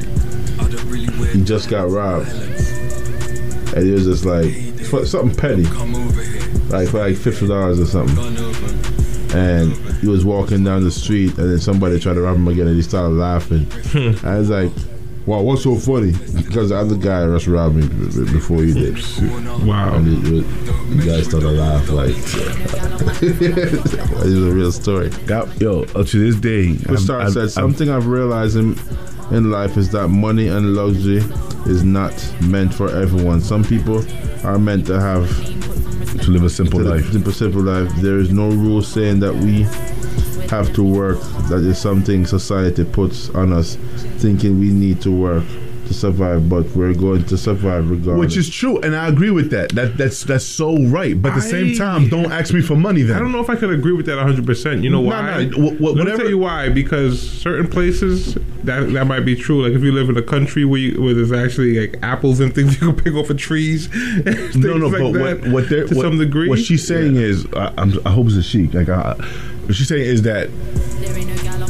he 1.32 1.42
just 1.44 1.68
got 1.68 1.88
robbed, 1.90 2.28
and 2.28 3.88
it 3.88 3.92
was 3.92 4.04
just 4.04 4.24
like 4.24 4.52
for 4.86 5.06
something 5.06 5.36
petty, 5.36 5.62
like 6.70 6.88
for 6.88 6.98
like 7.00 7.16
fifty 7.16 7.46
dollars 7.46 7.80
or 7.80 7.86
something. 7.86 8.18
And 9.34 9.72
he 10.00 10.06
was 10.06 10.24
walking 10.24 10.62
down 10.62 10.84
the 10.84 10.90
street, 10.92 11.36
and 11.38 11.50
then 11.50 11.58
somebody 11.58 11.98
tried 11.98 12.14
to 12.14 12.20
rob 12.20 12.36
him 12.36 12.46
again, 12.48 12.68
and 12.68 12.76
he 12.76 12.82
started 12.82 13.14
laughing. 13.14 13.66
I 14.24 14.38
was 14.38 14.48
like, 14.50 14.70
"Wow, 15.26 15.40
what's 15.42 15.64
so 15.64 15.74
funny?" 15.76 16.12
Because 16.36 16.68
the 16.70 16.76
other 16.76 16.94
guy 16.96 17.26
just 17.26 17.46
robbed 17.48 17.74
me 17.76 17.86
before 18.32 18.62
you 18.62 18.74
did. 18.74 18.94
Wow. 19.66 19.94
And 19.94 20.06
it, 20.26 20.32
it, 20.34 20.44
the 20.98 21.04
guy 21.04 21.22
started 21.22 21.46
to 21.46 21.52
laugh 21.52 21.88
like 21.90 22.14
it 23.22 24.26
is 24.26 24.42
a 24.42 24.50
real 24.50 24.72
story. 24.72 25.10
Got 25.26 25.60
yo 25.60 25.82
up 25.94 26.06
to 26.06 26.18
this 26.18 26.36
day. 26.36 26.76
Star 26.96 27.30
said 27.30 27.50
something 27.50 27.90
I've 27.90 28.06
realized 28.06 28.56
in 28.56 28.78
in 29.30 29.50
life 29.50 29.76
is 29.76 29.90
that 29.92 30.08
money 30.08 30.48
and 30.48 30.74
luxury 30.74 31.22
is 31.66 31.84
not 31.84 32.12
meant 32.42 32.74
for 32.74 32.90
everyone. 32.90 33.40
Some 33.40 33.64
people 33.64 34.04
are 34.44 34.58
meant 34.58 34.86
to 34.86 35.00
have 35.00 35.28
to 36.22 36.30
live 36.30 36.44
a 36.44 36.50
simple 36.50 36.80
to 36.80 36.84
life. 36.86 37.12
Live 37.12 37.26
a 37.26 37.32
simple 37.32 37.62
life. 37.62 37.90
There 37.96 38.18
is 38.18 38.30
no 38.30 38.48
rule 38.48 38.82
saying 38.82 39.20
that 39.20 39.34
we 39.34 39.62
have 40.48 40.72
to 40.74 40.82
work. 40.82 41.20
That 41.48 41.62
is 41.64 41.78
something 41.78 42.26
society 42.26 42.84
puts 42.84 43.30
on 43.30 43.52
us, 43.52 43.76
thinking 44.18 44.58
we 44.58 44.70
need 44.70 45.00
to 45.02 45.10
work 45.10 45.44
to 45.86 45.94
survive, 45.94 46.48
but 46.48 46.64
we're 46.74 46.94
going 46.94 47.24
to 47.24 47.36
survive 47.36 47.90
regardless. 47.90 48.18
Which 48.26 48.36
is 48.36 48.48
true, 48.50 48.78
and 48.80 48.94
I 48.96 49.08
agree 49.08 49.30
with 49.30 49.50
that. 49.50 49.70
That 49.70 49.96
that's 49.96 50.24
that's 50.24 50.44
so 50.44 50.76
right. 50.84 51.20
But 51.20 51.32
at 51.32 51.34
the 51.36 51.40
same 51.42 51.74
time, 51.76 52.08
don't 52.08 52.32
ask 52.32 52.52
me 52.54 52.60
for 52.62 52.76
money. 52.76 53.02
Then 53.02 53.16
I 53.16 53.20
don't 53.20 53.32
know 53.32 53.40
if 53.40 53.50
I 53.50 53.56
could 53.56 53.70
agree 53.70 53.92
with 53.92 54.06
that 54.06 54.18
100%. 54.18 54.82
You 54.82 54.90
know 54.90 55.02
No, 55.02 55.08
why? 55.08 55.44
no, 55.44 55.50
wh- 55.70 55.76
wh- 55.78 55.96
Let 55.96 56.06
me 56.06 56.16
tell 56.16 56.28
you 56.28 56.38
why. 56.38 56.68
Because 56.68 57.20
certain 57.30 57.68
places 57.68 58.34
that 58.64 58.92
that 58.92 59.06
might 59.06 59.20
be 59.26 59.36
true. 59.36 59.62
Like 59.66 59.72
if 59.76 59.82
you 59.82 59.92
live 59.92 60.08
in 60.08 60.16
a 60.16 60.22
country 60.22 60.64
where, 60.64 60.80
you, 60.80 61.00
where 61.02 61.14
there's 61.14 61.32
actually 61.32 61.78
like 61.80 61.98
apples 62.02 62.40
and 62.40 62.54
things 62.54 62.72
you 62.80 62.92
can 62.92 62.96
pick 63.04 63.14
off 63.14 63.30
of 63.30 63.36
trees. 63.38 63.88
no, 64.56 64.76
no. 64.76 64.86
like 64.88 65.00
but 65.02 65.12
that, 65.12 65.40
what 65.42 65.48
what 65.52 65.68
they're 65.68 65.86
to 65.86 65.94
what, 65.94 66.02
some 66.02 66.18
degree. 66.18 66.48
what 66.48 66.58
she's 66.58 66.86
saying 66.86 67.16
is, 67.16 67.46
I, 67.54 67.72
I'm, 67.78 67.92
I 68.06 68.10
hope 68.10 68.26
it's 68.26 68.36
a 68.36 68.42
she. 68.42 68.68
Like, 68.68 68.88
I, 68.88 69.14
what 69.66 69.74
she's 69.74 69.88
saying 69.88 70.02
is 70.06 70.22
that 70.22 70.48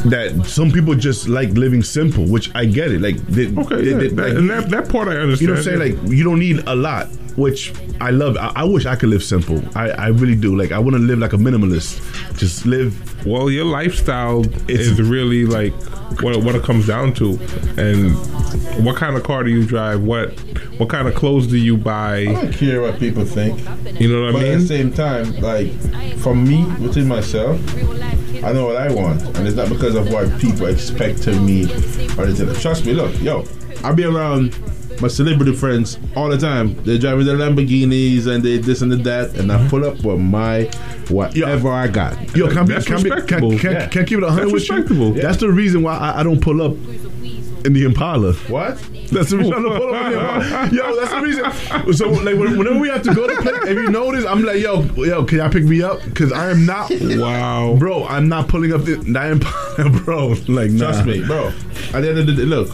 that 0.09 0.45
some 0.45 0.71
people 0.71 0.93
just 0.95 1.27
like 1.27 1.49
living 1.51 1.83
simple, 1.83 2.25
which 2.25 2.51
I 2.55 2.65
get 2.65 2.91
it. 2.91 3.01
Like, 3.01 3.17
they, 3.27 3.47
Okay, 3.47 3.75
they- 3.81 3.91
yeah, 3.91 3.97
they- 3.97 4.07
that- 4.09 4.27
like, 4.29 4.37
and 4.37 4.49
that, 4.49 4.69
that 4.69 4.89
part 4.89 5.07
I 5.07 5.17
understand. 5.17 5.41
You 5.41 5.47
know 5.47 5.53
what 5.53 5.57
I'm 5.59 5.79
saying? 5.79 6.01
Like 6.03 6.11
you 6.11 6.23
don't 6.23 6.39
need 6.39 6.63
a 6.67 6.75
lot, 6.75 7.07
which 7.35 7.73
I 8.01 8.11
love. 8.11 8.37
I, 8.37 8.51
I 8.55 8.63
wish 8.63 8.85
I 8.85 8.95
could 8.95 9.09
live 9.09 9.23
simple. 9.23 9.61
I, 9.75 9.89
I 9.91 10.07
really 10.07 10.35
do. 10.35 10.55
Like 10.55 10.71
I 10.71 10.79
want 10.79 10.93
to 10.95 10.99
live 11.01 11.19
like 11.19 11.33
a 11.33 11.37
minimalist. 11.37 11.99
Just 12.37 12.65
live. 12.65 13.25
Well, 13.25 13.49
your 13.49 13.65
lifestyle 13.65 14.45
is 14.69 15.01
really 15.01 15.45
like 15.45 15.73
what 16.21 16.37
what 16.43 16.53
it 16.55 16.63
comes 16.63 16.85
down 16.87 17.13
to, 17.15 17.39
and 17.77 18.13
what 18.85 18.95
kind 18.97 19.15
of 19.17 19.23
car 19.23 19.43
do 19.43 19.49
you 19.49 19.65
drive? 19.65 20.03
What 20.03 20.39
what 20.77 20.89
kind 20.89 21.07
of 21.07 21.15
clothes 21.15 21.47
do 21.47 21.57
you 21.57 21.77
buy? 21.77 22.17
I 22.19 22.25
don't 22.33 22.53
care 22.53 22.81
what 22.81 22.99
people 22.99 23.25
think. 23.25 23.59
You 23.99 24.09
know 24.13 24.25
what 24.25 24.35
I 24.35 24.39
mean? 24.39 24.41
but 24.41 24.45
at 24.51 24.59
the 24.59 24.67
same 24.67 24.93
time, 24.93 25.35
like 25.41 25.71
for 26.19 26.35
me 26.35 26.65
within 26.79 27.07
myself, 27.07 27.59
I 28.43 28.53
know 28.53 28.65
what 28.65 28.75
I 28.77 28.91
want, 28.93 29.21
and 29.37 29.47
it's 29.47 29.55
not 29.55 29.69
because 29.69 29.95
of 29.95 30.11
what 30.11 30.39
people 30.39 30.67
expect 30.67 31.27
of 31.27 31.41
me 31.41 31.65
or 32.17 32.25
anything. 32.25 32.53
Trust 32.55 32.85
me, 32.85 32.93
look, 32.93 33.19
yo, 33.21 33.45
I 33.83 33.91
be 33.91 34.03
around 34.03 34.57
my 35.01 35.07
celebrity 35.07 35.53
friends 35.53 35.99
all 36.15 36.29
the 36.29 36.37
time. 36.37 36.75
They're 36.83 36.97
driving 36.97 37.25
their 37.25 37.37
Lamborghinis 37.37 38.27
and 38.27 38.43
they 38.43 38.57
this 38.57 38.81
and 38.81 38.91
the 38.91 38.97
that, 38.97 39.35
and 39.37 39.51
I 39.51 39.57
mm-hmm. 39.57 39.69
pull 39.69 39.85
up 39.85 40.03
with 40.03 40.19
my 40.19 40.63
whatever 41.09 41.71
I 41.71 41.87
got. 41.87 42.35
Yo, 42.35 42.47
can 42.47 42.59
I 42.59 42.63
be, 42.63 42.73
That's 42.73 42.85
can, 42.85 42.97
be, 42.97 43.09
can, 43.09 43.11
respectable. 43.11 43.59
can, 43.59 43.71
Yeah. 43.71 43.87
can 43.87 44.01
I 44.01 44.05
keep 44.05 44.17
it 44.19 44.23
100 44.23 44.43
That's 44.43 44.53
with 44.53 44.69
you? 44.69 44.75
respectable. 44.75 45.13
That's 45.13 45.37
the 45.37 45.49
reason 45.51 45.83
why 45.83 45.97
I, 45.97 46.21
I 46.21 46.23
don't 46.23 46.41
pull 46.41 46.61
up 46.61 46.75
in 47.65 47.73
the 47.73 47.83
Impala. 47.83 48.33
What? 48.33 48.77
That's 49.11 49.31
the 49.31 49.37
reason 49.37 49.53
I'm 49.53 49.63
pull 49.63 49.93
up 49.93 50.05
in 50.05 50.11
the 50.11 50.19
Impala. 50.19 50.69
Yo, 50.71 50.95
that's 50.95 51.11
the 51.11 51.21
reason. 51.21 51.93
So 51.93 52.09
like 52.09 52.35
whenever 52.35 52.79
we 52.79 52.89
have 52.89 53.03
to 53.03 53.13
go 53.13 53.27
to 53.27 53.41
play, 53.41 53.53
if 53.71 53.77
you 53.77 53.89
notice, 53.89 54.25
I'm 54.25 54.43
like, 54.43 54.61
yo, 54.61 54.81
yo, 54.95 55.25
can 55.25 55.39
y'all 55.39 55.49
pick 55.49 55.63
me 55.63 55.81
up? 55.81 56.03
Because 56.03 56.31
I 56.31 56.51
am 56.51 56.65
not. 56.65 56.91
Wow, 56.91 57.75
bro, 57.77 58.05
I'm 58.05 58.29
not 58.29 58.47
pulling 58.47 58.73
up 58.73 58.83
the, 58.83 58.95
the 58.95 59.31
Impala, 59.31 59.89
bro. 60.03 60.27
Like, 60.47 60.71
nah. 60.71 60.91
Trust 60.91 61.05
me, 61.05 61.25
bro. 61.25 61.47
At 61.93 62.01
the 62.01 62.09
end 62.09 62.19
of 62.19 62.27
the 62.27 62.33
day, 62.33 62.43
look, 62.43 62.69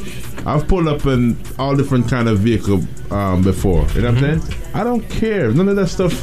I've 0.46 0.68
pulled 0.68 0.88
up 0.88 1.06
in 1.06 1.38
all 1.60 1.76
different 1.76 2.10
kind 2.10 2.28
of 2.28 2.39
vehicle 2.39 2.82
um, 3.12 3.44
before. 3.44 3.86
You 3.94 4.02
know 4.02 4.12
what 4.12 4.24
I'm 4.24 4.42
saying? 4.42 4.56
I 4.74 4.84
don't 4.84 5.08
care. 5.10 5.52
None 5.52 5.70
of 5.70 5.76
that 5.76 5.88
stuff. 5.88 6.14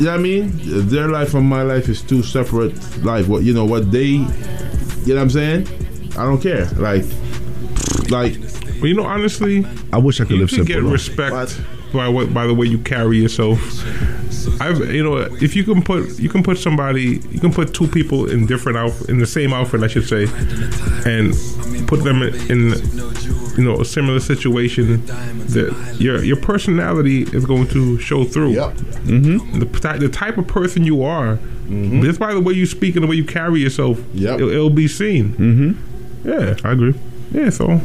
You 0.00 0.06
know 0.06 0.12
what 0.12 0.20
I 0.20 0.22
mean? 0.22 0.52
Their 0.88 1.08
life 1.08 1.34
and 1.34 1.46
my 1.46 1.62
life 1.62 1.88
is 1.88 2.02
two 2.02 2.22
separate 2.22 3.04
life. 3.04 3.28
What 3.28 3.42
you 3.42 3.52
know? 3.52 3.64
What 3.64 3.92
they? 3.92 4.04
You 4.04 4.18
know 4.18 5.14
what 5.14 5.18
I'm 5.18 5.30
saying? 5.30 5.68
I 6.12 6.24
don't 6.24 6.40
care. 6.40 6.66
Like, 6.76 7.04
like. 8.10 8.36
Well, 8.80 8.86
you 8.86 8.94
know, 8.94 9.04
honestly, 9.04 9.64
I 9.92 9.98
wish 9.98 10.20
I 10.20 10.24
could 10.24 10.32
you 10.36 10.40
live 10.40 10.48
can 10.48 10.58
simple. 10.66 10.74
get 10.74 10.82
though. 10.82 10.90
respect 10.92 11.60
by 11.92 12.08
what 12.08 12.32
by 12.32 12.46
the 12.46 12.54
way 12.54 12.66
you 12.66 12.78
carry 12.78 13.18
yourself. 13.18 13.58
I've 14.60 14.78
you 14.94 15.02
know 15.02 15.16
if 15.18 15.54
you 15.56 15.64
can 15.64 15.82
put 15.82 16.18
you 16.18 16.28
can 16.28 16.42
put 16.42 16.56
somebody 16.58 17.20
you 17.30 17.40
can 17.40 17.52
put 17.52 17.74
two 17.74 17.86
people 17.88 18.30
in 18.30 18.46
different 18.46 18.78
out 18.78 19.08
in 19.08 19.18
the 19.18 19.26
same 19.26 19.52
outfit 19.52 19.82
I 19.82 19.88
should 19.88 20.06
say, 20.08 20.24
and 21.04 21.34
put 21.88 22.04
them 22.04 22.22
in 22.22 22.72
you 23.58 23.64
know 23.64 23.80
a 23.80 23.84
similar 23.84 24.20
situation 24.20 25.04
that 25.06 25.96
your 25.98 26.22
your 26.24 26.36
personality 26.36 27.22
is 27.22 27.44
going 27.44 27.66
to 27.68 27.98
show 27.98 28.24
through. 28.24 28.52
Yep. 28.52 28.70
Mm-hmm. 28.76 29.58
The, 29.60 29.66
ty- 29.80 29.98
the 29.98 30.08
type 30.08 30.38
of 30.38 30.46
person 30.46 30.84
you 30.84 31.02
are, 31.02 31.36
Mm-hmm. 31.70 32.02
just 32.02 32.18
by 32.18 32.34
the 32.34 32.40
way 32.40 32.52
you 32.54 32.66
speak 32.66 32.96
and 32.96 33.04
the 33.04 33.06
way 33.06 33.14
you 33.14 33.24
carry 33.24 33.60
yourself, 33.60 34.00
yep. 34.12 34.40
it'll, 34.40 34.50
it'll 34.50 34.70
be 34.70 34.88
seen. 34.88 35.34
Mm-hmm. 35.34 36.28
Yeah, 36.28 36.56
I 36.64 36.72
agree. 36.72 36.94
Yeah, 37.32 37.50
so 37.50 37.80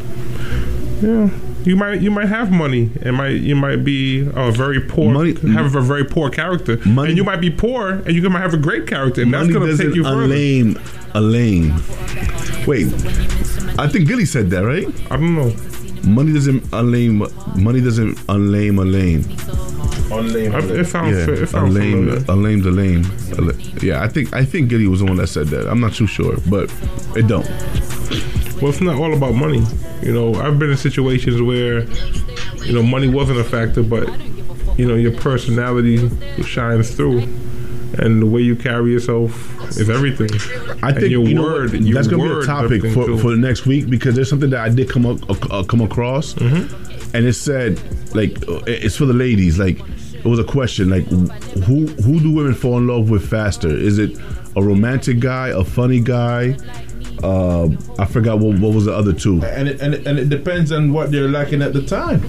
yeah, 1.02 1.30
you 1.64 1.76
might 1.76 2.02
you 2.02 2.10
might 2.12 2.28
have 2.28 2.52
money 2.52 2.90
and 3.02 3.16
might 3.16 3.42
you 3.42 3.56
might 3.56 3.84
be 3.84 4.22
a 4.34 4.52
very 4.52 4.82
poor 4.82 5.14
have 5.52 5.76
a 5.76 5.82
very 5.82 6.04
poor 6.06 6.30
character, 6.30 6.80
and 6.84 7.16
you 7.18 7.24
might 7.24 7.42
be 7.42 7.50
poor 7.52 7.90
and 7.90 8.12
you 8.12 8.28
might 8.30 8.42
have 8.42 8.54
a 8.54 8.58
great 8.58 8.88
character, 8.88 9.22
and 9.22 9.34
that's 9.34 9.44
Money 9.48 9.54
gonna 9.54 9.68
doesn't 9.68 9.88
take 9.88 9.96
you 9.96 10.04
further. 10.04 10.34
unlame 10.34 10.80
a 11.14 11.22
lame. 11.22 11.74
Wait, 12.66 12.88
I 13.80 13.88
think 13.88 14.08
Gilly 14.08 14.26
said 14.26 14.50
that, 14.50 14.66
right? 14.66 14.88
I 15.12 15.18
don't 15.18 15.36
know. 15.36 15.54
Money 16.10 16.34
doesn't 16.34 16.62
unlame. 16.72 17.30
Money 17.58 17.82
doesn't 17.82 18.16
unlame 18.28 18.80
a 18.80 18.86
lame. 18.86 19.24
It 20.08 20.86
sounds 20.88 21.18
yeah, 21.18 21.34
it 21.34 21.48
sounds 21.50 21.76
a 21.76 21.80
lame, 21.80 22.08
familiar. 22.08 22.26
a 22.30 22.36
lame, 22.36 22.62
the 22.62 22.72
lame. 22.72 23.04
Yeah, 23.82 24.04
I 24.04 24.08
think 24.08 24.34
I 24.34 24.46
think 24.46 24.70
Gilly 24.70 24.88
was 24.88 25.00
the 25.00 25.06
one 25.06 25.18
that 25.18 25.28
said 25.28 25.48
that. 25.48 25.68
I'm 25.68 25.80
not 25.80 25.94
too 25.94 26.08
sure, 26.08 26.38
but 26.50 26.72
it 27.16 27.28
don't. 27.28 27.46
Well, 28.62 28.70
it's 28.72 28.82
not 28.82 28.96
all 28.96 29.14
about 29.14 29.34
money. 29.36 29.64
You 30.02 30.14
know, 30.14 30.34
I've 30.36 30.58
been 30.58 30.72
in 30.72 30.78
situations 30.78 31.42
where, 31.42 31.82
you 32.66 32.74
know, 32.74 32.82
money 32.84 33.08
wasn't 33.08 33.40
a 33.40 33.44
factor, 33.44 33.84
but 33.84 34.08
you 34.78 34.86
know, 34.86 34.96
your 34.96 35.12
personality 35.14 36.10
shines 36.44 36.94
through, 36.96 37.20
and 38.00 38.22
the 38.22 38.26
way 38.26 38.42
you 38.42 38.56
carry 38.56 38.92
yourself 38.92 39.32
is 39.78 39.90
everything. 39.90 40.30
I 40.84 40.90
And 40.90 41.00
think 41.00 41.12
your 41.12 41.26
you 41.28 41.34
know 41.36 41.44
word. 41.44 41.72
what? 41.72 41.82
your 41.82 41.94
that's 41.96 42.08
gonna 42.08 42.24
be 42.24 42.30
a 42.42 42.44
topic 42.46 42.82
for, 42.94 43.06
too. 43.06 43.18
for 43.18 43.32
the 43.32 43.38
next 43.38 43.66
week 43.66 43.90
because 43.90 44.16
there's 44.16 44.30
something 44.30 44.50
that 44.52 44.60
I 44.60 44.70
did 44.70 44.90
come 44.90 45.06
up, 45.06 45.20
uh, 45.52 45.64
come 45.64 45.82
across, 45.82 46.34
Mm-hmm. 46.36 47.16
and 47.16 47.26
it 47.26 47.34
said 47.34 47.80
like 48.16 48.38
uh, 48.50 48.62
it's 48.68 48.96
for 48.98 49.06
the 49.06 49.14
ladies. 49.14 49.60
Like 49.60 49.80
it 50.14 50.26
was 50.26 50.40
a 50.40 50.44
question 50.44 50.90
like 50.90 51.06
who 51.08 51.88
who 51.88 52.20
do 52.20 52.34
women 52.34 52.54
fall 52.54 52.78
in 52.78 52.88
love 52.88 53.10
with 53.10 53.28
faster? 53.30 53.70
Is 53.70 53.98
it 53.98 54.18
a 54.58 54.62
romantic 54.62 55.20
guy, 55.20 55.50
a 55.50 55.64
funny 55.64 56.00
guy? 56.02 56.58
Uh, 57.24 57.70
I 57.98 58.06
forgot 58.06 58.40
what, 58.40 58.60
what 58.60 58.74
was 58.74 58.86
the 58.86 58.94
other 58.94 59.14
two. 59.14 59.42
And 59.44 59.68
it, 59.68 59.82
and, 59.82 59.94
it, 59.96 60.06
and 60.06 60.20
it 60.20 60.30
depends 60.30 60.72
on 60.72 60.94
what 60.94 61.12
they're 61.12 61.28
lacking 61.30 61.62
at 61.62 61.74
the 61.74 61.82
time. 61.82 62.20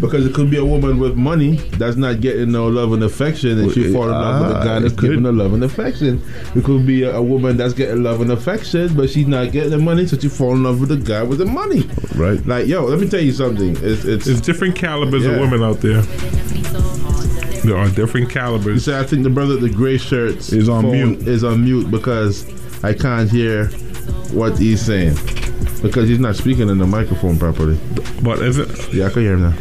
Because 0.00 0.24
it 0.24 0.34
could 0.34 0.50
be 0.50 0.56
a 0.58 0.64
woman 0.64 0.98
with 0.98 1.16
money 1.16 1.56
that's 1.76 1.96
not 1.96 2.20
getting 2.20 2.52
no 2.52 2.68
love 2.68 2.92
and 2.92 3.02
affection, 3.02 3.58
and 3.58 3.72
she 3.72 3.92
fall 3.92 4.04
in 4.04 4.10
love 4.10 4.40
with 4.46 4.50
a 4.56 4.64
guy 4.64 4.76
Ah, 4.76 4.80
that's 4.80 4.92
it 4.94 4.98
could. 4.98 5.10
giving 5.10 5.24
her 5.24 5.32
love 5.32 5.52
and 5.54 5.64
affection. 5.64 6.22
It 6.54 6.64
could 6.64 6.86
be 6.86 7.02
a, 7.02 7.16
a 7.16 7.22
woman 7.22 7.56
that's 7.56 7.74
getting 7.74 8.02
love 8.02 8.20
and 8.20 8.30
affection, 8.30 8.94
but 8.96 9.10
she's 9.10 9.26
not 9.26 9.50
getting 9.52 9.70
the 9.70 9.78
money, 9.78 10.06
so 10.06 10.16
she 10.16 10.28
fall 10.28 10.52
in 10.52 10.62
love 10.62 10.80
with 10.80 10.92
a 10.92 10.96
guy 10.96 11.22
with 11.24 11.38
the 11.38 11.46
money. 11.46 11.82
Right. 12.14 12.44
Like, 12.46 12.66
yo, 12.66 12.84
let 12.84 13.00
me 13.00 13.08
tell 13.08 13.20
you 13.20 13.32
something. 13.32 13.76
It's, 13.82 14.04
it's, 14.04 14.24
There's 14.26 14.40
different 14.40 14.76
calibers 14.76 15.26
of 15.26 15.38
women 15.38 15.62
out 15.62 15.80
there. 15.80 16.02
There 17.64 17.76
are 17.76 17.90
different 17.90 18.30
calibers. 18.30 18.74
You 18.74 18.92
say 18.92 18.98
I 18.98 19.02
think 19.02 19.24
the 19.24 19.30
brother 19.30 19.54
with 19.54 19.62
the 19.62 19.70
gray 19.70 19.98
shirts 19.98 20.52
Is 20.52 20.68
on 20.68 20.90
mute. 20.90 21.26
Is 21.26 21.42
on 21.44 21.64
mute 21.64 21.90
because 21.90 22.46
I 22.84 22.94
can't 22.94 23.28
hear 23.28 23.68
what 24.32 24.58
he's 24.58 24.80
saying 24.80 25.16
because 25.82 26.08
he's 26.08 26.18
not 26.18 26.36
speaking 26.36 26.68
in 26.68 26.78
the 26.78 26.86
microphone 26.86 27.38
properly. 27.38 27.78
But 28.22 28.40
is 28.40 28.58
it? 28.58 28.92
Yeah, 28.92 29.06
I 29.06 29.10
can 29.10 29.22
hear 29.22 29.34
him 29.34 29.42
now. 29.42 29.54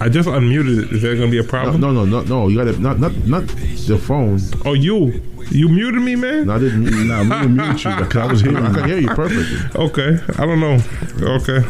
I 0.00 0.08
just 0.08 0.28
unmuted 0.28 0.84
it. 0.84 0.92
Is 0.92 1.02
there 1.02 1.14
gonna 1.16 1.30
be 1.30 1.38
a 1.38 1.44
problem? 1.44 1.80
No, 1.80 1.92
no, 1.92 2.04
no, 2.04 2.20
no. 2.20 2.26
no 2.26 2.48
you 2.48 2.56
got 2.56 2.72
to 2.72 2.80
not 2.80 2.98
not 3.00 3.14
not 3.26 3.46
the 3.46 3.98
phone. 3.98 4.40
Oh, 4.64 4.74
you 4.74 5.20
you 5.50 5.68
muted 5.68 6.02
me, 6.02 6.14
man. 6.14 6.46
No, 6.46 6.54
I 6.54 6.58
didn't. 6.58 7.08
Nah, 7.08 7.20
I'm 7.20 7.28
gonna 7.28 7.48
mute 7.48 7.84
you 7.84 7.96
because 7.96 8.16
I 8.16 8.26
was 8.26 8.40
hearing. 8.40 8.64
I 8.64 8.72
can 8.72 8.88
hear 8.88 8.98
you 8.98 9.08
perfectly. 9.08 9.80
Okay, 9.80 10.18
I 10.38 10.46
don't 10.46 10.60
know. 10.60 10.78
Okay. 11.20 11.60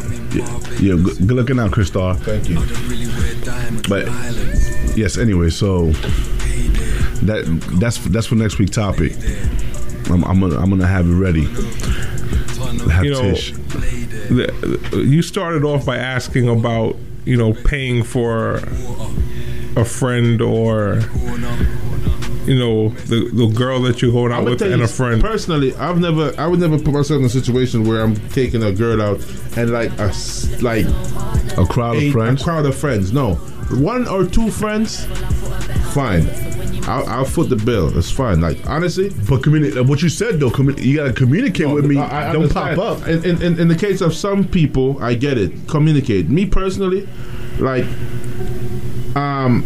Yeah, 0.79 0.95
good, 0.95 1.27
good 1.27 1.31
looking 1.31 1.59
out, 1.59 1.71
Christar. 1.71 2.17
Thank 2.17 2.49
you. 2.49 2.57
But 3.87 4.05
yes, 4.97 5.17
anyway, 5.17 5.49
so 5.49 5.91
that 7.25 7.45
that's 7.79 7.97
that's 8.09 8.27
for 8.27 8.35
next 8.35 8.59
week 8.59 8.71
topic. 8.71 9.13
I'm, 10.09 10.23
I'm 10.23 10.39
gonna 10.39 10.57
I'm 10.57 10.69
gonna 10.69 10.87
have 10.87 11.07
it 11.07 11.13
ready. 11.13 11.47
Have 12.87 13.03
You 13.03 13.11
know, 13.11 13.21
Tish. 13.21 13.51
the, 13.51 15.03
you 15.05 15.21
started 15.21 15.63
off 15.63 15.85
by 15.85 15.97
asking 15.97 16.47
about 16.47 16.95
you 17.25 17.37
know 17.37 17.53
paying 17.53 18.03
for 18.03 18.55
a 19.75 19.85
friend 19.85 20.41
or 20.41 21.01
you 22.45 22.57
know 22.57 22.89
the 22.89 23.29
the 23.33 23.47
girl 23.55 23.81
that 23.81 24.01
you're 24.01 24.11
going 24.11 24.31
out 24.31 24.45
with 24.45 24.61
and 24.61 24.81
a 24.81 24.87
friend. 24.87 25.21
Personally, 25.21 25.75
I've 25.75 25.99
never, 25.99 26.33
I 26.37 26.47
would 26.47 26.59
never 26.59 26.79
put 26.79 26.93
myself 26.93 27.19
in 27.19 27.25
a 27.25 27.29
situation 27.29 27.87
where 27.87 28.01
I'm 28.01 28.15
taking 28.29 28.63
a 28.63 28.71
girl 28.71 29.01
out 29.01 29.19
and 29.55 29.69
like 29.69 29.91
a 29.99 30.11
like 30.61 30.85
a 31.57 31.65
crowd 31.65 31.97
of 31.97 32.11
friends. 32.11 32.41
A 32.41 32.43
crowd 32.43 32.65
of 32.65 32.75
friends. 32.75 33.13
No, 33.13 33.35
one 33.69 34.07
or 34.07 34.25
two 34.25 34.49
friends, 34.49 35.05
fine. 35.93 36.27
I'll, 36.89 37.07
I'll 37.07 37.25
foot 37.25 37.49
the 37.49 37.55
bill. 37.55 37.95
It's 37.97 38.11
fine. 38.11 38.41
Like 38.41 38.65
honestly, 38.67 39.09
but 39.29 39.41
communi- 39.41 39.87
what 39.87 40.01
you 40.01 40.09
said 40.09 40.39
though, 40.39 40.49
commu- 40.49 40.81
you 40.83 40.95
gotta 40.97 41.13
communicate 41.13 41.69
with 41.69 41.85
me. 41.85 41.97
I- 41.97 42.29
I 42.29 42.33
Don't 42.33 42.43
understand. 42.43 42.77
pop 42.77 43.01
up. 43.01 43.07
In, 43.07 43.41
in, 43.41 43.59
in, 43.59 43.67
the 43.67 43.75
case 43.75 44.01
of 44.01 44.13
some 44.13 44.43
people, 44.47 45.01
I 45.01 45.13
get 45.13 45.37
it. 45.37 45.51
Communicate. 45.67 46.29
Me 46.29 46.45
personally, 46.45 47.07
like, 47.59 47.85
um, 49.15 49.63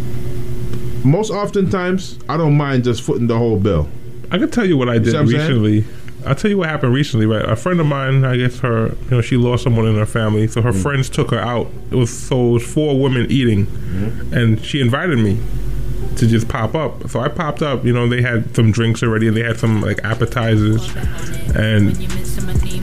most 1.04 1.32
oftentimes, 1.32 2.18
I 2.30 2.38
don't 2.38 2.56
mind 2.58 2.84
just 2.86 3.02
footing 3.02 3.28
the 3.28 3.38
whole 3.38 3.58
bill. 3.60 3.90
I 4.32 4.38
can 4.38 4.50
tell 4.50 4.66
you 4.66 4.78
what 4.78 4.90
I 4.90 4.98
did 5.00 5.14
what 5.14 5.28
recently. 5.28 5.86
I'll 6.26 6.36
tell 6.36 6.50
you 6.50 6.58
what 6.58 6.70
happened 6.70 6.94
recently, 6.94 7.26
right? 7.26 7.44
A 7.44 7.56
friend 7.58 7.80
of 7.82 7.86
mine, 7.86 8.24
I 8.24 8.38
guess 8.38 8.60
her, 8.60 8.96
you 9.06 9.12
know, 9.12 9.22
she 9.22 9.36
lost 9.36 9.64
someone 9.64 9.86
in 9.86 9.96
her 9.96 10.06
family, 10.06 10.48
so 10.48 10.62
her 10.62 10.72
Mm. 10.72 10.82
friends 10.82 11.10
took 11.10 11.32
her 11.32 11.40
out. 11.40 11.70
It 11.92 11.96
was 11.96 12.10
so 12.12 12.50
it 12.50 12.54
was 12.54 12.64
four 12.64 12.98
women 13.00 13.28
eating, 13.30 13.66
Mm-hmm. 13.68 14.34
and 14.34 14.64
she 14.66 14.80
invited 14.80 15.20
me 15.20 15.38
to 16.18 16.28
just 16.28 16.48
pop 16.48 16.76
up. 16.76 17.10
So 17.10 17.20
I 17.20 17.28
popped 17.28 17.62
up. 17.62 17.84
You 17.86 17.94
know, 17.94 18.08
they 18.08 18.22
had 18.22 18.56
some 18.56 18.72
drinks 18.72 19.04
already, 19.04 19.28
and 19.28 19.36
they 19.36 19.44
had 19.44 19.58
some 19.58 19.82
like 19.82 20.04
appetizers, 20.04 20.88
and 21.56 21.98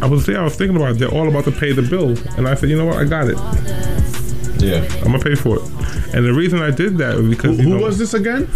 I 0.02 0.06
was 0.06 0.26
there. 0.26 0.40
I 0.40 0.44
was 0.44 0.56
thinking 0.56 0.76
about 0.76 0.92
it. 0.92 0.98
They're 0.98 1.14
all 1.14 1.28
about 1.28 1.44
to 1.44 1.52
pay 1.52 1.72
the 1.72 1.82
bill, 1.82 2.16
and 2.36 2.48
I 2.48 2.54
said, 2.54 2.68
you 2.68 2.76
know 2.76 2.86
what? 2.86 2.96
I 2.96 3.04
got 3.04 3.28
it. 3.28 3.36
Yeah, 4.62 4.84
I'm 4.98 5.12
gonna 5.12 5.20
pay 5.20 5.34
for 5.34 5.56
it. 5.56 5.62
And 6.14 6.24
the 6.26 6.34
reason 6.34 6.60
I 6.60 6.70
did 6.70 6.98
that 6.98 7.16
was 7.16 7.28
because 7.28 7.58
who 7.58 7.78
know, 7.78 7.84
was 7.84 7.98
this 7.98 8.14
again? 8.14 8.48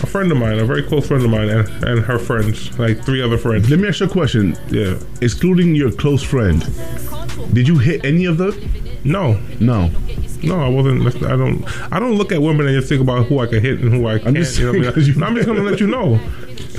a 0.00 0.06
friend 0.06 0.30
of 0.30 0.38
mine, 0.38 0.58
a 0.58 0.64
very 0.64 0.82
close 0.82 1.08
friend 1.08 1.24
of 1.24 1.30
mine, 1.30 1.48
and, 1.48 1.68
and 1.84 2.00
her 2.04 2.18
friends, 2.18 2.78
like 2.78 3.02
three 3.04 3.20
other 3.20 3.36
friends. 3.36 3.68
Let 3.68 3.80
me 3.80 3.88
ask 3.88 4.00
you 4.00 4.06
a 4.06 4.08
question. 4.08 4.56
Yeah. 4.68 4.98
Excluding 5.20 5.74
your 5.74 5.90
close 5.90 6.22
friend, 6.22 6.60
did 7.52 7.66
you 7.66 7.78
hit 7.78 8.04
any 8.04 8.24
of 8.26 8.38
them? 8.38 8.54
No, 9.04 9.40
no, 9.60 9.90
no. 10.42 10.60
I 10.60 10.68
wasn't. 10.68 11.22
I 11.24 11.36
don't. 11.36 11.64
I 11.92 11.98
don't 11.98 12.14
look 12.16 12.32
at 12.32 12.40
women 12.42 12.66
and 12.66 12.74
just 12.76 12.88
think 12.88 13.00
about 13.00 13.26
who 13.26 13.38
I 13.40 13.46
can 13.46 13.60
hit 13.60 13.80
and 13.80 13.92
who 13.92 14.06
I 14.06 14.18
can't. 14.18 14.36
just 14.36 14.58
you 14.58 14.66
know 14.66 14.72
what 14.72 14.76
I 14.76 14.80
mean? 14.80 14.82
saying 14.84 14.94
'cause 14.94 15.08
you- 15.08 15.14
No, 15.16 15.26
I'm 15.26 15.34
just 15.34 15.46
gonna 15.46 15.62
let 15.62 15.80
you 15.80 15.86
know. 15.86 16.16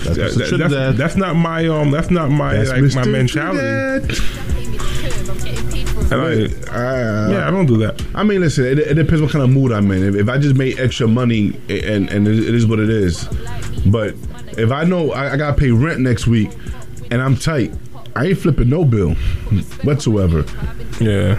That's 0.03 0.35
That- 0.35 0.57
that- 0.59 0.69
that's, 0.69 0.97
that's 0.97 1.15
not 1.17 1.35
my 1.35 1.67
um. 1.67 1.91
That's 1.91 2.09
not 2.11 2.29
my 2.31 2.53
That's 2.55 2.69
like 2.69 2.81
my 2.81 3.03
Mr. 3.03 3.11
mentality. 3.11 4.15
And 6.11 6.21
I, 6.21 7.29
yeah, 7.31 7.47
I 7.47 7.51
don't 7.51 7.67
do 7.67 7.77
that. 7.77 8.01
I 8.15 8.23
mean, 8.23 8.39
listen, 8.41 8.65
it, 8.65 8.79
it 8.79 8.95
depends 8.95 9.21
what 9.21 9.31
kind 9.31 9.43
of 9.43 9.49
mood 9.51 9.71
I'm 9.71 9.91
in. 9.91 10.01
If, 10.03 10.15
if 10.15 10.27
I 10.29 10.39
just 10.39 10.55
made 10.55 10.79
extra 10.79 11.07
money 11.07 11.49
and 11.69 12.09
and 12.09 12.27
it, 12.27 12.39
it 12.39 12.55
is 12.55 12.65
what 12.65 12.79
it 12.79 12.89
is, 12.89 13.25
but 13.85 14.15
if 14.57 14.71
I 14.71 14.85
know 14.85 15.11
I, 15.11 15.33
I 15.33 15.37
gotta 15.37 15.55
pay 15.55 15.69
rent 15.69 15.99
next 15.99 16.25
week 16.25 16.49
and 17.11 17.21
I'm 17.21 17.35
tight, 17.37 17.73
I 18.15 18.25
ain't 18.27 18.39
flipping 18.39 18.69
no 18.69 18.85
bill 18.85 19.13
whatsoever. 19.83 20.45
Yeah, 20.99 21.35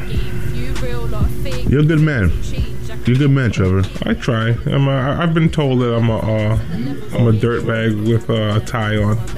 you're 1.71 1.83
a 1.83 1.85
good 1.85 2.01
man. 2.01 2.33
You're 3.07 3.14
a 3.14 3.18
good 3.21 3.31
man, 3.31 3.53
Trevor. 3.53 3.85
I 4.03 4.14
try. 4.14 4.57
I'm 4.66 4.89
a, 4.89 5.16
I've 5.21 5.33
been 5.33 5.49
told 5.49 5.81
that 5.81 5.95
I'm 5.95 6.11
a 6.11 6.18
uh, 6.18 6.59
I'm 7.14 7.29
a 7.29 7.33
dirtbag 7.33 8.09
with 8.09 8.29
uh, 8.29 8.59
a 8.61 8.61
tie 8.66 8.97
on. 8.97 9.16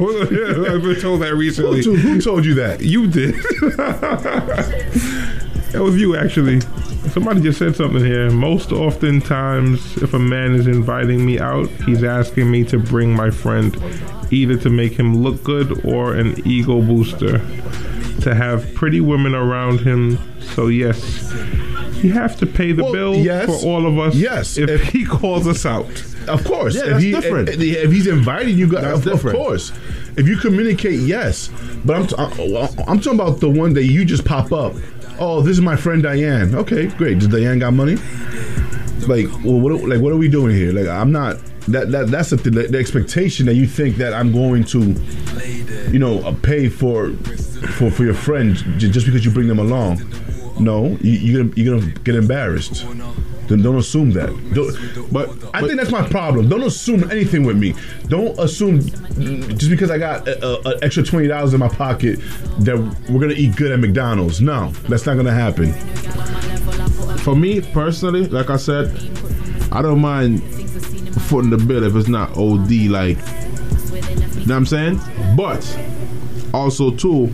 I've 0.00 0.82
been 0.82 0.98
told 0.98 1.20
that 1.20 1.34
recently. 1.36 1.84
Who, 1.84 1.96
who 1.96 2.18
told 2.18 2.46
you 2.46 2.54
that? 2.54 2.80
You 2.80 3.06
did. 3.06 3.34
that 5.72 5.82
was 5.82 6.00
you, 6.00 6.16
actually. 6.16 6.62
Somebody 7.10 7.42
just 7.42 7.58
said 7.58 7.76
something 7.76 8.02
here. 8.02 8.30
Most 8.30 8.72
oftentimes, 8.72 9.98
if 9.98 10.14
a 10.14 10.18
man 10.18 10.54
is 10.54 10.66
inviting 10.66 11.26
me 11.26 11.38
out, 11.38 11.68
he's 11.84 12.02
asking 12.02 12.50
me 12.50 12.64
to 12.64 12.78
bring 12.78 13.14
my 13.14 13.30
friend, 13.30 13.76
either 14.32 14.56
to 14.56 14.70
make 14.70 14.92
him 14.98 15.22
look 15.22 15.44
good 15.44 15.84
or 15.84 16.14
an 16.14 16.40
ego 16.46 16.80
booster. 16.80 17.38
To 18.24 18.34
have 18.34 18.74
pretty 18.74 19.02
women 19.02 19.34
around 19.34 19.80
him. 19.80 20.18
So, 20.54 20.68
yes, 20.68 21.30
you 22.02 22.10
have 22.12 22.38
to 22.38 22.46
pay 22.46 22.72
the 22.72 22.82
bill 22.84 23.14
yes. 23.16 23.44
for 23.44 23.68
all 23.68 23.86
of 23.86 23.98
us. 23.98 24.14
Yes. 24.14 24.56
If, 24.56 24.82
he 24.84 25.04
calls 25.04 25.46
us 25.46 25.66
out. 25.66 25.90
Of 26.26 26.42
course. 26.44 26.74
Yeah, 26.74 26.84
if 26.84 26.88
that's 26.88 27.02
he, 27.02 27.10
different. 27.10 27.48
If, 27.50 27.60
if 27.60 27.92
he's 27.92 28.06
inviting 28.06 28.56
you, 28.56 28.66
guys, 28.66 29.04
That's 29.04 29.22
of, 29.22 29.26
of 29.26 29.34
course. 29.34 29.72
If 30.16 30.26
you 30.26 30.38
communicate, 30.38 31.00
yes. 31.00 31.50
But 31.84 31.96
I'm, 31.96 32.06
t- 32.06 32.14
I- 32.16 32.84
I'm 32.88 32.98
talking 32.98 33.20
about 33.20 33.40
the 33.40 33.50
one 33.50 33.74
that 33.74 33.84
you 33.84 34.06
just 34.06 34.24
pop 34.24 34.52
up. 34.52 34.74
Oh, 35.18 35.42
this 35.42 35.52
is 35.52 35.60
my 35.60 35.76
friend 35.76 36.02
Diane. 36.02 36.54
Okay, 36.54 36.86
great. 36.86 37.18
Does 37.18 37.28
Diane 37.28 37.58
got 37.58 37.74
money? 37.74 37.96
Like, 39.06 39.26
well, 39.44 39.60
what? 39.60 39.72
are- 39.72 39.86
Like, 39.86 40.00
what 40.00 40.12
are 40.12 40.16
we 40.16 40.28
doing 40.28 40.56
here? 40.56 40.72
Like, 40.72 40.88
I'm 40.88 41.12
not. 41.12 41.36
That 41.68 41.90
that 41.92 42.08
that's 42.08 42.30
the, 42.30 42.36
the, 42.36 42.68
the 42.68 42.78
expectation 42.78 43.46
that 43.46 43.54
you 43.54 43.66
think 43.66 43.96
that 43.96 44.12
I'm 44.12 44.32
going 44.32 44.64
to, 44.64 44.94
you 45.90 45.98
know, 45.98 46.20
uh, 46.20 46.34
pay 46.42 46.68
for 46.68 47.12
for 47.66 47.90
for 47.90 48.04
your 48.04 48.14
friend 48.14 48.56
just 48.78 49.06
because 49.06 49.24
you 49.24 49.30
bring 49.30 49.48
them 49.48 49.58
along. 49.58 50.00
No, 50.58 50.96
you, 51.00 51.12
you're 51.12 51.42
gonna 51.44 51.54
you're 51.56 51.78
gonna 51.80 51.92
get 52.00 52.14
embarrassed. 52.14 52.86
Then 53.48 53.60
don't 53.62 53.76
assume 53.76 54.12
that. 54.12 54.28
Don't, 54.54 55.12
but 55.12 55.28
I 55.52 55.60
think 55.60 55.76
that's 55.76 55.90
my 55.90 56.06
problem. 56.08 56.48
Don't 56.48 56.62
assume 56.62 57.10
anything 57.10 57.44
with 57.44 57.58
me. 57.58 57.74
Don't 58.08 58.38
assume 58.38 58.80
just 58.80 59.70
because 59.70 59.90
I 59.90 59.98
got 59.98 60.26
an 60.28 60.78
extra 60.82 61.02
twenty 61.02 61.28
dollars 61.28 61.52
in 61.52 61.60
my 61.60 61.68
pocket 61.68 62.20
that 62.60 62.76
we're 63.10 63.20
gonna 63.20 63.34
eat 63.34 63.56
good 63.56 63.72
at 63.72 63.80
McDonald's. 63.80 64.40
No, 64.40 64.70
that's 64.88 65.06
not 65.06 65.16
gonna 65.16 65.32
happen. 65.32 65.72
For 67.18 67.34
me 67.34 67.60
personally, 67.60 68.26
like 68.26 68.50
I 68.50 68.56
said, 68.56 68.88
I 69.72 69.82
don't 69.82 70.00
mind 70.00 70.42
footing 71.22 71.50
the 71.50 71.56
bill 71.56 71.82
if 71.84 71.96
it's 71.96 72.08
not 72.08 72.36
OD. 72.36 72.70
Like, 72.88 73.18
you 73.18 74.46
know 74.46 74.54
what 74.54 74.56
I'm 74.56 74.66
saying? 74.66 75.00
But 75.36 75.62
also 76.54 76.90
too, 76.92 77.30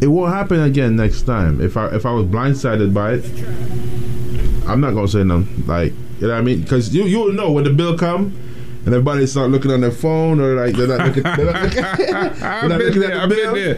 it 0.00 0.08
won't 0.08 0.32
happen 0.32 0.60
again 0.62 0.96
next 0.96 1.22
time. 1.22 1.60
If 1.60 1.76
I 1.76 1.86
if 1.94 2.04
I 2.06 2.12
was 2.12 2.26
blindsided 2.26 2.92
by 2.92 3.14
it, 3.14 4.68
I'm 4.68 4.80
not 4.80 4.92
gonna 4.94 5.08
say 5.08 5.24
nothing. 5.24 5.64
Like, 5.66 5.92
you 6.20 6.26
know 6.28 6.34
what 6.34 6.38
I 6.38 6.42
mean? 6.42 6.62
Because 6.62 6.94
you 6.94 7.04
you'll 7.04 7.32
know 7.32 7.52
when 7.52 7.64
the 7.64 7.70
bill 7.70 7.96
come. 7.98 8.38
And 8.86 8.92
everybody 8.92 9.26
start 9.26 9.48
looking 9.50 9.70
on 9.70 9.80
their 9.80 9.90
phone, 9.90 10.38
or 10.40 10.56
like 10.56 10.76
they're 10.76 10.86
not 10.86 11.06
looking. 11.06 11.22
They're 11.22 11.50
not 11.52 11.62
looking, 11.62 11.84
I've 12.14 12.68
not 12.68 12.78
been 12.78 12.78
looking 12.80 13.00
there, 13.00 13.12
at 13.12 13.16
I've 13.22 13.28
the 13.30 13.34
been 13.34 13.54
bill. 13.54 13.54
there. 13.54 13.74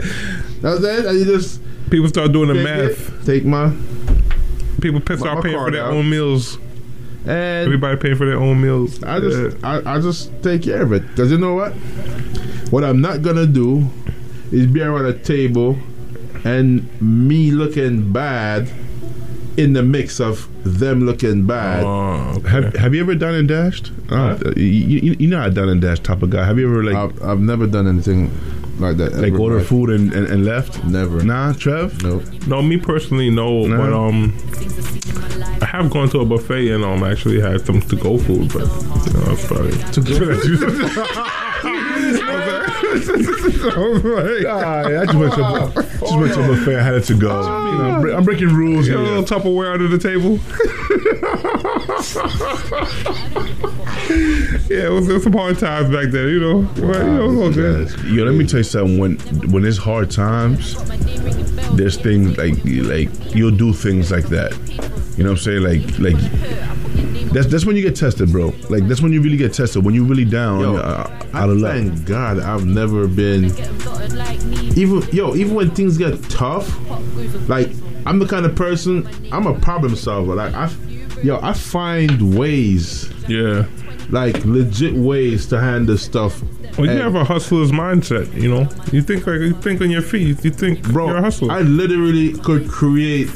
That's 0.63 0.83
it. 0.83 1.07
And 1.07 1.19
you 1.21 1.25
just 1.27 1.61
People 1.91 2.09
start 2.09 2.33
doing 2.33 2.49
the 2.49 2.55
math. 2.55 3.23
it, 3.23 3.25
take 3.25 3.45
my 3.45 3.73
People 4.81 5.01
piss 5.01 5.21
My- 5.21 5.29
off 5.29 5.37
my 5.37 5.43
paying 5.43 5.57
for 5.57 5.71
their 5.71 5.85
out. 5.85 5.93
own 5.93 6.11
meals. 6.11 6.59
and 7.25 7.67
Everybody 7.67 7.97
paying 7.99 8.17
for 8.17 8.27
their 8.27 8.41
own 8.41 8.61
meals. 8.61 9.01
I 9.05 9.21
just 9.21 9.63
I, 9.65 9.95
I 9.95 10.01
just 10.01 10.33
take 10.43 10.63
care 10.65 10.83
of 10.83 10.93
it. 10.93 11.05
Cause 11.15 11.31
you 11.31 11.39
know 11.39 11.55
what? 11.55 11.73
What 12.71 12.85
I'm 12.85 13.01
not 13.01 13.23
gonna 13.23 13.47
do 13.47 13.89
is 14.53 14.67
be 14.67 14.81
around 14.83 15.07
a 15.07 15.13
table 15.13 15.77
and 16.45 16.89
me 17.01 17.51
looking 17.51 18.13
bad 18.13 18.69
in 19.57 19.73
the 19.73 19.83
mix 19.83 20.21
of 20.21 20.49
them 20.65 21.07
looking 21.07 21.47
bad. 21.47 21.85
Oh, 21.85 22.41
Have 22.47 22.75
Have 22.77 22.95
you 22.95 23.01
ever 23.01 23.15
done 23.15 23.35
and 23.35 23.49
dashed? 23.49 23.93
Uh, 24.11 24.39
you, 24.57 24.63
you, 24.63 25.17
you 25.19 25.27
know 25.29 25.41
I 25.41 25.49
done 25.49 25.69
and 25.69 25.81
dashed 25.81 26.05
type 26.05 26.23
of 26.23 26.31
guy. 26.31 26.45
Have 26.45 26.59
you 26.59 26.69
ever 26.69 26.85
like 26.85 26.95
I've, 26.97 27.23
I've 27.23 27.41
never 27.41 27.67
done 27.67 27.87
anything 27.87 28.31
like 28.79 28.99
that. 28.99 29.15
like 29.15 29.33
ever, 29.33 29.39
order 29.39 29.59
like- 29.59 29.67
food 29.67 29.91
and, 29.91 30.13
and, 30.13 30.27
and 30.27 30.45
left? 30.45 30.85
Never. 30.85 31.23
Nah, 31.25 31.53
Trev. 31.55 32.03
Nope. 32.03 32.25
No, 32.47 32.63
me 32.63 32.77
personally, 32.77 33.31
no. 33.31 33.67
No? 33.67 33.77
But 33.79 33.93
um, 33.93 34.37
I 35.63 35.67
have 35.67 35.91
gone 35.91 36.09
to 36.11 36.21
a 36.21 36.25
buffet 36.25 36.71
and 36.71 36.85
um 36.85 37.03
actually 37.03 37.41
had 37.41 37.65
some 37.65 37.81
to 37.83 37.97
go 37.97 38.19
food, 38.19 38.53
but 38.53 38.67
you 38.67 39.13
know, 39.15 39.35
that's 39.35 39.47
probably 39.47 39.73
to 39.73 41.33
Ah, 44.49 44.85
I 44.85 45.05
just 45.07 45.19
went 45.19 45.35
to 45.35 45.45
a, 45.45 45.73
just 46.01 46.17
went 46.17 46.35
to 46.35 46.45
a 46.45 46.49
buffet. 46.49 46.77
I 46.77 46.83
had 46.83 46.95
it 46.95 47.05
to 47.05 47.15
go. 47.19 47.41
You 47.41 47.79
know, 47.79 47.91
I'm, 47.91 48.01
bre- 48.01 48.13
I'm 48.13 48.25
breaking 48.25 48.49
rules 48.49 48.89
know, 48.89 49.01
a 49.01 49.03
little 49.03 49.25
Tupperware 49.25 49.73
under 49.73 49.89
the 49.89 49.99
table. 49.99 50.37
yeah, 54.69 54.87
it 54.87 54.93
was, 54.93 55.09
it 55.09 55.15
was 55.15 55.23
some 55.25 55.33
hard 55.33 55.59
times 55.59 55.89
back 55.91 56.11
then, 56.11 56.29
you 56.29 56.41
know. 56.41 56.63
But, 56.75 56.81
you 56.81 56.87
know, 56.91 57.25
it 57.25 57.29
was 57.29 57.59
all 57.59 57.65
Yo, 58.07 58.25
let 58.25 58.35
me 58.35 58.47
tell 58.47 58.59
you 58.59 58.65
something. 58.65 58.99
When 58.99 59.17
when 59.51 59.65
it's 59.65 59.79
hard 59.79 60.11
times, 60.11 60.75
there's 61.77 61.97
things 61.97 62.37
like 62.39 62.55
like 62.65 63.11
you'll 63.35 63.57
do 63.57 63.73
things 63.73 64.11
like 64.11 64.27
that. 64.27 64.53
You 65.17 65.25
know 65.25 65.31
what 65.31 65.39
I'm 65.39 65.45
saying? 65.45 65.63
Like 65.63 65.99
like 65.99 66.17
that's 67.37 67.49
that's 67.49 67.67
when 67.67 67.77
you 67.77 67.83
get 67.83 67.95
tested, 67.95 68.33
bro. 68.33 68.47
Like 68.71 68.89
that's 68.89 69.03
when 69.03 69.13
you 69.13 69.21
really 69.21 69.37
get 69.37 69.53
tested. 69.53 69.85
When 69.85 69.95
you're 69.95 70.07
really 70.07 70.25
down, 70.25 70.61
Yo, 70.61 70.77
uh, 70.77 71.27
I 71.35 71.43
out 71.43 71.51
of 71.51 71.59
luck. 71.59 71.73
thank 71.73 72.07
God 72.07 72.39
I've 72.41 72.65
never 72.65 73.07
been 73.07 73.45
even 74.77 75.03
yo 75.13 75.35
even 75.37 75.55
when 75.55 75.71
things 75.71 75.99
get 75.99 76.23
tough. 76.31 76.67
Like 77.47 77.69
I'm 78.07 78.19
the 78.19 78.27
kind 78.27 78.47
of 78.47 78.57
person 78.57 79.07
I'm 79.33 79.47
a 79.47 79.59
problem 79.61 79.97
solver. 79.97 80.35
Like 80.35 80.55
I 80.55 80.73
yo 81.23 81.39
I 81.43 81.53
find 81.53 82.39
ways. 82.39 83.13
Yeah. 83.29 83.67
Like 84.09 84.43
legit 84.47 84.95
ways 84.95 85.47
to 85.49 85.61
handle 85.61 85.99
stuff. 85.99 86.43
Well, 86.79 86.87
you 86.87 87.01
have 87.01 87.15
a 87.15 87.25
hustler's 87.25 87.73
mindset, 87.73 88.33
you 88.35 88.49
know. 88.49 88.69
You 88.93 89.03
think 89.03 89.27
like 89.27 89.41
you 89.41 89.55
think 89.55 89.81
on 89.81 89.91
your 89.91 90.03
feet. 90.03 90.43
You 90.45 90.51
think 90.51 90.83
bro. 90.83 91.09
you're 91.09 91.17
a 91.17 91.23
hustler. 91.23 91.53
I 91.53 91.61
literally 91.61 92.35
could 92.39 92.69
create 92.69 93.29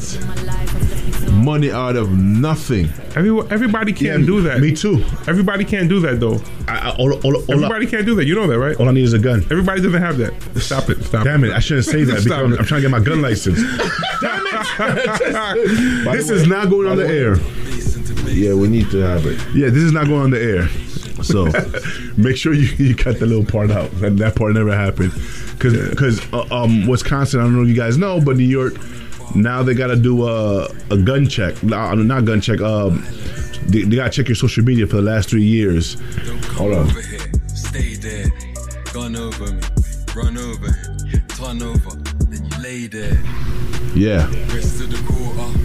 money 1.45 1.70
out 1.70 1.97
of 1.97 2.11
nothing. 2.11 2.88
Every, 3.16 3.30
everybody 3.51 3.93
can't 3.93 4.20
Yeah, 4.20 4.26
do 4.26 4.41
that. 4.43 4.61
Me 4.61 4.74
too. 4.74 5.05
Everybody 5.26 5.64
can't 5.64 5.88
do 5.88 6.01
that 6.01 6.20
though. 6.20 6.41
I, 6.68 6.91
I, 6.91 6.97
all, 6.97 7.12
all, 7.12 7.36
all, 7.36 7.53
Everybody 7.53 7.86
can't 7.86 8.07
do 8.07 8.14
that. 8.16 8.26
You 8.26 8.34
know 8.34 8.47
that, 8.47 8.59
right? 8.59 8.76
all 8.76 8.88
I 8.88 8.93
need 8.93 9.05
is 9.05 9.12
a 9.12 9.18
gun. 9.18 9.43
Everybody 9.45 9.80
doesn't 9.82 10.01
have 10.01 10.18
that. 10.18 10.32
Stop 10.61 10.88
it. 10.91 11.03
Stop 11.05 11.24
Damn 11.24 11.45
it! 11.45 11.53
I 11.53 11.59
shouldn't 11.61 11.86
say 11.86 12.05
that 12.05 12.24
because 12.24 12.32
I'm. 12.32 12.53
I'm 12.53 12.64
trying 12.64 12.82
to 12.82 12.88
get 12.88 12.91
my 12.91 13.01
gun 13.01 13.22
license. 13.22 13.59
Damn 14.20 14.47
it. 14.47 16.05
this 16.12 16.30
is 16.30 16.47
not 16.47 16.70
going 16.70 16.86
on 16.86 16.97
the 16.97 17.07
air. 17.09 17.36
Yeah, 18.30 18.55
we 18.55 18.68
need 18.68 18.91
to 18.91 18.99
have 18.99 19.26
it. 19.26 19.38
Yeah, 19.55 19.70
this 19.70 19.82
is 19.82 19.93
not 19.93 20.07
going 20.07 20.22
on 20.22 20.30
the 20.30 20.41
air. 20.43 20.68
So 21.22 21.47
make 22.16 22.36
sure 22.36 22.55
you, 22.55 22.68
you 22.82 22.95
cut 22.95 23.18
the 23.18 23.26
little 23.26 23.45
part 23.45 23.70
out. 23.70 23.91
That, 24.01 24.16
that 24.18 24.36
part 24.36 24.55
never 24.55 24.74
happened. 24.74 25.12
Because 25.59 26.20
uh, 26.32 26.47
um, 26.51 26.86
Wisconsin, 26.86 27.41
I 27.41 27.43
don't 27.45 27.55
know 27.57 27.62
if 27.62 27.68
you 27.68 27.74
guys 27.74 27.99
know, 27.99 28.20
but 28.20 28.36
New 28.36 28.45
York, 28.45 28.74
now 29.35 29.62
they 29.62 29.74
got 29.74 29.89
to 29.89 29.97
do 29.97 30.26
a, 30.26 30.68
a 30.91 30.97
gun 30.97 31.28
check. 31.28 31.62
Nah, 31.62 31.95
not 31.95 32.24
gun 32.24 32.41
check. 32.41 32.61
Um, 32.61 33.05
they, 33.66 33.83
they 33.83 33.97
got 33.97 34.05
to 34.05 34.11
check 34.11 34.28
your 34.28 34.37
social 34.37 34.64
media 34.64 34.87
for 34.87 34.97
the 34.97 35.03
last 35.03 35.31
three 35.31 35.45
years. 35.45 35.97
Hold 36.57 36.74
on. 36.74 36.91
over 36.91 37.01
here, 37.01 37.20
stay 37.49 37.95
there, 37.95 38.26
gone 38.93 39.16
over 39.16 39.53
me, 39.53 39.62
run 40.14 40.37
over, 40.37 40.68
turn 41.28 41.62
over, 41.62 41.97
then 42.28 42.45
you 42.45 42.62
lay 42.62 42.87
there. 42.87 43.18
Yeah. 43.95 44.26
Rest 44.55 44.81
of 44.81 44.91
the 44.91 45.03
quarter, 45.07 45.59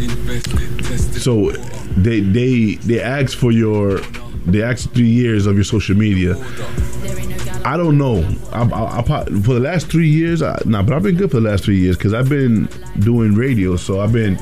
invested. 0.00 1.20
So 1.20 1.52
they 1.96 2.20
they 2.20 2.74
they 2.76 3.00
asked 3.00 3.36
for 3.36 3.52
your 3.52 3.98
they 4.46 4.62
asked 4.62 4.90
three 4.92 5.08
years 5.08 5.46
of 5.46 5.54
your 5.54 5.64
social 5.64 5.96
media. 5.96 6.34
I 7.64 7.76
don't 7.76 7.96
know. 7.98 8.22
I, 8.52 8.62
I, 8.68 8.98
I, 9.00 9.24
for 9.24 9.54
the 9.54 9.60
last 9.60 9.88
three 9.90 10.08
years, 10.08 10.42
I, 10.42 10.58
nah, 10.64 10.82
but 10.82 10.94
I've 10.94 11.02
been 11.02 11.16
good 11.16 11.30
for 11.30 11.40
the 11.40 11.48
last 11.48 11.64
three 11.64 11.78
years 11.78 11.96
because 11.96 12.12
I've 12.12 12.28
been 12.28 12.68
doing 12.98 13.34
radio. 13.34 13.76
So 13.76 14.00
I've 14.00 14.12
been, 14.12 14.36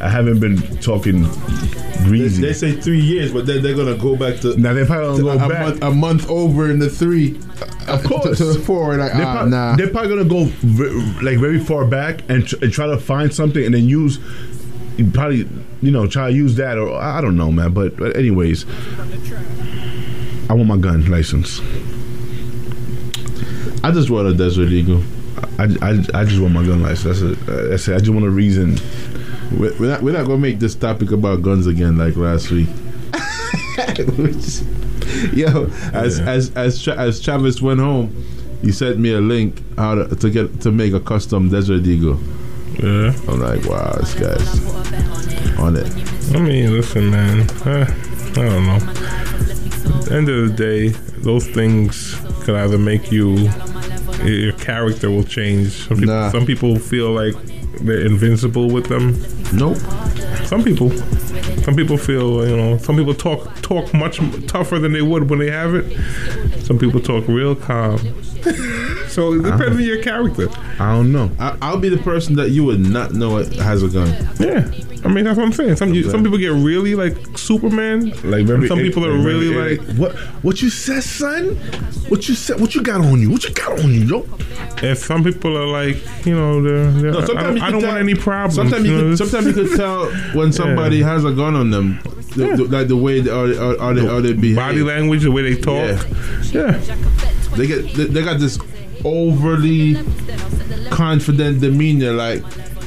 I 0.00 0.08
haven't 0.08 0.40
been 0.40 0.58
talking 0.78 1.22
They, 1.22 2.04
greasy. 2.04 2.42
they 2.42 2.52
say 2.52 2.72
three 2.72 3.00
years, 3.00 3.32
but 3.32 3.46
then 3.46 3.62
they're 3.62 3.76
gonna 3.76 3.96
go 3.96 4.16
back 4.16 4.40
to 4.40 4.56
now 4.58 4.72
they 4.74 4.84
probably 4.84 5.22
gonna 5.22 5.44
a, 5.44 5.48
go 5.48 5.48
back. 5.48 5.60
month, 5.66 5.82
a 5.82 5.90
month 5.92 6.30
over 6.30 6.70
in 6.70 6.78
the 6.80 6.90
three. 6.90 7.38
Of 7.86 8.02
course. 8.02 8.38
to 8.38 8.44
the 8.44 8.58
four. 8.58 8.96
Like 8.96 9.12
they're, 9.12 9.26
ah, 9.26 9.32
prob- 9.36 9.48
nah. 9.50 9.76
they're 9.76 9.90
probably 9.90 10.08
gonna 10.16 10.24
go 10.28 10.42
like 11.22 11.38
very 11.38 11.60
far 11.60 11.84
back 11.84 12.28
and, 12.28 12.46
tr- 12.46 12.56
and 12.62 12.72
try 12.72 12.86
to 12.86 12.98
find 12.98 13.32
something 13.32 13.64
and 13.64 13.74
then 13.74 13.84
use 13.84 14.18
probably 15.12 15.46
you 15.82 15.90
know 15.90 16.06
try 16.06 16.30
to 16.30 16.36
use 16.36 16.56
that 16.56 16.78
or 16.78 16.92
I 16.94 17.18
I 17.18 17.20
don't 17.20 17.36
know, 17.36 17.52
man. 17.52 17.72
But, 17.72 17.96
but 17.96 18.16
anyways, 18.16 18.64
I 20.50 20.54
want 20.54 20.66
my 20.66 20.76
gun 20.76 21.08
license. 21.10 21.60
I 23.86 23.90
just 23.92 24.08
want 24.10 24.26
a 24.28 24.34
Desert 24.34 24.70
Eagle. 24.70 25.02
I, 25.58 25.64
I, 25.82 25.90
I 26.14 26.24
just 26.24 26.40
want 26.40 26.54
my 26.54 26.64
gun 26.64 26.82
license. 26.82 27.20
That's 27.20 27.20
it. 27.20 27.48
Uh, 27.48 27.68
That's 27.68 27.88
it. 27.88 27.94
I 27.94 27.98
just 27.98 28.10
want 28.10 28.24
a 28.24 28.30
reason. 28.30 28.78
We're 29.58 29.76
we're 29.78 29.90
not, 29.90 30.02
we're 30.02 30.12
not 30.12 30.24
gonna 30.26 30.38
make 30.38 30.58
this 30.58 30.74
topic 30.74 31.10
about 31.12 31.42
guns 31.42 31.66
again 31.66 31.96
like 31.98 32.16
last 32.16 32.50
week. 32.50 32.68
Yo, 35.32 35.66
as 35.92 36.18
Yeah. 36.18 36.30
as 36.30 36.50
as 36.56 36.82
Tra- 36.82 36.96
as 36.96 37.20
Travis 37.20 37.60
went 37.60 37.80
home, 37.80 38.10
he 38.62 38.72
sent 38.72 38.98
me 38.98 39.12
a 39.12 39.20
link 39.20 39.60
how 39.76 39.94
to, 39.96 40.16
to 40.16 40.30
get 40.30 40.60
to 40.62 40.70
make 40.72 40.92
a 40.92 41.00
custom 41.00 41.50
Desert 41.50 41.86
Eagle. 41.86 42.18
Yeah. 42.82 43.12
I'm 43.28 43.40
like, 43.40 43.64
wow, 43.66 43.92
this 44.00 44.14
guy's 44.14 45.58
on 45.58 45.76
it. 45.76 45.88
I 46.34 46.38
mean, 46.40 46.72
listen, 46.72 47.10
man. 47.10 47.40
Eh, 47.66 47.84
I 47.86 48.34
don't 48.34 48.66
know. 48.66 48.76
At 48.76 50.04
the 50.06 50.08
end 50.12 50.28
of 50.28 50.48
the 50.48 50.54
day, 50.56 50.88
those 51.20 51.46
things 51.46 52.16
could 52.44 52.54
either 52.56 52.78
make 52.78 53.12
you 53.12 53.48
your 54.24 54.52
character 54.52 55.10
will 55.10 55.24
change. 55.24 55.72
Some 55.88 55.98
people, 55.98 56.30
some 56.30 56.46
people 56.46 56.78
feel 56.78 57.12
like 57.12 57.34
they're 57.80 58.06
invincible 58.06 58.68
with 58.68 58.86
them. 58.86 59.20
Nope. 59.52 59.76
Some 60.46 60.62
people, 60.62 60.90
some 61.62 61.76
people 61.76 61.96
feel 61.96 62.46
you 62.48 62.56
know. 62.56 62.78
Some 62.78 62.96
people 62.96 63.14
talk 63.14 63.54
talk 63.62 63.92
much 63.94 64.20
tougher 64.46 64.78
than 64.78 64.92
they 64.92 65.02
would 65.02 65.30
when 65.30 65.38
they 65.38 65.50
have 65.50 65.74
it. 65.74 66.64
Some 66.64 66.78
people 66.78 67.00
talk 67.00 67.26
real 67.28 67.54
calm. 67.54 67.98
so 69.14 69.32
it 69.34 69.42
depends 69.42 69.76
on 69.76 69.82
your 69.82 70.02
character. 70.02 70.48
I 70.78 70.92
don't 70.94 71.12
know. 71.12 71.30
I, 71.38 71.56
I'll 71.62 71.78
be 71.78 71.88
the 71.88 71.98
person 71.98 72.34
that 72.36 72.50
you 72.50 72.64
would 72.64 72.80
not 72.80 73.12
know 73.12 73.38
it 73.38 73.52
has 73.54 73.82
a 73.82 73.88
gun. 73.88 74.08
Yeah, 74.40 74.70
I 75.04 75.08
mean 75.08 75.24
that's 75.24 75.36
what 75.38 75.46
I'm 75.46 75.52
saying. 75.52 75.76
Some 75.76 75.94
you, 75.94 76.10
some 76.10 76.22
people 76.22 76.38
get 76.38 76.48
really 76.52 76.94
like 76.94 77.16
Superman. 77.38 78.10
Like 78.24 78.44
very, 78.46 78.66
some 78.68 78.78
people 78.78 79.04
are 79.06 79.16
really 79.16 79.52
very- 79.52 79.78
like 79.78 79.96
what? 79.96 80.14
What 80.42 80.62
you 80.62 80.70
said, 80.70 81.02
son? 81.02 81.56
What 82.08 82.28
you 82.28 82.34
said? 82.34 82.60
What 82.60 82.74
you 82.74 82.82
got 82.82 83.00
on 83.00 83.20
you? 83.20 83.30
What 83.30 83.44
you 83.44 83.54
got 83.54 83.78
on 83.80 83.92
you, 83.92 84.00
yo? 84.00 84.26
And 84.82 84.98
some 84.98 85.22
people 85.24 85.56
are 85.56 85.66
like, 85.66 85.96
you 86.26 86.34
know, 86.34 86.60
they're, 86.62 86.90
they're, 86.90 87.12
No, 87.12 87.20
I 87.20 87.24
sometimes 87.24 87.46
don't, 87.46 87.56
you 87.56 87.62
I 87.62 87.70
don't 87.70 87.80
tell- 87.80 87.90
want 87.90 88.00
any 88.02 88.14
problems. 88.14 88.54
Sometimes 88.56 88.84
you, 88.86 88.92
know, 88.96 89.02
could, 89.16 89.18
sometimes 89.18 89.46
you 89.46 89.52
could 89.54 89.76
tell 89.76 90.06
when 90.34 90.52
somebody 90.52 90.98
Yeah. 90.98 91.06
has 91.08 91.24
a 91.24 91.32
gun 91.32 91.54
on 91.54 91.70
them, 91.70 92.00
the, 92.36 92.56
the- 92.56 92.64
like 92.64 92.88
the 92.88 92.96
way 92.96 93.20
they 93.20 93.30
are, 93.30 93.46
are, 93.46 93.80
are 93.80 93.94
they, 93.94 94.06
are 94.06 94.20
they 94.20 94.32
behave. 94.34 94.56
body 94.56 94.82
language, 94.82 95.22
the 95.22 95.30
way 95.32 95.42
they 95.42 95.60
talk. 95.60 96.04
Yeah, 96.52 96.72
they 97.56 97.66
get 97.66 97.94
they, 97.94 98.04
they 98.06 98.22
got 98.22 98.38
this 98.40 98.58
overly 99.04 99.96
confident 100.90 101.60
demeanor, 101.60 102.12
like 102.12 102.42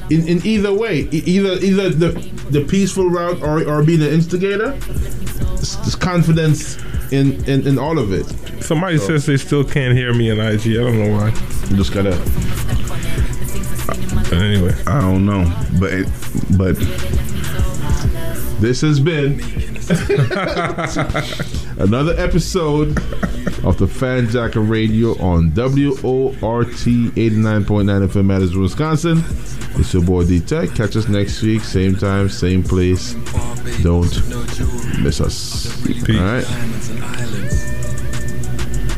in, 0.10 0.28
in 0.28 0.46
either 0.46 0.74
way, 0.74 1.02
either 1.12 1.54
either 1.54 1.90
the 1.90 2.10
the 2.50 2.64
peaceful 2.66 3.10
route 3.10 3.42
or, 3.42 3.68
or 3.68 3.84
being 3.84 4.02
an 4.02 4.10
instigator. 4.10 4.72
This 5.58 5.96
confidence 5.96 6.78
in, 7.12 7.44
in 7.46 7.68
in 7.68 7.78
all 7.78 8.00
of 8.00 8.12
it. 8.14 8.26
Somebody 8.64 8.98
says 8.98 9.26
they 9.26 9.38
still 9.38 9.64
can't 9.64 9.96
hear 9.96 10.14
me 10.14 10.30
in 10.30 10.40
IG. 10.40 10.68
I 10.72 10.84
don't 10.84 11.00
know 11.00 11.12
why. 11.12 11.30
You 11.70 11.78
just 11.78 11.94
gotta. 11.94 12.18
But 14.30 14.34
anyway, 14.34 14.74
I 14.86 15.00
don't 15.00 15.26
know, 15.26 15.46
but 15.80 15.94
it, 15.94 16.08
but 16.58 16.76
This 18.60 18.82
has 18.82 19.00
been 19.00 19.40
another 21.80 22.14
episode 22.18 22.98
of 23.64 23.78
the 23.78 23.88
Fan 23.88 24.28
Jacker 24.30 24.62
Radio 24.62 25.12
on 25.22 25.54
WORT 25.54 26.68
89.9 26.68 28.08
FM 28.08 28.26
Madison, 28.26 28.62
Wisconsin. 28.62 29.24
It's 29.80 29.94
your 29.94 30.04
boy 30.04 30.26
D 30.26 30.40
Tech. 30.40 30.70
Catch 30.72 30.96
us 30.96 31.08
next 31.08 31.42
week, 31.42 31.62
same 31.62 31.96
time, 31.96 32.30
same 32.30 32.64
place. 32.64 33.14
Don't 33.84 34.12
miss 35.02 35.22
us. 35.22 35.68
All 36.10 36.16
right. 36.16 36.46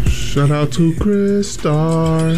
Shout 0.10 0.52
out 0.52 0.72
to 0.74 0.96
Chris 0.96 1.54
Star. 1.54 2.36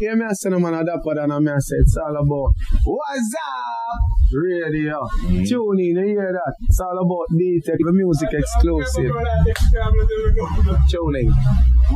Yeah, 0.00 0.14
me 0.14 0.24
I 0.24 0.32
say 0.32 0.48
no 0.48 0.58
man 0.58 0.74
a 0.74 0.84
dapper 0.84 1.14
than 1.14 1.30
a 1.30 1.40
me 1.40 1.50
say 1.58 1.76
it's 1.76 1.96
all 1.96 2.16
about 2.16 2.54
What's 2.84 3.34
up? 3.34 4.09
Radio. 4.32 5.08
Mm-hmm. 5.24 5.44
Tune 5.44 5.80
in, 5.80 5.96
you 5.96 6.04
hear 6.06 6.32
that? 6.32 6.54
It's 6.68 6.80
all 6.80 6.98
about 6.98 7.26
D-Tech, 7.36 7.76
the 7.78 7.92
music 7.92 8.30
exclusive. 8.32 9.12
Tune 10.90 11.16
in. 11.16 11.34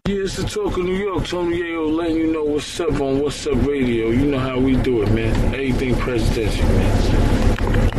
Yeah, 0.07 0.25
it's 0.25 0.37
the 0.37 0.45
talk 0.45 0.77
of 0.77 0.85
New 0.85 0.97
York. 0.97 1.27
Tony 1.27 1.61
Yayo 1.61 1.95
letting 1.95 2.17
you 2.17 2.33
know 2.33 2.45
what's 2.45 2.81
up 2.81 3.01
on 3.01 3.21
What's 3.21 3.47
Up 3.47 3.65
Radio. 3.67 4.11
You 4.11 4.27
know 4.27 4.39
how 4.39 4.59
we 4.59 4.77
do 4.77 5.03
it, 5.03 5.13
man. 5.13 5.55
Anything 5.55 5.95
presidential, 5.97 6.67
man. 6.67 7.91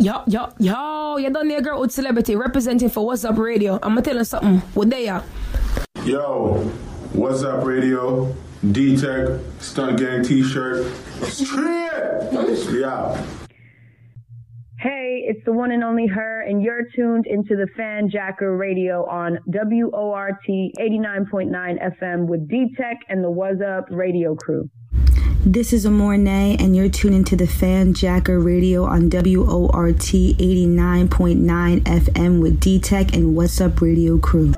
Yo, 0.00 0.22
yo, 0.26 0.52
yo, 0.58 1.16
you 1.18 1.30
done 1.30 1.48
there, 1.48 1.60
girl 1.60 1.80
with 1.80 1.92
celebrity 1.92 2.34
representing 2.34 2.88
for 2.88 3.06
What's 3.06 3.24
Up 3.24 3.38
Radio. 3.38 3.78
I'ma 3.82 4.00
tell 4.00 4.16
you 4.16 4.24
something. 4.24 4.58
What 4.74 4.90
they 4.90 5.08
are? 5.08 5.22
Yo, 6.04 6.54
what's 7.12 7.42
up, 7.44 7.64
radio? 7.64 8.34
D 8.70 8.96
Tech, 8.96 9.40
Stunt 9.60 9.98
Gang 9.98 10.22
t 10.24 10.42
shirt. 10.42 10.90
Straight! 11.24 11.78
Yeah. 12.72 13.41
Hey, 14.82 15.22
it's 15.28 15.44
the 15.44 15.52
one 15.52 15.70
and 15.70 15.84
only 15.84 16.08
her, 16.08 16.40
and 16.40 16.60
you're 16.60 16.82
tuned 16.96 17.28
into 17.28 17.54
the 17.54 17.68
Fan 17.76 18.10
Jacker 18.10 18.56
Radio 18.56 19.08
on 19.08 19.38
WORT 19.46 20.44
89.9 20.48 22.00
FM 22.00 22.26
with 22.26 22.48
D 22.48 22.74
Tech 22.76 22.98
and 23.08 23.22
the 23.22 23.30
What's 23.30 23.60
Up 23.60 23.84
radio 23.90 24.34
crew. 24.34 24.68
This 25.46 25.72
is 25.72 25.86
Amore 25.86 26.16
Nay, 26.16 26.56
and 26.58 26.74
you're 26.74 26.88
tuned 26.88 27.14
into 27.14 27.36
the 27.36 27.46
Fan 27.46 27.94
Jacker 27.94 28.40
Radio 28.40 28.82
on 28.84 29.08
WORT 29.08 29.98
89.9 30.00 31.80
FM 31.80 32.42
with 32.42 32.58
D 32.58 32.80
Tech 32.80 33.14
and 33.14 33.36
What's 33.36 33.60
Up 33.60 33.80
Radio 33.80 34.18
crew. 34.18 34.52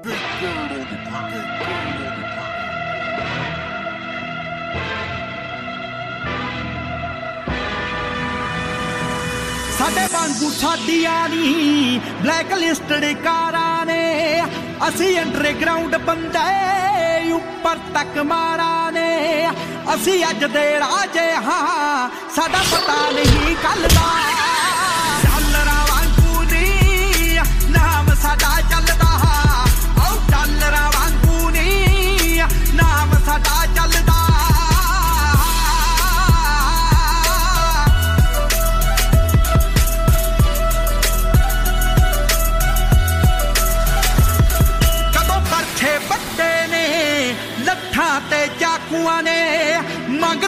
ਸਾਡੀਆਂ 10.75 11.29
ਨਹੀਂ 11.29 12.01
black 12.23 12.53
listed 12.53 13.05
ਕਾਰਾਂ 13.25 13.85
ਨੇ। 13.87 14.43
ਅਸੀਂ 14.89 15.19
underground 15.21 15.97
ਬੰਦੇ 15.97 17.31
ਉੱਪਰ 17.33 17.79
ਤੱਕ 17.95 18.19
ਮਾਰਾਂ 18.25 18.91
ਨੇ। 18.93 19.49
ਅਸੀਂ 19.95 20.25
ਅੱਜ 20.31 20.45
ਦੇ 20.45 20.69
ਰਾਜੇ 20.81 21.31
ਹਾਂ, 21.45 22.09
ਸਾਡਾ 22.37 22.63
ਪਤਾ 22.73 22.99
ਨਹੀਂ 23.11 23.57
ਕੱਲ 23.57 23.89
ਦਾ। 23.89 24.11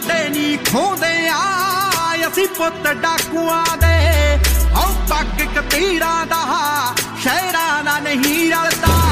ਮੰਗਦੇ 0.07 0.29
ਨਹੀਂ 0.29 0.59
ਖੋਦੇ। 0.73 1.29
ਆ 1.29 2.29
ਅਸੀਂ 2.29 2.47
ਪੁੱਤ 2.49 2.87
ਡਾਕੂਆਂ 2.93 3.77
ਦੇ। 3.77 4.39
ਹਉ 4.77 4.93
ਪੱਗ 5.09 5.41
ਕਤੀਰਾਂ 5.57 6.27
ਦਾ 6.27 6.43
ਸ਼ਹਿਰਾਂ 7.23 7.83
ਨਾਲ 7.85 8.03
ਨਹੀਂ 8.03 8.53
ਰਲਦਾ। 8.53 9.06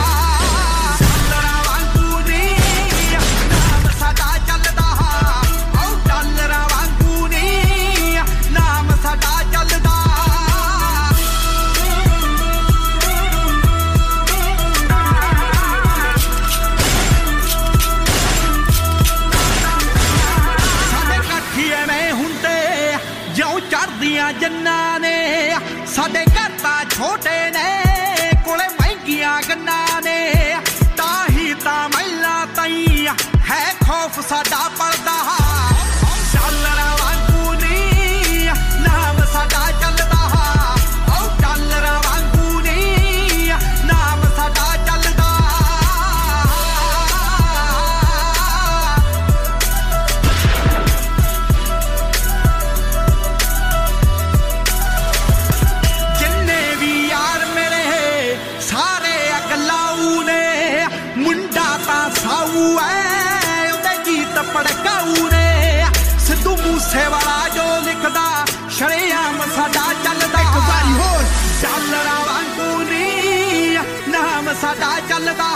ਮੂਸੇ 66.94 67.08
ਵਾਲਾ 67.08 67.48
ਜੋ 67.48 67.62
ਲਿਖਦਾ 67.84 68.44
ਸ਼ਰੇਆਮ 68.70 69.38
ਸਾਡਾ 69.56 69.86
ਚੱਲਦਾ। 70.04 70.40
ਇੱਕ 70.40 70.56
ਵਾਰੀ 70.68 70.92
ਹੋਰ। 70.92 71.24
ਡਾਲਰਾਂ 71.62 72.20
ਵਾਂਗੂ 72.26 72.82
ਨੀ 72.90 73.78
ਨਾਮ 74.08 74.52
ਸਾਡਾ 74.60 74.90
ਚੱਲਦਾ। 75.08 75.48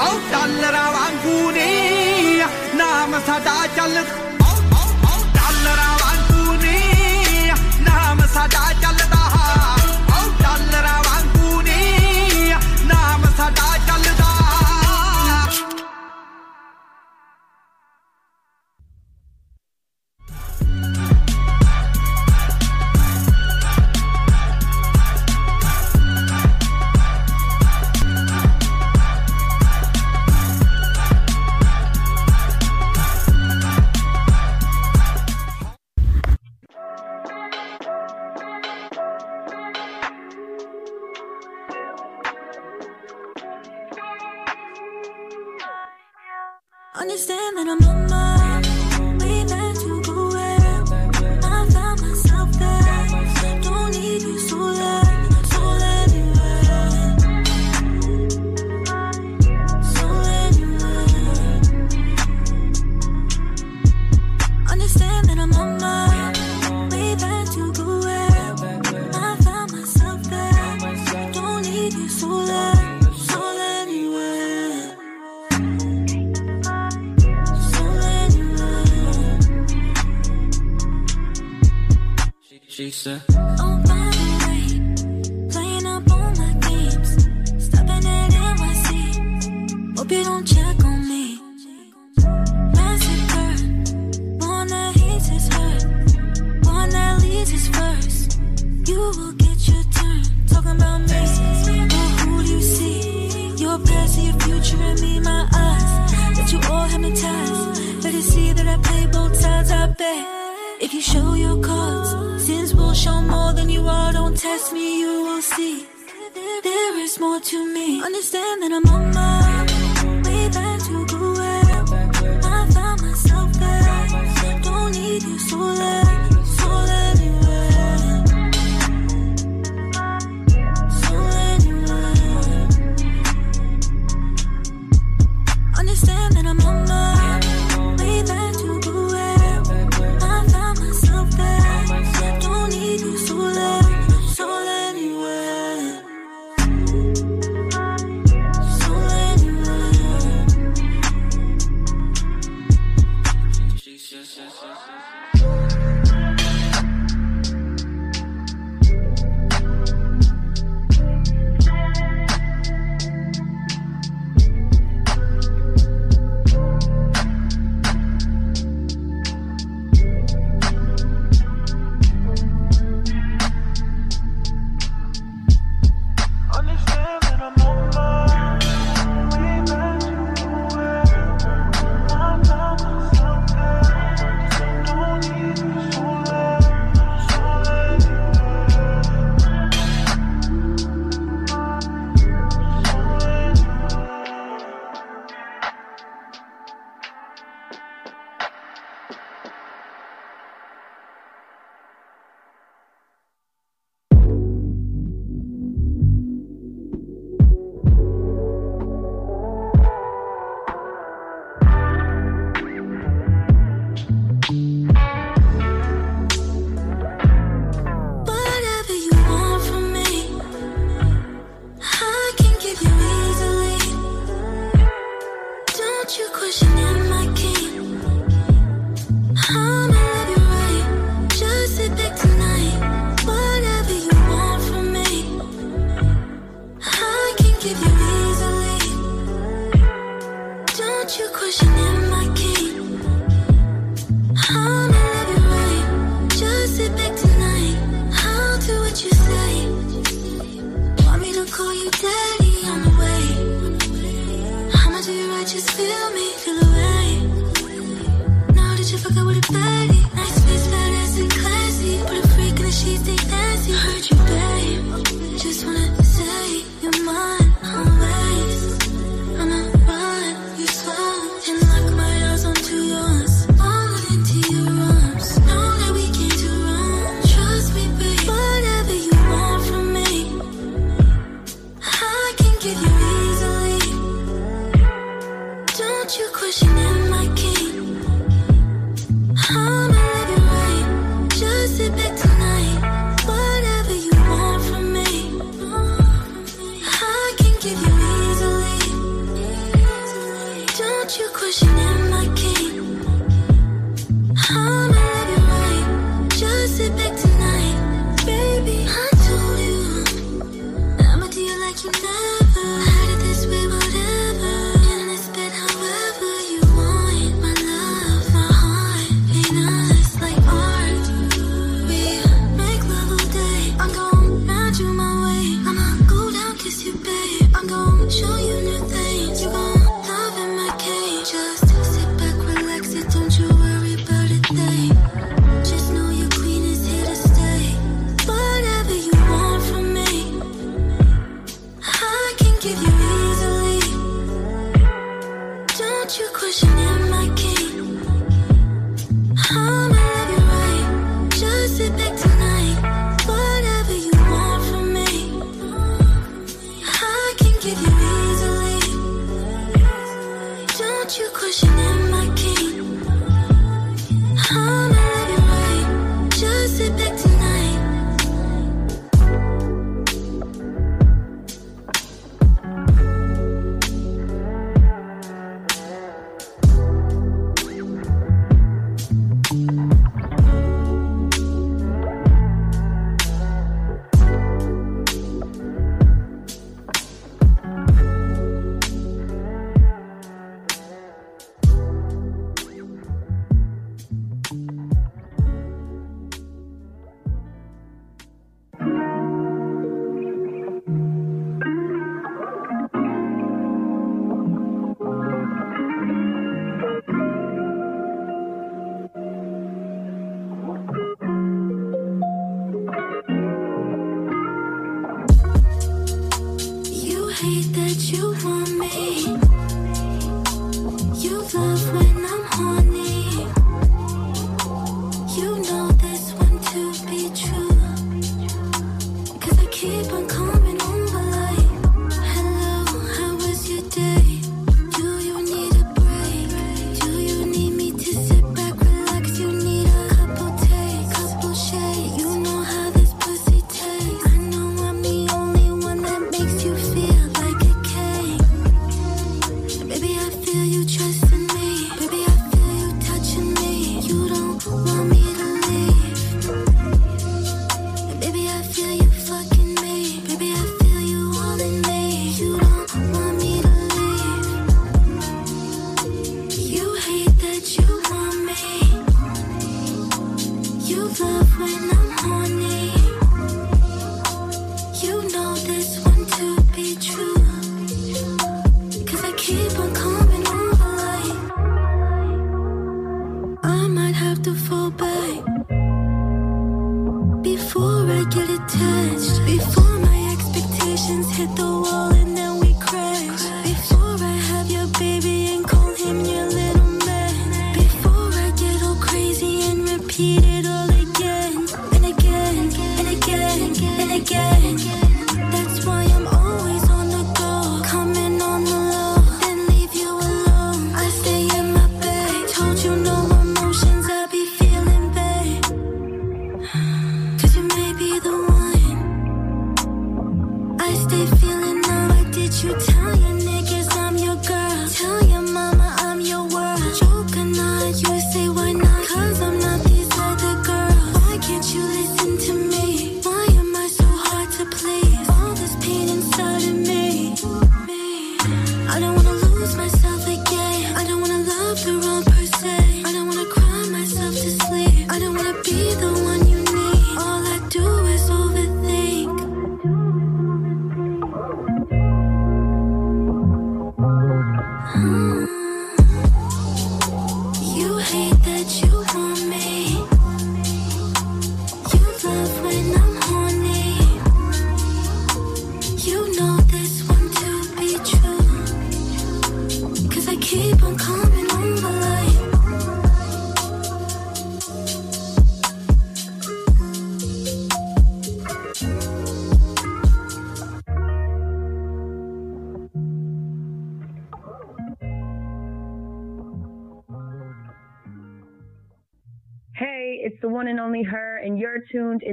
ਆਉ 0.00 0.18
ਡਾਲਰਾਂ 0.32 0.90
ਵਾਂਗੂ 0.92 1.50
ਨੀ 1.50 2.42
ਨਾਮ 2.74 3.20
ਸਾਡਾ 3.26 3.66
ਚੱਲਦਾ। 3.76 4.25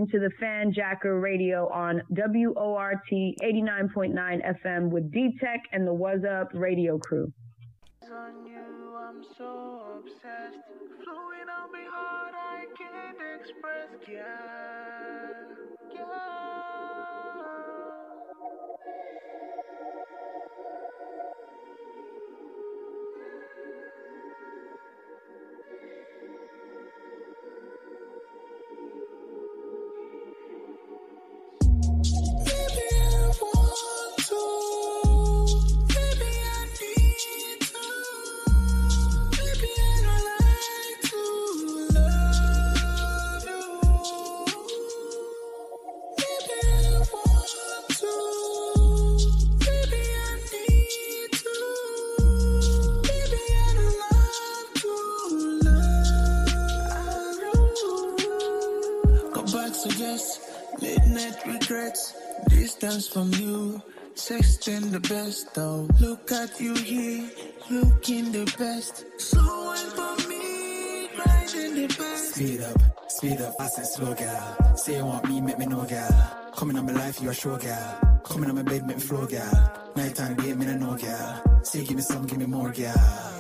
listening 0.03 0.19
to 0.19 0.27
the 0.27 0.35
Fan 0.39 0.73
Jacker 0.73 1.19
Radio 1.19 1.69
on 1.69 2.01
WORT 2.09 2.99
89.9 3.11 4.63
FM 4.63 4.89
with 4.89 5.11
D 5.11 5.37
Tech 5.39 5.61
and 5.71 5.87
the 5.87 5.93
What's 5.93 6.25
Up 6.25 6.49
Radio 6.53 6.97
crew. 6.97 7.31
I'm 8.11 9.23
so 9.37 9.99
obsessed. 9.99 10.57
Flowing 11.03 11.49
on 11.49 11.71
me 11.71 11.79
hard, 11.91 12.33
I 12.33 12.65
can't 12.77 13.17
express. 13.41 14.09
Yeah, 14.09 14.23
yeah. 15.93 16.42
Distance 62.49 63.07
from 63.07 63.31
you, 63.33 63.81
sexting 64.15 64.91
the 64.91 64.99
best 64.99 65.53
though. 65.55 65.87
Look 65.99 66.31
at 66.31 66.59
you 66.59 66.75
here, 66.75 67.29
looking 67.69 68.31
the 68.31 68.45
best. 68.57 69.05
Slowing 69.19 69.89
for 69.97 70.15
me, 70.29 71.09
grinding 71.15 71.75
the 71.75 71.87
best. 71.87 72.35
Speed 72.35 72.61
up, 72.61 72.81
speed 73.09 73.41
up, 73.41 73.55
I 73.59 73.67
said 73.67 73.87
slow 73.87 74.13
girl. 74.13 74.75
Say 74.75 74.97
you 74.97 75.05
want 75.05 75.27
me, 75.29 75.41
make 75.41 75.57
me 75.57 75.65
know 75.65 75.83
girl. 75.83 76.51
Coming 76.55 76.77
on 76.77 76.85
my 76.85 76.93
life, 76.93 77.21
you 77.21 77.29
a 77.29 77.33
sure 77.33 77.57
girl. 77.57 78.19
Coming 78.23 78.49
on 78.49 78.55
my 78.55 78.63
bed, 78.63 78.85
make 78.85 78.97
me 78.97 79.03
flow 79.03 79.25
girl. 79.25 79.91
Nighttime, 79.95 80.35
be 80.35 80.51
a 80.51 80.55
me 80.55 80.65
no 80.65 80.75
know 80.77 80.97
girl. 80.97 81.61
Say 81.63 81.83
give 81.83 81.95
me 81.95 82.01
some, 82.01 82.25
give 82.25 82.37
me 82.37 82.45
more 82.45 82.71
girl. 82.71 83.32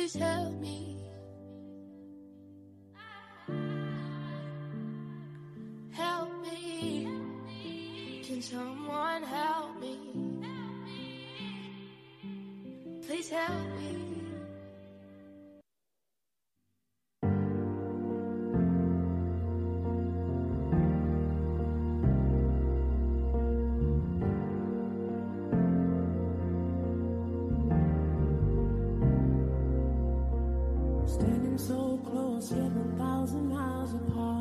Please 0.00 0.14
help 0.14 0.58
me. 0.62 0.99
1,000 33.30 33.48
miles 33.48 33.94
apart. 33.94 34.39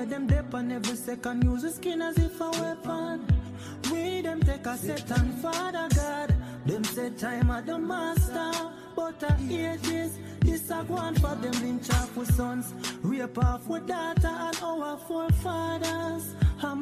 Where 0.00 0.18
them 0.18 0.54
on 0.54 0.72
every 0.72 0.96
second 0.96 1.44
use 1.44 1.62
the 1.62 1.70
skin 1.70 2.00
as 2.00 2.16
if 2.16 2.40
a 2.40 2.50
weapon. 2.50 3.26
We 3.92 4.22
them 4.22 4.40
take 4.40 4.66
a 4.66 4.76
set 4.76 5.10
and 5.10 5.34
Father 5.40 5.88
God. 5.94 6.34
Them 6.64 6.84
say 6.84 7.10
time 7.10 7.50
at 7.50 7.66
the 7.66 7.78
master, 7.78 8.52
but 8.96 9.22
I 9.22 9.36
ages 9.50 10.18
this 10.40 10.60
This 10.60 10.70
a 10.70 10.84
go 10.84 10.94
on 10.94 11.14
for 11.16 11.34
them 11.34 11.52
lynch 11.62 11.90
off 11.90 12.16
with 12.16 12.34
sons, 12.34 12.72
rape 13.02 13.38
off 13.38 13.66
with 13.66 13.86
daughter 13.86 14.36
and 14.46 14.58
our 14.62 14.96
forefathers. 15.06 16.34
A 16.62 16.76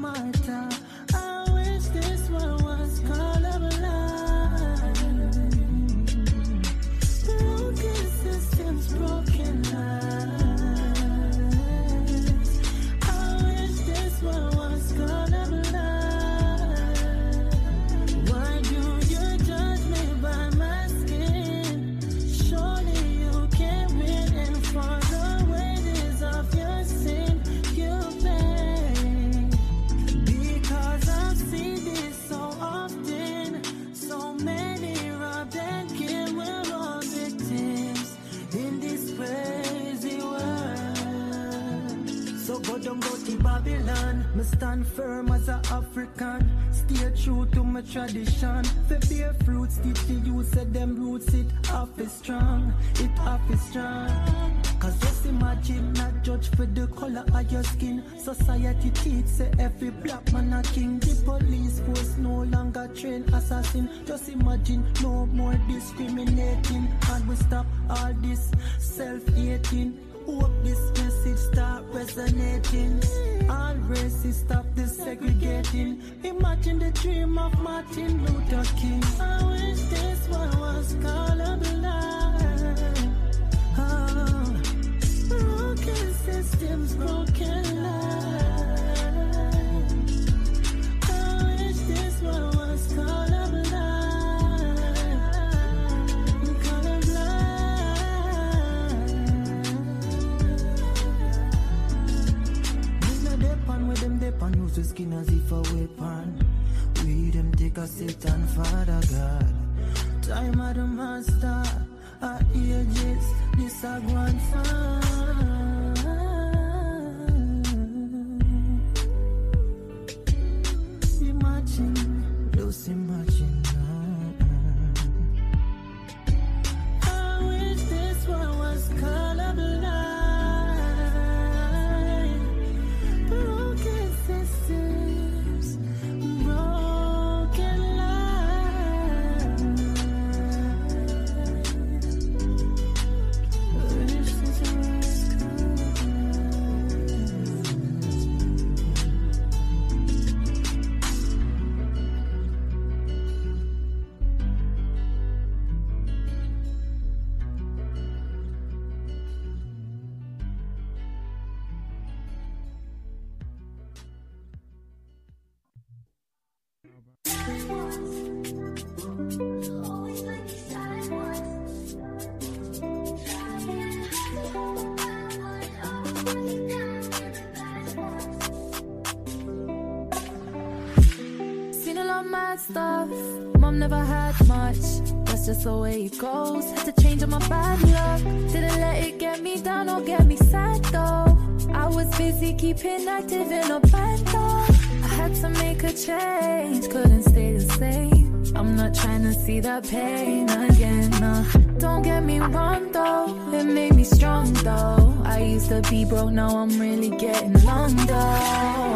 just 185.48 185.64
the 185.64 185.74
way 185.74 186.04
it 186.04 186.18
goes. 186.18 186.70
Had 186.72 186.94
to 186.94 187.02
change 187.02 187.22
up 187.22 187.30
my 187.30 187.38
bad 187.48 187.80
luck. 187.88 188.20
Didn't 188.52 188.80
let 188.84 189.02
it 189.02 189.18
get 189.18 189.40
me 189.40 189.58
down 189.58 189.88
or 189.88 190.02
get 190.02 190.26
me 190.26 190.36
sad 190.36 190.84
though. 190.96 191.38
I 191.72 191.86
was 191.88 192.06
busy 192.18 192.52
keeping 192.52 193.08
active 193.08 193.50
in 193.50 193.70
a 193.70 193.80
band 193.80 194.26
though. 194.26 194.66
I 195.06 195.10
had 195.20 195.34
to 195.36 195.48
make 195.48 195.82
a 195.84 195.92
change, 195.94 196.90
couldn't 196.90 197.22
stay 197.22 197.54
the 197.54 197.66
same. 197.80 198.44
I'm 198.54 198.76
not 198.76 198.94
trying 198.94 199.22
to 199.22 199.32
see 199.32 199.60
that 199.60 199.88
pain 199.88 200.50
again. 200.50 201.08
No. 201.12 201.34
Don't 201.78 202.02
get 202.02 202.22
me 202.24 202.40
wrong 202.40 202.92
though, 202.92 203.26
it 203.54 203.64
made 203.64 203.94
me 203.94 204.04
strong 204.04 204.52
though. 204.52 205.16
I 205.24 205.38
used 205.54 205.70
to 205.70 205.80
be 205.88 206.04
broke, 206.04 206.30
now 206.30 206.58
I'm 206.58 206.78
really 206.78 207.10
getting 207.16 207.54
long 207.64 207.96
though. 208.06 208.87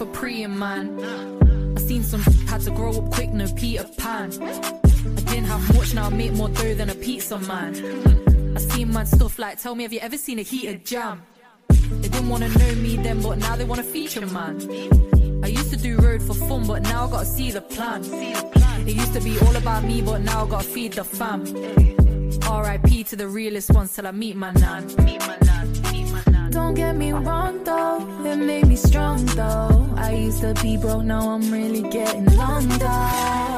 For 0.00 0.06
preying, 0.06 0.58
man. 0.58 0.98
I 1.76 1.80
seen 1.80 2.02
some 2.02 2.22
had 2.48 2.62
to 2.62 2.70
grow 2.70 2.92
up 2.92 3.10
quick, 3.10 3.28
no 3.34 3.46
Peter 3.52 3.84
Pan. 3.98 4.32
I 4.42 5.20
didn't 5.28 5.44
have 5.44 5.74
much, 5.74 5.92
now 5.92 6.06
I 6.06 6.08
make 6.08 6.32
more 6.32 6.48
dough 6.48 6.74
than 6.74 6.88
a 6.88 6.94
pizza 6.94 7.38
man. 7.40 8.56
I 8.56 8.60
seen 8.60 8.94
mad 8.94 9.08
stuff 9.08 9.38
like, 9.38 9.60
tell 9.60 9.74
me, 9.74 9.82
have 9.82 9.92
you 9.92 10.00
ever 10.00 10.16
seen 10.16 10.38
a 10.38 10.42
heated 10.42 10.86
jam? 10.86 11.20
They 11.68 12.08
didn't 12.08 12.30
wanna 12.30 12.48
know 12.48 12.74
me 12.76 12.96
then, 12.96 13.20
but 13.20 13.36
now 13.36 13.56
they 13.56 13.64
wanna 13.64 13.82
feature 13.82 14.24
man. 14.24 14.56
I 15.44 15.48
used 15.48 15.70
to 15.70 15.76
do 15.76 15.98
road 15.98 16.22
for 16.22 16.32
fun, 16.32 16.66
but 16.66 16.80
now 16.82 17.06
I 17.06 17.10
gotta 17.10 17.26
see 17.26 17.50
the 17.50 17.60
plan. 17.60 18.02
It 18.88 18.94
used 18.94 19.12
to 19.12 19.20
be 19.20 19.38
all 19.40 19.54
about 19.54 19.84
me, 19.84 20.00
but 20.00 20.22
now 20.22 20.46
I 20.46 20.48
gotta 20.48 20.66
feed 20.66 20.94
the 20.94 21.04
fam. 21.04 21.44
R.I.P. 22.48 23.04
to 23.04 23.16
the 23.16 23.28
realest 23.28 23.70
ones 23.70 23.94
till 23.94 24.06
I 24.06 24.12
meet 24.12 24.34
my 24.34 24.50
nan. 24.52 24.88
Don't 26.50 26.74
get 26.74 26.96
me 26.96 27.12
wrong 27.12 27.62
though, 27.64 27.98
it 28.24 28.36
made 28.36 28.66
me 28.66 28.76
strong 28.76 29.24
though. 29.36 29.88
I 29.96 30.14
used 30.14 30.40
to 30.40 30.52
be 30.62 30.76
broke, 30.76 31.04
now 31.04 31.30
I'm 31.30 31.50
really 31.50 31.82
getting 31.90 32.26
long 32.36 32.66
though. 32.68 33.49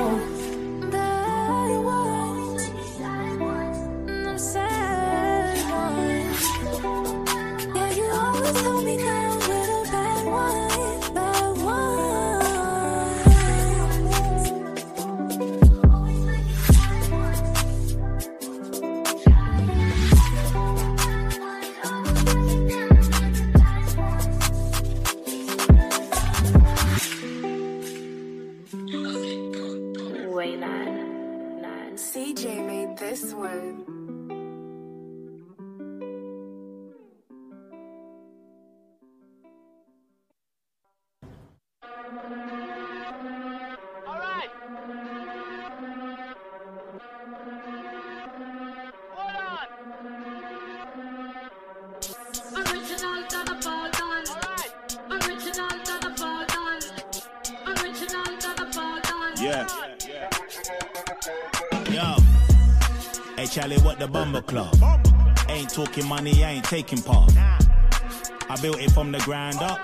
Talking 66.02 66.24
money, 66.24 66.44
I 66.44 66.52
ain't 66.52 66.64
taking 66.64 67.00
part. 67.00 67.32
I 67.36 68.58
built 68.60 68.80
it 68.80 68.90
from 68.90 69.12
the 69.12 69.18
ground 69.20 69.58
up. 69.60 69.78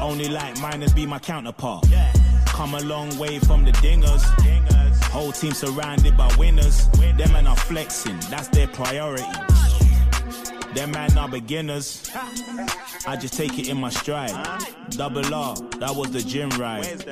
Only 0.00 0.28
like 0.28 0.58
miners 0.60 0.92
be 0.92 1.06
my 1.06 1.18
counterpart. 1.18 1.86
Come 2.46 2.74
a 2.74 2.80
long 2.80 3.16
way 3.18 3.38
from 3.38 3.64
the 3.64 3.70
dingers. 3.72 4.24
Whole 5.04 5.32
team 5.32 5.52
surrounded 5.52 6.16
by 6.16 6.34
winners. 6.36 6.88
Them 6.88 7.32
men 7.32 7.46
are 7.46 7.56
flexing, 7.56 8.18
that's 8.28 8.48
their 8.48 8.66
priority. 8.66 9.24
Them 10.74 10.90
man 10.90 11.16
are 11.16 11.28
beginners. 11.28 12.10
I 13.06 13.16
just 13.16 13.34
take 13.34 13.58
it 13.58 13.68
in 13.68 13.78
my 13.78 13.90
stride. 13.90 14.34
Double 14.90 15.32
R, 15.32 15.54
that 15.78 15.94
was 15.94 16.10
the 16.10 16.22
gym 16.22 16.50
ride. 16.50 17.04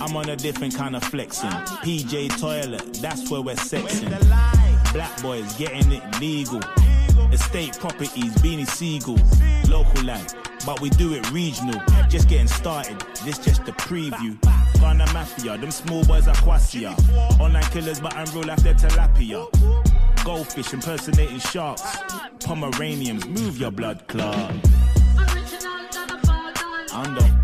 I'm 0.00 0.16
on 0.16 0.28
a 0.28 0.36
different 0.36 0.76
kind 0.76 0.94
of 0.94 1.02
flexing. 1.04 1.50
PJ 1.50 2.38
toilet, 2.40 2.94
that's 2.94 3.28
where 3.30 3.40
we're 3.40 3.56
sexing. 3.56 4.10
Black 4.92 5.22
boys 5.22 5.52
getting 5.56 5.90
it 5.90 6.20
legal. 6.20 6.60
Estate 7.32 7.78
properties, 7.78 8.34
Beanie 8.36 8.66
Sigel. 8.66 9.16
Local 9.70 10.04
life, 10.04 10.34
but 10.66 10.80
we 10.80 10.90
do 10.90 11.14
it 11.14 11.30
regional. 11.30 11.80
Just 12.08 12.28
getting 12.28 12.46
started, 12.46 13.00
this 13.24 13.38
just 13.38 13.62
a 13.68 13.72
preview. 13.72 14.40
Ghana 14.80 15.06
Mafia, 15.12 15.56
them 15.56 15.70
small 15.70 16.04
boys 16.04 16.28
are 16.28 16.34
quasia. 16.36 16.94
Online 17.40 17.62
killers, 17.64 18.00
but 18.00 18.14
I'm 18.14 18.26
real 18.34 18.44
life, 18.44 18.62
they're 18.62 18.74
tilapia. 18.74 19.46
Goldfish 20.24 20.72
impersonating 20.72 21.38
sharks. 21.38 21.82
Pomeranians, 22.40 23.26
move 23.26 23.58
your 23.58 23.70
blood 23.70 24.06
clot. 24.08 24.52
Under, 26.92 27.41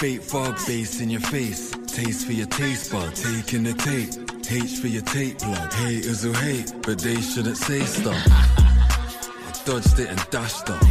fake 0.00 0.22
fog 0.22 0.56
bass 0.66 1.02
in 1.02 1.10
your 1.10 1.20
face. 1.20 1.72
Taste 1.86 2.24
for 2.24 2.32
your 2.32 2.46
taste 2.46 2.90
bud, 2.90 3.14
taking 3.14 3.64
the 3.64 3.74
tape. 3.74 4.08
H 4.50 4.78
for 4.80 4.86
your 4.86 5.02
tape 5.02 5.38
blood. 5.40 5.70
Haters 5.74 6.22
who 6.22 6.32
hate, 6.32 6.72
but 6.82 6.98
they 7.00 7.20
shouldn't 7.20 7.58
say 7.58 7.80
stuff. 7.80 8.16
I 8.26 9.52
dodged 9.66 9.98
it 9.98 10.08
and 10.08 10.30
dashed 10.30 10.70
up. 10.70 10.82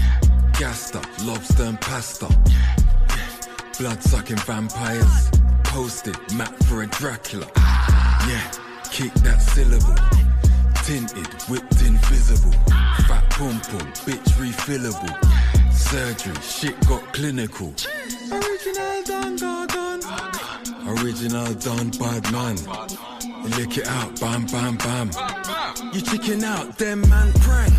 Gassed 0.60 0.96
up, 0.96 1.08
lobster 1.26 1.64
and 1.64 1.82
pasta. 1.82 2.28
Blood 3.80 4.04
sucking 4.04 4.38
vampires. 4.46 5.32
Posted, 5.64 6.16
map 6.36 6.54
for 6.66 6.84
a 6.84 6.88
Dracula. 6.88 7.48
Yeah, 8.30 8.52
kick 8.92 9.12
that 9.26 9.42
syllable. 9.42 9.98
Tinted, 10.84 11.34
whipped 11.50 11.82
invisible. 11.82 12.54
Fat 13.08 13.28
pum 13.32 13.60
pum, 13.62 13.92
bitch 14.06 14.30
refillable. 14.38 15.74
Surgery, 15.74 16.36
shit 16.44 16.80
got 16.88 17.02
clinical. 17.12 17.74
Done, 19.10 19.38
done. 19.38 20.02
Original 20.88 21.52
done, 21.56 21.90
bad 21.98 22.32
man. 22.32 22.56
Lick 23.58 23.80
it 23.80 23.88
out, 23.88 24.20
bam, 24.20 24.46
bam, 24.46 24.78
bam. 24.78 25.10
You 25.92 26.02
chicken 26.02 26.44
out, 26.44 26.78
them 26.78 27.02
man 27.10 27.34
prank. 27.42 27.74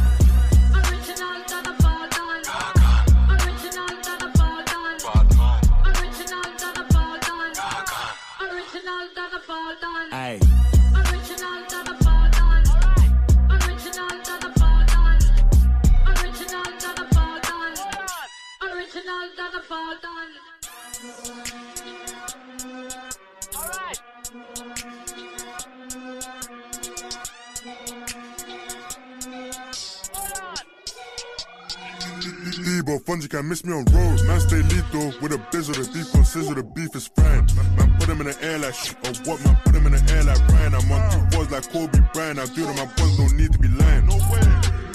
Debo, 33.10 33.18
Fungi 33.18 33.26
can 33.28 33.48
miss 33.48 33.64
me 33.64 33.72
on 33.72 33.84
road. 33.86 34.24
Man, 34.26 34.40
stay 34.40 34.62
lethal 34.62 35.12
with 35.20 35.32
a 35.32 35.38
bizzle. 35.50 35.74
The 35.74 35.90
beef 35.92 36.14
on 36.14 36.24
sizzle, 36.24 36.54
the 36.54 36.62
beef 36.62 36.94
is 36.94 37.08
frying. 37.08 37.46
Man, 37.76 37.98
put 37.98 38.08
him 38.08 38.20
in 38.20 38.26
the 38.28 38.36
air 38.42 38.58
like 38.58 38.74
shit. 38.74 38.96
Or 39.04 39.12
what, 39.30 39.44
man, 39.44 39.56
put 39.64 39.74
him 39.74 39.86
in 39.86 39.92
the 39.92 40.02
air 40.14 40.22
like 40.24 40.40
Ryan. 40.48 40.74
I'm 40.74 40.92
on 40.92 41.10
two 41.10 41.36
boys 41.36 41.50
like 41.50 41.66
Kobe 41.72 41.98
Bryant. 42.12 42.38
I 42.38 42.46
do 42.46 42.66
to 42.66 42.74
my 42.74 42.86
boys, 42.94 43.16
don't 43.16 43.36
need 43.36 43.52
to 43.52 43.58
be 43.58 43.68
lying. 43.68 44.06
No 44.06 44.16
way. 44.30 44.46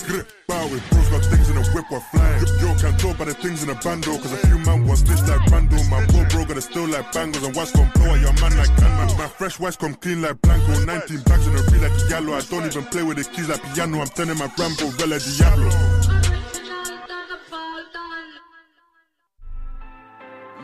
Grip, 0.07 0.29
bow 0.47 0.63
with 0.69 0.85
bros, 0.91 1.09
got 1.09 1.25
things 1.25 1.49
in 1.49 1.55
the 1.55 1.65
whip 1.73 1.85
while 1.89 1.99
flying. 2.13 2.45
Yo, 2.61 2.69
can't 2.77 2.99
talk 2.99 3.15
about 3.15 3.27
the 3.27 3.33
things 3.33 3.63
in 3.63 3.67
the 3.67 3.75
bando. 3.83 4.15
Cause 4.17 4.31
a 4.31 4.37
few 4.47 4.59
man 4.59 4.85
want 4.85 4.99
stitch 4.99 5.21
like 5.27 5.43
Bando. 5.49 5.75
My 5.89 6.05
poor 6.07 6.23
bro 6.29 6.45
got 6.45 6.57
a 6.57 6.61
still 6.61 6.87
like 6.87 7.11
bangles. 7.11 7.43
And 7.43 7.55
watch 7.55 7.73
come 7.73 7.89
blow 7.95 8.13
at 8.13 8.21
your 8.21 8.33
man 8.39 8.55
like 8.55 8.71
can. 8.77 8.91
My, 8.95 9.05
my 9.17 9.27
fresh 9.27 9.59
whites 9.59 9.77
come 9.77 9.95
clean 9.95 10.21
like 10.21 10.39
Blanco. 10.41 10.85
19 10.85 11.19
bags 11.25 11.47
in 11.47 11.55
a 11.57 11.61
reel 11.73 11.81
like 11.81 11.97
yellow. 12.09 12.33
I 12.37 12.41
don't 12.41 12.65
even 12.65 12.85
play 12.85 13.03
with 13.03 13.17
the 13.17 13.25
keys 13.25 13.49
like 13.49 13.63
piano. 13.73 13.99
I'm 13.99 14.07
turning 14.07 14.37
my 14.37 14.49
Rambo, 14.55 14.87
Vela 14.93 15.17
Diablo. 15.17 16.14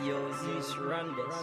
Yo, 0.04 0.32
Zeus, 0.32 0.78
run 0.78 1.16
this. 1.16 1.36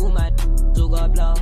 Ooh, 0.00 0.08
my 0.08 0.30
do 0.72 0.88
go 0.88 1.08
blow, 1.08 1.34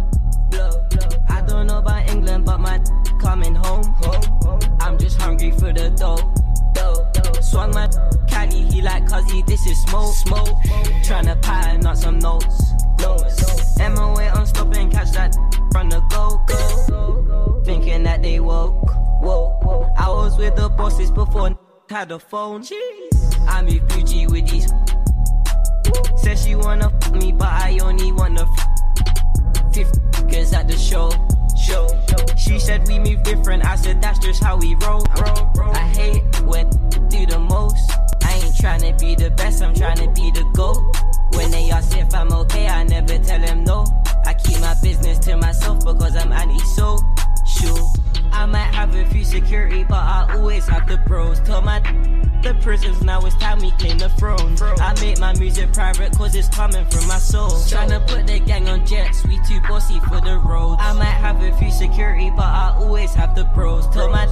blow, 0.51 0.71
blow. 0.91 1.09
I 1.29 1.41
don't 1.47 1.69
know 1.69 1.79
about 1.79 2.11
England, 2.11 2.45
but 2.45 2.59
my 2.59 2.83
coming 3.21 3.55
home, 3.55 3.85
home. 4.03 4.61
I'm 4.81 4.99
just 4.99 5.21
hungry 5.21 5.53
for 5.53 5.73
the 5.73 5.91
dough, 5.91 6.35
dough. 6.75 7.11
Swung 7.41 7.71
my 7.73 7.89
caddy, 8.27 8.63
he 8.63 8.83
like 8.83 9.09
cause 9.09 9.31
he 9.31 9.43
this 9.43 9.67
is 9.67 9.81
smoke, 9.83 10.15
smoke. 10.15 10.49
Tryna 11.05 11.41
pattern 11.43 11.87
out 11.87 11.99
some 11.99 12.19
notes, 12.19 12.73
notes. 13.01 13.79
MOA 13.79 14.29
on 14.31 14.47
stop 14.47 14.75
and 14.75 14.93
catch 14.93 15.13
that 15.13 15.35
from 15.73 15.91
the 15.91 16.01
go, 16.11 16.41
go. 16.47 17.63
Thinking 17.65 18.03
that 18.05 18.23
they 18.23 18.41
woke, 18.41 18.83
woke. 19.23 19.93
I 19.99 20.09
was 20.09 20.37
with 20.39 20.57
the 20.57 20.69
bosses 20.69 21.11
before 21.11 21.59
had 21.91 22.13
a 22.13 22.19
phone. 22.19 22.63
I 23.49 23.63
move 23.63 23.83
Gucci 23.89 24.31
with 24.31 24.49
these. 24.51 24.71
Said 26.21 26.39
she 26.39 26.55
wanna 26.55 26.93
f 27.03 27.13
me, 27.13 27.33
but 27.33 27.49
I 27.49 27.79
only 27.83 28.13
wanna 28.13 28.43
f. 28.43 28.69
Fifth 29.73 30.53
at 30.53 30.69
the 30.69 30.77
show, 30.77 31.11
show. 31.59 31.89
She 32.37 32.59
said 32.59 32.87
we 32.87 32.99
move 32.99 33.23
different. 33.23 33.65
I 33.65 33.77
said 33.77 34.01
that's 34.01 34.19
just 34.19 34.43
how 34.43 34.57
we 34.57 34.75
roll. 34.77 35.05
I 35.13 35.91
hate 35.95 36.23
when 36.43 36.71
do 37.09 37.27
the 37.27 37.39
most. 37.39 37.91
I 38.23 38.35
ain't 38.35 38.55
tryna 38.55 38.99
be 38.99 39.15
the 39.15 39.31
best, 39.31 39.63
I'm 39.63 39.75
tryna 39.75 40.15
be 40.15 40.31
the 40.31 40.45
GOAT. 40.55 40.97
When 41.37 41.51
they 41.51 41.71
ask 41.71 41.97
if 41.97 42.15
I'm 42.15 42.33
okay, 42.33 42.69
I 42.69 42.85
never 42.85 43.19
tell 43.19 43.41
them 43.41 43.65
no. 43.65 43.85
I 44.25 44.35
keep 44.35 44.61
my 44.61 44.75
business 44.83 45.19
to 45.21 45.37
myself 45.37 45.85
because 45.85 46.17
I'm 46.17 46.33
anti-so. 46.33 46.99
I 48.33 48.47
might 48.47 48.75
have 48.75 48.95
a 48.95 49.05
few 49.07 49.25
security, 49.25 49.85
but 49.85 49.97
I 49.97 50.35
always 50.35 50.67
have 50.69 50.89
the 50.89 50.99
bros. 51.07 51.41
Tell 51.41 51.63
my 51.63 51.81
the 52.43 52.55
prisons 52.63 53.03
now 53.03 53.21
it's 53.27 53.35
time 53.37 53.59
we 53.59 53.73
claim 53.73 53.99
the 53.99 54.09
throne. 54.11 54.57
I 54.81 54.95
make 55.01 55.19
my 55.19 55.35
music 55.39 55.73
private 55.73 56.17
cause 56.17 56.35
it's 56.37 56.49
coming 56.49 56.87
from 56.87 57.09
my 57.09 57.19
soul. 57.19 57.51
Tryna 57.51 58.07
put 58.07 58.27
the 58.27 58.39
gang 58.39 58.69
on 58.69 58.87
jets, 58.87 59.27
we 59.27 59.41
too 59.49 59.61
bossy 59.69 59.99
for 60.01 60.21
the 60.21 60.39
road. 60.39 60.77
I 60.79 60.93
might 60.93 61.05
have 61.07 61.43
a 61.43 61.57
few 61.59 61.71
security, 61.71 62.31
but 62.31 62.47
I 62.47 62.75
always 62.77 63.13
have 63.15 63.35
the 63.35 63.45
bros. 63.45 63.89
Tell 63.89 64.09
my 64.09 64.27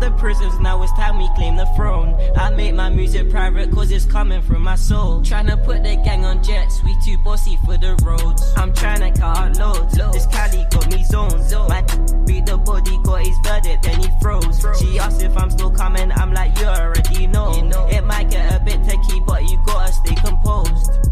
the 0.00 0.10
prisons, 0.12 0.58
now 0.60 0.82
it's 0.82 0.92
time 0.92 1.18
we 1.18 1.28
claim 1.34 1.56
the 1.56 1.66
throne. 1.76 2.14
I 2.36 2.50
make 2.50 2.74
my 2.74 2.88
music 2.88 3.30
private 3.30 3.70
cause 3.72 3.90
it's 3.90 4.04
coming 4.04 4.42
from 4.42 4.62
my 4.62 4.74
soul. 4.74 5.20
Tryna 5.20 5.64
put 5.64 5.82
the 5.82 5.96
gang 5.96 6.24
on 6.24 6.42
jets, 6.42 6.82
we 6.84 6.96
too 7.04 7.18
bossy 7.24 7.58
for 7.64 7.76
the 7.76 7.96
roads. 8.04 8.52
I'm 8.56 8.72
tryna 8.72 9.18
cut 9.18 9.58
loads, 9.58 9.94
this 10.12 10.26
Cali 10.26 10.66
got 10.70 10.90
me 10.90 11.04
zoned. 11.04 11.50
My 11.68 11.82
beat 12.26 12.46
the 12.46 12.58
body, 12.58 12.98
got 13.04 13.26
his 13.26 13.36
verdict, 13.44 13.82
then 13.82 14.00
he 14.00 14.08
froze. 14.20 14.64
She 14.78 14.98
asked 14.98 15.22
if 15.22 15.36
I'm 15.36 15.50
still 15.50 15.70
coming, 15.70 16.10
I'm 16.12 16.32
like, 16.32 16.58
you 16.58 16.66
already 16.66 17.26
know. 17.26 17.52
It 17.90 18.04
might 18.04 18.30
get 18.30 18.54
a 18.54 18.64
bit 18.64 18.80
techie, 18.82 19.24
but 19.26 19.48
you 19.48 19.60
gotta 19.66 19.92
stay 19.92 20.14
composed. 20.14 21.06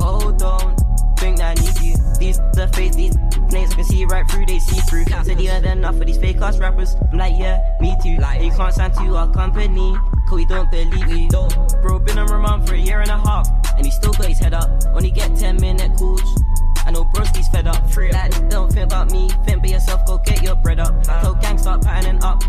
Hold 0.00 0.42
on 0.42 0.76
think 1.16 1.38
that 1.38 1.58
I 1.58 1.62
need 1.62 1.80
you. 1.80 1.96
These 2.18 2.38
the 2.54 2.68
face, 2.74 2.94
these 2.94 3.16
names 3.52 3.72
I 3.72 3.76
can 3.76 3.84
see 3.84 4.04
right 4.04 4.28
through, 4.30 4.46
they 4.46 4.58
see 4.58 4.80
through. 4.88 5.04
Can't 5.04 5.26
say 5.26 5.34
enough 5.70 5.98
for 5.98 6.04
these 6.04 6.18
fake 6.18 6.40
ass 6.40 6.58
rappers. 6.58 6.96
I'm 7.12 7.18
like, 7.18 7.34
yeah, 7.36 7.60
me 7.80 7.94
too. 8.02 8.16
Like, 8.16 8.42
you 8.42 8.50
can't 8.50 8.72
stand 8.72 8.94
to 8.94 9.16
our 9.16 9.30
company, 9.30 9.96
cause 10.28 10.36
we 10.36 10.46
don't 10.46 10.70
believe 10.70 11.08
you. 11.08 11.28
Don't. 11.28 11.54
Bro, 11.82 12.00
been 12.00 12.18
on 12.18 12.26
remand 12.28 12.68
for 12.68 12.74
a 12.74 12.78
year 12.78 13.00
and 13.00 13.10
a 13.10 13.18
half, 13.18 13.48
and 13.76 13.84
he 13.84 13.92
still 13.92 14.12
got 14.12 14.26
his 14.26 14.38
head 14.38 14.54
up. 14.54 14.70
Only 14.94 15.10
get 15.10 15.36
10 15.36 15.60
minute 15.60 15.96
calls. 15.96 16.42
I 16.86 16.92
know 16.92 17.04
broski's 17.04 17.48
fed 17.48 17.66
up. 17.66 17.90
Free. 17.90 18.12
Like, 18.12 18.48
don't 18.48 18.72
think 18.72 18.86
about 18.86 19.10
me, 19.10 19.28
think 19.44 19.62
by 19.62 19.68
yourself, 19.68 20.06
go 20.06 20.18
get 20.18 20.42
your 20.42 20.56
bread 20.56 20.78
up. 20.78 20.94
Uh. 21.08 21.22
So 21.22 21.34
gang 21.34 21.58
start 21.58 21.82
patterning 21.82 22.22
up. 22.22 22.42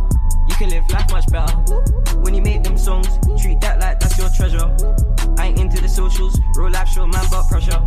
Can 0.57 0.69
live 0.69 0.89
life 0.89 1.11
much 1.11 1.27
better. 1.31 1.53
When 2.21 2.33
you 2.33 2.41
make 2.41 2.63
them 2.63 2.79
songs, 2.79 3.07
treat 3.39 3.61
that 3.61 3.79
like 3.79 3.99
that's 3.99 4.17
your 4.17 4.27
treasure. 4.29 4.75
I 5.37 5.49
ain't 5.49 5.59
into 5.59 5.79
the 5.79 5.87
socials, 5.87 6.39
real 6.55 6.71
life 6.71 6.87
show 6.89 7.05
man 7.05 7.23
but 7.29 7.47
pressure. 7.47 7.79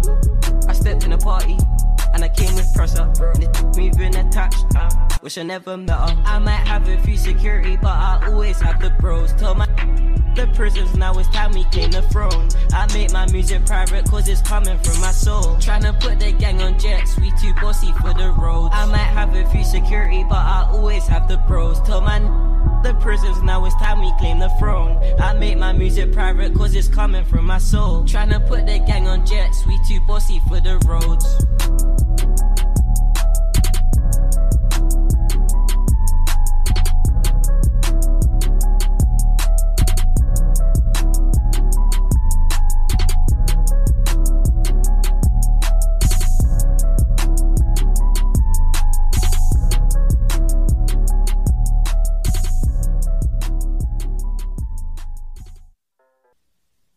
I 0.69 0.73
stepped 0.73 1.03
in 1.03 1.11
a 1.11 1.19
party, 1.19 1.59
and 2.15 2.23
I 2.23 2.29
came 2.29 2.55
with 2.55 2.73
pressure. 2.73 3.13
And 3.35 3.43
it 3.43 3.99
being 3.99 4.15
attached. 4.15 4.65
Wish 5.21 5.37
I 5.39 5.43
never 5.43 5.77
met 5.77 5.99
her. 5.99 6.23
I 6.25 6.39
might 6.39 6.65
have 6.69 6.89
a 6.89 6.97
few 6.99 7.17
security, 7.17 7.77
but 7.77 7.91
I 7.91 8.29
always 8.29 8.61
have 8.61 8.81
the 8.81 8.91
bros. 9.01 9.33
Tell 9.33 9.57
my 9.57 9.67
the 10.37 10.47
prisons, 10.55 10.95
now 10.97 11.13
it's 11.19 11.29
time 11.31 11.51
we 11.51 11.65
claim 11.65 11.91
the 11.91 12.03
throne. 12.03 12.49
I 12.73 12.87
make 12.95 13.13
my 13.13 13.27
music 13.33 13.67
private 13.67 14.09
cause 14.09 14.29
it's 14.29 14.43
coming 14.43 14.79
from 14.79 15.01
my 15.01 15.11
soul. 15.11 15.57
Tryna 15.57 15.99
put 15.99 16.21
the 16.21 16.31
gang 16.31 16.63
on 16.63 16.79
jets, 16.79 17.19
we 17.19 17.33
too 17.33 17.53
bossy 17.55 17.93
for 17.95 18.15
the 18.15 18.31
road. 18.31 18.71
I 18.73 18.87
might 18.87 18.99
have 18.99 19.35
a 19.35 19.45
few 19.51 19.65
security, 19.65 20.23
but 20.23 20.39
I 20.39 20.69
always 20.71 21.05
have 21.09 21.27
the 21.27 21.39
bros. 21.49 21.81
Tell 21.81 22.01
my 22.01 22.21
the 22.83 22.95
prisons, 22.95 23.43
now 23.43 23.65
it's 23.65 23.75
time 23.77 24.01
we 24.01 24.13
claim 24.19 24.39
the 24.39 24.51
throne. 24.59 24.97
I 25.21 25.33
make 25.35 25.59
my 25.59 25.73
music 25.73 26.13
private 26.13 26.55
cause 26.55 26.75
it's 26.75 26.89
coming 26.89 27.25
from 27.25 27.47
my 27.47 27.59
soul. 27.59 28.05
Tryna 28.05 28.47
put 28.47 28.67
the 28.67 28.79
gang 28.79 29.07
on 29.07 29.27
jets, 29.27 29.67
we 29.67 29.79
too 29.89 30.01
bossy 30.07 30.41
for 30.49 30.61
the 30.61 30.79
roads. 30.87 31.27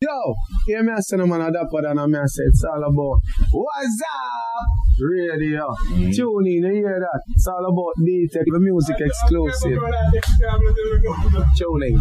Yo, 0.04 0.36
hear 0.66 0.84
me 0.84 0.92
I 0.92 1.00
say 1.00 1.16
no 1.16 1.26
man 1.26 1.40
a 1.40 1.50
dapper 1.50 1.82
than 1.82 1.98
a 1.98 2.06
me 2.06 2.20
I 2.20 2.26
say 2.26 2.44
it's 2.44 2.62
all 2.66 2.84
about 2.84 3.22
What's 3.54 4.02
up? 4.02 4.68
Radio. 5.00 5.74
Mm. 5.92 6.14
Tune 6.14 6.48
in, 6.48 6.64
you 6.64 6.74
hear 6.74 7.00
that? 7.00 7.22
It's 7.30 7.48
all 7.48 7.66
about 7.66 7.94
D-Tech, 8.06 8.44
the 8.46 8.60
music 8.60 8.98
exclusive. 9.00 9.80
Tune 11.56 11.84
in. 11.84 11.94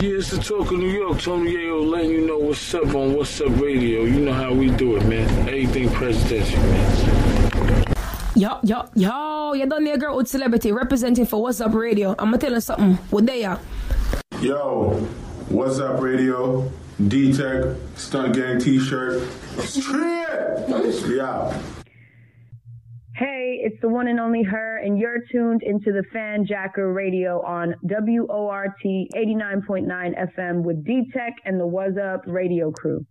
Yeah, 0.00 0.18
it's 0.18 0.30
the 0.30 0.38
talk 0.40 0.70
of 0.70 0.78
New 0.78 0.88
York. 0.88 1.20
Tony 1.20 1.54
Yayo 1.54 1.84
letting 1.90 2.10
you 2.10 2.24
know 2.24 2.38
what's 2.38 2.72
up 2.72 2.94
on 2.94 3.16
What's 3.16 3.40
Up 3.40 3.60
Radio. 3.60 4.04
You 4.04 4.20
know 4.20 4.32
how 4.32 4.52
we 4.54 4.70
do 4.70 4.94
it, 4.96 5.04
man. 5.06 5.28
Everything 5.48 5.90
presidential, 5.90 6.60
man. 6.62 7.84
Yo, 8.36 8.60
yo, 8.62 8.88
yo, 8.94 9.54
you 9.54 9.66
done 9.66 9.82
there, 9.82 9.98
girl 9.98 10.16
with 10.16 10.28
celebrity 10.28 10.70
representing 10.70 11.26
for 11.26 11.42
What's 11.42 11.60
Up 11.60 11.74
Radio. 11.74 12.10
I'm 12.10 12.26
gonna 12.26 12.38
tell 12.38 12.52
you 12.52 12.60
something. 12.60 12.94
What 13.10 13.26
they 13.26 13.44
are? 13.44 13.58
Yo, 14.40 14.92
what's 15.48 15.80
up, 15.80 16.00
radio? 16.00 16.70
D 17.08 17.32
Tech, 17.32 17.74
Stunt 17.96 18.34
Gang 18.34 18.60
t 18.60 18.78
shirt. 18.78 19.28
Yeah. 21.08 21.60
Hey, 23.16 23.60
it's 23.62 23.80
the 23.80 23.88
one 23.88 24.08
and 24.08 24.20
only 24.20 24.42
her, 24.44 24.78
and 24.78 24.98
you're 24.98 25.20
tuned 25.30 25.62
into 25.62 25.92
the 25.92 26.04
Fan 26.12 26.46
Jacker 26.46 26.92
Radio 26.92 27.40
on 27.42 27.74
WORT 27.82 28.78
89.9 28.84 30.36
FM 30.36 30.62
with 30.62 30.84
D 30.84 31.10
Tech 31.12 31.34
and 31.44 31.60
the 31.60 31.66
What's 31.66 31.98
Up 31.98 32.22
radio 32.26 32.70
crew. 32.70 33.04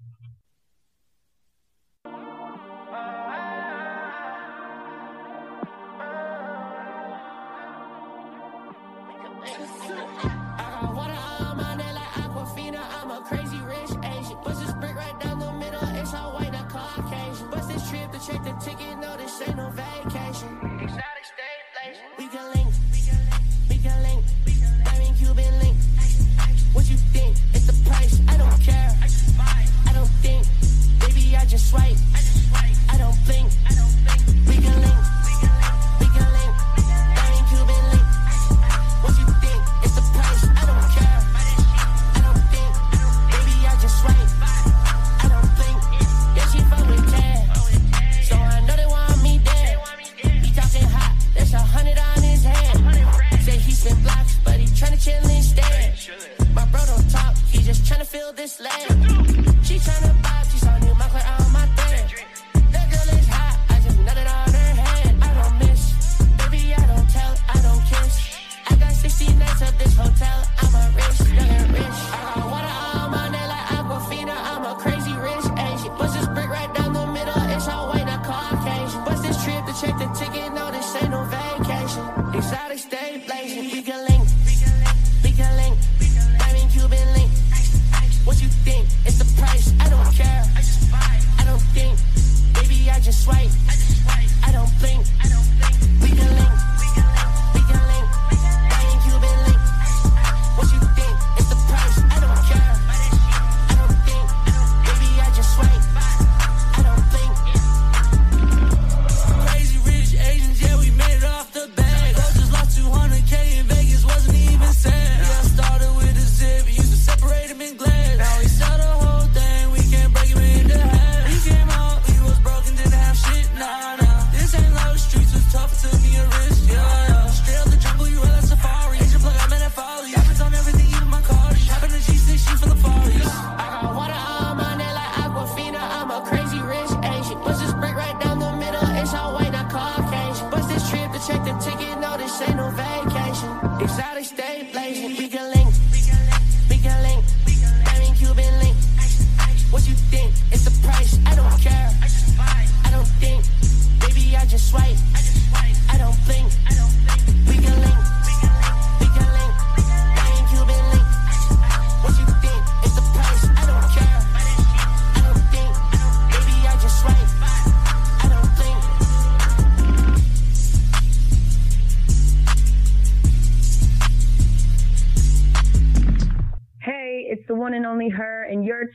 I 31.36 31.46
just 31.46 31.70
swipe. 31.70 31.98
I 32.90 32.98
don't 32.98 33.16
blink. 33.26 33.63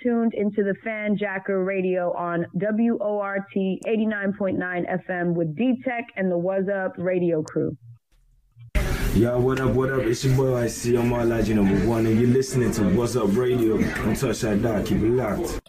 Tuned 0.02 0.34
into 0.34 0.62
the 0.62 0.74
Fan 0.84 1.16
Jacker 1.16 1.64
Radio 1.64 2.12
on 2.12 2.46
WORT 2.54 3.42
89.9 3.56 4.58
FM 5.08 5.34
with 5.34 5.56
D 5.56 5.80
Tech 5.84 6.04
and 6.16 6.30
the 6.30 6.38
What's 6.38 6.68
Up 6.68 6.92
radio 6.98 7.42
crew. 7.42 7.76
Yo, 9.14 9.40
what 9.40 9.58
up, 9.60 9.70
what 9.70 9.90
up? 9.90 10.00
It's 10.02 10.24
your 10.24 10.36
boy, 10.36 10.56
I 10.56 10.66
see 10.68 10.96
I'm 10.96 11.12
all 11.12 11.24
like, 11.24 11.48
you 11.48 11.56
number 11.56 11.86
one, 11.88 12.06
and 12.06 12.20
you're 12.20 12.30
listening 12.30 12.70
to 12.72 12.84
What's 12.94 13.16
Up 13.16 13.34
Radio. 13.36 13.78
Don't 13.78 14.14
touch 14.14 14.40
that 14.42 14.62
dot, 14.62 14.86
keep 14.86 14.98
it 14.98 15.10
locked. 15.10 15.60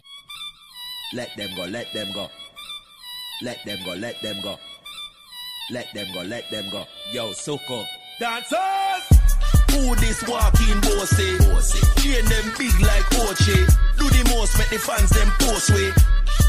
Let 1.14 1.30
them 1.36 1.50
go, 1.56 1.64
let 1.64 1.92
them 1.92 2.08
go. 2.14 2.28
Let 3.42 3.58
them 3.64 3.78
go, 3.84 3.94
let 3.94 4.20
them 4.22 4.36
go. 4.42 4.56
Let 5.72 5.86
them 5.92 6.06
go, 6.14 6.22
let 6.22 6.50
them 6.50 6.70
go. 6.70 6.84
Yo, 7.12 7.32
Soko. 7.32 7.84
Dancers! 8.20 8.58
Who 9.70 9.96
this 9.96 10.22
walking 10.28 10.80
bossy? 10.82 11.38
Chain 12.00 12.24
them 12.26 12.52
big 12.58 12.80
like 12.80 13.04
Oche. 13.10 13.89
Do 14.00 14.08
the 14.08 14.24
most, 14.32 14.56
make 14.56 14.70
the 14.70 14.78
fans 14.78 15.10
them 15.10 15.28
post 15.44 15.68
way. 15.76 15.92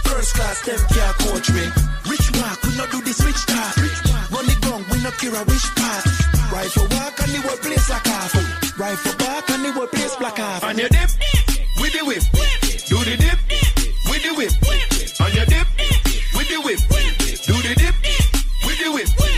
First 0.08 0.36
class, 0.36 0.64
them 0.64 0.80
can't 0.88 1.18
coach 1.20 1.52
me. 1.52 1.68
Rich 2.08 2.32
walk, 2.40 2.64
we 2.64 2.72
not 2.80 2.90
do 2.92 3.02
the 3.04 3.12
switch 3.12 3.44
talk. 3.46 3.76
Run 4.32 4.46
the 4.48 4.56
gun, 4.64 4.86
we 4.88 5.04
not 5.04 5.20
care 5.20 5.36
a 5.36 5.44
which 5.44 5.68
part. 5.76 6.08
Rifle 6.48 6.88
walk 6.96 7.20
and 7.20 7.32
the 7.36 7.42
whole 7.44 7.58
place 7.58 7.90
like 7.90 8.08
half. 8.08 8.80
Rifle 8.80 9.18
back 9.20 9.50
and 9.50 9.66
the 9.66 9.72
whole 9.74 9.88
place 9.88 10.16
black 10.16 10.38
half. 10.38 10.64
On 10.64 10.78
your 10.78 10.88
dip, 10.88 11.12
with 11.80 11.92
the 11.92 12.06
whip. 12.08 12.24
Do 12.88 12.98
the 13.04 13.18
dip, 13.20 13.40
with 14.08 14.24
the 14.24 14.32
whip. 14.32 14.54
On 15.20 15.32
your 15.36 15.46
dip, 15.46 15.68
with 16.32 16.48
the 16.48 16.60
whip. 16.64 16.80
Do 17.44 17.56
the 17.68 17.76
dip, 17.76 17.96
with 18.64 18.80
the 18.80 18.92
whip. 18.96 19.31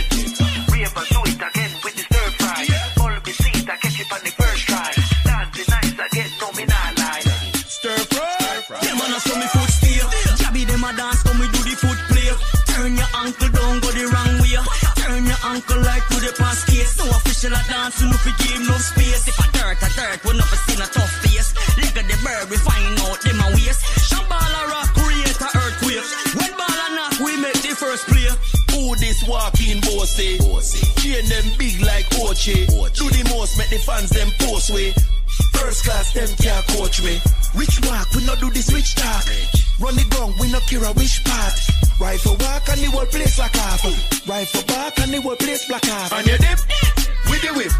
You 18.00 18.08
know 18.08 18.18
fi 18.18 18.32
give 18.42 18.62
no 18.66 18.76
space. 18.78 19.28
If 19.28 19.38
a 19.38 19.46
dirt, 19.52 19.78
a 19.82 19.88
dirt, 19.94 20.18
we 20.24 20.32
never 20.36 20.58
seen 20.66 20.80
a 20.80 20.88
tough 20.88 21.12
face. 21.22 21.54
Look 21.76 21.96
at 21.96 22.06
the 22.08 22.16
bird, 22.24 22.50
we 22.50 22.56
find 22.58 22.98
out 23.06 23.20
them 23.22 23.40
a 23.40 23.48
waste. 23.54 23.82
Shambhala 24.08 24.62
rock, 24.70 24.88
create 24.94 25.38
a 25.38 25.48
earthquake. 25.54 26.06
When 26.38 26.52
ball 26.58 26.80
a 26.84 26.88
knock, 26.96 27.14
we 27.20 27.36
make 27.40 27.60
the 27.62 27.74
first 27.74 28.06
play. 28.06 28.30
Who 28.74 28.96
this 28.96 29.22
walking 29.26 29.80
bossy? 29.80 30.38
Chain 31.00 31.26
them 31.28 31.46
big 31.58 31.80
like 31.80 32.06
Oche. 32.22 32.66
Do 32.94 33.04
the 33.10 33.22
most, 33.30 33.58
make 33.58 33.70
the 33.70 33.78
fans 33.78 34.10
them 34.10 34.30
post 34.40 34.70
way. 34.70 34.94
First 35.54 35.84
class, 35.84 36.12
them 36.12 36.28
can't 36.38 36.66
coach 36.68 37.02
me. 37.02 37.20
Rich 37.54 37.80
walk, 37.86 38.10
we 38.14 38.24
not 38.24 38.38
do 38.40 38.50
this 38.50 38.66
switch 38.66 38.94
talk. 38.94 39.24
Run 39.80 39.94
the 39.96 40.04
gun, 40.10 40.34
we 40.38 40.50
not 40.50 40.62
care 40.62 40.84
a 40.84 40.92
which 40.92 41.24
part. 41.24 41.54
Rifle 42.00 42.36
walk 42.40 42.68
and 42.68 42.80
the 42.80 42.90
whole 42.90 43.06
place 43.06 43.38
like 43.38 43.54
half. 43.54 43.84
Rifle 44.28 44.62
back 44.64 44.98
and 45.00 45.12
the 45.12 45.20
whole 45.20 45.36
place 45.36 45.66
black 45.66 45.84
half. 45.84 46.12
On 46.12 46.24
your 46.24 46.38
dip, 46.38 46.58
with 47.30 47.42
the 47.42 47.52
whip. 47.54 47.72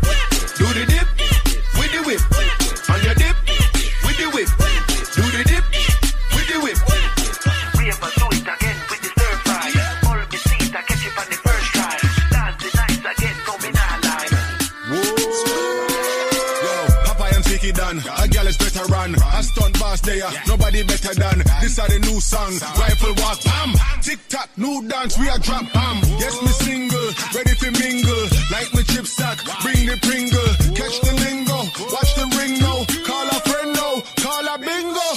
Nobody 20.75 20.83
better 20.83 21.15
than. 21.15 21.39
This 21.61 21.79
are 21.79 21.89
the 21.89 21.99
new 22.01 22.21
song. 22.21 22.53
Rifle 22.79 23.15
walk, 23.23 23.39
bam. 23.45 23.75
Tick 24.03 24.19
tock, 24.29 24.49
new 24.57 24.87
dance, 24.89 25.19
we 25.19 25.29
are 25.29 25.39
drop 25.39 25.73
bam. 25.73 25.97
Yes, 26.19 26.35
me 26.43 26.53
single, 26.67 27.09
ready 27.35 27.55
to 27.55 27.71
mingle. 27.79 28.25
Like 28.51 28.71
me 28.75 28.83
chip 28.83 29.07
stack, 29.07 29.39
bring 29.63 29.87
the 29.87 29.97
pringle. 30.03 30.51
Catch 30.75 31.01
the 31.07 31.15
lingo, 31.15 31.59
watch 31.95 32.13
the 32.19 32.27
ring 32.39 32.59
now. 32.59 32.83
Call 33.07 33.29
a 33.31 33.39
friend 33.47 33.71
now, 33.73 33.95
call 34.19 34.47
a 34.51 34.57
bingo. 34.59 35.09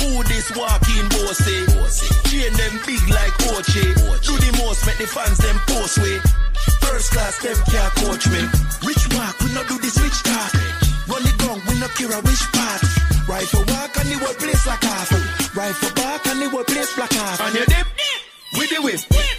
Who 0.00 0.24
this 0.24 0.48
walking 0.56 1.06
bossy? 1.12 1.60
Chain 2.28 2.52
them 2.56 2.74
big 2.86 3.02
like 3.12 3.36
Oche. 3.52 3.84
Do 4.24 4.32
the 4.40 4.50
most, 4.64 4.86
make 4.86 4.98
the 4.98 5.06
fans 5.06 5.38
them 5.38 5.58
post 5.68 5.98
way. 5.98 6.18
First 6.80 7.12
class, 7.12 7.38
them 7.42 7.56
can't 7.68 7.92
coach 8.00 8.26
me. 8.28 8.42
Rich 8.86 9.04
walk, 9.12 9.36
we 9.40 9.52
not 9.52 9.68
do 9.68 9.76
the 9.78 9.90
rich 10.00 10.20
talk. 10.24 10.52
Run 11.08 11.22
the 11.22 11.32
gun, 11.38 11.60
we 11.68 11.78
not 11.78 11.90
care 11.94 12.10
a 12.10 12.20
which 12.22 12.44
part. 12.52 12.82
Rifle 13.28 13.64
walk 13.66 13.90
and 13.98 14.08
the 14.08 14.18
whole 14.22 14.34
place 14.34 14.66
like 14.66 14.85
with 18.78 19.35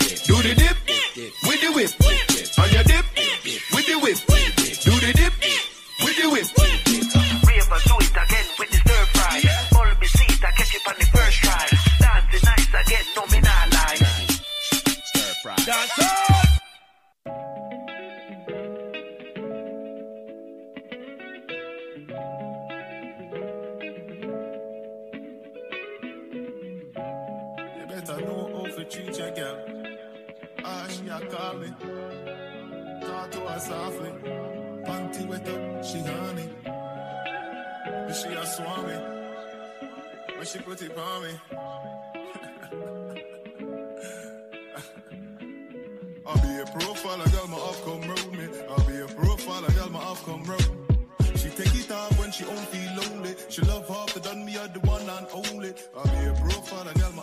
she 40.58 40.64
put 40.64 40.82
it 40.82 40.98
on 40.98 41.24
me. 41.24 41.30
I'll 46.26 46.42
be 46.42 46.60
a 46.60 46.66
profile, 46.80 47.22
a 47.22 47.30
girl, 47.30 47.48
my 47.48 47.58
come 47.86 48.02
round 48.02 48.32
me. 48.34 48.50
I'll 48.70 48.84
be 48.86 48.98
a 48.98 49.08
profile, 49.08 49.64
a 49.66 49.72
girl, 49.72 49.90
my 49.90 50.16
come 50.26 50.44
round. 50.44 50.66
She 51.36 51.50
take 51.50 51.74
it 51.76 51.92
off 51.92 52.20
when 52.20 52.32
she 52.32 52.44
don't 52.44 52.58
feel 52.58 52.92
lonely. 52.96 53.36
She 53.50 53.62
love 53.62 53.88
half 53.88 54.14
the 54.14 54.20
done 54.20 54.44
me 54.46 54.58
are 54.58 54.68
the 54.68 54.80
one 54.82 55.08
and 55.08 55.28
only. 55.34 55.74
I'll 55.96 56.04
be 56.04 56.26
a 56.26 56.34
profile, 56.34 56.88
a 56.88 56.94
girl, 56.94 57.14
my 57.14 57.22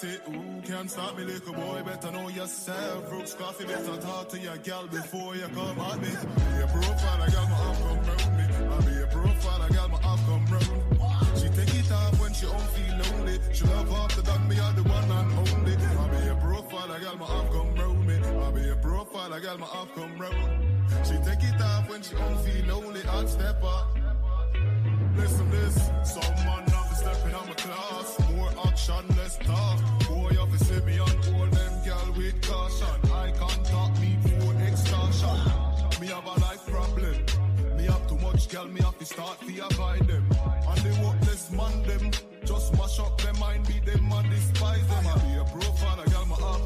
take 0.00 0.10
it. 0.12 0.22
Ooh, 0.28 0.62
can't 0.64 0.90
stop 0.90 1.16
me, 1.16 1.24
little 1.24 1.54
boy. 1.54 1.82
Better 1.84 2.10
know 2.12 2.28
yourself. 2.28 3.08
Brooks 3.08 3.34
coffee, 3.34 3.64
better 3.64 3.96
talk 4.00 4.28
to 4.30 4.38
your 4.38 4.56
gal 4.58 4.86
before 4.86 5.36
you 5.36 5.46
come 5.48 5.78
at 5.78 6.00
me. 6.00 6.08
Be 6.08 6.62
a 6.62 6.66
profile, 6.66 7.22
I 7.22 7.28
got 7.30 7.50
my 7.50 7.56
off 7.56 7.78
come 7.80 8.02
round 8.08 8.36
me. 8.38 8.44
I 8.66 8.80
be 8.80 9.02
a 9.02 9.06
profile, 9.06 9.62
I 9.62 9.68
got 9.68 9.90
my 9.90 9.98
off 9.98 10.26
come 10.26 10.46
round. 10.46 11.38
She 11.38 11.48
take 11.48 11.74
it 11.74 11.92
off 11.92 12.20
when 12.20 12.32
she 12.32 12.46
don't 12.46 12.70
feel 12.74 12.94
lonely. 13.02 13.38
She 13.52 13.64
love 13.64 14.16
the 14.16 14.22
dog, 14.22 14.48
me 14.48 14.58
are 14.58 14.72
the 14.72 14.82
one 14.82 15.10
and 15.10 15.32
only. 15.38 15.74
I 15.74 16.08
be 16.08 16.28
a 16.28 16.34
profile, 16.36 16.92
I 16.92 17.00
got 17.00 17.18
my 17.18 17.26
off 17.26 17.50
come 17.52 17.74
round 17.74 18.06
me. 18.06 18.16
I 18.16 18.50
be 18.52 18.70
a 18.70 18.76
profile, 18.76 19.34
I 19.34 19.40
got 19.40 19.58
my 19.58 19.66
off 19.66 19.94
come 19.94 20.18
round. 20.18 21.06
She 21.06 21.14
take 21.24 21.42
it 21.42 21.60
off 21.60 21.88
when 21.88 22.02
she 22.02 22.14
don't 22.14 22.38
feel 22.44 22.66
lonely. 22.66 23.02
I'd 23.02 23.28
step 23.28 23.62
up. 23.62 23.96
Listen 25.16 25.50
this, 25.50 25.74
some 26.04 26.34
man 26.46 26.64
now 26.68 26.84
stepping 26.94 27.34
on 27.34 27.46
my 27.48 27.54
class. 27.54 28.18
More 28.30 28.50
action, 28.66 29.04
less 29.16 29.36
talk. 29.38 29.89
Gal, 38.60 38.72
me 38.72 38.80
have 38.80 38.98
to 38.98 39.04
start 39.04 39.40
to 39.40 39.66
avoid 39.66 40.06
them. 40.06 40.26
And 40.68 40.78
they 40.80 40.90
the 40.90 41.02
worthless 41.02 41.50
man 41.50 41.82
them, 41.82 42.10
just 42.44 42.72
mash 42.76 42.98
up 42.98 43.20
their 43.20 43.32
mind, 43.34 43.66
be 43.66 43.80
them 43.80 44.12
and 44.12 44.30
despise 44.30 44.86
them. 44.88 45.06
I 45.06 45.18
be 45.18 45.40
a 45.40 45.44
profile, 45.44 46.00
a 46.00 46.10
gal 46.10 46.26
my 46.26 46.36
up. 46.36 46.60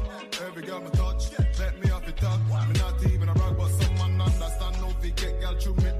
Every 0.45 0.63
gal 0.63 0.81
me 0.81 0.89
touch, 0.91 1.23
let 1.59 1.81
me 1.81 1.89
have 1.89 2.05
to 2.05 2.11
talk. 2.11 2.39
Me 2.67 2.79
not 2.79 3.05
even 3.05 3.29
a 3.29 3.33
rag, 3.33 3.57
but 3.57 3.69
some 3.69 3.95
man 3.95 4.21
understand. 4.21 4.75
No 4.81 4.89
fi 5.01 5.09
get 5.11 5.41
gal 5.41 5.55
through 5.59 5.75
me 5.75 5.91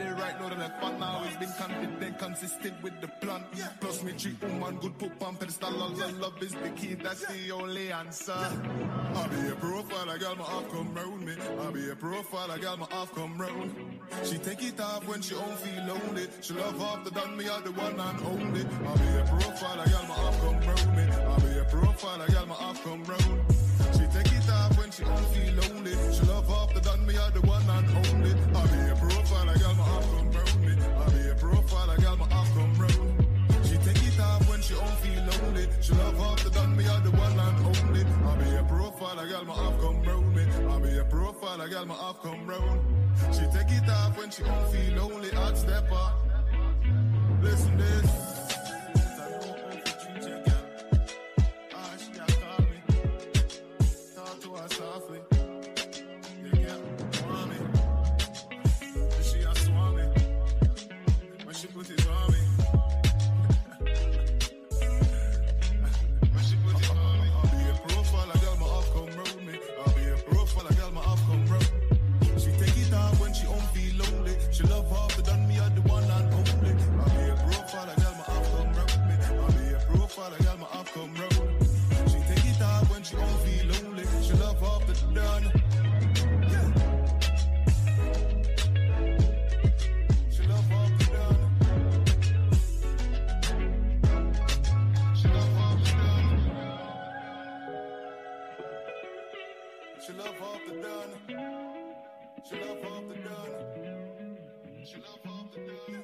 there 0.00 0.14
right 0.14 0.40
now, 0.40 0.48
they're 0.48 0.58
like, 0.58 0.98
now 0.98 1.22
it's 1.26 1.36
been 1.36 1.52
content, 1.58 2.18
consistent 2.18 2.82
with 2.82 3.00
the 3.00 3.08
plan. 3.20 3.44
Plus, 3.80 4.02
me 4.02 4.12
treat 4.12 4.42
woman 4.42 4.76
good, 4.80 4.98
put 4.98 5.12
on 5.22 5.36
pedestal. 5.36 5.82
All 5.82 5.92
yeah. 5.96 6.10
love 6.18 6.42
is 6.42 6.52
the 6.52 6.70
key, 6.70 6.94
that's 6.94 7.22
yeah. 7.22 7.36
the 7.36 7.52
only 7.52 7.92
answer. 7.92 8.32
Yeah. 8.32 9.20
I 9.20 9.28
be 9.28 9.48
a 9.48 9.56
profile, 9.56 10.10
I 10.10 10.18
got 10.18 10.38
my 10.38 10.44
off 10.44 10.70
come 10.70 10.94
round 10.94 11.26
me. 11.26 11.34
I 11.60 11.70
be 11.70 11.90
a 11.90 11.96
profile, 11.96 12.50
I 12.50 12.58
got 12.58 12.78
my 12.78 12.86
off 12.86 13.14
come 13.14 13.38
round. 13.38 13.70
She 14.24 14.38
take 14.38 14.62
it 14.62 14.80
off 14.80 15.06
when 15.06 15.20
she 15.20 15.34
don't 15.34 15.58
feel 15.58 15.84
lonely. 15.84 16.26
She 16.40 16.54
love 16.54 16.80
after 16.80 17.10
done 17.10 17.36
me, 17.36 17.48
all 17.48 17.60
the 17.60 17.72
one 17.72 18.00
and 18.00 18.20
only. 18.32 18.62
I 18.62 18.92
be 19.02 19.08
a 19.20 19.24
profile, 19.28 19.80
I 19.80 19.86
got 19.94 20.08
my 20.08 20.14
off 20.14 20.40
come 20.40 20.60
round 20.60 20.96
me. 20.96 21.04
I 21.32 21.38
be 21.44 21.58
a 21.58 21.64
profile, 21.64 22.22
I 22.22 22.26
got 22.28 22.48
my 22.48 22.54
off 22.54 22.82
come 22.82 23.04
round. 23.04 23.40
She 23.92 24.06
take 24.16 24.32
it 24.32 24.50
off 24.50 24.78
when 24.78 24.90
she 24.90 25.04
don't 25.04 25.28
feel 25.34 25.54
lonely. 25.60 25.94
She 26.14 26.22
love 26.26 26.50
after 26.50 26.80
done 26.80 27.06
me, 27.06 27.16
all 27.18 27.30
the 27.30 27.40
one 27.42 27.68
and 27.68 28.06
only. 28.06 28.49
lonely. 37.70 38.04
I 38.26 38.36
be 38.36 38.56
a 38.56 38.64
profile, 38.64 39.18
a 39.18 39.26
girl, 39.26 39.44
my 39.44 39.54
half 39.54 39.80
come 39.80 40.02
round 40.02 40.34
me. 40.34 40.42
I 40.42 40.78
be 40.78 40.98
a 40.98 41.04
profile, 41.04 41.60
a 41.60 41.68
girl, 41.68 41.86
my 41.86 41.94
half 41.94 42.22
come 42.22 42.46
round. 42.46 42.80
She 43.32 43.40
take 43.56 43.70
it 43.70 43.88
off 43.88 44.16
when 44.16 44.30
she 44.30 44.42
don't 44.42 44.72
feel 44.72 44.94
lonely. 44.96 45.30
I'd 45.32 45.56
step 45.56 45.90
up. 45.92 46.18
Listen 47.42 47.76
this. 47.78 48.39
She 102.50 102.56
love 102.56 102.84
off 102.84 103.04
the 103.06 103.14
dollar. 103.14 103.64
She 104.84 104.96
love 104.96 105.20
off 105.28 105.52
the 105.54 105.60
dollar. 105.60 105.99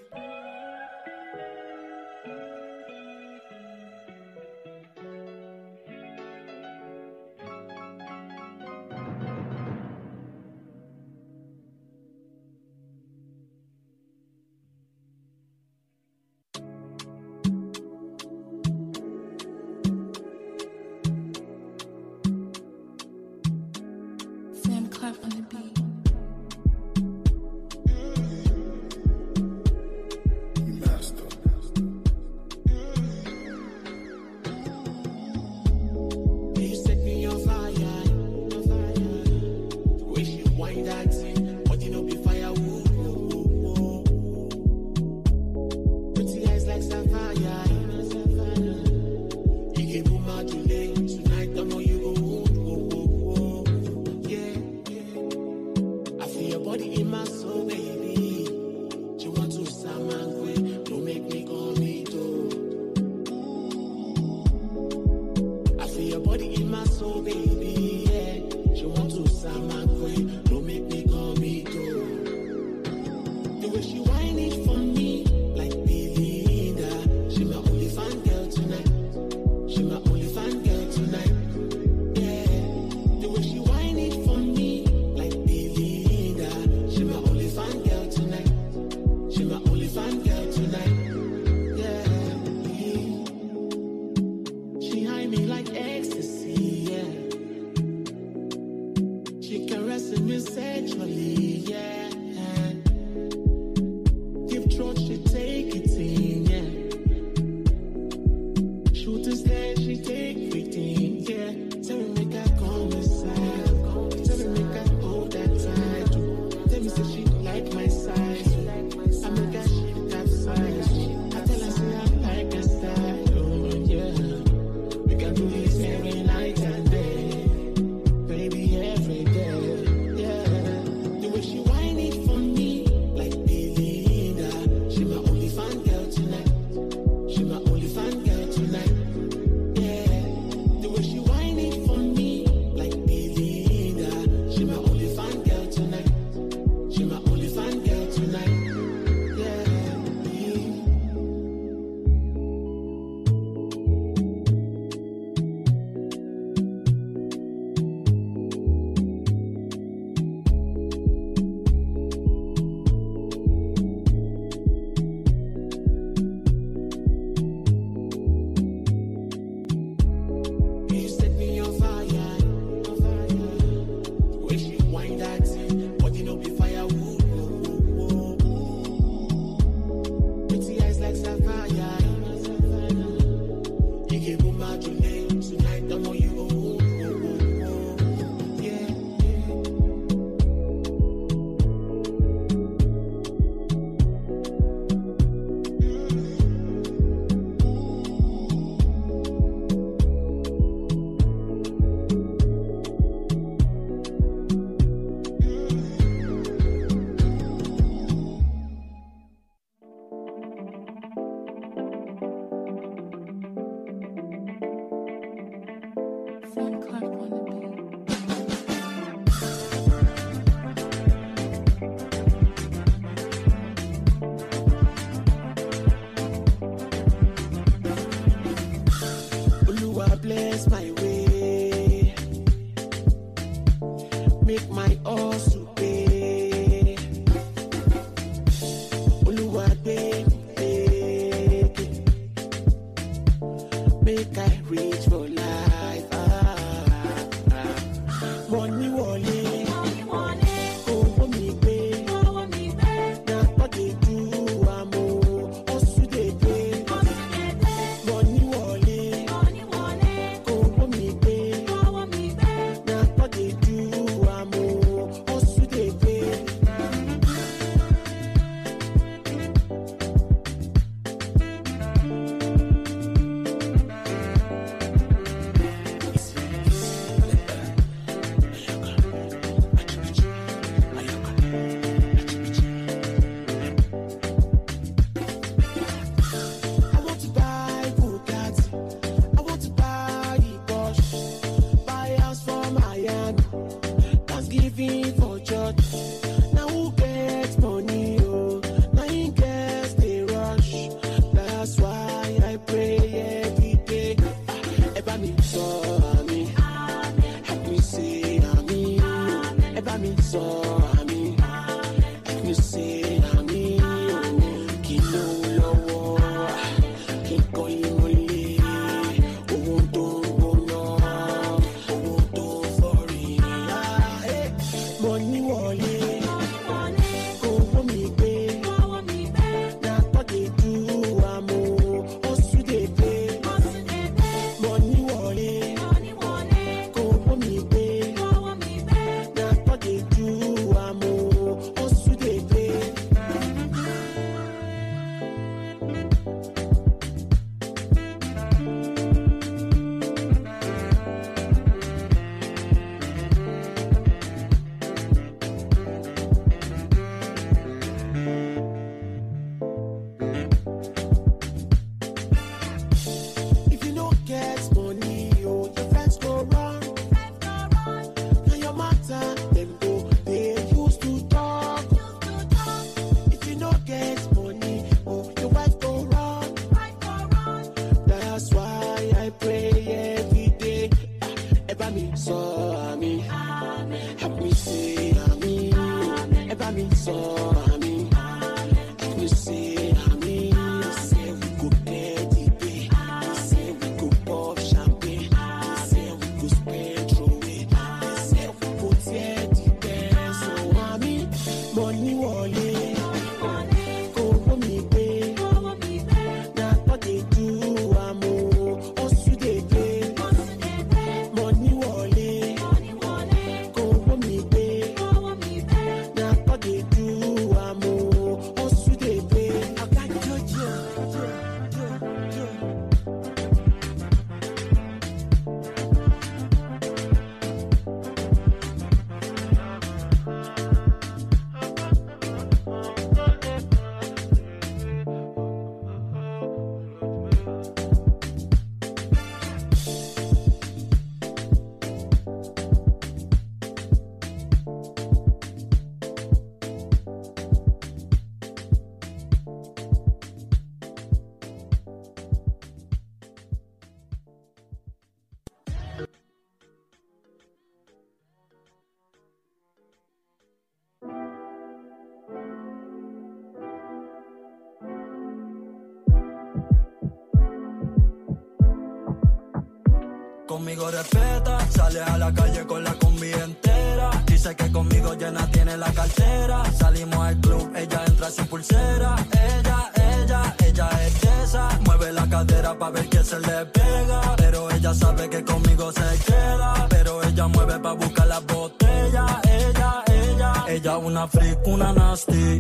conmigo 470.76 470.90
respeta. 470.90 471.58
Sale 471.70 472.00
a 472.00 472.18
la 472.18 472.32
calle 472.32 472.66
con 472.66 472.84
la 472.84 472.92
combi 472.94 473.32
entera. 473.32 474.10
Dice 474.26 474.54
que 474.54 474.70
conmigo 474.70 475.14
llena 475.14 475.50
tiene 475.50 475.76
la 475.76 475.92
cartera. 475.92 476.62
Salimos 476.78 477.18
al 477.18 477.40
club, 477.40 477.72
ella 477.76 478.02
entra 478.06 478.30
sin 478.30 478.46
pulsera. 478.46 479.16
Ella, 479.32 479.92
ella, 479.94 480.56
ella 480.64 480.88
es 481.06 481.24
esa. 481.44 481.68
Mueve 481.84 482.12
la 482.12 482.28
cadera 482.28 482.78
para 482.78 482.90
ver 482.92 483.08
que 483.08 483.24
se 483.24 483.40
le 483.40 483.66
pega. 483.66 484.20
Pero 484.36 484.70
ella 484.70 484.94
sabe 484.94 485.28
que 485.30 485.44
conmigo 485.44 485.92
se 485.92 486.24
queda. 486.26 486.86
Pero 486.90 487.22
ella 487.22 487.46
mueve 487.48 487.78
para 487.78 487.94
buscar 487.94 488.26
la 488.26 488.40
botella. 488.40 489.40
Ella, 489.48 490.04
ella, 490.06 490.64
ella 490.68 490.98
una 490.98 491.26
freak, 491.28 491.66
una 491.66 491.92
nasty. 491.92 492.58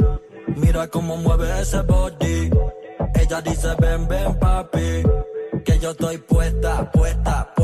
Mira 0.56 0.88
cómo 0.88 1.16
mueve 1.16 1.60
ese 1.60 1.82
body. 1.82 2.50
Ella 3.14 3.40
dice 3.42 3.74
ven, 3.78 4.08
ven 4.08 4.38
papi, 4.38 5.02
que 5.64 5.78
yo 5.78 5.90
estoy 5.90 6.18
puesta, 6.18 6.90
puesta, 6.92 7.54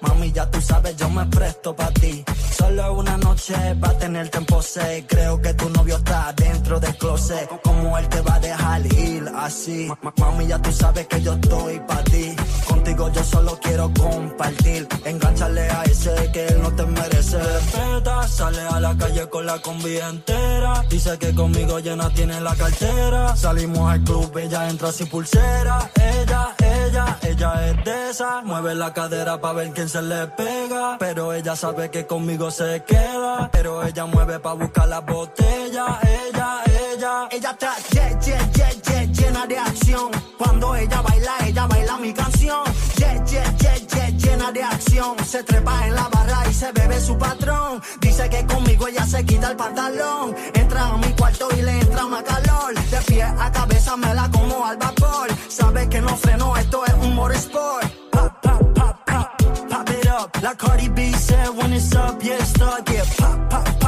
Mami, 0.00 0.32
ya 0.32 0.50
tú 0.50 0.60
sabes, 0.60 0.96
yo 0.96 1.08
me 1.10 1.24
presto 1.26 1.74
pa 1.74 1.90
ti. 1.90 2.24
Solo 2.56 2.94
una 2.94 3.16
noche 3.16 3.54
va 3.82 3.88
a 3.88 3.98
tener 3.98 4.28
tiempo 4.28 4.62
sé. 4.62 5.04
Creo 5.08 5.40
que 5.40 5.54
tu 5.54 5.68
novio 5.70 5.96
está 5.96 6.32
dentro 6.36 6.80
del 6.80 6.96
closet. 6.96 7.48
Como 7.62 7.96
él 7.98 8.08
te 8.08 8.20
va 8.20 8.34
a 8.34 8.40
dejar 8.40 8.86
ir 8.94 9.24
así. 9.36 9.88
Mami, 10.18 10.46
ya 10.46 10.58
tú 10.60 10.72
sabes 10.72 11.06
que 11.06 11.20
yo 11.22 11.34
estoy 11.34 11.80
para 11.80 12.04
ti. 12.04 12.34
Contigo 12.66 13.10
yo 13.12 13.24
solo 13.24 13.58
quiero 13.62 13.92
compartir. 13.94 14.88
Engánchale 15.04 15.70
a 15.70 15.82
ese 15.84 16.30
que 16.32 16.46
él 16.46 16.62
no 16.62 16.72
te 16.72 16.86
merece. 16.86 17.38
Respeta, 17.38 18.28
sale 18.28 18.60
a 18.60 18.80
la 18.80 18.96
calle 18.96 19.28
con 19.28 19.46
la 19.46 19.58
combi 19.60 19.98
entera. 19.98 20.82
Dice 20.90 21.18
que 21.18 21.34
conmigo 21.34 21.78
llena 21.80 22.08
tiene 22.10 22.40
la 22.40 22.54
cartera. 22.54 23.36
Salimos 23.36 23.90
al 23.90 24.02
club, 24.04 24.36
ella 24.38 24.68
entra 24.68 24.92
sin 24.92 25.06
pulsera. 25.08 25.90
Ella, 25.96 26.54
ella 26.58 26.75
ella 27.22 27.66
es 27.68 27.84
de 27.84 28.10
esa. 28.10 28.42
Mueve 28.42 28.74
la 28.74 28.92
cadera 28.92 29.40
para 29.40 29.54
ver 29.54 29.70
quién 29.72 29.88
se 29.88 30.02
le 30.02 30.26
pega. 30.28 30.96
Pero 30.98 31.32
ella 31.32 31.56
sabe 31.56 31.90
que 31.90 32.06
conmigo 32.06 32.50
se 32.50 32.82
queda. 32.84 33.48
Pero 33.52 33.82
ella 33.82 34.06
mueve 34.06 34.38
para 34.38 34.54
buscar 34.54 34.88
la 34.88 35.00
botella. 35.00 35.98
Ella, 36.02 36.62
ella. 36.92 37.28
Ella 37.30 37.50
está 37.50 37.74
lle- 37.90 38.18
lle- 38.20 38.82
lle- 38.82 39.12
llena 39.12 39.46
de 39.46 39.58
acción. 39.58 40.10
Cuando 40.38 40.74
ella 40.76 41.00
baila, 41.02 41.32
ella 41.46 41.66
baila 41.66 41.96
mi 41.98 42.12
canción. 42.12 42.64
Lle- 42.96 43.22
lle- 43.26 43.56
lle- 43.58 43.86
llena 44.26 44.52
de 44.52 44.62
acción. 44.62 45.14
Se 45.24 45.42
trepa 45.42 45.86
en 45.86 45.94
la 45.94 46.08
barra 46.08 46.40
y 46.50 46.52
se 46.52 46.72
bebe 46.72 47.00
su 47.00 47.16
patrón. 47.16 47.82
Dice 48.00 48.28
que 48.28 48.46
conmigo 48.46 48.88
ella 48.88 49.06
se 49.06 49.24
quita 49.24 49.50
el 49.50 49.56
pantalón. 49.56 50.34
Entra 50.54 50.86
a 50.86 50.96
mi 50.96 51.10
cuarto 51.18 51.48
y 51.56 51.62
le 51.62 51.72
entra 51.80 52.04
una 52.06 52.22
calor. 52.22 52.74
De 52.90 53.00
pie 53.08 53.22
a 53.22 53.52
cabeza 53.52 53.96
me 53.96 54.14
la 54.14 54.30
como 54.30 54.64
al 54.64 54.76
vapor. 54.76 55.28
Sabe 55.48 55.88
que 55.88 56.00
no 56.00 56.16
freno, 56.16 56.56
esto 56.56 56.84
es 56.86 56.94
un 56.94 57.14
motorsport. 57.14 57.86
Pop, 58.10 58.32
pop, 58.42 58.60
pop, 58.74 58.96
pop, 59.06 59.28
pop 59.70 59.90
it 59.90 60.08
up. 60.08 60.30
La 60.42 60.54
Cardi 60.54 60.88
B 60.88 61.12
said 61.12 61.48
when 61.56 61.72
it's 61.72 61.94
up, 61.94 62.20
yeah, 62.22 62.42
stuck. 62.44 62.88
Yeah, 62.90 63.04
pop, 63.18 63.50
pop, 63.50 63.64
pop, 63.80 63.85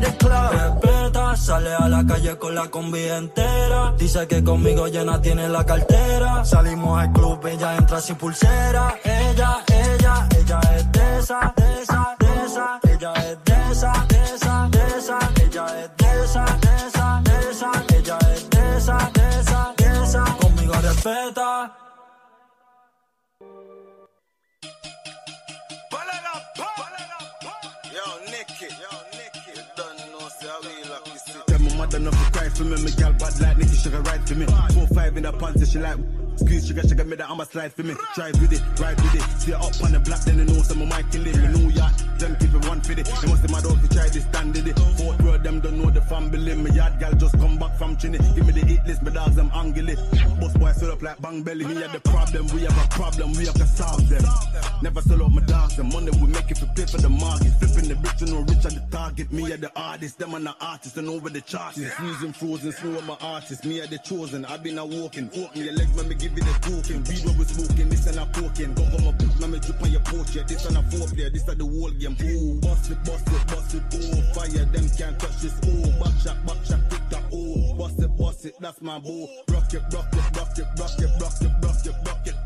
Respeta, 0.00 1.36
sale 1.36 1.74
a 1.74 1.88
la 1.88 2.04
calle 2.04 2.36
con 2.36 2.54
la 2.54 2.68
combi 2.68 3.02
entera. 3.08 3.94
Dice 3.96 4.26
que 4.26 4.44
conmigo 4.44 4.86
llena 4.88 5.20
tiene 5.20 5.48
la 5.48 5.64
cartera. 5.64 6.44
Salimos 6.44 7.00
al 7.00 7.12
club, 7.12 7.46
ella 7.46 7.76
entra 7.76 8.00
sin 8.00 8.16
pulsera. 8.16 8.94
Ella, 9.02 9.64
ella, 9.66 10.28
ella 10.38 10.60
es 10.76 10.92
de 10.92 11.18
esa, 11.18 11.54
de 11.56 11.82
esa, 11.82 12.16
de 12.18 12.44
esa. 12.44 12.80
Ella 12.82 13.12
es 13.14 13.44
de 13.44 13.72
esa, 13.72 14.06
de 14.08 14.34
esa, 14.34 14.68
de 14.68 14.98
esa. 14.98 15.18
Ella 15.36 15.66
es 15.82 15.96
de 15.96 16.24
esa, 16.24 16.44
de 16.44 16.86
esa, 16.86 17.22
de 17.24 17.50
esa. 17.50 17.70
Ella 17.96 18.18
es 18.34 18.50
de 18.50 18.76
esa, 18.76 19.10
de 19.14 19.40
esa, 19.40 19.74
de 19.76 20.04
esa. 20.04 20.24
Conmigo 20.40 20.74
respeta. 20.74 21.85
My 31.86 31.98
mother 31.98 32.10
not 32.10 32.14
to 32.14 32.30
cry 32.32 32.48
for 32.48 32.64
me. 32.64 32.82
My 32.82 32.90
gal 32.90 33.12
bad 33.12 33.40
like 33.40 33.58
Nicky, 33.58 33.76
she 33.76 33.90
can 33.90 34.02
ride 34.02 34.28
for 34.28 34.34
me. 34.34 34.46
Four 34.74 34.86
five 34.88 35.16
in 35.16 35.22
the 35.22 35.32
pants, 35.32 35.60
and 35.62 35.68
she 35.68 35.78
like 35.78 35.98
got, 36.76 36.88
she 36.88 36.94
got 36.94 37.06
me 37.06 37.16
that 37.16 37.30
I'ma 37.30 37.44
slide 37.44 37.72
for 37.72 37.82
me. 37.82 37.94
Drive 38.14 38.40
with 38.40 38.52
it, 38.52 38.62
ride 38.80 39.00
with 39.00 39.14
it. 39.14 39.22
See 39.40 39.52
her 39.52 39.56
up 39.56 39.72
on 39.82 39.92
the 39.92 40.00
block, 40.00 40.20
then 40.24 40.38
you 40.38 40.44
know 40.44 40.62
some 40.62 40.82
of 40.82 40.88
my 40.88 41.02
kill 41.10 41.26
it. 41.26 41.36
Me 41.36 41.48
know 41.48 41.68
ya, 41.70 41.88
them 42.18 42.36
keep 42.36 42.54
it 42.54 42.68
one 42.68 42.80
for 42.80 42.92
it. 42.92 43.06
They 43.06 43.28
must 43.28 43.42
be 43.42 43.52
mad 43.52 43.66
out 43.66 43.80
to 43.80 43.88
try 43.88 44.08
this 44.08 44.24
stand 44.24 44.56
in 44.56 44.68
it. 44.68 44.78
Fourth 44.98 45.20
row, 45.22 45.38
them 45.38 45.60
don't 45.60 45.78
know 45.78 45.90
the 45.90 46.02
family. 46.02 46.54
My 46.54 46.70
yard 46.70 46.98
gal 47.00 47.12
just 47.14 47.38
come 47.38 47.58
back 47.58 47.76
from 47.78 47.96
Trinity. 47.96 48.24
Give 48.34 48.46
me 48.46 48.52
the 48.52 48.66
hit 48.66 48.86
list, 48.86 49.02
my 49.02 49.10
dogs 49.10 49.36
them 49.36 49.50
angry. 49.54 49.94
Boss 50.40 50.54
boy 50.54 50.72
set 50.72 50.90
up 50.90 51.02
like 51.02 51.20
bang 51.20 51.42
belly. 51.42 51.64
Me 51.66 51.74
have 51.82 51.92
the 51.92 52.00
problem, 52.00 52.46
we 52.48 52.62
have 52.62 52.84
a 52.84 52.88
problem, 52.88 53.32
we 53.34 53.46
have 53.46 53.54
to 53.54 53.66
solve 53.66 54.08
them. 54.08 54.24
Never 54.82 55.00
sell 55.02 55.22
out 55.22 55.32
my 55.32 55.42
dogs, 55.42 55.76
the 55.76 55.84
money 55.84 56.10
we 56.20 56.26
make 56.26 56.50
if 56.50 56.60
we 56.60 56.68
pay 56.74 56.86
for 56.86 56.98
the 56.98 57.08
market. 57.08 57.52
Flipping 57.60 57.88
the 57.88 57.94
bricks 57.96 58.18
to 58.20 58.26
no 58.26 58.40
rich 58.40 58.64
at 58.66 58.74
the 58.74 58.84
target. 58.90 59.32
Me 59.32 59.52
are 59.52 59.56
the 59.56 59.70
artist, 59.76 60.18
them 60.18 60.34
are 60.34 60.40
the 60.40 60.54
artists 60.60 60.98
and 60.98 61.08
over 61.08 61.30
the 61.30 61.40
charts. 61.40 61.75
It's 61.78 61.92
freezing, 61.92 62.32
frozen, 62.32 62.72
snow 62.72 62.96
on 62.96 63.06
my 63.06 63.16
artist. 63.20 63.62
Me 63.66 63.80
are 63.80 63.86
the 63.86 63.98
chosen, 63.98 64.46
I've 64.46 64.62
been 64.62 64.78
a 64.78 64.86
walking. 64.86 65.28
Walking 65.36 65.62
your 65.62 65.74
legs, 65.74 65.92
when 65.94 66.08
me 66.08 66.14
give 66.14 66.32
you 66.32 66.42
the 66.42 66.52
token. 66.64 67.04
Weed 67.04 67.20
what 67.26 67.36
we 67.36 67.44
smoking, 67.44 67.90
this 67.90 68.06
and 68.06 68.18
a 68.18 68.24
poking. 68.32 68.72
Go 68.72 68.84
for 68.88 69.02
my 69.04 69.12
book, 69.12 69.38
now 69.40 69.46
me 69.46 69.58
drip 69.60 69.82
on 69.82 69.90
your 69.92 70.00
portrait. 70.00 70.48
This 70.48 70.64
and 70.64 70.78
a 70.78 70.82
four 70.88 71.06
player, 71.08 71.28
this 71.28 71.46
are 71.48 71.54
the 71.54 71.66
whole 71.66 71.90
game. 71.90 72.16
Ooh, 72.16 72.60
bust 72.60 72.90
it, 72.90 73.04
bust 73.04 73.28
it, 73.28 73.46
bust 73.46 73.74
it. 73.74 73.82
Oh, 73.92 74.32
fire, 74.32 74.64
them 74.64 74.88
can't 74.96 75.18
touch 75.20 75.36
this. 75.44 75.52
Oh, 75.68 75.92
back 76.00 76.16
shot, 76.24 76.40
back 76.46 76.64
shot, 76.64 76.80
tick 76.88 77.02
tock. 77.10 77.24
Oh, 77.30 77.74
bust 77.76 78.00
it, 78.00 78.16
bust 78.16 78.46
it, 78.46 78.54
that's 78.58 78.80
my 78.80 78.98
boo. 78.98 79.28
Rock 79.52 79.74
it, 79.74 79.82
rock 79.92 80.08
it, 80.16 80.24
rock 80.32 80.56
it, 80.56 80.66
rock 80.80 80.96
it, 80.96 81.12
rock 81.20 81.40
it, 81.44 81.52
rock 81.60 81.84
it, 81.84 81.96
rock 82.08 82.26
it. 82.26 82.45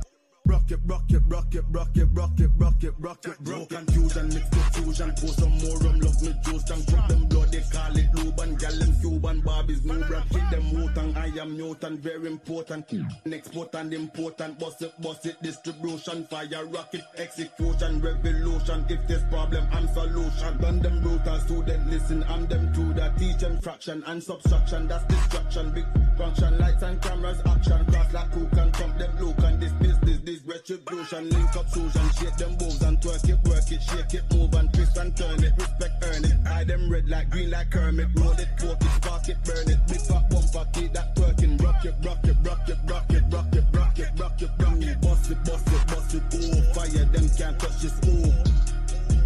Rock 0.50 0.68
it, 0.72 0.80
rock 0.84 1.04
it, 1.10 1.22
rock 1.28 1.54
it, 1.54 1.64
rock 1.70 1.96
it, 1.96 2.08
rock 2.12 2.40
it, 2.40 2.50
rock 2.58 2.82
it, 2.82 2.92
rock 2.98 3.24
it, 3.24 3.38
bro. 3.38 3.66
Confusion, 3.66 4.26
mixed 4.34 4.50
with 4.50 4.74
fusion. 4.74 5.12
Pour 5.16 5.28
some 5.28 5.58
more 5.58 5.78
rum, 5.78 6.00
love 6.00 6.20
me 6.22 6.34
juice. 6.42 6.68
And 6.70 6.86
drop 6.86 7.08
them 7.08 7.26
blood, 7.26 7.52
they 7.52 7.62
call 7.70 7.96
it 7.96 8.12
Luban. 8.14 8.58
Gal 8.58 8.72
them 8.72 8.92
Cuban, 9.00 9.42
Barbies, 9.42 9.84
no 9.84 9.94
rap. 10.08 10.26
Hit 10.26 10.50
them 10.50 10.72
Wotan, 10.74 11.16
I 11.16 11.26
am 11.40 11.56
mutant, 11.56 12.00
very 12.00 12.26
important. 12.26 12.84
Export 13.32 13.74
and 13.76 13.94
important, 13.94 14.58
bust 14.58 14.82
it, 14.82 14.92
bust 15.00 15.24
it. 15.26 15.40
Distribution, 15.40 16.26
fire, 16.26 16.66
rocket, 16.66 17.04
execution, 17.16 18.00
revolution. 18.00 18.84
If 18.88 19.06
there's 19.06 19.22
problem, 19.30 19.68
I'm 19.70 19.86
solution. 19.94 20.58
Done 20.58 20.80
them 20.80 21.00
brutal 21.00 21.38
student, 21.38 21.88
listen, 21.88 22.24
I'm 22.24 22.46
them 22.48 22.74
to 22.74 22.92
that. 22.94 23.16
Teach 23.18 23.36
them 23.36 23.60
fraction 23.60 24.02
and 24.08 24.20
subtraction, 24.20 24.88
that's 24.88 25.04
destruction. 25.04 25.70
Big 25.72 25.86
function, 26.18 26.58
lights 26.58 26.82
and 26.82 27.00
cameras, 27.00 27.40
action. 27.46 27.84
Cross 27.86 28.12
like 28.12 28.32
who 28.32 28.48
can 28.48 28.72
come 28.72 28.98
them 28.98 29.16
look 29.20 29.38
and 29.44 29.62
this 29.62 29.72
business, 29.74 30.18
retribution. 30.60 31.30
Link 31.30 31.56
up 31.56 31.68
Susan, 31.70 32.10
shake 32.18 32.36
them 32.36 32.50
moves 32.52 32.82
and 32.82 32.98
twerk 33.00 33.28
it, 33.28 33.38
work 33.48 33.70
it, 33.72 33.82
shake 33.82 34.14
it, 34.14 34.24
move 34.34 34.52
and 34.54 34.72
twist 34.72 34.96
and 34.96 35.16
turn 35.16 35.42
it. 35.42 35.52
Respect, 35.56 36.04
earn 36.04 36.24
it. 36.24 36.36
Eye 36.46 36.64
them 36.64 36.90
red 36.90 37.08
like 37.08 37.30
green 37.30 37.50
like 37.50 37.70
Kermit. 37.70 38.08
Roll 38.16 38.32
it, 38.32 38.48
poke 38.58 38.80
it, 38.80 38.90
spark 38.96 39.28
it, 39.28 39.38
burn 39.44 39.70
it. 39.70 39.78
Big 39.88 40.00
fat 40.00 40.28
bumper, 40.30 40.68
keep 40.72 40.92
that 40.92 41.16
twerking. 41.16 41.62
Rock 41.62 41.84
it, 41.84 41.94
rock 42.04 42.24
it, 42.24 42.36
rock 42.44 42.68
it, 42.68 42.78
rock 42.86 43.10
it, 43.10 43.22
rock 43.30 43.54
it, 43.54 43.64
rock 43.72 43.98
it, 43.98 44.10
rock 44.18 44.42
it, 44.42 44.50
rock 44.58 44.82
it. 44.82 45.00
Bust 45.00 45.30
it, 45.30 45.44
bust 45.44 45.68
it, 45.68 45.86
bust 45.88 46.14
it. 46.14 46.22
Oh, 46.34 46.74
fire, 46.74 47.04
them 47.06 47.28
can't 47.36 47.58
touch 47.58 47.80
this. 47.80 47.94
Oh. 48.04 48.44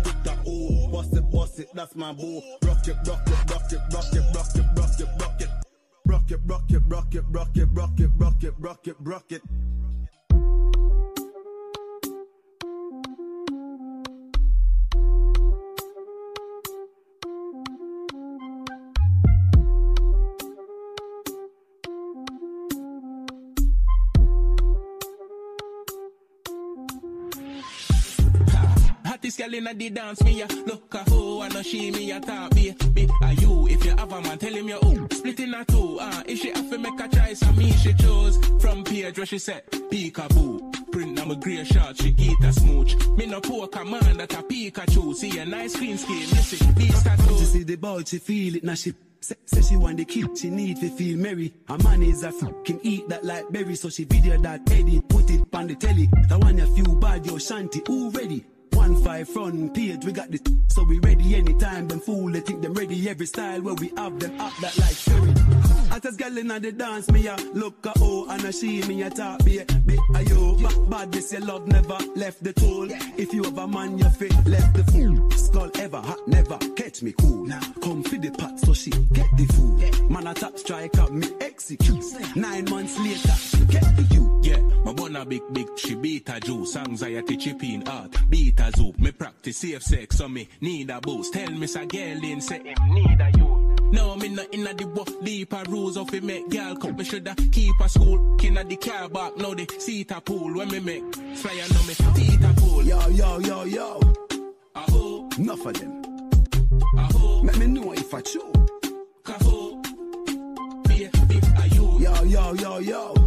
Tick 0.05 0.17
tock, 0.23 0.39
oh, 0.47 0.89
bust 0.89 1.15
it, 1.15 1.31
bust 1.31 1.59
it, 1.61 1.69
that's 1.75 1.95
my 1.97 2.13
boo. 2.13 2.43
Rock 2.63 2.87
it, 2.87 2.97
rock 3.07 3.27
it, 3.27 3.51
rock 3.51 3.73
it, 3.73 3.81
rock 3.93 4.13
it, 4.15 4.23
rock 4.35 4.55
it, 4.55 4.65
rock 4.77 5.01
it, 5.01 5.09
rock 5.19 5.41
it. 5.41 5.49
Rock 6.07 6.31
it, 6.31 6.41
rock 6.47 6.71
it, 6.71 6.83
rock 6.87 7.15
it, 7.15 7.25
rock 7.31 7.57
it, 7.57 7.69
rock 7.73 8.01
it, 8.01 8.11
rock 8.19 8.45
it, 8.45 8.55
rock 8.59 8.87
it, 8.87 8.97
rock 9.01 9.33
it. 9.33 9.43
Hottest 29.25 29.39
girl 29.39 29.55
inna 29.55 29.73
the 29.73 29.89
dance, 29.89 30.23
me 30.23 30.41
ya 30.41 30.47
look 30.67 30.93
a 30.93 30.99
hoe 31.09 31.41
I 31.41 31.49
know 31.49 31.63
she 31.63 31.91
me 31.91 32.11
a 32.11 32.21
talk 32.21 32.55
me. 32.55 32.77
Me 32.95 33.09
a 33.23 33.33
you 33.33 33.67
if 33.69 33.83
you 33.83 33.93
have 33.93 34.13
a 34.13 34.21
man, 34.21 34.37
tell 34.37 34.53
him 34.53 34.69
you 34.69 34.79
oh 34.83 35.07
split 35.13 35.41
in 35.41 35.55
a 35.55 35.65
two. 35.65 35.97
Ah, 35.99 36.23
if 36.27 36.41
she 36.41 36.51
have 36.51 36.69
to 36.69 36.77
make 36.77 37.01
a 37.01 37.09
choice, 37.09 37.41
and 37.41 37.57
me 37.57 37.73
she 37.73 37.95
chose 37.95 38.37
from 38.61 38.85
page 38.85 39.17
where 39.17 39.25
she 39.25 39.39
said 39.39 39.65
peekaboo. 39.71 40.93
Print 40.93 41.13
now 41.13 41.25
my 41.25 41.37
grey 41.37 41.65
shot, 41.65 41.97
she 41.97 42.11
get 42.11 42.39
a 42.45 42.53
smooch. 42.53 42.97
Me 43.17 43.25
no 43.25 43.41
poker 43.41 43.83
man 43.87 44.19
that 44.19 44.31
a 44.35 44.43
Pikachu. 44.43 45.15
See 45.15 45.39
a 45.39 45.47
nice 45.47 45.75
green 45.75 45.97
skin, 45.97 46.29
listen, 46.29 46.75
these 46.75 46.99
She 46.99 47.05
tattoos. 47.05 47.51
see 47.51 47.63
the 47.63 47.77
boy, 47.77 48.03
she 48.05 48.19
feel 48.19 48.57
it 48.57 48.65
now. 48.65 48.75
She 48.75 48.93
say, 49.21 49.37
say 49.47 49.63
she 49.63 49.77
want 49.77 49.97
the 49.97 50.05
kid, 50.05 50.37
she 50.37 50.51
need 50.51 50.77
to 50.81 50.91
feel 50.91 51.17
merry. 51.17 51.51
A 51.71 51.79
man 51.83 52.03
is 52.03 52.25
a 52.25 52.31
fucking 52.31 52.81
eat 52.83 53.09
that 53.09 53.25
like 53.25 53.51
berry, 53.51 53.75
so 53.75 53.89
she 53.89 54.05
video 54.05 54.37
that 54.43 54.71
edit, 54.71 55.09
put 55.09 55.31
it 55.31 55.41
on 55.55 55.67
the 55.67 55.77
telly. 55.77 56.11
The 56.29 56.39
one 56.39 56.59
you 56.59 56.67
feel 56.77 56.95
bad, 56.97 57.25
yo 57.25 57.39
shanty, 57.39 57.81
who 57.87 58.11
ready? 58.11 58.45
One 58.85 59.03
five 59.03 59.27
front 59.31 59.75
page, 59.75 60.05
we 60.05 60.13
got 60.13 60.31
this, 60.31 60.43
so 60.69 60.85
we 60.85 60.99
ready 60.99 61.37
anytime. 61.37 61.89
Them 61.89 62.01
fool, 62.01 62.31
they 62.31 62.41
think 62.41 62.61
them 62.61 62.75
ready 62.75 63.09
every 63.09 63.25
style 63.25 63.63
where 63.63 63.73
we 63.73 63.91
have 63.97 64.21
them 64.21 64.39
up 64.39 64.53
that 64.61 64.77
like 64.77 64.95
sherry. 64.95 65.33
Hottest 65.89 66.19
girl 66.19 66.37
inna 66.37 66.61
the 66.61 66.71
dance, 66.71 67.11
me 67.11 67.27
a 67.27 67.35
look 67.55 67.87
a 67.87 67.93
oh 68.01 68.27
and 68.29 68.45
a 68.45 68.53
she 68.53 68.83
me 68.83 69.01
a 69.01 69.09
talk 69.09 69.43
be 69.43 69.63
be 69.87 69.99
a 70.17 70.23
yo. 70.25 70.57
Back 70.57 70.91
bad 70.91 71.13
this 71.13 71.33
your 71.33 71.41
love 71.41 71.67
never 71.67 71.97
left 72.15 72.45
the 72.45 72.53
toll. 72.53 72.89
If 73.17 73.33
you 73.33 73.45
have 73.45 73.57
a 73.57 73.67
man 73.67 73.97
you 73.97 74.11
fit 74.11 74.35
left 74.45 74.75
the 74.75 74.85
fool. 74.93 75.31
Skull 75.31 75.71
ever 75.77 76.03
hot 76.03 76.29
never 76.29 76.59
catch 76.77 77.03
me 77.03 77.15
cool. 77.19 77.49
Come 77.81 78.03
for 78.03 78.17
the 78.17 78.33
pot 78.33 78.61
so 78.61 78.75
she 78.75 78.91
get 78.91 79.35
the 79.39 79.47
food. 79.55 80.11
Man 80.11 80.27
a 80.27 80.35
top 80.35 80.59
strike 80.59 80.99
up 80.99 81.11
me 81.11 81.27
execute. 81.41 82.05
Nine 82.37 82.67
months 82.67 82.99
later 82.99 83.33
she 83.33 83.65
get 83.65 83.97
the 83.97 84.03
you. 84.15 84.24
Yeah, 84.45 84.61
My 84.85 84.93
bun 84.93 85.17
a 85.17 85.25
big 85.25 85.43
big, 85.53 85.67
she 85.77 85.95
beat 85.95 86.29
a 86.29 86.39
juice, 86.39 86.77
anxiety 86.77 87.37
chipping 87.39 87.89
art, 87.89 88.15
beat 88.29 88.61
a 88.61 88.71
zoop. 88.77 88.99
Me 88.99 89.11
practice 89.11 89.57
safe 89.57 89.83
sex, 89.83 90.19
so 90.19 90.29
me 90.29 90.49
need 90.61 90.91
a 90.91 91.01
boost. 91.01 91.33
Tell 91.33 91.51
me 91.51 91.67
sa 91.67 91.85
girl 91.87 92.23
in 92.25 92.41
say 92.43 92.59
him 92.63 92.77
need 92.95 93.21
a 93.21 93.31
you. 93.39 93.77
No, 93.93 94.17
me 94.17 94.29
not 94.29 94.47
inna 94.53 94.75
the 94.75 94.87
walk 94.89 95.09
deeper 95.25 95.63
rules 95.69 95.97
of 95.97 96.13
it 96.13 96.23
make 96.25 96.49
girl 96.51 96.77
come. 96.77 96.97
Me 96.97 97.05
shoulda 97.05 97.35
keep 97.53 97.75
a 97.81 97.89
school, 97.89 98.37
inna 98.43 98.65
the 98.65 98.77
car 98.77 99.09
back. 99.09 99.37
Now 99.39 99.55
the 99.55 99.67
seat 99.79 100.11
a 100.11 100.21
pool 100.21 100.53
when 100.59 100.69
me 100.69 100.81
make 100.81 101.15
fly 101.37 101.53
and 101.55 101.73
know 101.73 101.83
me 101.85 101.95
teeth 101.95 102.45
a 102.45 102.61
pool. 102.61 102.83
Yo, 102.83 103.09
yo, 103.09 103.39
yo, 103.39 103.65
yo. 103.65 104.01
Aho, 104.75 105.29
Enough 105.39 105.67
of 105.67 105.75
them. 105.81 106.03
aho, 106.99 107.41
Let 107.45 107.57
me 107.57 107.67
know 107.69 107.93
if 107.93 108.13
I 108.13 108.21
chew. 108.21 108.53
kaho. 109.23 109.83
Be 110.89 111.09
be 111.29 111.41
a 111.57 111.67
you. 111.75 111.99
Yo, 112.01 112.23
yo, 112.25 112.53
yo, 112.55 112.79
yo. 112.79 113.24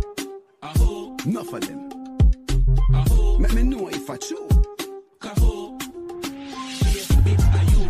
Enough 1.28 1.54
of 1.54 1.68
them. 1.68 1.90
Let 3.42 3.54
me 3.54 3.64
know 3.64 3.90
if 3.90 4.10
I 4.10 4.16
be. 4.16 4.48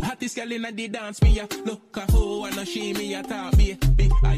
Hottest 0.01 0.35
girl 0.35 0.51
inna 0.51 0.72
the 0.72 0.88
dance, 0.88 1.22
me 1.22 1.39
a 1.39 1.47
look 1.64 1.95
a 1.97 2.11
hoe 2.11 2.45
and 2.45 2.57
a 2.57 2.65
she 2.65 2.93
me 2.93 3.14
a 3.14 3.22
talk. 3.22 3.53
A 3.53 3.77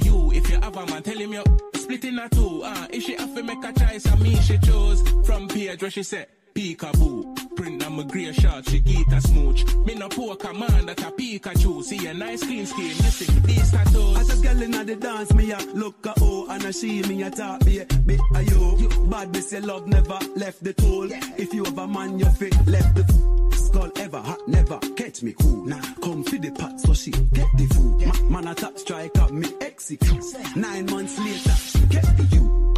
you. 0.04 0.34
If 0.34 0.50
you 0.50 0.60
have 0.60 0.76
a 0.76 0.86
man, 0.86 1.02
tell 1.02 1.18
him 1.18 1.32
you 1.32 1.44
split 1.76 2.04
in 2.04 2.20
a 2.20 2.28
two. 2.28 2.62
Ah, 2.66 2.88
if 2.90 3.04
she 3.04 3.16
have 3.16 3.34
to 3.36 3.42
make 3.42 3.64
a 3.64 3.72
choice, 3.72 4.06
and 4.06 4.22
me 4.22 4.36
she 4.42 4.58
chose 4.58 5.02
from 5.24 5.48
where 5.82 5.90
she 5.90 6.04
said. 6.04 6.28
Peekaboo, 6.54 7.56
print 7.56 7.86
on 7.86 7.94
my 7.94 8.04
grey 8.04 8.32
shot, 8.34 8.68
she 8.70 8.80
get 8.80 9.12
a 9.14 9.22
smooch. 9.22 9.66
Me 9.86 9.96
no 9.96 10.10
poor 10.10 10.36
command 10.36 10.90
that 10.90 11.00
a 11.02 11.12
Pikachu. 11.12 11.84
See 11.84 12.06
a 12.08 12.14
nice 12.14 12.44
clean 12.44 12.66
skin, 12.66 12.86
you 12.86 12.94
see 12.94 13.40
these 13.42 13.72
tattoos. 13.72 14.18
As 14.18 14.40
a 14.40 14.44
girl 14.44 14.62
inna 14.62 14.84
the 14.84 14.96
dance, 14.96 15.34
me 15.34 15.52
a 15.52 15.58
look 15.74 16.06
a 16.06 16.14
oh 16.22 16.48
and 16.50 16.66
a 16.66 16.74
she 16.74 17.02
me 17.04 17.24
a 17.24 17.30
talk 17.30 17.64
be 17.66 17.84
be 18.06 18.18
a 18.36 18.42
you. 18.42 18.90
Bad 19.10 19.32
miss 19.34 19.52
your 19.52 19.62
love 19.62 19.88
never 19.88 20.20
left 20.36 20.64
the 20.64 20.74
tool. 20.74 21.08
If 21.38 21.54
you 21.54 21.64
have 21.66 21.78
a 21.78 21.88
man, 21.88 22.20
you 22.20 22.30
fit 22.32 22.56
left 22.68 22.96
the 22.96 23.50
skull 23.70 23.92
ever 23.98 24.20
hot 24.20 24.48
never 24.48 24.80
catch 24.96 25.22
me 25.24 25.34
cool. 25.40 25.66
Nah, 25.66 25.82
come 26.02 26.24
for 26.24 26.38
the 26.38 26.52
pot 26.52 26.80
so 26.80 26.94
she 26.94 27.12
get 27.12 27.48
the 27.58 27.66
food. 27.74 28.30
Ma- 28.30 28.42
man 28.42 28.48
a 28.48 28.56
top 28.56 28.78
striker, 28.78 29.34
me 29.34 29.48
execute. 29.62 30.24
Nine 30.56 30.86
months 30.88 31.18
later, 31.20 31.56
she 31.56 31.80
get 31.88 32.18
the 32.18 32.24
you. 32.36 32.74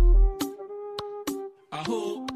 I 1.72 1.77
Aho. 1.80 2.31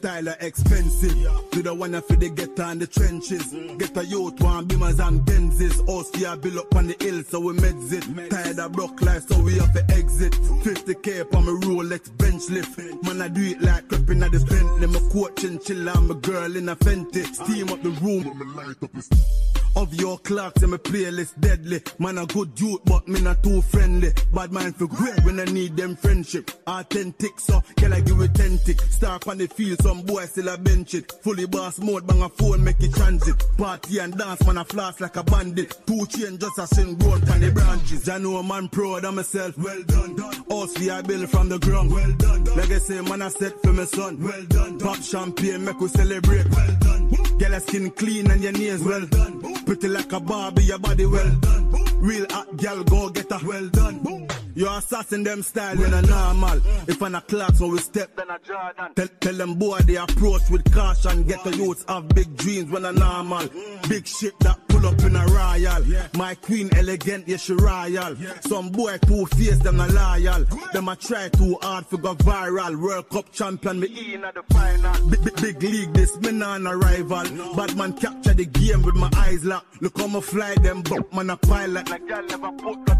Style 0.00 0.28
are 0.30 0.36
expensive. 0.40 1.14
To 1.52 1.62
the 1.62 1.74
one 1.74 2.00
for 2.00 2.16
the 2.16 2.30
get 2.30 2.58
on 2.58 2.78
the 2.78 2.86
trenches. 2.86 3.52
Get 3.78 3.96
a 3.96 4.04
youth 4.04 4.40
one 4.40 4.66
beamers 4.66 4.98
and 5.06 5.20
Benzes. 5.20 5.76
Us 5.88 6.08
here 6.14 6.36
build 6.36 6.58
up 6.58 6.74
on 6.74 6.86
the 6.88 6.96
hill, 6.98 7.22
so 7.22 7.40
we 7.40 7.52
meds 7.54 7.92
it. 7.92 8.30
Tired 8.30 8.58
of 8.58 8.72
broke 8.72 9.00
life, 9.02 9.28
so 9.28 9.38
we 9.40 9.58
have 9.58 9.72
to 9.74 9.84
exit. 9.94 10.32
50k 10.32 11.34
on 11.34 11.44
my 11.44 11.52
Rolex 11.66 12.16
bench 12.16 12.48
lift. 12.48 12.78
Man, 13.04 13.20
I 13.20 13.28
do 13.28 13.42
it 13.42 13.60
like 13.60 13.88
creeping 13.88 14.22
at 14.22 14.32
the 14.32 14.40
Bentley. 14.40 14.86
My 14.86 15.00
coach 15.10 15.44
and 15.44 15.62
chill, 15.62 15.88
I'm 15.88 16.10
a 16.10 16.14
girl 16.14 16.56
in 16.56 16.68
a 16.70 16.76
Fenty. 16.76 17.24
Steam 17.34 17.68
up 17.68 17.82
the 17.82 17.90
room. 18.00 19.49
Of 19.76 19.94
your 19.94 20.18
clocks 20.18 20.62
and 20.62 20.72
my 20.72 20.78
playlist 20.78 21.40
deadly. 21.40 21.80
Man, 21.98 22.18
a 22.18 22.26
good 22.26 22.58
youth, 22.58 22.80
but 22.84 23.06
me 23.06 23.20
not 23.20 23.42
too 23.42 23.62
friendly. 23.62 24.12
Bad 24.34 24.52
mind 24.52 24.76
for 24.76 24.86
great 24.86 25.24
when 25.24 25.38
I 25.40 25.44
need 25.44 25.76
them 25.76 25.96
friendship. 25.96 26.50
Authentic, 26.66 27.38
so 27.38 27.62
can 27.76 27.92
I 27.92 28.00
give 28.00 28.20
it 28.20 28.34
10 28.34 28.58
tick? 28.58 28.80
Start 28.82 29.28
on 29.28 29.38
the 29.38 29.46
field, 29.46 29.80
some 29.82 30.02
boy 30.02 30.24
still 30.24 30.48
a 30.48 30.58
bench 30.58 30.94
it. 30.94 31.12
Fully 31.22 31.46
boss 31.46 31.78
mode, 31.78 32.06
bang 32.06 32.22
a 32.22 32.28
phone, 32.28 32.64
make 32.64 32.80
it 32.80 32.92
transit. 32.92 33.36
Party 33.56 33.98
and 33.98 34.16
dance, 34.16 34.44
man, 34.46 34.58
a 34.58 34.64
floss 34.64 35.00
like 35.00 35.16
a 35.16 35.22
bandit. 35.22 35.76
Two 35.86 36.04
chain 36.06 36.38
just 36.38 36.58
a 36.58 36.66
sing 36.66 36.96
grown 36.96 37.20
from 37.20 37.40
the 37.40 37.50
branches. 37.52 38.08
I 38.08 38.18
know 38.18 38.42
man 38.42 38.68
proud 38.68 39.04
of 39.04 39.14
myself. 39.14 39.56
Well 39.56 39.82
done, 39.84 40.16
done. 40.16 40.44
Us 40.50 40.78
we 40.78 40.90
I 40.90 41.02
build 41.02 41.28
from 41.30 41.48
the 41.48 41.58
ground. 41.58 41.92
Well 41.92 42.12
done, 42.18 42.44
done. 42.44 42.56
Legacy, 42.56 43.00
man, 43.02 43.22
I 43.22 43.28
set 43.28 43.60
for 43.62 43.72
my 43.72 43.84
son. 43.84 44.20
Well 44.20 44.44
done, 44.46 44.78
done. 44.78 44.80
Pop 44.80 45.02
champagne, 45.02 45.64
make 45.64 45.80
we 45.80 45.88
celebrate. 45.88 46.50
Well 46.50 46.76
done. 46.80 47.29
Get 47.40 47.52
your 47.52 47.60
skin 47.60 47.90
clean 47.92 48.30
and 48.30 48.42
your 48.42 48.52
nails 48.52 48.84
well 48.84 49.06
done. 49.06 49.64
Pretty 49.64 49.88
like 49.88 50.12
a 50.12 50.20
Barbie, 50.20 50.64
your 50.64 50.78
body 50.78 51.06
well 51.06 51.34
done. 51.36 51.72
Real 51.98 52.26
hot 52.28 52.54
girl, 52.58 52.84
go 52.84 53.08
get 53.08 53.32
her 53.32 53.48
well 53.48 53.66
done. 53.68 54.28
You 54.54 54.68
assassin 54.68 55.22
them 55.22 55.42
style 55.42 55.82
in 55.82 55.94
a 55.94 56.02
normal. 56.02 56.58
Mm. 56.60 56.88
If 56.88 57.02
I'm 57.02 57.14
a 57.14 57.20
clock, 57.20 57.54
so 57.54 57.68
we 57.68 57.78
step. 57.78 58.16
Then 58.16 58.30
a 58.30 58.38
Jordan. 58.38 58.94
Tell, 58.94 59.08
tell 59.20 59.34
them 59.34 59.54
boy 59.54 59.78
they 59.80 59.96
approach 59.96 60.50
with 60.50 60.70
caution. 60.72 61.24
Get 61.24 61.44
the 61.44 61.56
youths 61.56 61.84
have 61.88 62.08
big 62.08 62.36
dreams 62.36 62.70
when 62.70 62.84
a 62.84 62.92
normal. 62.92 63.40
Mm. 63.40 63.88
Big 63.88 64.06
shit 64.06 64.38
that 64.40 64.58
pull 64.68 64.86
up 64.86 64.98
in 65.00 65.16
a 65.16 65.26
royal. 65.26 65.84
My 66.14 66.34
queen 66.34 66.68
elegant, 66.74 67.28
yeah 67.28 67.36
she 67.36 67.52
royal. 67.54 68.16
Some 68.40 68.70
boy 68.70 68.98
two 68.98 69.26
face 69.26 69.58
them 69.58 69.76
not 69.76 69.90
loyal. 69.90 70.44
Them 70.72 70.88
a 70.88 70.96
try 70.96 71.28
too 71.28 71.56
hard 71.62 71.86
for 71.86 71.98
go 71.98 72.14
viral. 72.16 72.80
World 72.80 73.08
Cup 73.10 73.32
champion 73.32 73.80
me 73.80 74.14
In 74.14 74.24
at 74.24 74.34
the 74.34 74.42
final. 74.52 75.08
Big, 75.08 75.24
big, 75.24 75.36
big 75.36 75.62
league, 75.62 75.92
this 75.92 76.16
me 76.18 76.32
nah 76.32 76.58
no 76.58 76.74
rival. 76.74 77.54
Bad 77.54 77.76
man 77.76 77.92
capture 77.92 78.34
the 78.34 78.46
game 78.46 78.82
with 78.82 78.96
my 78.96 79.10
eyes 79.16 79.44
locked. 79.44 79.80
Look 79.82 79.98
how 79.98 80.06
me 80.06 80.20
fly 80.20 80.54
them, 80.56 80.82
but 80.82 81.12
man 81.12 81.30
a 81.30 81.36
pilot. 81.36 81.88
Like 81.88 82.08
y'all 82.08 82.22
never 82.22 82.52
put 82.52 82.90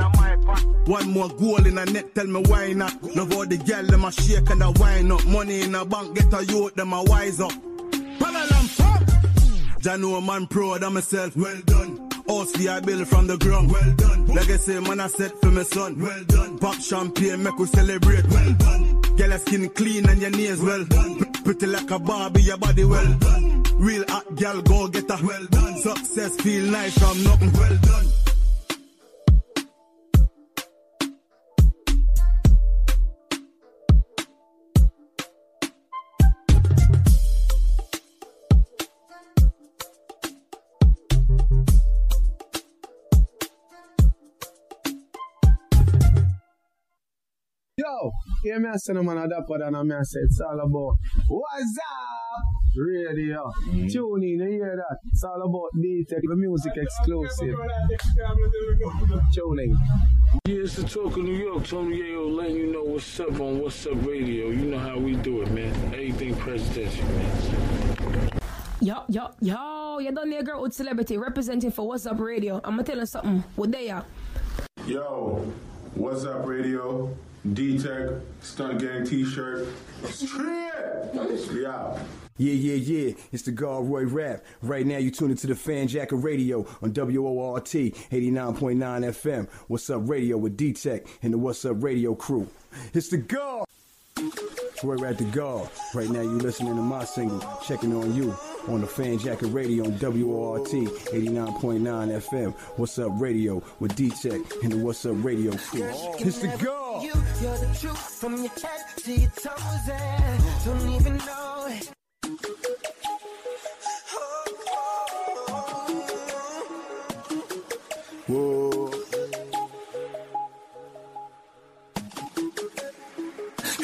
a. 0.00 0.90
One 0.90 1.10
more 1.12 1.28
goal 1.28 1.66
in 1.66 1.78
a 1.78 1.84
net, 1.84 2.14
tell 2.14 2.26
me 2.26 2.40
why 2.48 2.72
not. 2.72 3.02
Love 3.02 3.32
all 3.34 3.46
the 3.46 3.58
girl, 3.58 3.84
them 3.84 4.04
a 4.04 4.12
shake 4.12 4.50
and 4.50 4.62
a 4.62 4.70
wine 4.72 5.12
up. 5.12 5.24
Money 5.26 5.62
in 5.62 5.74
a 5.74 5.84
bank, 5.84 6.16
get 6.16 6.32
a 6.32 6.44
youth, 6.44 6.74
them 6.74 6.92
a 6.92 7.02
wise 7.04 7.40
up. 7.40 7.52
Know 9.82 10.20
man 10.20 10.46
proud 10.46 10.82
of 10.82 10.92
myself. 10.92 11.36
Well 11.36 11.60
done. 11.64 12.08
The 12.26 12.68
I 12.70 12.80
build 12.80 13.08
from 13.08 13.26
the 13.26 13.36
ground. 13.36 13.72
Well 13.72 13.94
done. 13.96 14.26
Legacy 14.26 14.78
man 14.80 15.00
I 15.00 15.08
set 15.08 15.32
for 15.40 15.50
my 15.50 15.62
son. 15.62 15.98
Well 15.98 16.24
done. 16.24 16.58
Pop 16.58 16.74
champagne, 16.76 17.42
make 17.42 17.58
we 17.58 17.66
celebrate. 17.66 18.26
Well 18.26 18.52
done. 18.54 19.00
Get 19.16 19.28
your 19.28 19.38
skin 19.38 19.68
clean 19.70 20.08
and 20.08 20.20
your 20.20 20.30
nails 20.30 20.60
well 20.60 20.84
done. 20.84 21.32
Pretty 21.44 21.66
like 21.66 21.90
a 21.90 21.98
Barbie, 21.98 22.42
your 22.42 22.56
body 22.58 22.84
well 22.84 23.12
done. 23.18 23.62
Real 23.76 24.04
hot 24.08 24.34
girl, 24.36 24.62
go 24.62 24.88
get 24.88 25.10
her. 25.10 25.26
Well 25.26 25.46
done. 25.50 25.76
Success 25.78 26.36
feel 26.36 26.70
nice 26.70 26.98
from 26.98 27.22
nothing. 27.24 27.52
Well 27.52 27.76
done. 27.82 28.06
Yo, 48.00 48.12
hear 48.42 48.60
me 48.60 48.68
I 48.68 48.76
say 48.76 48.92
no 48.92 49.02
man 49.02 49.18
a 49.18 49.28
dapper 49.28 49.58
than 49.58 49.74
a 49.74 49.84
me 49.84 49.94
I 49.94 50.02
say 50.02 50.20
it's 50.20 50.40
all 50.40 50.58
about 50.58 50.96
What's 51.28 51.78
up? 51.78 52.42
Radio. 52.76 53.50
Mm. 53.68 53.92
Tune 53.92 54.22
in, 54.22 54.38
you 54.38 54.46
hear 54.46 54.76
that? 54.76 54.98
It's 55.10 55.24
all 55.24 55.42
about 55.42 55.70
D-Tech, 55.82 56.20
the 56.22 56.36
music 56.36 56.72
exclusive. 56.76 57.56
Tuning. 59.34 59.76
Yeah, 60.46 60.54
it's 60.54 60.76
the 60.76 60.84
talk 60.84 61.16
of 61.16 61.24
New 61.24 61.34
York. 61.34 61.66
Tony 61.66 61.96
Yayo 61.98 62.32
letting 62.32 62.56
you 62.56 62.72
know 62.72 62.84
what's 62.84 63.18
up 63.18 63.40
on 63.40 63.60
What's 63.60 63.84
Up 63.86 64.06
Radio. 64.06 64.50
You 64.50 64.66
know 64.66 64.78
how 64.78 64.98
we 64.98 65.16
do 65.16 65.42
it, 65.42 65.50
man. 65.50 65.74
Everything 65.86 66.36
presidential, 66.36 67.04
man. 67.06 68.30
Yo, 68.80 69.02
yo, 69.08 69.30
yo, 69.40 69.98
you 69.98 70.12
done 70.12 70.30
there, 70.30 70.44
girl 70.44 70.62
with 70.62 70.72
celebrity 70.72 71.18
representing 71.18 71.72
for 71.72 71.88
What's 71.88 72.06
Up 72.06 72.20
Radio. 72.20 72.60
I'm 72.62 72.76
gonna 72.76 72.84
tell 72.84 72.98
you 72.98 73.06
something. 73.06 73.42
What 73.56 73.72
they 73.72 73.90
are? 73.90 74.04
Yo, 74.86 75.52
what's 75.94 76.24
up, 76.24 76.46
radio? 76.46 77.12
D-Tech, 77.54 78.10
Stunt 78.42 78.80
Gang 78.80 79.04
T-shirt. 79.04 79.66
Straight. 80.04 80.70
Yeah. 81.52 81.98
Yeah, 82.36 82.52
yeah, 82.52 82.74
yeah. 82.74 83.12
It's 83.32 83.42
the 83.42 83.52
Roy 83.52 84.04
Rap. 84.04 84.44
Right 84.62 84.86
now, 84.86 84.98
you 84.98 85.10
tune 85.10 85.30
into 85.30 85.46
the 85.46 85.54
Fan 85.54 85.88
Jacker 85.88 86.16
Radio 86.16 86.66
on 86.82 86.92
WORT 86.92 87.64
89.9 87.64 88.78
FM. 88.78 89.48
What's 89.68 89.88
up, 89.90 90.02
radio 90.08 90.36
with 90.36 90.56
D 90.56 90.72
Tech 90.72 91.06
and 91.22 91.32
the 91.32 91.38
What's 91.38 91.64
Up 91.64 91.82
Radio 91.82 92.14
crew. 92.14 92.48
It's 92.92 93.08
the 93.08 93.18
God. 93.18 93.64
Roy 94.82 94.96
Rap 94.96 95.16
the 95.16 95.24
God. 95.24 95.68
Right 95.94 96.08
now, 96.08 96.22
you 96.22 96.38
listening 96.38 96.76
to 96.76 96.82
my 96.82 97.04
single, 97.04 97.42
Checking 97.66 97.94
on 97.94 98.14
You, 98.14 98.34
on 98.68 98.80
the 98.80 98.86
Fan 98.86 99.18
Jacker 99.18 99.46
Radio 99.46 99.84
on 99.84 99.98
WORT 99.98 100.66
89.9 100.66 101.80
FM. 101.82 102.52
What's 102.76 102.98
up, 102.98 103.12
radio 103.14 103.62
with 103.78 103.94
D 103.96 104.10
Tech 104.10 104.40
and 104.62 104.72
the 104.72 104.78
What's 104.78 105.04
Up 105.06 105.16
Radio 105.24 105.52
crew. 105.56 105.88
It's 106.18 106.38
the 106.38 106.48
God. 106.62 107.02
You, 107.02 107.12
you're 107.40 107.58
the 107.58 107.78
truth 107.78 107.98
from 107.98 108.36
your 108.36 108.48
head 108.48 108.84
to 108.98 109.12
your 109.12 109.30
toes, 109.30 109.88
and 109.90 110.64
don't 110.64 110.88
even 110.90 111.16
know 111.18 111.50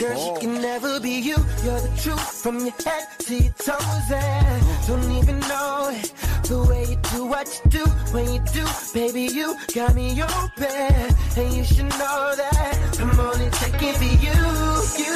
Girl, 0.06 0.34
she 0.36 0.40
can 0.40 0.56
oh. 0.58 0.60
never 0.60 1.00
be 1.00 1.18
you. 1.18 1.36
You're 1.64 1.80
the 1.80 1.92
truth 2.00 2.42
from 2.42 2.60
your 2.60 2.74
head 2.84 3.08
to 3.26 3.34
your 3.34 3.52
toes, 3.54 4.10
and 4.12 4.86
don't 4.86 5.10
even 5.18 5.40
know 5.40 5.90
it. 5.90 6.12
The 6.44 6.62
way 6.62 6.84
you 6.90 6.96
do 7.10 7.26
what 7.26 7.46
you 7.64 7.70
do 7.70 7.84
when 8.14 8.32
you 8.32 8.40
do, 8.52 8.64
baby, 8.94 9.22
you 9.34 9.56
got 9.74 9.94
me 9.96 10.22
open, 10.22 11.14
and 11.36 11.52
you 11.52 11.64
should 11.64 11.90
know 11.98 12.34
that 12.38 12.74
I'm 13.00 13.18
only 13.18 13.50
taking 13.50 13.94
for 13.94 14.04
you, 14.04 14.38
you, 15.02 15.14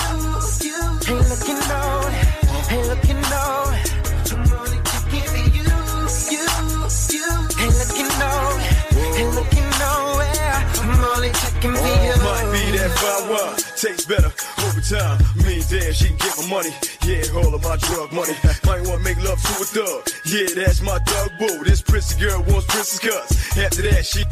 you. 0.67 0.81
Ain't 1.11 1.29
looking 1.31 1.61
no, 1.71 1.83
ain't 2.75 2.87
looking 2.91 3.21
no. 3.31 3.47
I'm 4.33 4.53
only 4.59 4.81
taking 4.91 5.27
for 5.31 5.45
you, 5.55 5.71
you, 6.35 6.49
you. 7.15 7.27
Ain't 7.62 7.77
looking 7.79 8.11
no, 8.19 8.33
ain't 9.15 9.35
looking 9.39 9.71
nowhere. 9.79 10.55
I'm 10.83 11.05
only 11.15 11.31
taking 11.31 11.75
for 11.79 11.87
oh, 11.87 12.05
you. 12.05 12.12
Oh, 12.17 12.27
might 12.27 12.51
be 12.51 12.77
that 12.77 12.91
wine, 13.31 13.57
tastes 13.77 14.07
better 14.07 14.33
Me 14.71 15.63
damn, 15.69 15.93
she 15.93 16.09
get 16.15 16.37
my 16.39 16.47
money. 16.49 16.71
Yeah, 17.05 17.23
all 17.35 17.55
of 17.55 17.63
my 17.63 17.77
drug 17.77 18.13
money. 18.13 18.35
Might 18.65 18.87
wanna 18.87 19.03
make 19.03 19.23
love 19.23 19.41
to 19.43 19.63
a 19.63 19.67
thug. 19.67 20.09
Yeah, 20.27 20.47
that's 20.55 20.81
my 20.81 20.99
thug 21.01 21.31
boo. 21.39 21.65
This 21.65 21.83
princess 21.83 22.19
girl 22.19 22.41
wants 22.43 22.67
princess 22.67 22.99
cuts. 22.99 23.59
After 23.59 23.83
that, 23.83 24.07
she. 24.07 24.25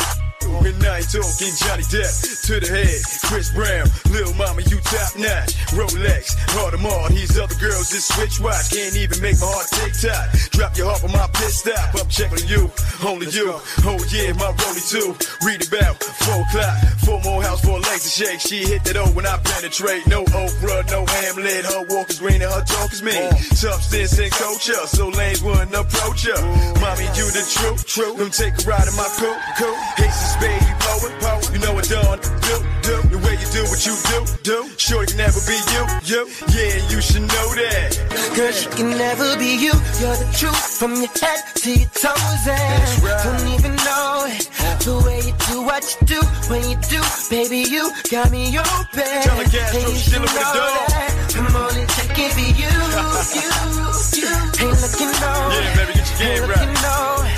And 0.48 0.84
I 0.84 0.98
ain't 0.98 1.12
talking 1.12 1.52
Johnny 1.60 1.84
Depp 1.92 2.12
to 2.48 2.60
the 2.60 2.68
head. 2.68 3.00
Chris 3.28 3.52
Brown, 3.52 3.86
Lil 4.10 4.32
Mama, 4.34 4.62
you 4.64 4.80
top 4.80 5.12
notch. 5.16 5.52
Rolex, 5.76 6.32
Audemars, 6.56 7.10
these 7.10 7.38
other 7.38 7.54
girls 7.60 7.90
just 7.90 8.08
switch 8.14 8.40
watch. 8.40 8.72
Can't 8.72 8.96
even 8.96 9.20
make 9.20 9.36
my 9.40 9.46
heart 9.46 9.68
tick 9.68 9.92
tock. 10.00 10.26
Drop 10.56 10.76
your 10.76 10.88
heart 10.88 11.04
on 11.04 11.12
my 11.12 11.28
pit 11.36 11.52
stop. 11.52 11.94
I'm 12.00 12.08
checking 12.08 12.48
you, 12.48 12.70
only 13.04 13.28
you. 13.28 13.60
Oh 13.84 14.00
yeah, 14.08 14.32
my 14.40 14.50
rollie 14.56 14.84
too. 14.88 15.12
Read 15.44 15.66
about 15.68 16.00
four 16.02 16.40
o'clock. 16.40 16.76
Four 17.04 17.20
more 17.22 17.42
house 17.42 17.60
for 17.60 17.76
a 17.76 17.80
leg 17.84 18.00
to 18.00 18.08
shake. 18.08 18.40
She 18.40 18.64
hit 18.64 18.84
that 18.84 18.96
O 18.96 19.04
when 19.12 19.26
I 19.26 19.36
penetrate. 19.44 20.06
No 20.06 20.24
Oprah, 20.24 20.88
no 20.90 21.04
Hamlet. 21.04 21.64
Her 21.64 21.84
walk 21.88 22.10
is 22.10 22.18
green 22.18 22.40
and 22.40 22.52
her 22.52 22.64
talk 22.64 22.92
is 22.92 23.02
mean. 23.02 23.32
Substance 23.52 24.18
and 24.18 24.32
culture, 24.32 24.80
so 24.88 25.08
lanes 25.08 25.42
wouldn't 25.42 25.74
approach 25.74 26.24
her. 26.24 26.40
Mommy, 26.80 27.08
you 27.16 27.28
the 27.32 27.44
truth. 27.44 27.86
True. 27.86 28.16
Them 28.16 28.30
take 28.30 28.56
a 28.56 28.64
ride 28.68 28.88
in 28.88 28.96
my 28.96 29.08
coupe. 29.16 29.40
Cool. 29.60 29.76
Ace 30.04 30.37
spade, 30.38 30.62
you 30.62 30.74
power, 30.78 31.10
power. 31.20 31.42
You 31.52 31.58
know 31.58 31.74
what 31.74 31.88
done 31.88 32.18
do, 32.18 32.56
do. 32.86 32.96
The 33.10 33.18
way 33.18 33.34
you 33.36 33.48
do 33.50 33.62
what 33.68 33.82
you 33.84 33.94
do, 34.10 34.18
do. 34.42 34.58
Sure 34.78 35.02
you 35.02 35.08
can 35.08 35.18
never 35.18 35.40
be 35.44 35.58
you, 35.74 35.82
you. 36.06 36.22
Yeah, 36.54 36.74
you 36.88 37.00
should 37.02 37.26
know 37.26 37.48
that. 37.58 37.90
Girl, 38.34 38.52
she 38.52 38.68
can 38.70 38.90
never 38.96 39.36
be 39.36 39.58
you. 39.58 39.74
You're 40.00 40.16
the 40.16 40.28
truth 40.38 40.78
from 40.78 40.94
your 40.96 41.12
head 41.18 41.42
to 41.62 41.70
your 41.70 41.90
toes, 41.90 42.44
eh? 42.46 42.54
and 42.54 43.02
don't 43.24 43.48
even 43.58 43.74
know 43.82 44.26
it. 44.30 44.48
The 44.86 44.94
way 45.04 45.20
you 45.26 45.34
do 45.50 45.62
what 45.62 45.82
you 45.84 45.98
do 46.06 46.20
when 46.48 46.62
you 46.70 46.76
do, 46.88 47.02
baby, 47.28 47.68
you 47.68 47.90
got 48.10 48.30
me 48.30 48.56
open. 48.58 49.10
Tell 49.26 49.36
Castro 49.44 49.80
and 49.80 49.88
you 49.90 49.96
should 49.98 50.22
with 50.22 50.32
the 50.32 50.40
know 50.40 50.72
that 50.88 51.34
I'm 51.36 51.56
only 51.56 51.84
checking 51.94 52.30
for 52.30 52.40
you, 52.40 52.72
you, 52.94 53.04
you. 53.36 54.30
Ain't 54.58 54.78
looking 54.82 55.12
no, 55.20 55.32
Yeah, 55.52 55.76
baby, 55.76 55.92
get 55.94 56.08
your 56.08 56.46
game 56.46 56.50
right. 56.50 57.37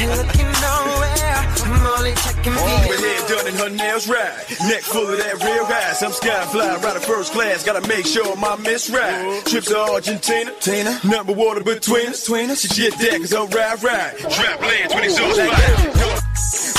Ain't 0.00 0.10
looking 0.16 0.50
nowhere. 0.62 1.34
I'm 1.68 1.86
only 1.98 2.14
checking 2.14 2.52
for 2.52 2.60
Over 2.60 3.08
done 3.28 3.46
and 3.46 3.56
her 3.56 3.68
nails 3.70 4.08
right. 4.08 4.32
Neck 4.68 4.82
full 4.82 5.06
of 5.06 5.18
that 5.18 5.34
real 5.44 5.64
ass. 5.66 6.02
I'm 6.02 6.12
sky 6.12 6.44
fly, 6.46 6.76
riding 6.76 7.02
first 7.02 7.32
class. 7.32 7.64
Gotta 7.64 7.86
make 7.86 8.06
sure 8.06 8.34
my 8.36 8.56
miss 8.56 8.88
right. 8.90 9.44
Trips 9.44 9.68
to 9.68 9.78
Argentina. 9.78 10.50
Tina. 10.60 10.98
Number 11.04 11.32
water 11.32 11.62
between 11.62 12.08
us. 12.08 12.22
Between 12.26 12.50
us. 12.50 12.60
She 12.60 12.68
get 12.90 12.98
that 12.98 13.20
cause 13.20 13.32
I'm 13.34 13.48
ride, 13.50 13.82
ride. 13.82 14.18
Trap 14.18 14.60
land, 14.62 14.90
20 14.90 15.08
zones 15.10 15.36
fire. 15.36 15.92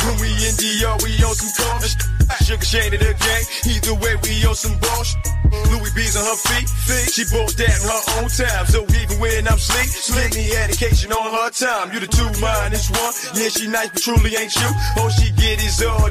When 0.06 0.16
we 0.22 0.30
in 0.48 0.56
DR, 0.56 0.98
we 1.04 1.24
on 1.24 1.36
some 1.36 1.54
calm 1.66 1.82
sh- 1.84 2.19
Sugar 2.44 2.66
Shane 2.66 2.94
of 2.94 3.00
the 3.00 3.14
gang. 3.18 3.44
Either 3.66 3.96
way, 3.98 4.16
we 4.24 4.46
on 4.46 4.56
some 4.56 4.78
boss. 4.80 5.16
Louis 5.74 5.92
B's 5.96 6.16
on 6.16 6.26
her 6.26 6.40
feet. 6.50 6.68
She 7.10 7.26
bought 7.34 7.54
that 7.58 7.74
in 7.74 7.86
her 7.90 8.02
own 8.22 8.30
time. 8.30 8.66
So 8.70 8.86
even 8.86 9.18
when 9.20 9.48
I'm 9.48 9.58
sleep, 9.58 9.90
give 10.14 10.34
me 10.38 10.54
education 10.54 11.12
on 11.12 11.26
her 11.26 11.50
time. 11.50 11.94
You 11.94 12.00
the 12.00 12.08
two 12.08 12.30
minus 12.40 12.90
one. 12.90 13.14
Yeah, 13.34 13.50
she 13.50 13.68
nice, 13.68 13.90
but 13.90 14.02
truly 14.02 14.36
ain't 14.38 14.54
you. 14.56 14.70
All 14.98 15.10
she 15.10 15.32
get 15.34 15.64
is 15.64 15.82
all. 15.84 16.10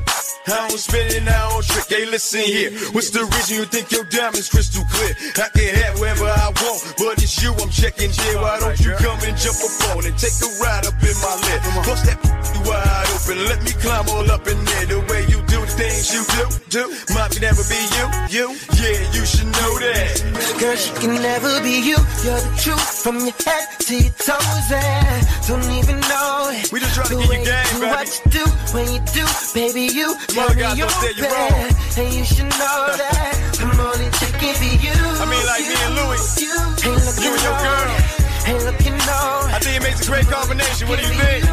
I 0.49 0.69
don't 0.69 0.79
spend 0.79 1.13
it, 1.13 1.29
I 1.29 1.51
don't 1.51 1.65
trick. 1.65 1.87
Hey, 1.89 2.07
listen 2.07 2.41
here. 2.41 2.71
What's 2.97 3.11
the 3.11 3.23
reason 3.25 3.59
you 3.59 3.65
think 3.67 3.93
your 3.93 4.05
diamond's 4.05 4.49
crystal 4.49 4.85
clear? 4.91 5.13
I 5.37 5.49
can 5.53 5.75
have 5.77 6.01
whatever 6.01 6.25
I 6.25 6.49
want, 6.65 6.79
but 6.97 7.21
it's 7.23 7.37
you 7.43 7.53
I'm 7.53 7.69
checking. 7.71 8.11
Yeah, 8.11 8.41
why 8.43 8.59
don't 8.59 8.79
you 8.81 8.93
come 8.97 9.21
and 9.23 9.37
jump 9.37 9.61
up 9.61 9.97
on 9.97 10.07
it? 10.09 10.17
Take 10.17 10.35
a 10.41 10.49
ride 10.59 10.87
up 10.89 10.97
in 11.05 11.17
my 11.21 11.35
lip. 11.47 11.61
Bust 11.85 12.05
that 12.09 12.19
wide 12.67 13.09
open. 13.13 13.39
Let 13.45 13.61
me 13.63 13.73
climb 13.77 14.09
all 14.09 14.31
up 14.31 14.47
in 14.49 14.59
there. 14.65 14.87
The 14.89 14.99
way 15.13 15.23
you 15.29 15.38
things 15.79 16.11
you 16.11 16.23
do, 16.35 16.45
do. 16.75 16.83
Mom 17.15 17.31
can 17.31 17.43
never 17.47 17.63
be 17.71 17.79
you, 17.95 18.07
you. 18.35 18.47
Yeah, 18.83 18.99
you 19.15 19.23
should 19.23 19.47
know 19.47 19.73
that. 19.79 20.11
Girl, 20.59 20.75
she 20.75 20.91
can 20.99 21.15
never 21.23 21.63
be 21.63 21.79
you. 21.79 21.99
You're 22.27 22.43
the 22.43 22.53
truth 22.59 22.83
from 23.03 23.23
your 23.23 23.39
head 23.47 23.67
to 23.87 23.95
your 23.95 24.15
toes, 24.19 24.69
and 24.75 25.23
don't 25.47 25.71
even 25.79 26.03
know 26.11 26.51
it. 26.51 26.67
We 26.75 26.83
just 26.83 26.99
trying 26.99 27.15
to 27.15 27.19
get 27.23 27.31
you 27.31 27.47
game, 27.47 27.79
baby. 27.79 27.95
what 27.95 28.11
you 28.11 28.43
do 28.43 28.45
when 28.75 28.87
you 28.91 29.01
do, 29.15 29.25
baby. 29.55 29.87
You 29.95 30.19
Mother 30.35 30.59
got 30.59 30.75
me 30.75 30.83
God 30.83 30.91
don't 30.91 30.99
say 30.99 31.13
you 31.15 31.25
wrong. 31.31 31.71
and 32.03 32.09
you 32.11 32.25
should 32.27 32.51
know 32.59 32.79
that 32.99 33.33
I'm 33.63 33.79
only 33.79 34.11
checking 34.19 34.55
for 34.59 34.73
you. 34.83 34.99
I 34.99 35.25
mean, 35.31 35.45
like 35.47 35.63
me 35.63 35.79
and 35.79 35.95
Louis. 35.95 36.23
You, 36.43 36.59
looking 36.59 37.23
You 37.23 37.31
and 37.39 37.43
your 37.47 37.57
girl. 37.63 38.19
Ain't 38.51 38.65
looking 38.67 38.99
no. 39.07 39.21
I 39.55 39.59
think 39.63 39.77
it 39.79 39.83
makes 39.87 40.03
a 40.03 40.11
great 40.11 40.27
combination. 40.27 40.89
What 40.91 40.99
do 40.99 41.07
you 41.07 41.15
think? 41.23 41.45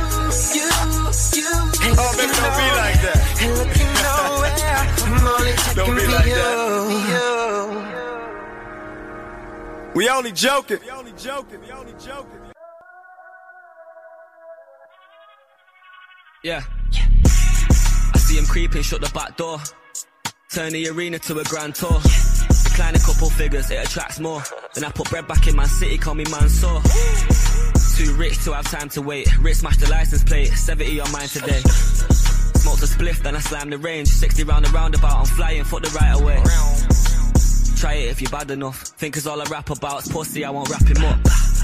You, 0.55 0.65
you, 0.65 1.51
ain't 1.85 1.97
Oh, 1.99 2.11
baby, 2.17 2.33
don't 2.33 2.55
be 2.57 2.67
like 2.73 2.99
that. 3.05 3.17
Ain't 3.43 3.53
looking 3.59 3.85
nowhere. 3.85 3.94
I'm 4.87 5.27
only 5.27 5.51
checking 5.53 5.75
Don't 5.75 5.95
be 5.95 6.07
like 6.07 6.25
you. 6.25 6.35
that. 6.35 6.45
We 9.95 10.09
only 10.09 10.31
joking. 10.33 10.79
We 10.81 10.89
only 10.89 11.13
joking. 11.13 11.61
We 11.61 11.71
only 11.71 11.93
joking. 11.93 12.39
Yeah. 16.43 16.61
yeah. 16.91 17.07
I 18.13 18.17
see 18.17 18.37
him 18.37 18.45
creeping, 18.45 18.81
shut 18.83 19.01
the 19.01 19.09
back 19.13 19.37
door. 19.37 19.59
Turn 20.51 20.73
the 20.73 20.89
arena 20.89 21.17
to 21.19 21.39
a 21.39 21.43
grand 21.45 21.75
tour. 21.75 21.99
Decline 22.63 22.95
a 22.95 22.99
couple 22.99 23.29
figures, 23.29 23.71
it 23.71 23.85
attracts 23.85 24.19
more. 24.19 24.43
Then 24.73 24.83
I 24.83 24.91
put 24.91 25.09
bread 25.09 25.27
back 25.27 25.47
in 25.47 25.55
my 25.55 25.65
city, 25.65 25.97
call 25.97 26.13
me 26.15 26.25
Mansour. 26.29 26.81
Too 27.95 28.13
rich 28.15 28.43
to 28.43 28.51
have 28.53 28.65
time 28.65 28.89
to 28.89 29.01
wait. 29.01 29.27
Rich 29.39 29.57
smashed 29.57 29.79
the 29.79 29.89
license 29.89 30.23
plate, 30.25 30.47
70 30.47 30.99
on 30.99 31.11
mine 31.13 31.29
today. 31.29 31.61
Smoked 32.65 32.81
a 32.81 32.87
spliff, 32.87 33.21
then 33.21 33.35
I 33.35 33.39
slammed 33.41 33.73
the 33.73 33.77
range. 33.77 34.07
60 34.07 34.43
round 34.43 34.65
the 34.65 34.71
roundabout, 34.71 35.19
I'm 35.19 35.25
flying, 35.25 35.63
foot 35.65 35.83
the 35.83 35.89
right 36.01 36.19
away. 36.19 36.41
Try 37.77 37.93
it 37.93 38.09
if 38.09 38.21
you're 38.23 38.31
bad 38.31 38.49
enough. 38.49 38.81
Think 38.97 39.17
it's 39.17 39.27
all 39.27 39.39
I 39.39 39.45
rap 39.45 39.69
about, 39.69 39.99
it's 39.99 40.11
pussy, 40.11 40.43
I 40.43 40.49
won't 40.49 40.67
wrap 40.69 40.81
him 40.81 41.05
up. 41.05 41.19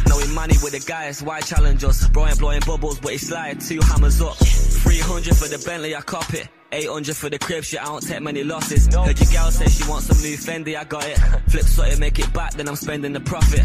Knowing 0.07 0.31
money 0.31 0.53
with 0.61 0.73
the 0.73 0.83
guys, 0.87 1.23
why 1.23 1.41
challenge 1.41 1.83
us? 1.83 2.07
Bro 2.09 2.27
ain't 2.27 2.37
blowing 2.37 2.61
bubbles, 2.67 2.99
but 2.99 3.13
he 3.13 3.17
slide, 3.17 3.59
two 3.59 3.79
hammers 3.81 4.21
up. 4.21 4.35
300 4.35 5.35
for 5.35 5.47
the 5.47 5.63
Bentley, 5.65 5.95
I 5.95 6.01
cop 6.01 6.31
it. 6.35 6.47
800 6.71 7.15
for 7.17 7.31
the 7.31 7.39
crib, 7.39 7.63
shit, 7.63 7.81
I 7.81 7.85
don't 7.85 8.07
take 8.07 8.21
many 8.21 8.43
losses. 8.43 8.85
Heard 8.85 9.19
your 9.19 9.31
gal 9.31 9.49
say 9.49 9.69
she 9.69 9.89
wants 9.89 10.05
some 10.05 10.21
new 10.21 10.37
Fendi, 10.37 10.77
I 10.77 10.83
got 10.83 11.03
it. 11.03 11.17
Flip 11.47 11.63
something, 11.63 11.99
make 11.99 12.19
it 12.19 12.31
back, 12.31 12.53
then 12.53 12.67
I'm 12.67 12.75
spending 12.75 13.13
the 13.13 13.21
profit. 13.21 13.63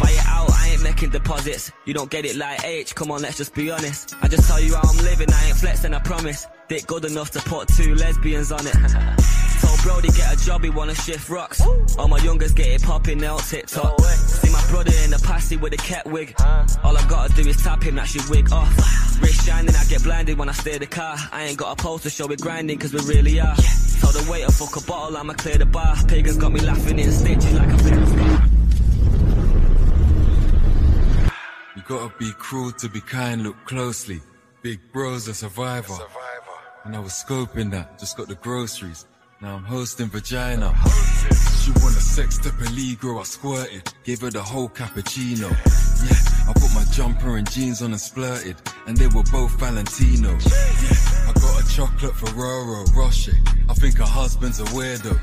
Buy 0.00 0.10
it 0.10 0.26
out, 0.26 0.50
I 0.50 0.70
ain't 0.72 0.82
making 0.82 1.10
deposits. 1.10 1.72
You 1.84 1.94
don't 1.94 2.10
get 2.10 2.24
it 2.24 2.36
like 2.36 2.64
H, 2.64 2.94
come 2.94 3.10
on, 3.10 3.22
let's 3.22 3.36
just 3.36 3.54
be 3.54 3.70
honest. 3.70 4.14
I 4.22 4.28
just 4.28 4.48
tell 4.48 4.60
you 4.60 4.74
how 4.74 4.88
I'm 4.88 4.96
living, 4.98 5.32
I 5.32 5.46
ain't 5.46 5.56
flexing, 5.56 5.94
I 5.94 5.98
promise. 6.00 6.46
Dick 6.68 6.86
good 6.86 7.04
enough 7.04 7.30
to 7.32 7.40
put 7.40 7.68
two 7.68 7.94
lesbians 7.94 8.52
on 8.52 8.66
it. 8.66 8.74
Told 9.60 9.82
Brody 9.82 10.08
get 10.08 10.32
a 10.32 10.44
job, 10.44 10.62
he 10.62 10.70
wanna 10.70 10.94
shift 10.94 11.28
rocks. 11.28 11.60
All 11.98 12.08
my 12.08 12.18
youngers 12.18 12.52
get 12.52 12.68
it 12.68 12.82
popping, 12.82 13.18
they 13.18 13.26
on 13.26 13.40
TikTok. 13.40 13.96
Oh, 13.98 14.02
See 14.04 14.50
my 14.52 14.64
Brother 14.68 14.92
in 15.04 15.10
the 15.10 15.18
passy 15.24 15.56
with 15.56 15.72
a 15.72 15.78
cat 15.78 16.06
wig. 16.06 16.34
All 16.84 16.96
I 16.96 17.08
gotta 17.08 17.32
do 17.34 17.48
is 17.48 17.56
tap 17.62 17.82
him, 17.82 17.96
that 17.96 18.06
should 18.06 18.28
wig 18.28 18.52
off. 18.52 18.70
Wrist 19.20 19.46
shining, 19.46 19.74
I 19.74 19.84
get 19.86 20.02
blinded 20.04 20.38
when 20.38 20.48
I 20.48 20.52
steer 20.52 20.78
the 20.78 20.86
car. 20.86 21.16
I 21.32 21.44
ain't 21.44 21.56
got 21.58 21.72
a 21.72 21.82
pole 21.82 21.98
to 22.00 22.10
show 22.10 22.30
it 22.30 22.40
grinding, 22.40 22.78
cause 22.78 22.92
we 22.92 23.00
really 23.12 23.40
are. 23.40 23.56
Tell 23.56 24.12
the 24.12 24.28
waiter, 24.30 24.52
fuck 24.52 24.76
a 24.76 24.86
bottle, 24.86 25.16
I'ma 25.16 25.32
clear 25.32 25.56
the 25.58 25.66
bar. 25.66 25.96
Pagans 26.06 26.36
got 26.36 26.52
me 26.52 26.60
laughing 26.60 26.98
in 26.98 27.10
stitches 27.10 27.52
like 27.54 27.68
a 27.70 27.78
film. 27.78 28.48
You 31.76 31.77
gotta 31.88 32.12
be 32.18 32.30
cruel 32.32 32.70
to 32.72 32.88
be 32.88 33.00
kind, 33.00 33.42
look 33.42 33.56
closely. 33.64 34.20
Big 34.62 34.78
bro's 34.92 35.26
a 35.26 35.32
survivor. 35.32 35.94
And 36.84 36.94
I 36.94 37.00
was 37.00 37.12
scoping 37.12 37.70
that, 37.70 37.98
just 37.98 38.16
got 38.16 38.28
the 38.28 38.34
groceries. 38.34 39.06
Now 39.40 39.54
I'm 39.56 39.64
hosting 39.64 40.08
vagina. 40.08 40.74
She 41.62 41.70
wanna 41.80 42.00
sex 42.00 42.36
to 42.38 42.50
peligro, 42.50 43.20
I 43.20 43.22
squirted. 43.22 43.90
Gave 44.04 44.20
her 44.20 44.30
the 44.30 44.42
whole 44.42 44.68
cappuccino. 44.68 45.50
Yeah, 45.50 46.50
I 46.50 46.52
put 46.52 46.74
my 46.74 46.84
jumper 46.92 47.38
and 47.38 47.50
jeans 47.50 47.80
on 47.80 47.92
and 47.92 48.00
splurted. 48.00 48.56
And 48.86 48.94
they 48.94 49.06
were 49.06 49.24
both 49.32 49.58
Valentino. 49.58 50.30
Yeah, 50.30 51.28
I 51.28 51.32
got 51.40 51.64
a 51.64 51.68
chocolate 51.74 52.14
Ferrero 52.14 52.84
Rocher. 52.94 53.36
I 53.70 53.72
think 53.72 53.96
her 53.96 54.04
husband's 54.04 54.60
a 54.60 54.64
weirdo. 54.64 55.14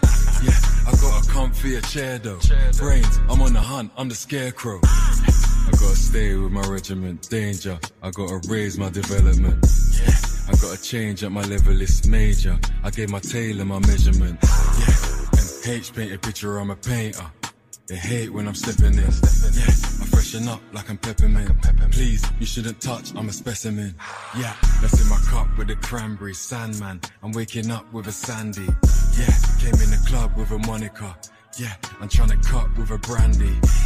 Yeah, 0.43 0.89
I 0.89 0.91
got 0.99 1.23
a 1.23 1.29
comfy 1.29 1.79
chair 1.81 2.17
though. 2.17 2.39
Brains, 2.79 3.19
I'm 3.29 3.41
on 3.41 3.53
the 3.53 3.61
hunt, 3.61 3.91
I'm 3.97 4.09
the 4.09 4.15
scarecrow. 4.15 4.79
Ah. 4.83 5.24
I 5.67 5.71
gotta 5.71 5.95
stay 5.95 6.35
with 6.35 6.51
my 6.51 6.61
regiment, 6.67 7.29
danger. 7.29 7.79
I 8.03 8.11
gotta 8.11 8.39
raise 8.47 8.77
my 8.77 8.89
development. 8.89 9.65
I 10.47 10.51
gotta 10.61 10.81
change 10.81 11.23
up 11.23 11.31
my 11.31 11.41
level, 11.43 11.81
it's 11.81 12.05
major. 12.05 12.59
I 12.83 12.91
gave 12.91 13.09
my 13.09 13.19
tailor 13.19 13.65
my 13.65 13.79
measurement. 13.79 14.37
Yeah, 14.43 15.39
and 15.39 15.77
H 15.77 15.93
paint 15.93 16.13
a 16.13 16.19
picture, 16.19 16.59
I'm 16.59 16.69
a 16.69 16.75
painter. 16.75 17.25
They 17.87 17.95
hate 17.95 18.31
when 18.31 18.47
I'm 18.47 18.55
stepping 18.55 18.97
in. 18.97 19.11
Stepping 19.11 19.59
Yeah, 19.59 19.67
I 19.67 20.05
freshen 20.07 20.47
up 20.47 20.61
like 20.73 20.89
I'm 20.89 20.97
peppermint. 20.97 21.49
Please, 21.91 22.23
you 22.39 22.45
shouldn't 22.45 22.81
touch, 22.81 23.13
I'm 23.15 23.29
a 23.29 23.33
specimen. 23.33 23.95
Yeah, 24.37 24.55
that's 24.81 25.01
in 25.01 25.09
my 25.09 25.19
cup 25.29 25.47
with 25.57 25.69
a 25.69 25.75
cranberry 25.75 26.33
sandman. 26.33 27.01
I'm 27.23 27.31
waking 27.31 27.71
up 27.71 27.91
with 27.93 28.07
a 28.07 28.11
sandy. 28.11 28.65
Yeah, 29.17 29.33
came 29.59 29.73
in 29.81 29.91
the 29.91 30.03
club 30.07 30.35
with 30.35 30.51
a 30.51 30.59
Monica. 30.59 31.15
Yeah, 31.57 31.73
I'm 32.01 32.09
trying 32.09 32.29
to 32.29 32.37
cut 32.37 32.77
with 32.77 32.91
a 32.91 32.97
brandy. 32.97 33.45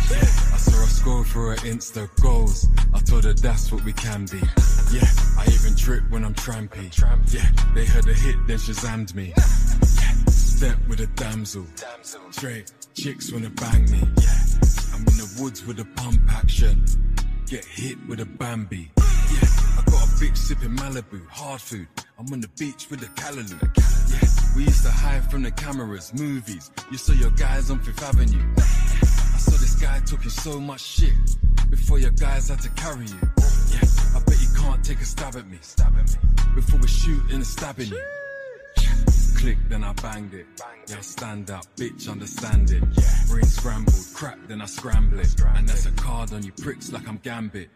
Yeah, 0.10 0.22
I 0.22 0.58
saw 0.58 0.72
her 0.72 0.88
scroll 0.88 1.24
through 1.24 1.50
her 1.50 1.56
Insta 1.58 2.10
goals. 2.20 2.68
I 2.96 3.00
told 3.00 3.26
her 3.26 3.34
that's 3.34 3.72
what 3.72 3.84
we 3.84 3.94
can 3.94 4.26
be. 4.26 4.40
Yeah, 4.92 5.06
I 5.38 5.46
even 5.52 5.76
drip 5.76 6.10
when 6.10 6.26
I'm 6.26 6.34
trampy. 6.34 6.90
Yeah, 7.32 7.48
they 7.76 7.86
heard 7.86 8.08
a 8.08 8.14
hit, 8.14 8.38
then 8.48 8.58
Shazammed 8.58 9.14
me. 9.14 9.34
Yeah, 9.38 9.44
step 10.30 10.78
with 10.88 11.00
a 11.02 11.08
damsel. 11.16 11.68
Straight 12.32 12.72
chicks 12.96 13.32
wanna 13.32 13.52
bang 13.52 13.84
me. 13.92 14.00
Yeah, 14.20 14.40
I'm 14.94 15.02
in 15.02 15.18
the 15.18 15.38
woods 15.40 15.64
with 15.64 15.80
a 15.80 15.86
pump 15.96 16.22
action. 16.32 16.84
Get 17.46 17.66
hit 17.66 17.98
with 18.08 18.20
a 18.20 18.26
Bambi. 18.26 18.92
Yeah, 18.98 19.48
I 19.78 19.84
got 19.86 20.06
a 20.06 20.12
bitch 20.18 20.38
sipping 20.38 20.76
Malibu, 20.76 21.28
hard 21.28 21.62
food. 21.62 21.88
I'm 22.18 22.34
on 22.34 22.42
the 22.42 22.50
beach 22.58 22.88
with 22.90 23.04
a 23.04 23.08
Callaloo. 23.14 23.62
Yeah, 24.10 24.39
we 24.56 24.64
used 24.64 24.84
to 24.84 24.92
hide 24.92 25.30
from 25.30 25.44
the 25.44 25.52
cameras, 25.52 26.14
movies. 26.14 26.72
You 26.92 26.98
saw 26.98 27.14
your 27.14 27.32
guys 27.32 27.70
on 27.70 27.80
Fifth 27.80 28.04
Avenue. 28.04 28.44
I 28.58 29.38
saw 29.38 29.52
this 29.52 29.76
guy 29.76 30.00
talking 30.00 30.30
so 30.30 30.60
much 30.60 30.82
shit 30.82 31.14
before 31.70 32.00
your 32.00 32.12
guys 32.12 32.50
had 32.50 32.60
to 32.62 32.70
carry 32.70 33.06
you. 33.06 33.20
Yeah, 33.72 33.88
I 34.16 34.22
bet 34.26 34.40
you 34.42 34.48
can't 34.58 34.84
take 34.84 35.00
a 35.00 35.06
stab 35.06 35.36
at 35.36 35.48
me. 35.48 35.58
Stab 35.62 35.94
at 35.98 36.10
me. 36.10 36.18
Before 36.56 36.80
we 36.80 36.88
shoot 36.88 37.32
and 37.32 37.46
stabbing 37.46 37.90
you. 37.90 38.04
Click, 39.38 39.58
then 39.70 39.84
I 39.86 39.94
banged 39.94 40.34
it. 40.34 40.46
Yeah, 40.88 41.00
stand 41.00 41.50
up, 41.50 41.66
bitch, 41.78 42.10
understand 42.10 42.72
it. 42.72 42.84
Brain 43.30 43.46
scrambled, 43.46 43.96
crap, 44.14 44.38
then 44.48 44.62
I 44.62 44.66
scramble 44.66 45.20
it. 45.20 45.34
And 45.56 45.70
that's 45.70 45.86
a 45.86 45.92
card 45.92 46.34
on 46.34 46.44
you 46.44 46.52
pricks 46.52 46.92
like 46.92 47.08
I'm 47.08 47.20
Gambit. 47.20 47.70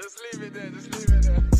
Just 0.00 0.20
leave 0.32 0.42
it 0.42 0.54
there, 0.54 0.70
just 0.70 0.92
leave 0.92 1.18
it 1.18 1.22
there. 1.22 1.53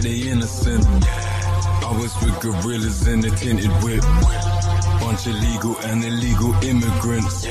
They 0.00 0.28
innocent? 0.28 0.86
I 0.86 1.98
was 2.00 2.14
with 2.22 2.40
gorillas 2.40 3.06
in 3.06 3.20
the 3.20 3.30
tinted 3.30 3.70
whip. 3.82 4.02
Bunch 5.00 5.26
of 5.26 5.34
legal 5.34 5.76
and 5.80 6.04
illegal 6.04 6.54
immigrants. 6.64 7.46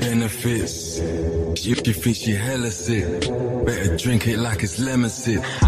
Benefits. 0.00 0.98
If 0.98 1.86
you 1.86 1.92
think 1.94 2.16
she 2.16 2.32
hella 2.32 2.70
sick? 2.70 3.20
Better 3.64 3.96
drink 3.96 4.26
it 4.26 4.38
like 4.38 4.62
it's 4.62 4.78
lemon 4.78 5.10
sip. 5.10 5.42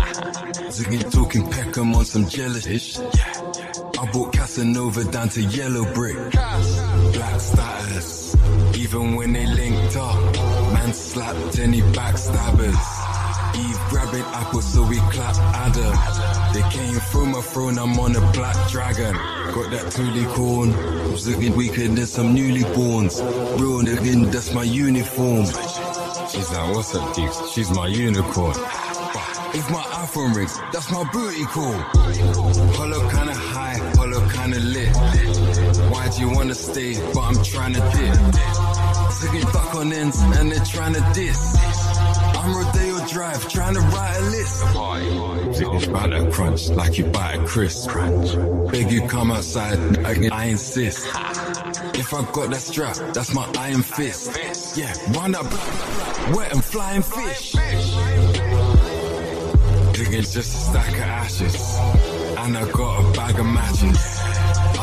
Ziggy 0.73 1.11
talking 1.13 1.49
Peckham 1.51 1.95
on 1.95 2.05
some 2.05 2.29
jealous. 2.29 2.99
I 2.99 4.11
brought 4.11 4.33
Casanova 4.33 5.05
down 5.05 5.29
to 5.31 5.43
yellow 5.43 5.85
brick. 5.95 6.17
Black 6.33 7.41
status. 7.41 8.37
Even 8.77 9.15
when 9.15 9.33
they 9.33 9.47
linked 9.47 9.97
up, 9.97 10.35
man 10.73 10.93
slapped 10.93 11.59
any 11.59 11.81
backstabbers. 11.81 12.92
Grabbing 14.13 14.35
apples, 14.35 14.75
so 14.75 14.83
we 14.87 14.97
clap 14.99 15.37
Adam. 15.55 16.53
They 16.53 16.69
came 16.69 17.01
from 17.01 17.35
a 17.35 17.41
throne, 17.41 17.79
I'm 17.79 17.99
on 17.99 18.15
a 18.15 18.21
black 18.33 18.69
dragon. 18.69 19.15
Got 19.15 19.71
that 19.71 19.87
toolie 19.87 20.27
corn. 20.35 20.71
Was 21.11 21.27
looking 21.27 21.57
weaker 21.57 21.89
than 21.89 22.07
some 22.07 22.37
newlyborns. 22.37 23.23
Real 23.59 23.81
nigga, 23.81 24.31
that's 24.31 24.53
my 24.53 24.65
uniform. 24.65 25.47
She's 25.47 26.51
like, 26.53 26.75
what's 26.75 26.95
up, 26.95 27.15
Deeks? 27.15 27.55
She's 27.55 27.71
my 27.71 27.87
unicorn. 27.87 28.55
If 29.55 29.71
my 29.71 29.83
iPhone 30.05 30.35
rings, 30.35 30.59
that's 30.73 30.91
my 30.91 31.05
booty 31.11 31.45
call. 31.45 31.73
Hollow 31.73 33.09
kinda 33.09 33.35
high, 33.35 33.79
hollow 33.97 34.29
kinda 34.29 34.61
lit. 34.61 34.95
Why 35.91 36.09
do 36.11 36.21
you 36.21 36.31
wanna 36.31 36.55
stay? 36.55 36.97
But 37.15 37.21
I'm 37.21 37.43
trying 37.43 37.73
to 37.75 37.81
dip. 37.81 38.19
Taking 39.23 39.53
duck 39.53 39.75
on 39.75 39.93
ends 39.93 40.21
and 40.21 40.53
they're 40.53 40.65
trying 40.67 40.95
to 40.95 41.13
diss. 41.15 41.72
I'm 42.45 42.57
Rodeo 42.57 43.07
Drive, 43.07 43.49
trying 43.49 43.75
to 43.75 43.81
write 43.81 44.17
a 44.17 44.23
list. 44.31 44.65
It's 45.61 45.87
about 45.87 46.11
that 46.11 46.33
crunch, 46.33 46.71
like 46.71 46.99
you 46.99 47.05
buy 47.05 47.35
a 47.35 47.47
crisp. 47.47 47.89
Beg 48.73 48.91
you 48.91 49.07
come 49.07 49.31
outside, 49.31 49.79
I, 50.05 50.29
I 50.33 50.45
insist. 50.47 51.07
If 51.95 52.13
I 52.13 52.29
got 52.33 52.51
that 52.51 52.61
strap, 52.61 52.97
that's 53.15 53.33
my 53.33 53.49
iron 53.57 53.83
fist. 53.83 54.77
Yeah, 54.77 54.93
run 55.13 55.37
up, 55.37 55.45
wet 56.35 56.53
and 56.53 56.65
flying 56.65 57.03
fish. 57.03 57.55
It's 60.15 60.35
just 60.35 60.55
a 60.55 60.59
stack 60.59 60.93
of 60.95 61.01
ashes. 61.01 61.79
And 62.39 62.59
I 62.59 62.71
got 62.73 63.01
a 63.01 63.13
bag 63.17 63.39
of 63.39 63.47
matches. 63.47 64.22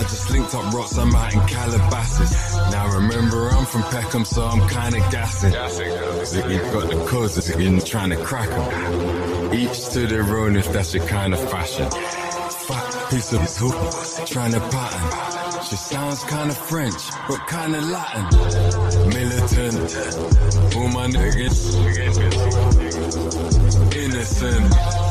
Just 0.09 0.31
linked 0.31 0.55
up 0.55 0.73
rocks, 0.73 0.97
I'm 0.97 1.15
out 1.15 1.33
in 1.33 1.39
Calabasas. 1.41 2.55
Now 2.71 2.88
remember, 2.95 3.49
I'm 3.49 3.65
from 3.65 3.83
Peckham, 3.83 4.25
so 4.25 4.43
I'm 4.43 4.67
kinda 4.67 4.99
gassing. 5.11 5.53
Ziggy 5.53 6.73
got 6.73 6.89
the 6.89 7.05
codes, 7.05 7.38
Ziggy 7.38 7.85
trying 7.85 8.09
to 8.09 8.17
crack 8.17 8.39
crack 8.39 8.49
'em. 8.49 9.53
Each 9.53 9.89
to 9.89 10.07
their 10.07 10.23
own 10.38 10.55
if 10.55 10.71
that's 10.71 10.93
your 10.93 11.05
kind 11.05 11.33
of 11.33 11.39
fashion. 11.49 11.89
Fat 12.67 13.09
piece 13.09 13.33
of 13.33 13.41
hoop, 13.57 13.75
trying 14.27 14.53
to 14.53 14.59
pattern. 14.59 15.63
She 15.67 15.75
sounds 15.75 16.23
kinda 16.23 16.53
French, 16.53 17.01
but 17.27 17.39
kinda 17.47 17.81
Latin. 17.81 18.25
Militant, 19.09 19.95
all 20.75 20.88
my 20.88 21.07
niggas. 21.07 21.59
Innocent. 23.95 25.08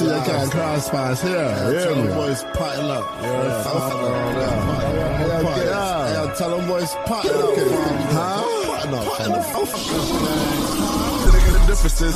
Man 0.00 0.08
where 0.08 0.18
you 0.18 0.24
see 0.24 0.32
you 0.32 0.36
can't 0.38 0.50
cross 0.50 0.90
pass 0.90 1.22
here. 1.22 1.32
Yeah, 1.34 1.84
Tell 1.84 1.94
them 1.94 2.08
boys 2.14 2.44
potting 2.54 2.90
up. 2.90 3.22
Yeah, 3.22 3.34
yeah. 6.26 6.34
Tell 6.36 6.50
them 6.56 6.66
boys 6.68 6.94
potting 7.06 7.32
up. 7.32 7.54
Huh? 8.12 8.42
Potting 8.86 9.34
up. 10.74 10.79
We 11.80 11.88
still 11.88 12.12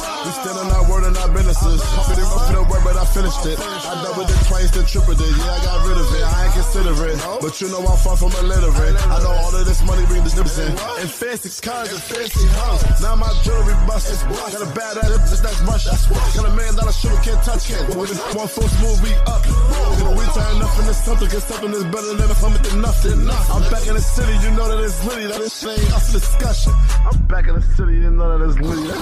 on 0.61 0.69
our 0.77 0.85
word 0.91 1.05
and 1.05 1.17
our 1.17 1.29
businesses. 1.33 1.81
Fit 2.05 2.21
it 2.21 2.29
rough 2.29 2.53
in 2.53 2.57
the 2.61 2.63
word, 2.69 2.85
but 2.85 3.01
I 3.01 3.05
finished 3.09 3.45
it. 3.49 3.57
I 3.57 3.97
doubled 4.05 4.29
it 4.29 4.37
twice, 4.45 4.69
then 4.71 4.85
tripled 4.85 5.17
it. 5.17 5.25
Yeah, 5.25 5.57
I 5.57 5.65
got 5.65 5.89
rid 5.89 5.97
of 5.97 6.05
it. 6.13 6.21
I 6.21 6.45
ain't 6.45 6.53
consider 6.53 6.93
it. 7.09 7.17
But 7.41 7.61
you 7.61 7.73
know 7.73 7.81
I'm 7.81 7.97
far 7.97 8.17
from 8.17 8.37
illiterate. 8.45 8.93
I 9.09 9.25
know 9.25 9.33
all 9.33 9.57
of 9.57 9.65
this 9.65 9.81
money 9.89 10.05
bring 10.05 10.21
this 10.21 10.37
difference 10.37 10.61
in. 10.61 10.69
And 11.01 11.09
fancy 11.09 11.49
cars 11.65 11.89
and 11.93 12.03
fancy 12.03 12.45
hoes. 12.61 13.01
Now 13.01 13.17
my 13.17 13.33
jewelry 13.41 13.73
busted. 13.89 14.21
Got 14.29 14.61
a 14.61 14.71
bad 14.77 15.01
attitude, 15.01 15.33
just 15.33 15.41
that's 15.41 15.61
Russia. 15.65 15.97
Got 16.37 16.45
a 16.45 16.53
million 16.53 16.77
dollar 16.77 16.93
shooter, 16.93 17.17
can't 17.25 17.41
touch 17.41 17.73
it. 17.73 17.81
One 17.97 18.49
full 18.49 18.69
smooth, 18.69 19.01
we 19.01 19.17
up. 19.25 19.49
We 20.13 20.25
turn 20.37 20.61
nothing 20.61 20.87
to 20.93 20.95
something, 20.95 21.29
cause 21.33 21.45
something 21.49 21.73
is 21.73 21.85
better 21.89 22.13
than 22.13 22.29
if 22.29 22.45
I'm 22.45 22.53
into 22.53 22.77
nothing. 22.85 23.17
I'm 23.49 23.65
back 23.73 23.89
in 23.89 23.97
the 23.97 24.05
city, 24.05 24.37
you 24.45 24.53
know 24.53 24.69
that 24.69 24.85
it's 24.85 25.01
litty. 25.09 25.25
That 25.25 25.41
this 25.41 25.57
shit 25.57 25.73
ain't 25.73 25.93
up 25.97 26.05
discussion. 26.13 26.73
I'm 27.09 27.17
back 27.33 27.49
in 27.49 27.57
the 27.57 27.65
city, 27.81 27.97
you 28.05 28.13
know 28.13 28.29
that 28.29 28.45
it's 28.45 28.61
litty. 28.61 28.85
That 28.93 29.01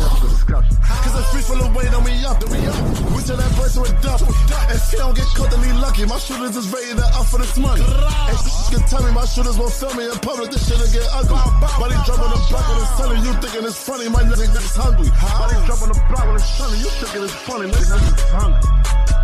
discussion. 0.00 0.76
Cause 0.80 1.14
it's 1.18 1.30
free 1.32 1.44
full 1.44 1.60
of 1.60 1.74
weight 1.74 1.92
on 1.92 2.04
me 2.04 2.14
up. 2.24 2.40
We 2.48 2.58
up. 2.66 2.76
We 3.12 3.20
tell 3.22 3.36
that 3.36 3.52
person 3.56 3.82
with 3.82 3.94
dump. 4.02 4.22
If 4.70 4.90
he 4.90 4.96
don't 4.96 5.16
get 5.16 5.28
caught, 5.36 5.50
then 5.50 5.62
he 5.64 5.72
lucky. 5.76 6.04
My 6.06 6.18
shooters 6.18 6.56
is 6.56 6.68
ready 6.72 6.94
to 6.96 7.06
up 7.18 7.26
for 7.26 7.38
this 7.38 7.56
money. 7.58 7.82
And 7.84 8.36
she 8.38 8.76
can 8.76 8.82
tell 8.88 9.02
me 9.02 9.12
my 9.12 9.24
shooters 9.24 9.56
won't 9.58 9.72
film 9.72 9.96
me 9.96 10.04
in 10.08 10.18
public. 10.20 10.50
This 10.50 10.66
shit'll 10.68 10.88
get 10.92 11.06
ugly. 11.12 11.36
Body 11.78 11.96
drop 12.06 12.20
on 12.20 12.30
the 12.32 12.40
block 12.48 12.64
when 12.68 12.78
it's 12.80 12.92
sunny. 12.96 13.16
You 13.20 13.32
thinking 13.40 13.64
it's 13.64 13.80
funny. 13.80 14.08
My 14.08 14.22
nigga 14.22 14.48
is 14.48 14.76
hungry. 14.76 15.10
Body 15.38 15.56
drop 15.66 15.82
on 15.82 15.90
the 15.92 16.00
block 16.08 16.24
when 16.26 16.36
it's 16.36 16.48
sunny. 16.56 16.78
You 16.78 16.90
thinking 17.00 17.24
it's 17.24 17.34
funny. 17.44 17.66
my 17.68 17.76
Nigga 17.76 17.96
is 17.98 18.22
hungry. 18.32 18.62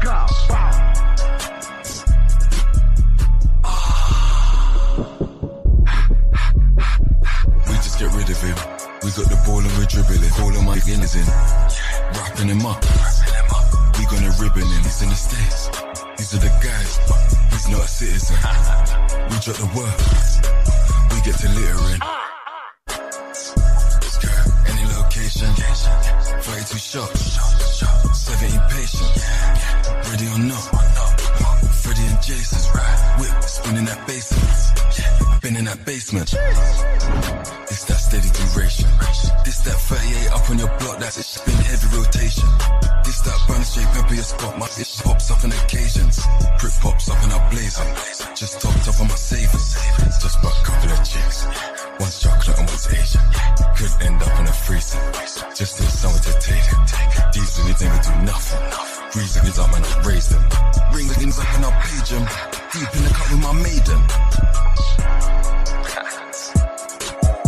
God, 0.03 0.31
bow. 0.49 1.56
Rid 8.27 8.37
of 8.37 8.43
him. 8.43 8.57
We 9.03 9.11
got 9.13 9.29
the 9.31 9.39
ball 9.47 9.61
and 9.61 9.71
we're 9.79 9.87
dribbling. 9.87 10.31
Call 10.31 10.51
him 10.51 10.65
my 10.67 10.79
guineas 10.79 11.15
in. 11.15 11.27
Wrapping 12.17 12.49
him 12.49 12.67
up. 12.67 12.83
We 13.99 14.05
gonna 14.07 14.33
ribbon 14.41 14.67
him. 14.67 14.83
He's 14.83 15.03
in 15.03 15.09
the 15.11 15.15
States. 15.15 15.69
These 16.17 16.35
are 16.35 16.43
the 16.43 16.51
guys, 16.63 16.99
he's 17.53 17.69
not 17.69 17.85
a 17.85 17.89
citizen. 17.89 18.37
We 19.27 19.37
drop 19.43 19.59
the 19.59 19.67
work. 19.75 19.99
We 21.11 21.19
get 21.27 21.39
to 21.41 21.49
littering. 21.51 22.01
Any 24.71 24.85
location. 24.95 25.53
32 26.43 26.79
shots. 26.79 27.39
17 28.15 28.61
patients. 28.71 29.25
Ready 30.09 30.27
or 30.29 30.39
not. 30.39 31.56
Freddy 31.87 32.03
and 32.11 32.21
Jason's 32.21 32.67
right. 32.75 32.99
Whip 33.23 33.31
spinning 33.47 33.85
that 33.87 34.03
basement. 34.11 34.59
Yeah, 34.99 35.39
Been 35.39 35.55
in 35.55 35.67
that 35.71 35.87
basement. 35.87 36.35
It's 37.71 37.85
that 37.87 38.03
steady 38.03 38.27
duration. 38.27 38.91
This 39.47 39.63
that 39.63 39.79
38 39.87 40.35
up 40.35 40.51
on 40.51 40.59
your 40.59 40.73
block, 40.83 40.99
that's 40.99 41.15
it. 41.15 41.31
Been 41.47 41.55
heavy 41.63 41.87
rotation. 41.95 42.51
This 43.07 43.23
that 43.23 43.39
burn 43.47 43.63
straight 43.63 43.87
pepper 43.95 44.19
your 44.19 44.27
spot. 44.27 44.59
My 44.59 44.67
it 44.67 44.91
pops 44.99 45.31
up 45.31 45.47
on 45.47 45.55
occasions. 45.55 46.27
Crip 46.59 46.75
pops 46.83 47.07
up 47.07 47.23
in 47.23 47.31
our 47.31 47.45
blazer. 47.55 47.87
Just 48.35 48.59
topped 48.59 48.83
up 48.91 48.99
on 48.99 49.07
my 49.07 49.15
savings. 49.15 49.79
Just 50.19 50.43
bought 50.43 50.59
a 50.59 50.65
couple 50.67 50.91
of 50.91 50.99
chicks. 51.07 51.47
One's 52.03 52.19
chocolate 52.19 52.59
and 52.59 52.67
one's 52.67 52.91
Asian. 52.91 53.23
Could 53.79 53.95
end 54.03 54.19
up 54.27 54.35
in 54.43 54.47
a 54.51 54.57
freezer. 54.67 54.99
Just 55.55 55.79
need 55.79 55.95
someone 55.95 56.19
to 56.19 56.35
take 56.43 56.67
it. 56.67 56.83
These 57.31 57.63
niggas 57.63 57.79
ain't 57.87 57.95
gonna 57.95 58.11
do 58.11 58.27
nothing. 58.27 58.87
Reason 59.15 59.47
is 59.47 59.59
up 59.59 59.73
and 59.73 59.87
I 59.87 60.03
raise 60.03 60.29
them. 60.29 60.43
Ring 60.93 61.09
things 61.09 61.39
up 61.39 61.49
and 61.55 61.65
I'll 61.65 61.76
page 61.83 62.11
them. 62.11 62.27
Deep 62.73 62.91
in 62.97 63.03
the 63.05 63.11
cup 63.15 63.31
with 63.31 63.43
my 63.43 63.53
maiden. 63.53 64.01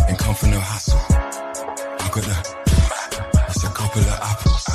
Ain't 0.09 0.19
come 0.19 0.35
for 0.35 0.47
no 0.47 0.59
hassle. 0.59 0.99
I 1.99 2.09
got 2.13 2.23
the, 2.23 2.37
it's 3.49 3.63
a 3.63 3.69
couple 3.69 4.01
of 4.01 4.19
apples. 4.31 4.65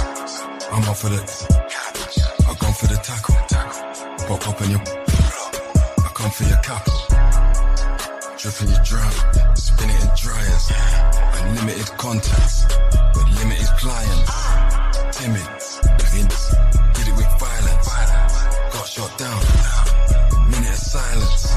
I'm 0.72 0.88
off 0.88 1.00
for 1.00 1.08
the, 1.08 1.20
I 2.48 2.54
gone 2.54 2.74
for 2.74 2.86
the 2.86 2.96
tackle. 3.02 3.34
Pop 4.26 4.48
up 4.48 4.60
in 4.62 4.70
your, 4.70 4.80
I 4.80 6.10
come 6.14 6.30
for 6.30 6.44
your 6.44 6.58
capital. 6.58 7.00
Dripping 8.38 8.68
your 8.68 8.82
drum, 8.84 9.12
spin 9.56 9.90
it 9.90 10.02
in 10.04 10.10
dryers. 10.14 10.72
Unlimited 11.40 11.90
contacts, 11.98 12.66
but 13.14 13.26
limited 13.38 13.72
clients. 13.78 14.30
Timid, 15.18 15.48
Vince, 16.12 16.54
Got 18.84 18.92
shot 18.92 19.16
down, 19.16 19.40
minute 20.52 20.68
of 20.68 20.76
silence. 20.76 21.56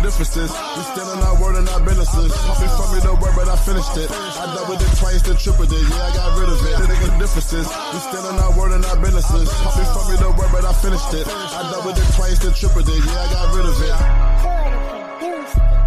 Differences. 0.00 0.50
We 0.50 0.82
still 0.94 1.06
on 1.10 1.22
our 1.22 1.42
word 1.42 1.56
and 1.56 1.68
our 1.68 1.80
businesses. 1.80 2.30
Been 2.30 2.70
from 2.78 2.94
me 2.94 3.00
the 3.02 3.18
word, 3.20 3.34
but 3.34 3.48
I 3.48 3.56
finished 3.56 3.96
it. 3.96 4.10
I 4.10 4.54
doubled 4.54 4.80
it 4.80 4.96
twice, 4.96 5.22
then 5.22 5.36
tripled 5.36 5.72
it. 5.72 5.82
Yeah, 5.82 6.06
I 6.06 6.14
got 6.14 6.38
rid 6.38 6.48
of 6.48 6.58
it. 6.62 6.74
Nigga, 6.86 7.10
the 7.10 7.18
differences. 7.18 7.66
We 7.66 7.98
still 7.98 8.26
on 8.26 8.38
our 8.38 8.56
word 8.58 8.72
and 8.72 8.84
our 8.86 8.96
businesses. 8.96 9.50
Been 9.50 9.86
from 9.90 10.06
me 10.10 10.16
the 10.18 10.30
word, 10.30 10.50
but 10.52 10.64
I 10.64 10.72
finished 10.72 11.14
it. 11.14 11.26
I 11.26 11.70
doubled 11.70 11.98
it 11.98 12.06
twice, 12.14 12.38
then 12.38 12.54
tripled 12.54 12.88
it. 12.88 12.94
Yeah, 12.94 13.26
I 13.26 13.32
got 13.32 13.54
rid 13.54 13.66
of 13.66 13.82
it. 13.82 15.79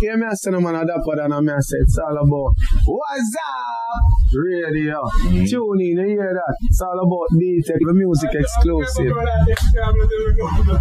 Yo, 0.00 0.16
me 0.16 0.26
say 0.34 0.50
no 0.52 0.60
man 0.60 0.76
a 0.76 0.86
dapper 0.86 1.16
than 1.16 1.32
a 1.32 1.42
me 1.42 1.52
say 1.58 1.78
it's 1.78 1.98
all 1.98 2.16
about 2.16 2.54
What's 2.84 3.36
up? 3.36 4.32
Radio. 4.32 5.08
Tune 5.44 5.80
in, 5.80 5.98
you 5.98 6.06
hear 6.06 6.34
that? 6.34 6.56
It's 6.62 6.80
all 6.80 7.00
about 7.00 7.26
D-Tech, 7.36 7.80
music 7.80 8.30
exclusive. 8.32 9.12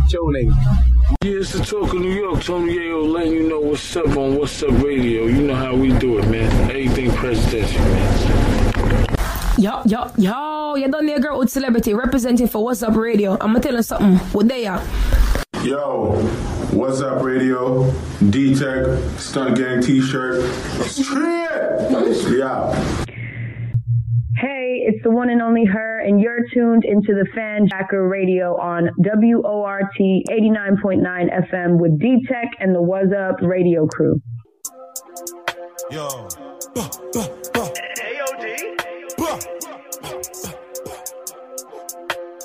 Tuning. 0.09 0.51
Yeah, 1.23 1.39
it's 1.39 1.53
the 1.53 1.65
talk 1.65 1.93
of 1.93 1.99
New 2.01 2.11
York. 2.11 2.43
Tony 2.43 2.75
Yayo 2.75 3.11
letting 3.11 3.33
you 3.33 3.49
know 3.49 3.59
what's 3.59 3.95
up 3.95 4.15
on 4.17 4.37
What's 4.37 4.61
Up 4.61 4.83
Radio. 4.83 5.25
You 5.25 5.41
know 5.47 5.55
how 5.55 5.75
we 5.75 5.97
do 5.97 6.19
it, 6.19 6.27
man. 6.27 6.51
Everything 6.69 7.09
presidential, 7.11 7.81
man. 7.81 9.07
Yo, 9.57 9.81
yo, 9.85 10.11
yo, 10.17 10.75
you 10.75 10.87
done 10.91 11.07
there, 11.07 11.19
girl 11.19 11.39
with 11.39 11.49
celebrity 11.49 11.95
representing 11.95 12.47
for 12.47 12.63
What's 12.63 12.83
Up 12.83 12.95
Radio. 12.95 13.33
I'm 13.33 13.53
gonna 13.53 13.61
tell 13.61 13.73
you 13.73 13.81
something. 13.81 14.17
What 14.31 14.47
they 14.47 14.67
are? 14.67 14.83
Yo, 15.63 16.21
what's 16.71 17.01
up, 17.01 17.23
radio? 17.23 17.91
D 18.29 18.55
Tech, 18.55 18.85
Stunt 19.17 19.57
Gang 19.57 19.81
t 19.81 20.01
shirt. 20.01 20.43
Yeah. 22.31 22.73
Hey, 24.37 24.83
it's 24.85 25.01
the 25.03 25.09
one 25.09 25.29
and 25.29 25.41
only 25.41 25.65
her, 25.65 25.99
and 25.99 26.21
you're 26.21 26.45
tuned 26.53 26.83
into 26.85 27.13
the 27.13 27.25
Fan 27.33 27.67
Jacker 27.67 28.07
Radio 28.07 28.55
on 28.57 28.89
WORT 28.97 29.85
89.9 29.99 31.03
FM 31.51 31.79
with 31.79 31.99
D 31.99 32.25
Tech 32.27 32.51
and 32.59 32.75
the 32.75 32.81
What's 32.81 33.13
Up 33.13 33.37
Radio 33.41 33.87
crew. 33.87 34.21
Yo. 35.89 36.27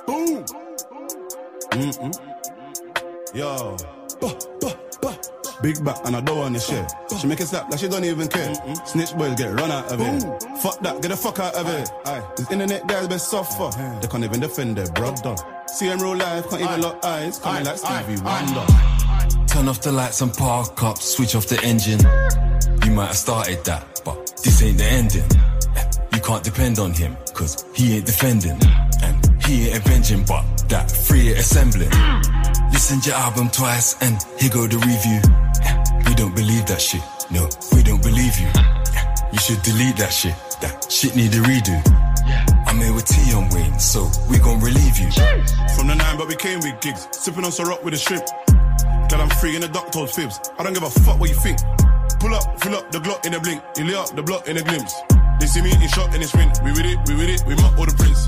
Boom. 0.06 0.44
Mm-mm. 1.72 2.12
Yo. 3.34 3.76
Big 5.62 5.84
back 5.84 5.98
and 6.04 6.16
I 6.16 6.20
don't 6.20 6.38
want 6.38 6.54
to 6.56 6.60
share. 6.60 6.86
She 7.20 7.26
make 7.28 7.40
it 7.40 7.46
slap 7.46 7.70
like 7.70 7.78
she 7.78 7.88
don't 7.88 8.04
even 8.04 8.26
care. 8.26 8.52
Snitch 8.84 9.16
boys 9.16 9.36
get 9.36 9.52
run 9.52 9.70
out 9.70 9.92
of 9.92 10.00
it. 10.00 10.22
Fuck 10.60 10.80
that, 10.80 11.00
get 11.00 11.08
the 11.08 11.16
fuck 11.16 11.38
out 11.38 11.54
of 11.54 11.68
it. 11.68 11.88
Aye. 12.04 12.22
These 12.36 12.50
internet 12.50 12.86
guys 12.88 13.06
best 13.06 13.30
suffer. 13.30 13.70
They 14.00 14.08
can't 14.08 14.24
even 14.24 14.40
defend 14.40 14.76
their 14.76 14.90
brother. 14.92 15.36
See 15.68 15.88
in 15.88 15.98
real 15.98 16.16
life, 16.16 16.50
can't 16.50 16.62
even 16.62 16.80
lock 16.80 17.04
eyes. 17.04 17.38
Coming 17.38 17.64
like 17.64 17.78
Stevie 17.78 18.20
Wonder. 18.22 18.66
Turn 19.46 19.68
off 19.68 19.80
the 19.82 19.92
lights 19.92 20.20
and 20.20 20.32
park 20.34 20.82
up, 20.82 20.98
switch 20.98 21.36
off 21.36 21.46
the 21.46 21.60
engine. 21.62 22.00
You 22.84 22.90
might 22.92 23.06
have 23.06 23.16
started 23.16 23.62
that, 23.64 24.02
but 24.04 24.16
this 24.42 24.62
ain't 24.62 24.78
the 24.78 24.84
ending. 24.84 25.30
You 26.12 26.20
can't 26.20 26.42
depend 26.42 26.78
on 26.80 26.92
him, 26.92 27.16
cause 27.34 27.64
he 27.74 27.96
ain't 27.96 28.06
defending. 28.06 28.58
And 29.02 29.44
he 29.44 29.68
ain't 29.68 29.78
avenging, 29.78 30.24
but 30.24 30.44
that 30.68 30.90
free 30.90 31.28
it 31.28 31.38
assembling. 31.38 31.90
Listen 32.82 33.00
to 33.00 33.10
your 33.10 33.18
album 33.18 33.48
twice 33.48 33.94
and 34.02 34.18
here 34.40 34.50
go 34.50 34.66
the 34.66 34.74
review. 34.74 35.22
We 36.02 36.18
don't 36.18 36.34
believe 36.34 36.66
that 36.66 36.82
shit. 36.82 37.00
No, 37.30 37.46
we 37.70 37.86
don't 37.86 38.02
believe 38.02 38.34
you. 38.42 38.50
You 39.30 39.38
should 39.38 39.62
delete 39.62 39.94
that 40.02 40.10
shit. 40.10 40.34
That 40.58 40.90
shit 40.90 41.14
need 41.14 41.30
a 41.30 41.38
redo. 41.46 41.78
I'm 42.66 42.82
here 42.82 42.92
with 42.92 43.06
T 43.06 43.32
on 43.38 43.46
Wayne, 43.54 43.78
so 43.78 44.10
we 44.26 44.42
gon' 44.42 44.58
relieve 44.58 44.98
you. 44.98 45.06
From 45.78 45.86
the 45.86 45.94
nine, 45.94 46.18
but 46.18 46.26
we 46.26 46.34
came 46.34 46.58
with 46.58 46.74
gigs. 46.82 47.06
Sipping 47.12 47.44
on 47.44 47.54
Ciroc 47.54 47.84
with 47.84 47.94
a 47.94 48.02
shrimp. 48.02 48.26
Girl, 49.06 49.22
I'm 49.22 49.30
free 49.38 49.54
in 49.54 49.62
the 49.62 49.70
duck 49.70 49.92
told 49.92 50.10
fibs. 50.10 50.42
I 50.58 50.64
don't 50.64 50.74
give 50.74 50.82
a 50.82 50.90
fuck 50.90 51.20
what 51.22 51.30
you 51.30 51.38
think. 51.38 51.62
Pull 52.18 52.34
up, 52.34 52.58
fill 52.58 52.74
up 52.74 52.90
the 52.90 52.98
Glock 52.98 53.24
in 53.24 53.34
a 53.34 53.38
blink. 53.38 53.62
You 53.78 53.86
lay 53.86 53.94
up 53.94 54.10
the 54.10 54.24
block 54.24 54.48
in 54.48 54.56
a 54.58 54.62
glimpse. 54.66 54.98
They 55.38 55.46
see 55.46 55.62
me 55.62 55.70
in 55.70 55.86
shot 55.86 56.12
and 56.12 56.18
it's 56.18 56.34
win. 56.34 56.50
We 56.66 56.74
with 56.74 56.90
it, 56.90 56.98
we 57.06 57.14
with 57.14 57.30
it, 57.30 57.46
we 57.46 57.54
mock 57.62 57.78
all 57.78 57.86
the 57.86 57.94
prince. 57.94 58.26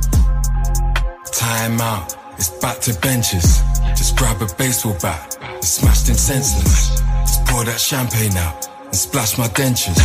Time 1.34 1.80
out, 1.80 2.14
it's 2.38 2.54
back 2.62 2.78
to 2.86 2.94
benches. 3.00 3.73
Just 3.96 4.16
grab 4.16 4.42
a 4.42 4.46
baseball 4.56 4.96
bat 5.00 5.36
and 5.40 5.64
smash 5.64 6.02
them 6.02 6.16
senseless. 6.16 7.00
Just 7.20 7.44
pour 7.46 7.64
that 7.64 7.80
champagne 7.80 8.36
out 8.36 8.68
and 8.84 8.94
splash 8.94 9.38
my 9.38 9.48
dentures. 9.48 9.98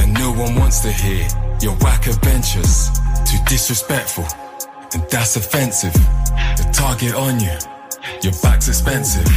And 0.00 0.12
no 0.14 0.32
one 0.32 0.54
wants 0.56 0.80
to 0.80 0.92
hear 0.92 1.26
your 1.60 1.74
whack 1.76 2.06
adventures. 2.06 2.90
Too 3.24 3.38
disrespectful, 3.46 4.26
and 4.92 5.02
that's 5.10 5.36
offensive. 5.36 5.92
The 5.92 6.68
target 6.72 7.14
on 7.14 7.38
you, 7.38 7.56
your 8.22 8.32
back's 8.42 8.68
expensive. 8.68 9.28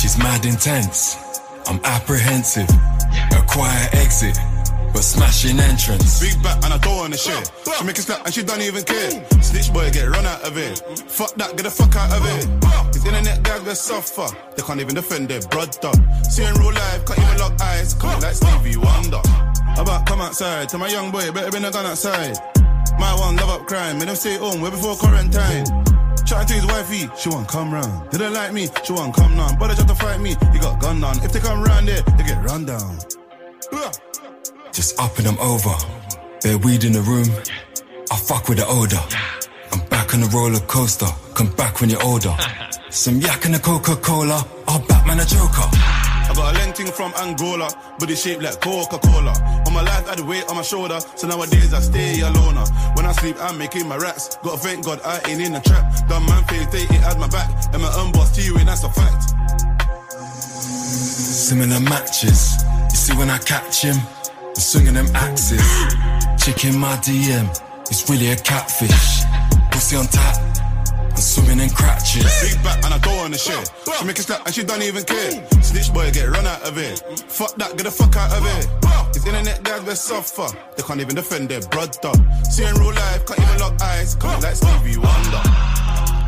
She's 0.00 0.16
mad 0.18 0.44
intense, 0.44 1.16
I'm 1.66 1.80
apprehensive. 1.84 2.68
A 3.32 3.42
quiet 3.48 3.94
exit, 3.94 4.38
but 4.92 5.02
smashing 5.02 5.58
entrance. 5.58 6.20
Big 6.20 6.40
back 6.42 6.62
and 6.64 6.72
I 6.72 6.78
don't 6.78 6.96
wanna 6.96 7.16
share. 7.16 7.42
She 7.78 7.84
make 7.84 7.98
it 7.98 8.02
snap 8.02 8.24
and 8.24 8.34
she 8.34 8.42
don't 8.42 8.60
even 8.60 8.84
care. 8.84 9.10
Snitch 9.42 9.72
boy 9.72 9.90
get 9.90 10.08
run 10.08 10.26
out 10.26 10.42
of 10.42 10.56
it. 10.56 10.78
Fuck 11.08 11.34
that, 11.36 11.56
get 11.56 11.64
the 11.64 11.70
fuck 11.70 11.96
out 11.96 12.12
of 12.12 12.22
it. 12.24 12.92
These 12.92 13.06
internet 13.06 13.42
guys 13.42 13.62
they 13.64 13.74
suffer. 13.74 14.28
They 14.56 14.62
can't 14.62 14.80
even 14.80 14.94
defend 14.94 15.28
their 15.28 15.40
brother. 15.48 15.92
See 16.28 16.44
in 16.44 16.54
real 16.54 16.72
life, 16.72 17.04
can't 17.06 17.18
even 17.18 17.38
lock 17.38 17.60
eyes. 17.60 17.94
Coming 17.94 18.20
like 18.20 18.34
Stevie 18.34 18.76
Wonder. 18.76 19.22
About 19.78 20.06
come 20.06 20.20
outside, 20.20 20.68
tell 20.68 20.78
my 20.78 20.88
young 20.88 21.10
boy, 21.10 21.32
better 21.32 21.50
bring 21.50 21.64
a 21.64 21.70
gun 21.70 21.86
outside. 21.86 22.36
My 22.98 23.14
one 23.14 23.36
love 23.36 23.48
up 23.48 23.66
crime, 23.66 23.98
made 23.98 24.08
him 24.08 24.16
stay 24.16 24.36
home 24.36 24.60
way 24.60 24.70
before 24.70 24.96
quarantine. 24.96 25.64
Chatting 26.26 26.46
to 26.46 26.54
his 26.54 26.66
wifey, 26.66 27.08
she 27.16 27.30
won't 27.30 27.48
come 27.48 27.72
round. 27.72 28.10
Didn't 28.10 28.34
like 28.34 28.52
me, 28.52 28.68
she 28.84 28.92
won't 28.92 29.14
come 29.14 29.34
down. 29.34 29.58
But 29.58 29.68
they 29.68 29.74
try 29.74 29.86
to 29.86 29.94
fight 29.94 30.20
me, 30.20 30.36
he 30.52 30.58
got 30.58 30.80
gun 30.80 31.00
down. 31.00 31.16
If 31.24 31.32
they 31.32 31.40
come 31.40 31.62
round 31.62 31.88
there, 31.88 32.02
they 32.02 32.24
get 32.24 32.44
run 32.44 32.66
down. 32.66 32.98
Just 34.72 34.98
upping 34.98 35.24
them 35.24 35.38
over. 35.38 35.74
Bare 36.42 36.58
weed 36.58 36.84
in 36.84 36.92
the 36.92 37.02
room. 37.02 37.28
I 38.10 38.16
fuck 38.16 38.48
with 38.48 38.58
the 38.58 38.66
odor. 38.66 39.00
I'm 39.72 39.86
back 39.88 40.14
on 40.14 40.20
the 40.20 40.26
roller 40.28 40.60
coaster. 40.60 41.06
Come 41.34 41.50
back 41.52 41.80
when 41.80 41.90
you're 41.90 42.02
older. 42.02 42.34
Some 42.90 43.20
yak 43.20 43.44
and 43.44 43.54
a 43.54 43.58
Coca 43.58 43.96
Cola. 43.96 44.46
I'll 44.68 44.80
Batman 44.86 45.20
a 45.20 45.24
Joker. 45.24 45.68
I 46.32 46.34
got 46.34 46.54
a 46.54 46.58
lenting 46.58 46.86
from 46.86 47.12
Angola, 47.20 47.68
body 47.98 48.14
shaped 48.14 48.42
like 48.42 48.58
Coca-Cola. 48.60 49.32
On 49.66 49.74
my 49.74 49.82
life, 49.82 50.06
I 50.06 50.10
had 50.10 50.18
the 50.18 50.24
weight 50.24 50.48
on 50.48 50.56
my 50.56 50.62
shoulder, 50.62 50.98
so 51.16 51.26
nowadays 51.28 51.74
I 51.74 51.80
stay 51.80 52.20
alone. 52.20 52.56
When 52.96 53.04
I 53.04 53.12
sleep, 53.12 53.36
I'm 53.38 53.58
making 53.58 53.86
my 53.86 53.96
rats. 53.96 54.38
Gotta 54.42 54.56
thank 54.56 54.84
God 54.84 55.00
I 55.04 55.20
ain't 55.28 55.42
in 55.42 55.52
the 55.52 55.60
trap. 55.60 56.08
Done 56.08 56.24
man 56.24 56.44
face, 56.44 56.66
they 56.68 56.82
ain't 56.82 57.04
had 57.04 57.18
my 57.18 57.28
back. 57.28 57.50
And 57.74 57.82
my 57.82 57.92
own 57.96 58.12
boss 58.12 58.34
to 58.36 58.42
you, 58.42 58.56
and 58.56 58.68
that's 58.68 58.84
a 58.84 58.88
fact. 58.88 59.34
Similar 60.12 61.80
matches. 61.80 62.64
You 62.90 62.96
see 62.96 63.16
when 63.16 63.28
I 63.28 63.38
catch 63.38 63.82
him, 63.82 63.96
I'm 63.96 64.21
swinging 64.62 64.94
them 64.94 65.08
axes. 65.14 65.62
Chick 66.38 66.64
in 66.64 66.78
my 66.78 66.96
DM, 66.96 67.48
it's 67.90 68.08
really 68.08 68.30
a 68.30 68.36
catfish. 68.36 69.24
Pussy 69.70 69.96
on 69.96 70.06
tap, 70.06 70.36
I'm 71.10 71.16
swimming 71.16 71.60
in 71.60 71.70
crutches. 71.70 72.24
Big 72.42 72.62
back 72.62 72.84
and 72.84 72.94
I 72.94 72.98
don't 72.98 73.16
wanna 73.16 73.38
share. 73.38 73.62
She 73.98 74.04
make 74.04 74.18
it 74.18 74.22
slap 74.22 74.46
and 74.46 74.54
she 74.54 74.62
don't 74.62 74.82
even 74.82 75.04
care. 75.04 75.32
Snitch 75.62 75.92
boy 75.92 76.10
get 76.12 76.28
run 76.28 76.46
out 76.46 76.62
of 76.62 76.78
it. 76.78 77.00
Fuck 77.28 77.56
that, 77.56 77.76
get 77.76 77.84
the 77.84 77.90
fuck 77.90 78.14
out 78.16 78.32
of 78.32 78.44
it. 78.46 78.68
These 79.12 79.26
internet 79.26 79.62
guys 79.62 79.84
they 79.84 79.94
suffer. 79.94 80.48
They 80.76 80.82
can't 80.82 81.00
even 81.00 81.14
defend 81.14 81.48
their 81.48 81.60
brother. 81.60 82.12
See 82.50 82.64
in 82.64 82.74
real 82.76 82.94
life, 82.94 83.26
can't 83.26 83.40
even 83.40 83.58
lock 83.58 83.80
eyes. 83.82 84.14
Coming 84.14 84.42
like 84.42 84.56
Stevie 84.56 84.96
Wonder. 84.96 85.42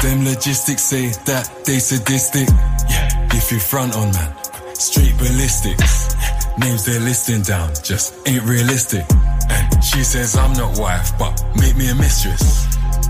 Them 0.03 0.25
logistics 0.25 0.83
say 0.83 1.09
that 1.25 1.51
they 1.65 1.79
sadistic. 1.79 2.49
Yeah, 2.91 3.29
if 3.33 3.51
you 3.51 3.59
front 3.59 3.97
on 3.97 4.13
man, 4.13 4.35
straight 4.75 5.17
ballistics. 5.19 6.15
Names 6.59 6.85
they're 6.85 7.01
listing 7.01 7.43
down 7.43 7.73
just 7.83 8.15
ain't 8.29 8.45
realistic. 8.45 9.05
And 9.51 9.85
she 9.85 10.05
says 10.05 10.37
I'm 10.37 10.53
not 10.53 10.79
wife, 10.79 11.11
but 11.19 11.43
make 11.57 11.77
me 11.77 11.91
a 11.91 11.95
mistress. 11.95 12.67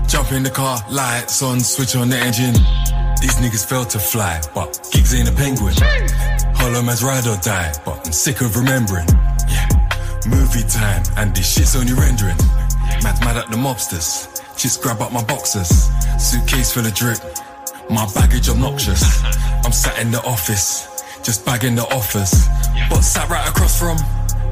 Jump 0.07 0.31
in 0.31 0.43
the 0.43 0.49
car, 0.49 0.79
lights 0.89 1.43
on, 1.43 1.59
switch 1.59 1.95
on 1.95 2.09
the 2.09 2.17
engine. 2.17 2.53
These 3.21 3.35
niggas 3.37 3.67
fail 3.67 3.85
to 3.85 3.99
fly, 3.99 4.41
but 4.53 4.79
gigs 4.91 5.13
ain't 5.13 5.29
a 5.29 5.31
penguin. 5.31 5.73
Hollow 6.55 6.81
man's 6.81 7.03
ride 7.03 7.27
or 7.27 7.37
die, 7.37 7.73
but 7.85 8.05
I'm 8.05 8.13
sick 8.13 8.41
of 8.41 8.55
remembering. 8.55 9.07
Yeah, 9.47 9.67
movie 10.27 10.63
time, 10.67 11.03
and 11.17 11.35
this 11.35 11.53
shit's 11.53 11.75
only 11.75 11.93
rendering. 11.93 12.37
Man's 13.03 13.19
mad 13.21 13.37
at 13.37 13.49
the 13.51 13.57
mobsters. 13.57 14.31
Just 14.57 14.81
grab 14.81 15.01
up 15.01 15.11
my 15.11 15.23
boxers. 15.23 15.89
Suitcase 16.17 16.73
full 16.73 16.85
of 16.85 16.93
drip. 16.95 17.19
My 17.89 18.07
baggage 18.15 18.49
obnoxious. 18.49 19.21
I'm 19.63 19.71
sat 19.71 19.99
in 19.99 20.11
the 20.11 20.23
office, 20.23 20.87
just 21.25 21.43
bagging 21.43 21.73
the 21.75 21.81
offers. 21.89 22.47
But 22.87 23.01
sat 23.01 23.27
right 23.29 23.49
across 23.49 23.79
from 23.79 23.97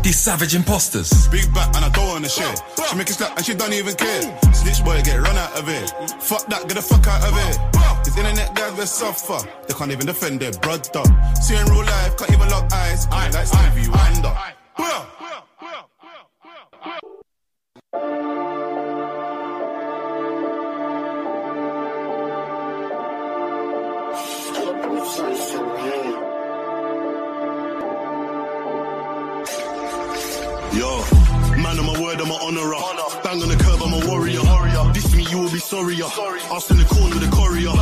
these 0.01 0.17
savage 0.19 0.55
imposters. 0.55 1.27
Big 1.27 1.53
back 1.53 1.73
and 1.75 1.85
I 1.85 1.89
don't 1.89 2.07
wanna 2.07 2.27
share. 2.27 2.55
She 2.89 2.95
make 2.97 3.09
it 3.09 3.13
slap 3.13 3.37
and 3.37 3.45
she 3.45 3.53
don't 3.53 3.73
even 3.73 3.93
care. 3.93 4.23
Snitch 4.53 4.83
boy 4.83 5.01
get 5.03 5.21
run 5.21 5.37
out 5.37 5.57
of 5.57 5.69
it. 5.69 5.89
Fuck 6.19 6.47
that, 6.47 6.67
get 6.67 6.73
the 6.73 6.81
fuck 6.81 7.05
out 7.05 7.23
of 7.23 7.37
it. 7.47 7.59
These 8.03 8.17
internet 8.17 8.55
guys 8.55 8.75
they 8.75 8.85
suffer. 8.85 9.47
They 9.67 9.73
can't 9.75 9.91
even 9.91 10.07
defend 10.07 10.39
their 10.39 10.51
brother. 10.51 11.03
See 11.39 11.55
in 11.55 11.65
real 11.67 11.85
life, 11.85 12.17
can't 12.17 12.31
even 12.31 12.49
lock 12.49 12.73
eyes. 12.73 13.05
Coming 13.05 13.33
like 13.33 13.47
Stevie 13.47 13.89
Wonder. 13.89 14.35
Yo, 30.75 30.89
man, 31.61 31.77
I'm 31.79 32.01
word, 32.01 32.19
I'm 32.19 32.31
a 32.31 32.37
honorer. 32.41 32.81
Bang 33.23 33.41
on 33.41 33.49
the 33.49 33.55
curb, 33.55 33.79
I'm 33.81 33.93
a 33.93 34.07
warrior. 34.07 34.41
This 34.93 35.15
me, 35.15 35.23
you 35.29 35.39
will 35.39 35.51
be 35.51 35.59
sorrier. 35.59 36.05
sorry. 36.05 36.39
Asked 36.51 36.71
in 36.71 36.77
the 36.77 36.85
corner 36.85 37.15
with 37.15 37.27
a 37.27 37.31
courier. 37.31 37.73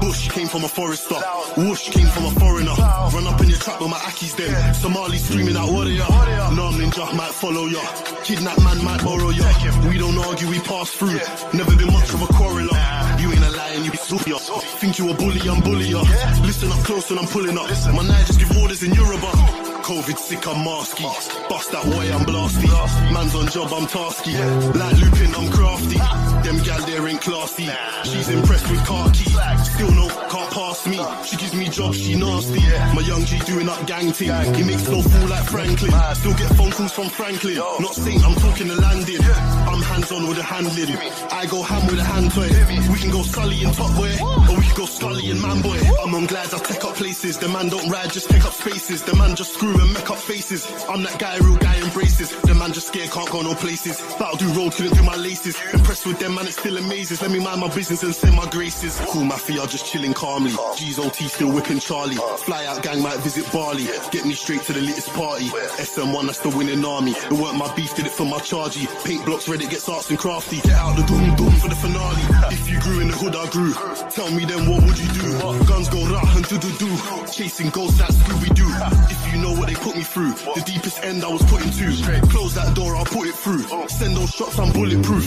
Bush 0.00 0.28
came 0.30 0.46
from 0.48 0.64
a 0.64 0.68
forester. 0.68 1.16
Whoosh 1.56 1.90
came 1.90 2.06
from 2.08 2.24
a 2.26 2.30
foreigner. 2.38 2.74
Run 3.14 3.26
up 3.26 3.40
in 3.40 3.48
your 3.48 3.58
trap 3.58 3.80
with 3.80 3.90
my 3.90 3.98
Akis 3.98 4.36
then. 4.36 4.74
Somali 4.74 5.18
screaming 5.18 5.56
out 5.56 5.70
warrior. 5.70 6.06
No, 6.54 6.70
ninja 6.70 7.06
might 7.16 7.34
follow 7.34 7.66
ya. 7.66 7.82
Kidnap 8.22 8.58
man 8.62 8.82
might 8.84 9.02
borrow 9.02 9.30
ya. 9.30 9.46
We 9.88 9.98
don't 9.98 10.16
argue, 10.18 10.48
we 10.48 10.60
pass 10.60 10.90
through. 10.90 11.18
Never 11.52 11.74
been 11.76 11.92
much 11.92 12.14
of 12.14 12.22
a 12.22 12.26
quarreler. 12.26 12.78
You 13.20 13.32
ain't 13.32 13.44
a 13.44 13.50
lion, 13.50 13.84
you 13.84 13.90
be 13.90 13.98
super. 13.98 14.38
Think 14.80 14.98
you 14.98 15.10
a 15.10 15.14
bully, 15.14 15.40
I'm 15.48 15.60
bully 15.62 15.88
ya. 15.90 16.02
Listen 16.46 16.70
up 16.70 16.78
close 16.84 17.10
when 17.10 17.18
I'm 17.18 17.26
pulling 17.26 17.58
up. 17.58 17.68
Listen. 17.68 17.94
My 17.94 18.06
night 18.06 18.26
just 18.26 18.38
give 18.38 18.56
orders 18.56 18.82
in 18.82 18.92
Yoruba. 18.94 19.65
COVID 19.86 20.18
sick, 20.18 20.44
I'm 20.48 20.66
masky. 20.66 21.06
Bust 21.48 21.70
that 21.70 21.84
way, 21.86 22.10
I'm 22.10 22.26
blasty. 22.26 22.66
Man's 23.14 23.36
on 23.36 23.46
job, 23.46 23.70
I'm 23.72 23.86
tasky. 23.86 24.34
Like 24.74 24.98
looping, 24.98 25.32
I'm 25.32 25.48
crafty. 25.48 25.98
Them 26.42 26.58
gal 26.66 26.82
there 26.86 27.06
ain't 27.06 27.20
classy. 27.20 27.70
She's 28.02 28.28
impressed 28.28 28.68
with 28.68 28.82
khaki. 28.84 29.30
Still 29.62 29.92
no, 29.94 30.08
can't 30.26 30.50
pass 30.50 30.88
me. 30.88 30.98
She 31.22 31.36
gives 31.36 31.54
me 31.54 31.68
jobs, 31.68 32.02
she 32.02 32.16
nasty. 32.18 32.66
My 32.98 33.02
young 33.06 33.24
G 33.26 33.38
doing 33.46 33.68
up 33.68 33.86
gang 33.86 34.10
ting. 34.10 34.34
He 34.58 34.64
makes 34.64 34.88
no 34.88 35.02
fool 35.02 35.28
like 35.28 35.46
Franklin. 35.46 35.92
Still 36.18 36.34
get 36.34 36.50
phone 36.58 36.72
calls 36.72 36.90
from 36.90 37.08
Franklin. 37.08 37.54
Not 37.54 37.94
saying 37.94 38.24
I'm 38.24 38.34
talking 38.42 38.66
the 38.66 38.74
landing. 38.82 39.22
I'm 39.70 39.82
hands 39.82 40.10
on 40.10 40.26
with 40.26 40.38
the 40.38 40.42
handling. 40.42 40.98
I 41.30 41.46
go 41.46 41.62
ham 41.62 41.86
with 41.86 42.00
a 42.00 42.04
hand 42.04 42.32
toy. 42.32 42.50
We 42.90 42.98
can 42.98 43.10
go 43.12 43.22
Sully 43.22 43.62
and 43.62 43.72
Top 43.72 43.94
Boy. 43.94 44.10
Or 44.50 44.58
we 44.58 44.66
can 44.66 44.76
go 44.76 44.86
Scully 44.86 45.30
and 45.30 45.40
Man 45.40 45.62
Boy. 45.62 45.78
I'm 46.02 46.12
on 46.12 46.26
glides, 46.26 46.52
I 46.54 46.58
take 46.58 46.82
up 46.82 46.96
places. 46.96 47.38
The 47.38 47.48
man 47.48 47.68
don't 47.68 47.88
ride, 47.88 48.10
just 48.10 48.28
take 48.28 48.44
up 48.44 48.52
spaces. 48.52 49.02
The 49.04 49.14
man 49.14 49.36
just 49.36 49.54
screw 49.54 49.75
and 49.80 49.92
make 49.92 50.10
up 50.10 50.18
faces. 50.18 50.66
I'm 50.88 51.02
that 51.02 51.18
guy, 51.18 51.36
real 51.38 51.56
guy 51.56 51.76
in 51.76 51.86
embraces. 51.86 52.30
The 52.42 52.54
man 52.54 52.72
just 52.72 52.88
scared, 52.88 53.10
can't 53.10 53.30
go 53.30 53.42
no 53.42 53.54
places. 53.54 53.98
That'll 54.18 54.36
do 54.36 54.48
road, 54.52 54.72
couldn't 54.72 54.94
do 54.94 55.02
my 55.02 55.16
laces. 55.16 55.56
Impressed 55.72 56.06
with 56.06 56.18
them, 56.18 56.34
man, 56.34 56.46
it 56.46 56.52
still 56.52 56.76
amazes. 56.76 57.22
Let 57.22 57.30
me 57.30 57.40
mind 57.40 57.60
my 57.60 57.72
business 57.74 58.02
and 58.02 58.14
send 58.14 58.36
my 58.36 58.48
graces. 58.50 59.00
Cool 59.08 59.24
mafia, 59.24 59.66
just 59.66 59.86
chilling 59.86 60.14
calmly. 60.14 60.52
G's 60.76 60.98
OT 60.98 61.28
still 61.28 61.52
whipping 61.52 61.78
Charlie. 61.78 62.16
Fly 62.44 62.66
out 62.66 62.82
gang 62.82 63.02
might 63.02 63.18
visit 63.20 63.50
Bali. 63.52 63.86
Get 64.10 64.24
me 64.26 64.34
straight 64.34 64.62
to 64.62 64.72
the 64.72 64.80
latest 64.80 65.10
party. 65.14 65.46
SM1, 65.46 66.26
that's 66.26 66.40
the 66.40 66.50
winning 66.50 66.84
army. 66.84 67.12
It 67.12 67.32
weren't 67.32 67.56
my 67.56 67.72
beef, 67.74 67.94
did 67.94 68.06
it 68.06 68.12
for 68.12 68.26
my 68.26 68.38
chargy. 68.38 68.86
Paint 69.04 69.24
blocks, 69.24 69.48
Reddit 69.48 69.70
gets 69.70 69.88
arts 69.88 70.10
and 70.10 70.18
crafty. 70.18 70.60
Get 70.60 70.72
out 70.72 70.96
the 70.96 71.02
doom 71.04 71.34
doom 71.36 71.52
for 71.52 71.68
the 71.68 71.76
finale. 71.76 72.35
You 72.76 72.82
grew 72.82 73.00
in 73.00 73.08
the 73.08 73.16
hood, 73.16 73.32
I 73.32 73.48
grew. 73.48 73.72
Tell 74.12 74.30
me 74.36 74.44
then, 74.44 74.68
what 74.68 74.84
would 74.84 74.98
you 75.00 75.08
do? 75.16 75.32
Guns 75.64 75.88
go 75.88 76.04
rah 76.12 76.36
and 76.36 76.44
do 76.44 76.58
do 76.60 76.68
do. 76.76 76.92
Chasing 77.32 77.70
ghosts 77.70 77.96
that 77.96 78.12
Scooby 78.12 78.52
Doo. 78.52 78.68
If 79.08 79.32
you 79.32 79.40
know 79.40 79.52
what 79.56 79.68
they 79.68 79.74
put 79.80 79.96
me 79.96 80.02
through, 80.02 80.36
the 80.52 80.62
deepest 80.66 81.02
end 81.02 81.24
I 81.24 81.28
was 81.32 81.40
put 81.48 81.64
into. 81.64 81.88
Close 82.28 82.52
that 82.52 82.76
door, 82.76 82.94
I'll 82.94 83.06
put 83.06 83.28
it 83.28 83.34
through. 83.34 83.64
Send 83.88 84.14
those 84.14 84.28
shots, 84.28 84.58
I'm 84.58 84.72
bulletproof. 84.72 85.24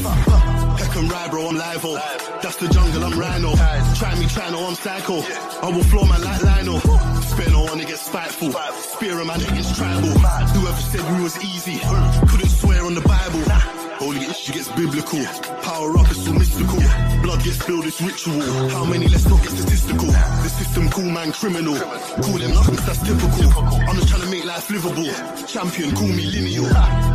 Heck 0.78 0.96
and 0.96 1.12
ride, 1.12 1.32
bro, 1.32 1.50
I'm 1.50 1.56
live 1.58 1.82
oh. 1.84 1.98
That's 2.44 2.58
the 2.58 2.70
jungle, 2.70 3.04
I'm 3.04 3.18
rhino. 3.18 3.50
Oh. 3.58 3.94
Try 3.98 4.14
me, 4.20 4.28
try 4.28 4.52
no, 4.52 4.68
I'm 4.68 4.76
psycho. 4.76 5.26
I 5.66 5.72
will 5.74 5.84
floor 5.90 6.06
man 6.06 6.22
like 6.22 6.44
Lionel. 6.44 6.80
Oh. 6.86 7.22
Spare 7.34 7.50
no 7.50 7.64
one, 7.64 7.80
it 7.82 7.88
gets 7.88 8.06
spiteful. 8.06 8.52
Spear 8.94 9.22
a 9.22 9.26
man, 9.26 9.42
it 9.42 9.50
gets 9.50 9.76
tribal. 9.76 10.10
Whoever 10.54 10.82
said 10.82 11.18
we 11.18 11.24
was 11.24 11.44
easy, 11.44 11.80
couldn't 12.30 12.50
swear 12.50 12.86
on 12.86 12.94
the 12.94 13.02
Bible. 13.02 13.42
Holy 14.10 14.26
issue 14.26 14.54
gets 14.54 14.70
biblical. 14.70 15.24
Power 15.62 15.96
up, 16.00 16.10
it's 16.10 16.26
so 16.26 16.34
mystical. 16.34 16.82
Blood 17.22 17.44
gets 17.44 17.62
spilled, 17.62 17.86
it's 17.86 18.02
ritual. 18.02 18.42
How 18.70 18.84
many? 18.84 19.08
Let's 19.08 19.30
not 19.30 19.40
get 19.44 19.52
statistical. 19.52 20.08
The 20.10 20.50
system 20.50 20.90
call 20.90 21.06
man 21.06 21.32
criminal. 21.32 21.78
Call 21.78 22.40
them 22.42 22.50
nothing, 22.58 22.82
that's 22.90 23.06
typical. 23.06 23.54
I'm 23.62 23.96
just 23.98 24.10
trying 24.10 24.22
to 24.22 24.30
make 24.32 24.46
life 24.46 24.68
livable. 24.72 25.14
Champion, 25.46 25.94
call 25.94 26.08
me 26.08 26.26
lineal. 26.26 26.66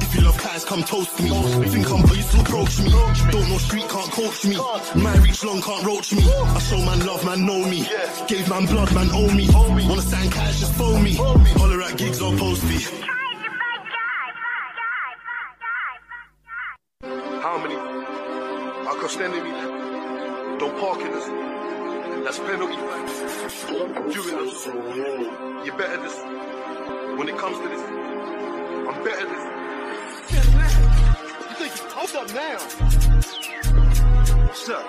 If 0.06 0.14
you 0.14 0.20
love 0.20 0.38
cats, 0.38 0.64
come 0.64 0.84
toast 0.84 1.18
me. 1.18 1.30
Think 1.66 1.90
I'm 1.90 2.04
pleased 2.06 2.30
to 2.30 2.40
approach 2.42 2.78
me. 2.78 2.90
Don't 3.32 3.48
know 3.50 3.58
street, 3.58 3.88
can't 3.88 4.12
coach 4.12 4.44
me. 4.46 4.56
Man 4.94 5.20
reach 5.20 5.42
long, 5.42 5.60
can't 5.62 5.84
roach 5.84 6.14
me. 6.14 6.22
I 6.22 6.58
show 6.60 6.78
man 6.78 7.04
love, 7.04 7.24
man 7.24 7.44
know 7.44 7.58
me. 7.66 7.88
Gave 8.28 8.48
man 8.48 8.66
blood, 8.66 8.94
man 8.94 9.10
owe 9.10 9.34
me. 9.34 9.48
Wanna 9.50 10.00
sign 10.00 10.30
cash, 10.30 10.60
just 10.60 10.74
phone 10.74 11.02
me. 11.02 11.14
Holler 11.58 11.82
at 11.82 11.98
gigs 11.98 12.22
or 12.22 12.30
posty. 12.38 12.78
How 13.02 13.23
many 17.44 17.74
are 17.76 18.96
contending 18.96 19.44
me? 19.44 19.50
Don't 20.58 20.80
park 20.80 21.00
in 21.02 21.12
this. 21.12 21.26
That's 22.24 22.38
penalty. 22.38 22.74
Do 24.14 24.20
it. 24.24 25.66
You 25.66 25.72
better 25.72 26.00
this. 26.00 26.16
When 27.18 27.28
it 27.28 27.36
comes 27.36 27.58
to 27.58 27.68
this, 27.68 27.82
I'm 28.88 29.04
better 29.04 29.26
this. 29.28 29.44
You 30.32 31.54
think, 31.60 31.72
you 31.76 31.84
hold 31.90 32.16
up 32.16 32.28
now. 32.32 32.58
What's 34.46 34.68
up? 34.70 34.86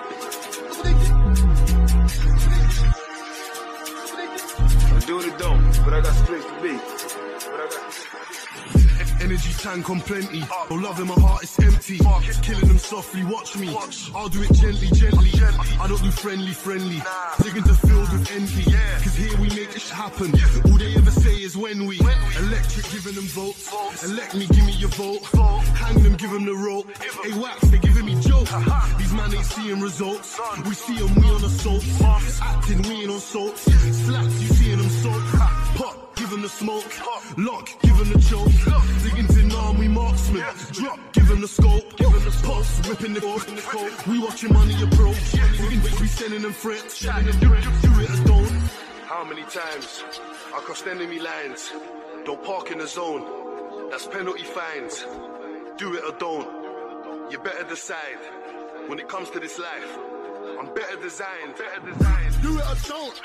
I'm 4.92 5.00
doing 5.00 5.28
it 5.28 5.38
though, 5.38 5.58
but 5.84 5.92
I 5.92 6.00
got 6.00 6.14
straight 6.24 6.42
to 6.42 6.62
be. 6.62 6.95
But 9.26 9.32
I 9.32 9.38
got 9.38 9.46
Energy 9.46 9.52
tank 9.58 9.90
on 9.90 10.00
plenty. 10.00 10.44
Oh, 10.70 10.74
love 10.74 11.00
in 11.00 11.06
my 11.08 11.14
heart 11.14 11.42
is 11.42 11.58
empty. 11.58 11.98
Killing 12.42 12.68
them 12.68 12.78
softly, 12.78 13.24
watch 13.24 13.56
me. 13.56 13.68
I'll 14.14 14.28
do 14.28 14.42
it 14.42 14.52
gently, 14.52 14.88
gently. 14.94 15.30
I, 15.34 15.84
I 15.84 15.88
don't 15.88 16.02
do 16.02 16.10
friendly, 16.10 16.52
friendly. 16.52 17.02
Digging 17.42 17.64
the 17.64 17.74
field 17.74 18.12
with 18.12 18.30
envy. 18.32 18.64
Cause 19.02 19.14
here 19.16 19.36
we 19.40 19.48
make 19.50 19.72
this 19.72 19.90
happen. 19.90 20.32
All 20.70 20.78
they 20.78 20.94
ever 20.94 21.10
say 21.10 21.34
is 21.42 21.56
when 21.56 21.86
we. 21.86 21.98
Electric 22.38 22.88
giving 22.90 23.14
them 23.14 23.24
votes. 23.24 23.70
Elect 24.04 24.34
me, 24.34 24.46
give 24.46 24.64
me 24.64 24.72
your 24.72 24.90
vote. 24.90 25.22
Hang 25.74 26.02
them, 26.02 26.14
give 26.14 26.30
them 26.30 26.44
the 26.44 26.54
rope. 26.54 26.86
Hey, 27.24 27.38
wax, 27.38 27.60
they 27.68 27.78
giving 27.78 28.06
me 28.06 28.14
joke. 28.20 28.48
These 28.98 29.12
man 29.12 29.34
ain't 29.34 29.44
seeing 29.44 29.80
results. 29.80 30.38
We 30.64 30.74
see 30.74 30.98
them, 30.98 31.14
we 31.16 31.28
on 31.30 31.44
assault. 31.44 31.84
Acting, 32.42 32.82
we 32.82 33.02
ain't 33.02 33.10
on 33.10 33.20
salt. 33.20 33.58
Slaps, 33.58 34.40
you 34.40 34.48
seeing 34.54 34.78
them 34.78 34.88
salt. 34.88 35.22
Pop, 35.76 36.05
give 36.26 36.34
him 36.34 36.42
the 36.42 36.48
smoke. 36.48 37.38
Lock, 37.38 37.68
give 37.82 37.96
him 37.96 38.12
the 38.12 38.18
choke. 38.18 38.50
Digging 39.02 39.28
to 39.28 39.56
arm, 39.56 39.78
we 39.78 39.88
marksman. 39.88 40.42
Drop, 40.72 40.98
give 41.12 41.28
him 41.28 41.40
the 41.40 41.48
scope. 41.48 41.84
Pulse, 42.42 42.88
whipping 42.88 43.14
the 43.14 43.20
coke. 43.20 44.06
We 44.06 44.18
watching 44.18 44.52
money 44.52 44.82
approach. 44.82 45.32
We 46.00 46.06
sending 46.08 46.42
them 46.42 46.52
threats. 46.52 47.00
Do, 47.00 47.08
do 47.40 47.54
it 47.54 48.10
or 48.10 48.24
don't. 48.24 48.48
How 49.06 49.24
many 49.24 49.42
times 49.42 50.02
I 50.54 50.58
crossed 50.60 50.86
enemy 50.86 51.20
lines? 51.20 51.72
Don't 52.24 52.42
park 52.42 52.72
in 52.72 52.78
the 52.78 52.88
zone. 52.88 53.90
That's 53.90 54.06
penalty 54.06 54.42
fines. 54.42 55.06
Do 55.78 55.94
it 55.94 56.02
or 56.04 56.18
don't. 56.18 57.30
You 57.30 57.38
better 57.38 57.64
decide. 57.64 58.18
When 58.88 58.98
it 58.98 59.08
comes 59.08 59.30
to 59.30 59.40
this 59.40 59.58
life, 59.58 59.98
I'm 60.58 60.74
better 60.74 60.96
designed. 61.02 61.54
Better 61.56 61.92
designed. 61.92 62.42
Do 62.42 62.58
it 62.58 62.64
or 62.64 62.76
don't. 62.88 63.20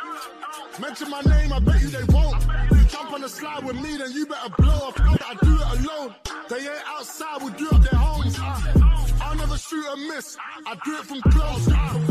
Mention 0.79 1.09
my 1.09 1.21
name, 1.21 1.53
I 1.53 1.59
bet 1.59 1.81
you 1.81 1.89
they 1.89 2.03
won't. 2.05 2.43
You 2.71 2.83
jump 2.85 3.13
on 3.13 3.21
the 3.21 3.29
slide 3.29 3.63
with 3.63 3.75
me, 3.75 3.97
then 3.97 4.11
you 4.11 4.25
better 4.25 4.49
blow 4.57 4.87
off. 4.87 4.99
I 4.99 5.35
do 5.41 5.55
it 5.55 5.79
alone. 5.79 6.15
They 6.49 6.57
ain't 6.57 6.83
outside, 6.87 7.43
we 7.43 7.51
do 7.51 7.67
it 7.71 7.81
their 7.89 7.99
homes. 7.99 8.37
Uh, 8.39 9.21
I'll 9.21 9.35
never 9.35 9.57
shoot 9.57 9.85
a 9.93 9.97
miss. 9.97 10.37
I 10.65 10.75
do 10.83 10.97
it 10.97 11.05
from 11.05 11.21
close. 11.21 11.65
From. 11.65 12.01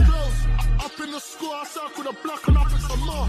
Up 0.81 1.01
in 1.01 1.11
the 1.13 1.21
score, 1.21 1.55
I 1.55 1.65
circle 1.65 2.05
the 2.05 2.17
block 2.23 2.47
and 2.49 2.57
up 2.57 2.73
it 2.73 2.81
some 2.81 3.01
more. 3.01 3.29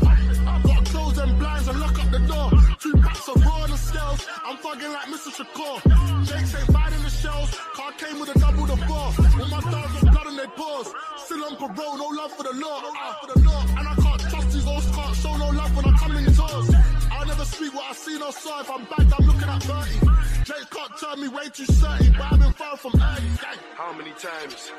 Got 0.64 0.86
them 1.16 1.38
blinds 1.38 1.68
and 1.68 1.80
lock 1.80 1.98
up 2.04 2.12
the 2.12 2.20
door. 2.20 2.52
Two 2.80 2.94
packs 3.02 3.28
of 3.28 3.36
the 3.36 3.78
scales. 3.78 4.28
I'm 4.46 4.58
fucking 4.58 4.92
like 4.92 5.08
Mr. 5.08 5.30
Shakur. 5.38 5.78
Jake 6.26 6.46
say 6.46 6.64
biting 6.72 7.04
the 7.04 7.10
shells. 7.10 7.52
Car 7.76 7.92
came 7.94 8.20
with 8.20 8.36
a 8.36 8.40
double 8.40 8.66
the 8.66 8.76
bar. 8.88 9.14
All 9.40 9.48
my 9.48 9.62
dogs 9.72 9.94
got 10.04 10.12
blood 10.12 10.28
in 10.28 10.36
their 10.38 10.48
paws. 10.48 10.94
Still 11.26 11.44
on 11.46 11.56
parole, 11.56 11.98
no 11.98 12.08
love 12.08 12.32
for 12.34 12.44
the 12.44 12.54
law. 12.54 12.82
No 12.82 12.90
love 12.90 13.18
for 13.22 13.28
the 13.34 13.40
law. 13.46 13.62
And 13.78 13.88
I 13.88 13.96
can't 13.96 14.22
trust 14.30 14.52
these 14.52 14.68
old 14.68 14.84
can't 14.94 15.16
show 15.16 15.36
no 15.38 15.50
love 15.50 15.76
when 15.76 15.86
I 15.86 15.98
come 15.98 16.16
in 16.16 16.26
doors. 16.26 16.76
I'll 17.12 17.26
never 17.26 17.46
speak 17.46 17.74
what 17.74 17.86
I 17.90 17.94
see 17.94 18.22
or 18.22 18.32
saw. 18.32 18.62
If 18.62 18.72
I'm 18.72 18.84
back, 18.86 19.20
I'm 19.20 19.26
looking 19.26 19.50
at 19.50 19.64
30. 19.64 20.22
Jake 20.44 20.70
can't 20.70 20.98
turn 21.00 21.22
me 21.22 21.28
way 21.28 21.50
too 21.50 21.66
certain, 21.66 22.14
but 22.14 22.32
I've 22.32 22.40
been 22.40 22.54
far 22.54 22.78
from 22.78 22.94
early. 22.96 23.30
How 23.76 23.94
many 23.94 24.12
times 24.12 24.72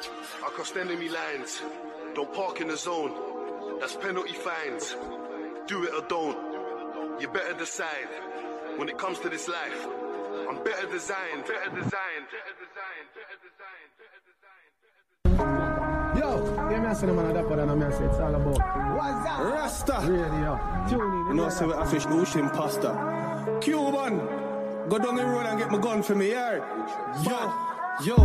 I 0.44 0.48
crossed 0.50 0.76
enemy 0.76 1.08
lines? 1.08 1.62
Don't 2.14 2.32
park 2.34 2.60
in 2.60 2.68
the 2.68 2.76
zone. 2.76 3.14
That's 3.80 3.96
penalty 3.96 4.34
fines. 4.34 4.96
Do 5.66 5.84
it 5.84 5.94
or 5.94 6.02
don't. 6.08 7.20
You 7.20 7.28
better 7.28 7.54
decide. 7.54 8.08
When 8.76 8.88
it 8.88 8.98
comes 8.98 9.18
to 9.20 9.28
this 9.28 9.46
life, 9.48 9.86
I'm 10.48 10.56
better 10.64 10.86
designed. 10.90 11.44
Better 11.46 11.70
designed. 11.70 12.26
Better 12.32 12.54
designed. 12.58 13.08
Better 13.14 13.38
designed. 13.46 13.88
Yo, 16.18 16.68
yeah, 16.70 16.80
me 16.80 16.86
I 16.88 16.92
say 16.94 17.06
the 17.06 17.12
man 17.12 17.30
a 17.30 17.34
dapper 17.34 17.56
than 17.56 17.68
a 17.68 17.76
me 17.76 17.86
I 17.86 17.90
say 17.90 18.04
it's 18.04 18.18
all 18.18 18.34
about 18.34 18.58
What's 18.96 19.30
up? 19.30 19.38
Rasta. 19.40 20.00
Radio. 20.00 20.86
Tune 20.88 21.00
in. 21.00 21.26
You 21.28 21.34
know, 21.34 21.48
say 21.48 21.66
we 21.66 21.72
have 21.72 21.90
fish 21.90 22.06
ocean 22.06 22.50
pasta. 22.50 23.58
Cuban. 23.60 24.18
Go 24.88 24.98
down 24.98 25.14
the 25.14 25.24
road 25.24 25.46
and 25.46 25.58
get 25.58 25.70
my 25.70 25.78
gun 25.78 26.02
for 26.02 26.14
me, 26.16 26.30
yeah? 26.30 26.56
Yo. 27.22 27.71
Yo, 28.00 28.16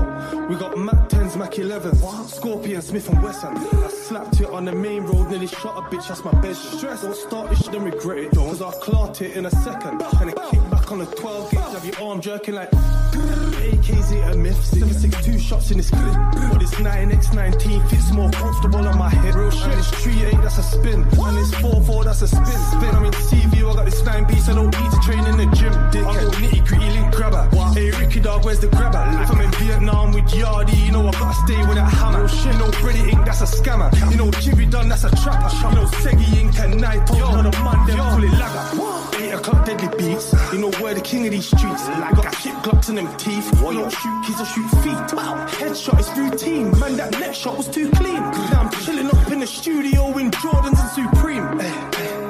we 0.47 0.55
got 0.55 0.77
Mac 0.77 0.95
10s, 1.09 1.35
Mac 1.37 1.51
11s, 1.51 2.29
Scorpion, 2.29 2.81
Smith 2.81 3.09
and 3.09 3.21
Wesson. 3.21 3.55
I 3.57 3.89
slapped 3.89 4.39
it 4.39 4.49
on 4.49 4.65
the 4.65 4.71
main 4.71 5.03
road, 5.03 5.29
nearly 5.29 5.45
shot 5.45 5.77
a 5.77 5.81
bitch, 5.81 6.07
that's 6.07 6.23
my 6.23 6.31
bed. 6.41 6.55
Stress, 6.55 7.01
don't 7.01 7.15
start 7.15 7.67
and 7.67 7.83
regret 7.83 8.17
it, 8.19 8.31
cause 8.31 8.61
I'll 8.61 8.71
clot 8.71 9.21
it 9.21 9.35
in 9.35 9.45
a 9.45 9.51
second. 9.51 10.01
And 10.01 10.31
then 10.31 10.49
kick 10.49 10.69
back 10.71 10.76
on 10.91 10.99
the 10.99 11.05
12 11.05 11.51
gauge, 11.51 11.59
have 11.59 11.85
your 11.85 12.09
arm 12.09 12.21
jerking 12.21 12.55
like 12.55 12.69
AKs 12.71 14.31
a 14.31 14.37
myth. 14.37 14.63
Six, 14.65 14.97
six, 14.97 15.25
two 15.25 15.39
shots 15.39 15.71
in 15.71 15.77
this 15.77 15.89
clip. 15.89 16.13
But 16.51 16.59
this 16.59 16.73
9x19 16.75 17.89
fits 17.89 18.11
more 18.11 18.29
comfortable 18.31 18.87
on 18.87 18.97
my 18.97 19.09
head. 19.09 19.35
Real 19.35 19.51
shit, 19.51 19.71
this 19.71 19.91
3-8, 19.91 20.41
that's 20.41 20.57
a 20.57 20.63
spin. 20.63 21.01
And 21.01 21.37
this 21.37 21.51
4-4, 21.55 22.03
that's 22.05 22.21
a 22.21 22.27
spin. 22.27 22.45
Spin, 22.45 22.95
I'm 22.95 23.05
in 23.05 23.11
CV, 23.13 23.69
I 23.69 23.75
got 23.75 23.85
this 23.85 24.03
9 24.03 24.27
beats, 24.27 24.49
I 24.49 24.55
don't 24.55 24.65
need 24.65 24.91
to 24.91 24.99
train 24.99 25.25
in 25.25 25.37
the 25.37 25.55
gym. 25.55 25.73
Dick, 25.91 26.05
I 26.05 26.13
go 26.21 26.29
nitty 26.31 26.67
gritty 26.67 26.89
link 26.89 27.13
grabber. 27.13 27.49
Hey, 27.73 27.91
Ricky 27.91 28.19
dog, 28.19 28.45
where's 28.45 28.59
the 28.59 28.67
grabber? 28.67 29.03
If 29.21 29.31
I'm 29.31 29.41
in 29.41 29.51
Vietnam 29.51 30.13
with 30.13 30.25
Yardy, 30.25 30.85
you 30.85 30.91
know 30.91 31.07
I 31.07 31.11
gotta 31.11 31.33
stay 31.45 31.59
with 31.65 31.75
that 31.75 31.91
hammer. 31.91 32.19
Real 32.19 32.27
shit, 32.27 32.55
no 32.55 32.71
Freddy 32.71 33.11
Ink, 33.11 33.25
that's 33.25 33.41
a 33.41 33.45
scammer. 33.45 33.89
You 34.11 34.17
know 34.17 34.31
Jimmy 34.31 34.65
Dunn, 34.65 34.89
that's 34.89 35.03
a 35.03 35.09
trapper. 35.21 35.49
You 35.69 35.75
know 35.75 35.85
Seggy 36.01 36.39
Ink 36.39 36.59
and 36.59 36.79
Night, 36.79 37.09
yo, 37.17 37.25
on 37.25 37.43
the 37.43 37.57
Monday, 37.59 37.95
call 37.95 38.23
it 38.23 38.31
lagger. 38.31 38.93
8 39.17 39.33
o'clock 39.33 39.65
deadly 39.65 39.89
beats, 39.97 40.33
you 40.53 40.59
know 40.59 40.71
we're 40.81 40.93
the 40.93 41.01
king 41.01 41.25
of 41.25 41.31
these 41.31 41.47
streets. 41.47 41.87
Like 41.87 42.15
got 42.15 42.31
chip 42.39 42.53
glocks 42.65 42.89
in 42.89 42.95
them 42.95 43.15
teeth. 43.17 43.47
You 43.61 43.73
don't 43.73 43.91
shoot 43.91 44.25
kids 44.25 44.41
or 44.41 44.45
shoot 44.45 44.69
feet. 44.83 45.13
Wow, 45.13 45.45
headshot 45.47 45.99
is 45.99 46.09
routine. 46.17 46.71
Man, 46.79 46.97
that 46.97 47.11
net 47.19 47.35
shot 47.35 47.57
was 47.57 47.67
too 47.67 47.89
clean. 47.91 48.15
Now 48.15 48.61
I'm 48.61 48.69
chilling 48.83 49.07
up 49.07 49.31
in 49.31 49.39
the 49.39 49.47
studio 49.47 50.17
in 50.17 50.31
Jordans 50.31 50.79
and 50.79 51.13
Supreme. 51.13 51.59
Hey, 51.59 51.69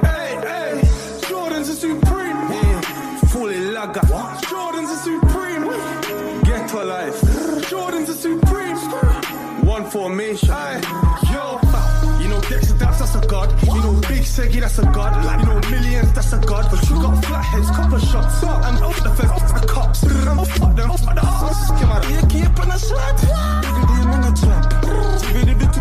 hey, 0.08 0.30
hey, 0.48 0.82
Jordans 1.30 1.69
and 1.69 1.77
Supreme. 1.77 2.38
Yeah, 2.51 3.19
fully 3.32 3.59
lagger. 3.72 4.01
Jordans 4.01 4.90
and 4.95 5.01
Supreme. 5.09 6.43
Get 6.43 6.69
to 6.69 6.84
life. 6.84 7.19
Jordans 7.69 8.08
and 8.09 8.17
Supreme. 8.17 9.66
One 9.66 9.90
formation. 9.90 10.51
Aye. 10.51 11.17
God. 13.38 13.49
You 13.64 13.82
know 13.82 13.93
Big 14.09 14.24
Seggy, 14.24 14.59
that's 14.61 14.80
a 14.80 14.83
god. 14.83 15.14
You 15.41 15.45
know 15.45 15.59
Millions, 15.69 16.11
that's 16.14 16.33
a 16.33 16.40
god. 16.40 16.66
But 16.72 16.82
you 16.90 16.95
got 17.01 17.25
flatheads, 17.25 17.69
copper 17.72 17.99
shots. 17.99 18.43
I'm 18.43 18.83
off 18.83 19.03
the 19.03 19.11
fence, 19.17 19.32
off 19.32 19.61
the 19.61 19.67
cops. 19.67 20.03
I'm 20.03 20.40
off 20.40 20.56
them, 20.77 20.91
off 20.91 21.01
the 21.01 21.24
ass. 21.24 21.59
Come 21.80 21.91
on, 21.91 22.01
you 22.14 22.22
keep 22.33 22.59
on 22.61 22.72
a 22.72 22.80
shot. 22.80 23.17
A 23.24 23.69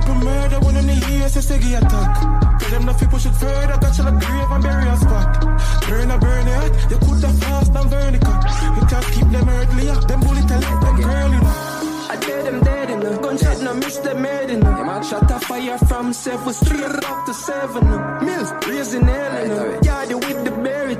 the 0.06 0.14
murder 0.24 0.60
when 0.60 0.76
in 0.76 0.86
the 0.86 0.96
years, 1.10 1.36
it's 1.36 1.46
Seggy 1.46 1.76
attack. 1.78 2.60
Tell 2.60 2.70
them 2.70 2.84
nothing 2.86 3.08
push 3.08 3.26
it 3.26 3.34
further, 3.34 3.76
got 3.80 3.96
you 3.98 4.04
like 4.04 4.18
grave 4.24 4.50
and 4.54 4.62
bury 4.62 4.88
a 4.88 4.96
spot. 4.96 5.28
Burn 5.88 6.10
a 6.10 6.18
burn 6.18 6.48
it, 6.48 6.72
you 6.90 6.98
could 6.98 7.22
have 7.24 7.38
fast 7.40 7.74
and 7.74 7.90
vertical. 7.90 8.36
You 8.76 8.84
can't 8.90 9.06
keep 9.14 9.28
them 9.34 9.48
earthly, 9.48 9.86
them 10.08 10.20
bullet 10.20 10.50
and 10.54 10.62
let 10.62 10.80
them 10.84 10.96
girly. 11.00 11.38
I 12.12 12.16
dead 12.20 12.44
them 12.46 12.60
dead 12.62 12.90
in 12.90 13.00
the 13.00 13.18
gunshot, 13.18 13.60
no 13.62 13.74
miss 13.74 13.96
them 13.98 14.24
head 14.24 14.50
in 14.50 14.60
the 14.60 14.86
shot 15.02 15.30
a 15.30 15.38
fire 15.38 15.78
from 15.78 16.12
seven 16.12 16.52
straight 16.52 17.04
up 17.04 17.25
seven. 17.47 17.84
Mills 18.26 18.50
raising 18.66 19.07
hell 19.07 19.36
in 19.44 19.50
the 19.50 19.81
yard 19.86 20.12
with 20.12 20.44
the 20.44 20.50
berry. 20.65 20.97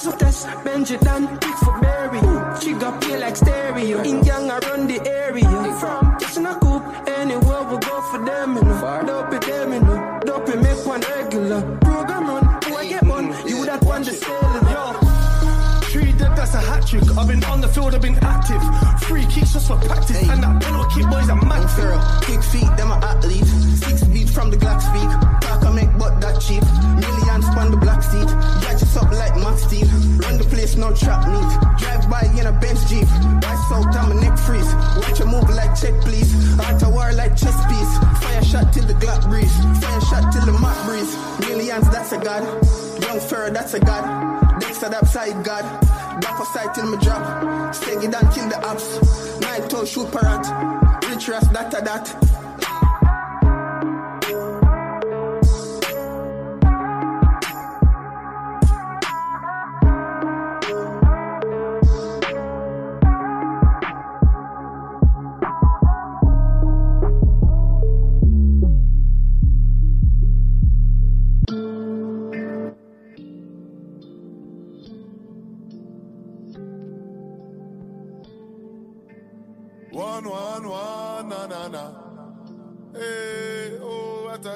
So 0.00 0.12
test 0.12 0.46
Benji 0.64 0.96
Dan 1.00 1.22
pick 1.38 1.56
for 1.64 1.78
berry. 1.80 2.20
She 2.60 2.72
got 2.72 3.00
play 3.00 3.18
like 3.18 3.36
stereo. 3.36 4.02
In 4.02 4.22
gang 4.22 4.50
around 4.50 4.88
the 4.90 4.98
area. 5.06 5.48
From 5.80 6.18
kitchen 6.18 6.46
a 6.46 6.54
coop, 6.58 6.82
anywhere 7.20 7.62
we 7.70 7.76
go 7.78 7.96
for 8.10 8.20
them. 8.24 8.56
You 8.56 8.62
know. 8.62 9.02
Dope 9.06 9.34
it 9.34 9.42
them, 9.46 9.72
you 9.72 9.80
know. 9.80 10.20
Dope 10.26 10.48
it 10.48 10.60
make 10.60 10.86
one 10.86 11.00
regular. 11.00 11.60
Program 11.80 12.26
run, 12.30 12.44
who 12.64 12.74
I 12.76 12.86
get 12.88 13.04
one, 13.04 13.32
mm-hmm. 13.32 13.48
you 13.48 13.66
that 13.66 13.82
one 13.84 14.02
the 14.02 14.12
selling. 14.12 14.66
Yo, 14.74 14.84
three 15.92 16.12
dead 16.18 16.32
that's 16.36 16.54
a 16.54 16.60
hat 16.60 16.86
trick. 16.86 17.08
I've 17.16 17.28
been 17.28 17.44
on 17.44 17.60
the 17.60 17.68
field, 17.68 17.94
I've 17.94 18.02
been 18.02 18.18
active. 18.22 18.62
Free 19.06 19.26
kicks 19.26 19.52
just 19.52 19.68
for 19.68 19.78
practice. 19.88 20.28
And 20.28 20.42
that 20.42 20.62
penalty 20.62 21.00
kick 21.00 21.10
boys 21.10 21.28
are 21.30 21.42
mad 21.50 21.66
Pharaoh, 21.76 22.02
big 22.26 22.42
feet, 22.52 22.70
them 22.76 22.90
are 22.90 23.02
athletes. 23.04 23.50
Six 23.86 24.04
feet 24.04 24.15
from 24.36 24.50
the 24.50 24.56
Glock 24.58 24.80
speak. 24.84 25.08
Park 25.48 25.64
I 25.64 25.72
make 25.72 25.92
but 25.96 26.20
that 26.20 26.36
cheap. 26.44 26.60
Millions 27.00 27.48
on 27.56 27.70
the 27.72 27.80
black 27.80 28.02
seat. 28.02 28.28
Jack 28.60 28.76
us 28.84 28.96
up 29.00 29.10
like 29.10 29.34
Max 29.40 29.64
Steel. 29.64 29.88
Run 30.20 30.36
the 30.36 30.44
place, 30.52 30.76
no 30.76 30.92
trap 30.92 31.24
meet. 31.24 31.50
Drive 31.80 32.04
by 32.12 32.28
in 32.36 32.44
a 32.44 32.52
Benz 32.52 32.84
Jeep. 32.84 33.08
Rise 33.40 33.64
out, 33.72 33.96
I'm 33.96 34.12
a 34.12 34.16
neck 34.20 34.36
freeze. 34.36 34.68
Watch 35.00 35.20
you 35.20 35.26
move 35.26 35.48
like 35.48 35.72
check, 35.80 35.96
please. 36.04 36.28
Art 36.60 36.82
a 36.84 36.88
war 36.90 37.10
like 37.16 37.32
chess 37.32 37.56
piece. 37.72 37.92
Fire 38.20 38.44
shot 38.44 38.66
till 38.74 38.84
the 38.84 38.92
Glock 39.00 39.24
breeze. 39.24 39.56
Fire 39.80 40.02
shot 40.04 40.30
till 40.30 40.44
the 40.44 40.52
Mac 40.60 40.76
breeze. 40.84 41.12
Millions, 41.40 41.88
that's 41.88 42.12
a 42.12 42.18
god. 42.20 42.44
Young 43.00 43.20
Pharaoh, 43.20 43.50
that's 43.50 43.72
a 43.72 43.80
god. 43.80 44.04
Dexter, 44.60 44.90
that 44.90 45.08
side 45.08 45.42
god. 45.44 45.64
Drop 46.20 46.38
a 46.40 46.44
side 46.52 46.74
till 46.74 46.86
me 46.92 46.98
drop. 47.00 47.74
Stay 47.74 47.96
it 48.04 48.12
and 48.12 48.28
kill 48.34 48.48
the 48.52 48.60
ops. 48.68 49.00
Nine 49.40 49.66
toe 49.68 49.86
shoot 49.86 50.12
parrot. 50.12 50.44
Rich 51.08 51.28
ras, 51.28 51.48
that 51.56 51.72
a 51.72 51.80
that. 51.88 52.45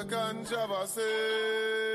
Controversy. 0.05 1.90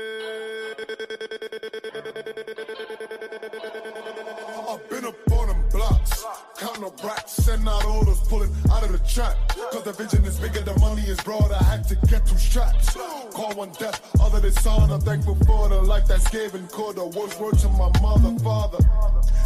Up 6.83 7.03
racks, 7.03 7.33
sending 7.33 7.67
out 7.67 7.85
orders, 7.85 8.19
pulling 8.27 8.53
out 8.71 8.83
of 8.83 8.91
the 8.91 8.99
trap. 8.99 9.35
Cause 9.71 9.83
the 9.83 9.93
vision 9.93 10.23
is 10.25 10.39
bigger, 10.39 10.61
the 10.61 10.77
money 10.79 11.01
is 11.03 11.19
broad, 11.21 11.51
I 11.51 11.63
had 11.63 11.87
to 11.89 11.95
get 12.07 12.25
two 12.25 12.37
straps. 12.37 12.95
Call 13.31 13.53
one 13.55 13.71
death, 13.79 14.01
other 14.21 14.39
than 14.39 14.51
son, 14.51 14.91
I'm 14.91 15.01
thankful 15.01 15.35
for 15.45 15.69
the 15.69 15.81
life 15.81 16.07
that's 16.07 16.29
given. 16.29 16.67
Called 16.67 16.95
the 16.95 17.05
worst 17.05 17.39
word 17.39 17.57
to 17.59 17.69
my 17.69 17.91
mother, 18.01 18.37
father. 18.43 18.79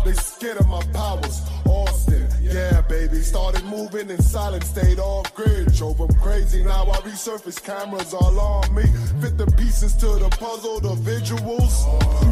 They 0.03 0.13
scared 0.13 0.57
of 0.57 0.67
my 0.67 0.81
powers, 0.93 1.41
Austin, 1.65 2.27
yeah, 2.41 2.81
baby. 2.81 3.21
Started 3.21 3.63
moving 3.65 4.09
in 4.09 4.21
silence, 4.21 4.67
stayed 4.67 4.99
off 4.99 5.33
grid, 5.35 5.73
drove 5.73 5.99
them 5.99 6.13
crazy. 6.19 6.63
Now 6.63 6.85
I 6.85 6.97
resurface 7.01 7.61
cameras 7.63 8.13
all 8.13 8.39
on 8.39 8.73
me. 8.73 8.83
Fit 9.21 9.37
the 9.37 9.45
pieces 9.57 9.93
to 9.97 10.07
the 10.07 10.29
puzzle, 10.39 10.79
the 10.79 10.95
visuals. 10.95 11.85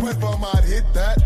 If 0.09 0.23
I 0.23 0.37
might 0.37 0.63
hit 0.63 0.85
that, 0.93 1.21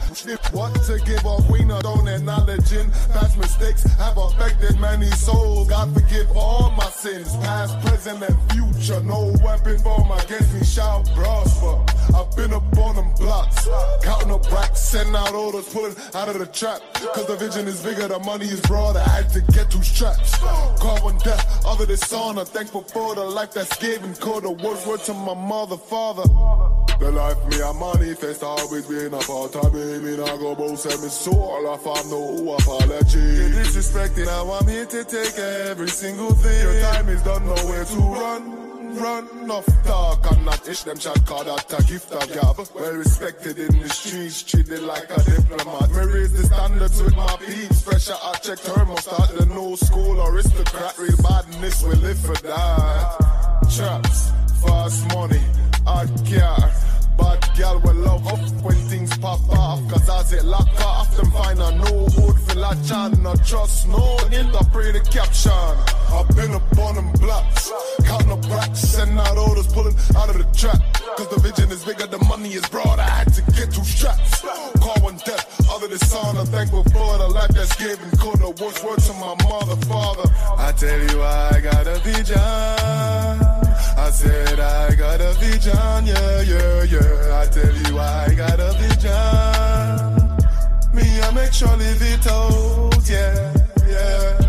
what 0.52 0.74
to 0.84 1.00
give 1.06 1.26
a 1.26 1.38
queen 1.48 1.72
of 1.72 1.84
don't 1.84 2.08
acknowledging 2.08 2.92
past 3.14 3.38
mistakes 3.38 3.63
have 3.72 4.18
affected 4.18 4.78
many 4.80 5.10
souls. 5.12 5.70
God 5.70 5.94
forgive 5.94 6.30
all 6.36 6.72
my 6.72 6.90
sins, 6.90 7.36
past, 7.38 7.80
present, 7.86 8.22
and 8.22 8.38
future. 8.52 9.02
No 9.04 9.34
weapon 9.44 9.80
form 9.80 10.12
against 10.12 10.54
me 10.54 10.64
shall 10.66 11.04
prosper. 11.16 11.80
I've 12.14 12.36
been 12.36 12.54
up 12.54 12.78
on 12.78 12.96
them 12.98 13.14
blocks, 13.16 13.68
counting 14.04 14.32
up 14.32 14.52
racks, 14.52 14.82
sending 14.82 15.16
out 15.16 15.34
orders, 15.34 15.70
pulling 15.70 15.96
out 16.14 16.28
of 16.28 16.40
the 16.40 16.46
trap. 16.48 16.82
Cause 17.16 17.26
the 17.26 17.38
vision 17.38 17.68
is 17.68 17.82
bigger, 17.82 18.08
the 18.10 18.20
money 18.20 18.46
is 18.46 18.60
broad. 18.62 18.98
I 18.98 19.08
had 19.08 19.30
to 19.30 19.42
get 19.54 19.72
two 19.72 19.82
straps. 19.82 20.38
Call 20.38 20.98
one 21.02 21.18
death, 21.20 21.66
other. 21.66 21.86
I'm 22.14 22.46
thankful 22.46 22.82
for 22.82 23.16
the 23.16 23.24
life 23.24 23.54
that's 23.54 23.78
given. 23.78 24.14
Call 24.16 24.42
the 24.42 24.52
worst 24.52 24.86
word 24.86 25.00
to 25.02 25.14
my 25.14 25.34
mother, 25.34 25.78
father. 25.78 26.24
The 27.00 27.12
life 27.12 27.38
me 27.48 27.62
I 27.62 27.74
manifest 27.74 28.44
always 28.44 28.86
been 28.86 29.14
a 29.14 29.20
part 29.20 29.56
of 29.56 29.74
me. 29.74 30.00
Me 30.00 30.18
not 30.18 30.40
go 30.40 30.56
both 30.56 30.80
send 30.80 31.02
me 31.02 31.10
soul 31.10 31.68
off 31.68 31.86
I'm 31.86 32.10
no 32.10 32.54
apology. 32.54 33.53
Disrespected, 33.54 34.26
now 34.26 34.52
I'm 34.52 34.68
here 34.68 34.86
to 34.88 35.04
take 35.04 35.38
every 35.38 35.88
single 35.88 36.34
thing. 36.34 36.60
Your 36.64 36.82
time 36.82 37.08
is 37.10 37.22
done, 37.22 37.46
nowhere 37.46 37.86
to 37.86 38.00
run. 38.00 38.64
Run 38.96 39.50
off 39.50 39.66
talk 39.84 40.32
and 40.32 40.46
not 40.46 40.68
ish 40.68 40.84
them 40.84 40.98
chat 40.98 41.26
call 41.26 41.44
that 41.44 41.72
a 41.74 41.84
gift 41.84 42.12
of 42.12 42.28
gab. 42.34 42.58
Well 42.76 42.94
respected 42.94 43.58
in 43.60 43.80
the 43.80 43.90
streets, 43.90 44.44
treated 44.44 44.82
like 44.82 45.10
a 45.10 45.24
diplomat. 45.24 45.90
Me 45.92 46.04
raise 46.14 46.34
the 46.34 46.44
standards 46.44 47.02
with 47.02 47.16
my 47.16 47.36
peeps. 47.38 47.82
Pressure 47.84 48.16
I 48.22 48.34
check 48.42 48.60
thermostat, 48.60 49.38
the 49.38 49.46
new 49.48 49.76
school 49.78 50.22
aristocrat. 50.28 50.98
Real 50.98 51.18
badness 51.18 51.84
we 51.84 51.96
live 51.96 52.20
for 52.20 52.36
that. 52.36 53.18
Traps, 53.76 54.32
fast 54.62 55.08
money, 55.14 55.42
hard 55.86 56.10
car. 56.30 56.72
Bad 57.18 57.50
gal 57.56 57.80
will 57.80 57.96
love 57.96 58.28
up 58.28 58.40
when 58.64 58.76
things 58.90 59.16
pop 59.18 59.40
off. 59.50 59.80
Cause 59.90 60.10
as 60.10 60.34
it 60.34 60.46
lock 60.46 60.70
off, 60.82 61.16
them 61.16 61.32
find 61.32 61.60
a 61.60 61.76
no 61.76 62.06
hood 62.06 62.40
for 62.42 62.56
la 62.56 62.74
chan. 62.84 63.22
No 63.22 63.36
trust, 63.36 63.88
no 63.88 64.18
interpret 64.32 64.54
the 64.54 64.70
pretty 64.72 65.00
caption. 65.12 65.52
I've 66.14 66.28
been 66.36 66.52
up 66.52 66.78
on 66.78 66.96
them 66.96 67.12
blocks, 67.14 67.72
counting 68.06 68.32
up 68.32 68.44
racks, 68.50 68.80
sending 68.80 69.18
out 69.18 69.38
orders, 69.38 69.68
pulling 69.68 69.96
out 70.16 70.30
of 70.30 70.38
the 70.38 70.48
trap. 70.58 70.82
Cause 71.18 71.30
the 71.30 71.40
vision 71.40 71.72
is 71.72 71.84
bigger, 71.84 72.08
the 72.08 72.20
money 72.26 72.50
is 72.54 72.68
broad. 72.70 73.00
I 73.00 73.04
had 73.04 73.34
to 73.34 73.42
get 73.54 73.72
two 73.72 73.84
straps. 73.84 74.42
Call 74.80 75.02
one 75.02 75.18
death, 75.18 75.70
other 75.70 75.88
than 75.88 76.00
son. 76.00 76.38
I'm 76.38 76.46
thankful 76.48 76.84
for 76.84 77.18
the 77.18 77.28
life 77.28 77.50
that's 77.50 77.76
given. 77.76 78.10
Call 78.18 78.36
the 78.38 78.50
worst 78.62 78.84
word 78.84 79.00
to 79.00 79.14
my 79.14 79.36
mother, 79.44 79.76
father. 79.86 80.30
I 80.58 80.72
tell 80.74 81.00
you, 81.00 81.22
I 81.22 81.62
got 81.62 81.88
a 81.88 82.00
vision. 82.00 83.53
I 84.04 84.10
said 84.12 84.60
I 84.60 84.96
got 84.96 85.22
a 85.22 85.32
vision, 85.40 86.06
yeah, 86.06 86.42
yeah, 86.42 86.84
yeah. 86.84 87.40
I 87.40 87.46
tell 87.46 87.74
you 87.74 87.98
I 87.98 88.34
got 88.36 88.60
a 88.60 88.74
vision. 88.74 89.14
Me, 90.94 91.22
I 91.22 91.32
make 91.32 91.54
sure 91.54 91.74
live 91.78 92.02
it 92.02 92.28
out, 92.28 93.10
yeah, 93.10 93.54
yeah. 93.88 94.43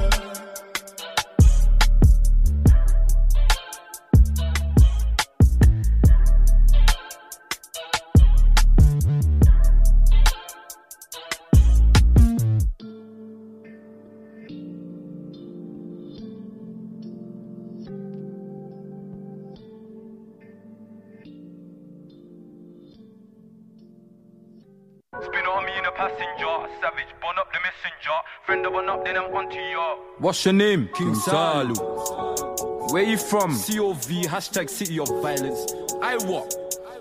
Passenger, 25.95 26.55
savage, 26.81 27.13
burn 27.21 27.39
up 27.39 27.53
the 27.53 27.61
messenger. 27.61 28.17
Friend 28.47 28.67
of 28.67 28.73
one 28.73 28.89
up, 28.89 29.05
then 29.05 29.17
I'm 29.17 29.35
onto 29.35 29.57
you. 29.59 29.81
What's 30.19 30.45
your 30.45 30.55
name? 30.55 30.89
King 30.95 31.13
King 31.13 31.15
Salu. 31.15 32.93
Where 32.93 33.03
you 33.03 33.17
from? 33.17 33.51
COV, 33.51 34.27
hashtag 34.27 34.69
city 34.69 34.99
of 34.99 35.09
violence. 35.23 35.73
I 36.03 36.17
what? 36.27 36.55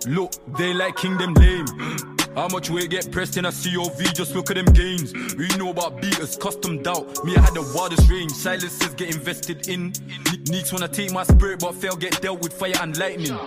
Look, 0.07 0.33
they 0.57 0.73
like 0.73 0.95
kingdom 0.97 1.33
lame. 1.33 1.65
How 2.35 2.47
much 2.47 2.71
weight 2.71 2.89
get 2.89 3.11
pressed 3.11 3.37
in 3.37 3.45
a 3.45 3.51
COV? 3.51 4.13
Just 4.13 4.33
look 4.35 4.49
at 4.49 4.55
them 4.55 4.65
gains. 4.73 5.13
We 5.35 5.47
know 5.57 5.69
about 5.69 6.01
beaters, 6.01 6.35
customed 6.35 6.87
out. 6.87 7.05
Me, 7.23 7.35
I 7.35 7.41
had 7.41 7.53
the 7.53 7.71
wildest 7.75 8.09
range. 8.09 8.31
Silences 8.31 8.93
get 8.95 9.15
invested 9.15 9.67
in. 9.67 9.93
Neeks 10.49 10.73
wanna 10.73 10.87
take 10.87 11.11
my 11.11 11.23
spirit, 11.23 11.59
but 11.59 11.75
fail 11.75 11.95
get 11.95 12.19
dealt 12.21 12.41
with 12.41 12.53
fire 12.53 12.73
and 12.81 12.97
lightning. 12.97 13.37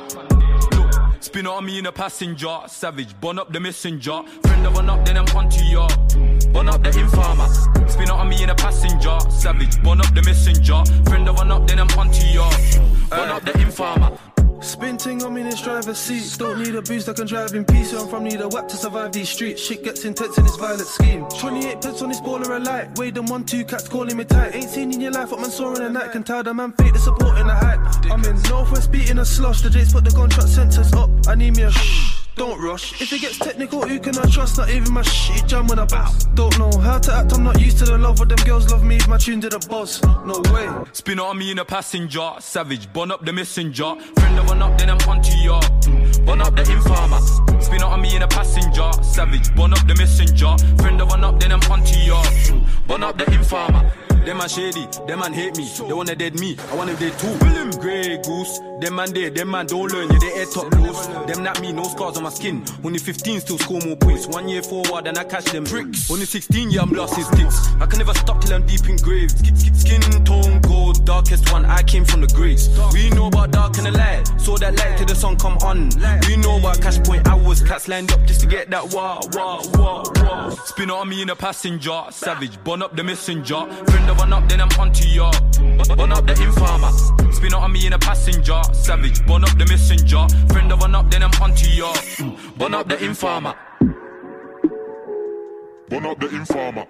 Spin 1.27 1.49
on 1.49 1.65
me 1.65 1.81
in 1.81 1.87
a 1.87 1.91
passenger. 1.91 2.61
Savage, 2.69 3.21
burn 3.21 3.41
up 3.41 3.53
the 3.53 3.59
messenger. 3.59 4.23
Friend 4.45 4.65
of 4.65 4.75
one 4.77 4.89
up, 4.89 5.05
then 5.05 5.17
I'm 5.17 5.37
onto 5.37 5.61
ya. 5.65 5.89
Burn 6.53 6.69
up 6.69 6.85
the 6.85 6.97
informer. 7.01 7.49
Spin 7.89 8.11
on 8.11 8.29
me 8.29 8.45
in 8.45 8.51
a 8.51 8.55
passenger. 8.55 9.19
Savage, 9.29 9.83
burn 9.83 10.01
up 10.01 10.15
the 10.15 10.23
messenger. 10.23 10.85
Friend 11.05 11.29
of 11.29 11.35
one 11.35 11.51
up, 11.51 11.67
then 11.67 11.81
I'm 11.81 11.99
onto 11.99 12.25
ya. 12.29 12.49
Burn 13.11 13.31
up 13.31 13.43
the 13.45 13.61
informer. 13.61 14.36
Spin 14.61 14.97
ting 14.97 15.23
on 15.23 15.35
me 15.35 15.43
in 15.43 15.51
this 15.51 15.63
driver's 15.63 15.99
seat. 15.99 16.39
Don't 16.39 16.59
need 16.63 16.75
a 16.75 16.83
boost, 16.83 17.09
I 17.09 17.13
can 17.13 17.27
drive 17.27 17.55
in 17.55 17.65
peace. 17.65 17.93
I'm 17.93 18.09
from 18.09 18.25
need 18.25 18.41
a 18.41 18.49
whack 18.49 18.69
to 18.69 18.77
survive 18.77 19.13
these 19.13 19.29
streets. 19.29 19.63
Shit 19.63 19.85
gets 19.85 20.05
intense 20.05 20.37
in 20.39 20.45
this 20.45 20.57
violent 20.57 20.89
scheme. 20.89 21.25
28 21.39 21.81
pence 21.83 22.03
on 22.03 22.09
this 22.09 22.21
baller 22.21 22.65
light. 22.65 22.99
Wade 22.99 23.15
them 23.15 23.27
one, 23.27 23.45
two 23.45 23.65
cats 23.65 23.89
calling 23.89 24.17
me 24.17 24.25
tight. 24.25 24.55
Ain't 24.55 24.71
seen 24.71 24.93
in 24.93 25.01
your 25.01 25.13
life 25.13 25.31
what 25.31 25.41
man 25.41 25.51
saw 25.51 25.75
in 25.75 25.83
the 25.83 25.91
night. 25.91 26.13
Can 26.13 26.25
tell 26.25 26.43
the 26.43 26.55
man 26.55 26.73
fake 26.73 26.93
the 26.93 26.99
support 26.99 27.39
in 27.39 27.47
the 27.47 27.55
hype. 27.55 27.81
I'm 28.11 28.25
in 28.25 28.41
Northwest 28.43 28.91
beating 28.91 29.19
a 29.19 29.25
slush. 29.25 29.61
The 29.61 29.71
Jakes 29.71 29.93
put 29.93 30.05
the 30.05 30.11
contract 30.11 30.49
sentence 30.49 30.93
up. 30.93 31.11
I 31.27 31.35
need 31.35 31.57
me 31.57 31.65
a 31.65 31.71
shh. 31.71 32.16
Don't 32.37 32.61
rush. 32.61 33.01
If 33.01 33.11
it 33.15 33.23
gets 33.23 33.39
technical, 33.39 33.81
who 33.89 33.99
can 33.99 34.19
I 34.19 34.27
trust? 34.27 34.59
Not 34.59 34.69
even 34.69 34.93
my 34.93 35.01
shit 35.01 35.47
jam 35.47 35.67
when 35.69 35.79
I 35.79 35.87
bounce. 35.87 36.27
Don't 36.35 36.57
know 36.59 36.71
how 36.79 36.99
to 36.99 37.15
act, 37.15 37.33
I'm 37.33 37.45
not 37.45 37.59
used 37.59 37.79
to 37.79 37.87
the 37.87 37.97
love 37.97 38.21
of 38.21 38.29
them 38.29 38.39
girls 38.45 38.71
love 38.71 38.85
me 38.85 38.97
if 38.97 39.09
my 39.09 39.17
tune 39.17 39.41
did 39.41 39.55
a 39.55 39.59
buzz. 39.59 40.03
No 40.03 40.43
way. 40.53 40.69
Spin 40.93 41.19
on 41.19 41.39
me 41.39 41.51
in 41.51 41.59
a 41.61 41.65
passenger, 41.65 42.33
savage, 42.41 42.93
burn 42.93 43.11
up 43.11 43.25
the 43.25 43.33
messenger. 43.33 43.95
Friend 44.19 44.39
of 44.39 44.49
one 44.49 44.61
up, 44.61 44.77
then 44.77 44.91
I'm 44.91 45.09
onto 45.09 45.33
ya. 45.39 45.61
Burn 46.27 46.43
up 46.43 46.55
the 46.55 46.71
informer. 46.71 47.21
Spin 47.63 47.83
on 47.83 48.03
me 48.03 48.15
in 48.15 48.23
a 48.23 48.29
passenger, 48.29 48.91
savage, 49.03 49.55
burn 49.57 49.73
up 49.73 49.87
the 49.87 49.95
messenger. 49.95 50.55
Friend 50.77 51.01
of 51.01 51.09
one 51.09 51.25
up, 51.25 51.41
then 51.41 51.53
I'm 51.53 51.73
onto 51.73 51.97
Burn 52.87 53.03
up 53.03 53.17
the 53.17 53.33
informer. 53.33 53.93
Them 54.27 54.39
man 54.39 54.49
shady, 54.49 54.89
them 55.07 55.21
man 55.21 55.33
hate 55.33 55.57
me. 55.57 55.71
They 55.87 55.93
wanna 55.93 56.17
dead 56.17 56.41
me, 56.41 56.57
I 56.73 56.75
wanna 56.75 56.97
dead 56.97 57.17
too. 57.17 57.39
Grey 57.79 58.19
goose, 58.25 58.59
them 58.81 58.97
man 58.97 59.13
dead, 59.13 59.37
them 59.37 59.53
man 59.53 59.67
don't 59.67 59.93
learn. 59.93 60.11
Yeah, 60.11 60.19
they 60.19 60.31
head 60.31 60.49
top 60.53 60.73
loose. 60.75 61.07
Them 61.29 61.45
not 61.45 61.61
me, 61.61 61.73
no 61.73 61.85
scars 61.85 62.17
on 62.17 62.25
my 62.25 62.31
skin. 62.31 62.65
Only 62.83 62.99
15 62.99 63.41
still 63.41 63.59
score 63.59 63.81
more 63.87 63.97
points. 63.97 64.27
One 64.27 64.49
year 64.49 64.63
forward 64.63 65.07
and 65.07 65.17
I 65.17 65.23
catch 65.23 65.45
them 65.45 65.63
bricks. 65.63 66.11
Only 66.11 66.25
16, 66.25 66.71
yeah, 66.71 66.83
I'm 66.83 66.91
lost 66.91 67.17
in 67.17 67.25
sticks. 67.25 67.69
I 67.81 67.87
can 67.87 67.99
never 67.99 68.15
stop 68.15 68.41
till 68.41 68.55
I'm 68.55 68.67
deep 68.67 68.89
in 68.89 68.97
graves. 68.97 69.35
Skin, 69.79 70.03
tone 70.25 70.61
gold, 70.63 71.05
darkest 71.05 71.53
one. 71.53 71.65
I 71.65 71.85
came 71.85 72.05
from 72.05 72.23
the 72.23 72.27
graves. 72.29 72.69
We 72.93 73.11
know 73.11 73.29
about 73.29 73.53
dark 73.53 73.77
and 73.77 73.87
the 73.87 73.93
light. 73.93 74.29
Saw 74.41 74.57
that 74.57 74.77
light 74.77 74.99
till 74.99 75.07
the 75.07 75.15
sun 75.15 75.37
come 75.37 75.57
on. 75.59 75.91
We 76.27 76.37
know 76.37 76.59
about 76.59 76.81
cash 76.83 76.99
point 77.05 77.29
hours. 77.29 77.63
Cats 77.63 77.87
lined 77.87 78.11
up 78.11 78.25
just 78.27 78.41
to 78.41 78.47
get 78.49 78.71
that 78.71 78.93
wah, 78.93 79.21
wah, 79.35 79.63
wah, 79.75 80.03
wah. 80.17 80.51
Spin 80.65 80.91
on 80.91 81.09
me 81.09 81.23
in 81.23 81.31
a 81.31 81.37
passenger. 81.37 82.03
Savage, 82.11 82.63
burn 82.65 82.83
up 82.83 82.97
the 82.97 83.05
messenger. 83.05 83.65
Friend 83.87 84.11
of 84.11 84.16
one 84.17 84.33
up, 84.33 84.49
then 84.49 84.61
I'm 84.61 84.69
onto 84.79 85.07
ya. 85.07 85.31
Burn 85.97 86.13
up 86.13 86.27
the 86.27 86.35
informer. 86.43 86.91
Spin 87.33 87.55
out 87.55 87.63
on 87.63 87.73
me 87.73 87.87
in 87.87 87.93
a 87.93 87.99
passenger. 87.99 88.61
Savage, 88.73 89.25
burn 89.27 89.45
up 89.45 89.57
the 89.59 89.67
messenger. 89.67 90.27
Friend 90.53 90.73
of 90.73 90.81
one 90.81 90.95
up, 90.95 91.11
then 91.11 91.23
I'm 91.23 91.43
onto 91.43 91.69
ya. 91.69 91.93
Burn 92.59 92.75
up 92.75 92.89
the 92.89 93.03
informer. 93.05 93.55
Burn 95.89 96.07
up 96.07 96.19
the 96.21 96.29
informer. 96.29 96.87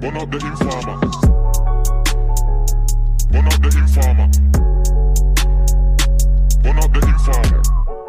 Burn 0.00 0.16
up 0.16 0.30
the 0.30 0.38
informer. 0.46 0.96
Burn 3.30 3.46
up 3.46 3.60
the 3.62 3.68
informer. 3.78 4.28
Burn 6.62 6.78
up 6.78 6.92
the 6.92 7.00
informer. 7.06 8.05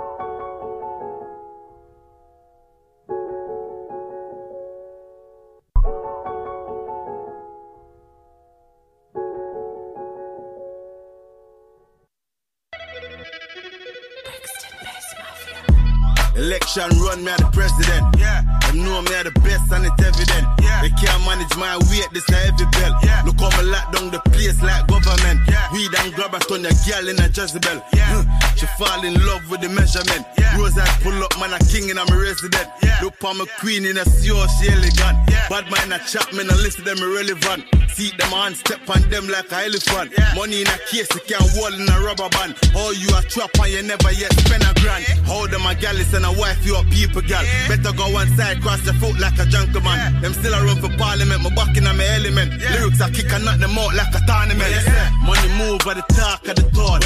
Election 16.67 16.99
run, 16.99 17.27
are 17.29 17.37
the 17.37 17.49
president. 17.53 18.19
Yeah. 18.19 18.66
Know 18.77 19.01
me 19.01 19.13
are 19.17 19.25
the 19.25 19.33
best 19.41 19.71
and 19.73 19.89
it's 19.89 19.97
evident. 19.97 20.45
Yeah. 20.61 20.81
They 20.85 20.93
can't 20.93 21.23
manage 21.25 21.49
my 21.57 21.77
weight, 21.89 22.09
this 22.13 22.29
a 22.29 22.37
heavy 22.37 22.69
belt. 22.77 22.93
Yeah. 23.01 23.25
Look 23.25 23.41
how 23.41 23.49
me 23.57 23.73
lock 23.73 23.91
down 23.91 24.11
the 24.11 24.21
place 24.29 24.61
like 24.61 24.85
government. 24.85 25.41
Yeah. 25.49 25.73
Weed 25.73 25.89
and 25.97 26.13
grab 26.13 26.33
a 26.35 26.39
ton 26.45 26.65
of 26.65 26.77
girl 26.85 27.09
in 27.09 27.17
a 27.17 27.27
Jezebel. 27.27 27.81
Yeah. 27.93 28.21
Hmm. 28.21 28.55
She 28.55 28.65
fall 28.77 29.01
in 29.03 29.17
love 29.25 29.49
with 29.49 29.61
the 29.61 29.69
measurement. 29.69 30.25
Yeah. 30.37 30.57
Rose 30.57 30.77
I 30.77 30.85
pull 31.01 31.17
up, 31.23 31.33
man, 31.41 31.57
a 31.57 31.59
king 31.65 31.89
and 31.89 31.97
I'm 31.97 32.09
a 32.13 32.17
resident. 32.17 32.69
Yeah. 32.83 33.01
Look 33.01 33.17
on 33.25 33.37
my 33.37 33.45
queen 33.59 33.85
in 33.85 33.97
a 33.97 34.05
CEO, 34.05 34.37
oh, 34.37 34.47
she 34.61 34.69
elegant. 34.69 35.17
Yeah. 35.29 35.49
Bad 35.49 35.65
man, 35.73 35.91
a 35.93 35.99
chat, 36.05 36.29
man, 36.33 36.49
and 36.49 36.61
listen 36.61 36.85
them 36.85 37.01
irrelevant. 37.01 37.65
See 37.97 38.11
them 38.13 38.33
on 38.33 38.53
step 38.53 38.85
on 38.89 39.01
them 39.09 39.27
like 39.27 39.51
a 39.51 39.65
elephant. 39.65 40.13
Yeah. 40.13 40.33
Money 40.35 40.61
in 40.61 40.67
a 40.67 40.77
case, 40.85 41.09
you 41.17 41.21
can't 41.25 41.45
wall 41.57 41.73
in 41.73 41.89
a 41.89 41.97
rubber 42.05 42.29
band. 42.29 42.53
Oh, 42.75 42.93
you 42.93 43.09
a 43.09 43.21
trap 43.25 43.49
and 43.57 43.73
you 43.73 43.81
never 43.81 44.11
yet 44.13 44.33
spend 44.45 44.61
a 44.61 44.73
grand. 44.77 45.05
Eh? 45.09 45.17
How 45.25 45.47
them 45.47 45.65
a 45.65 45.73
gal 45.73 45.97
and 45.97 46.25
a 46.25 46.31
wife, 46.37 46.61
you 46.65 46.75
a 46.77 46.83
people 46.93 47.21
gal. 47.21 47.41
Eh? 47.41 47.67
Better 47.69 47.95
go 47.97 48.09
one 48.11 48.29
side, 48.37 48.61
cross 48.67 48.83
your 48.83 48.95
foot 48.95 49.17
like 49.19 49.39
a 49.39 49.45
gentleman. 49.45 49.95
Them 50.19 50.33
still 50.33 50.53
a 50.53 50.59
run 50.65 50.75
for 50.83 50.91
parliament, 50.97 51.41
my 51.41 51.49
back 51.55 51.77
in 51.77 51.87
a 51.87 51.93
my 51.93 52.03
element. 52.19 52.51
Lyrics 52.59 52.99
I 52.99 53.09
kick 53.09 53.31
and 53.31 53.45
knock 53.45 53.59
them 53.59 53.79
out 53.79 53.95
like 53.95 54.11
a 54.11 54.19
tournament. 54.27 54.75
Money 55.23 55.49
move 55.55 55.79
by 55.87 55.95
the 55.95 56.03
talk 56.11 56.43
of 56.51 56.55
the 56.59 56.67
thought. 56.75 56.99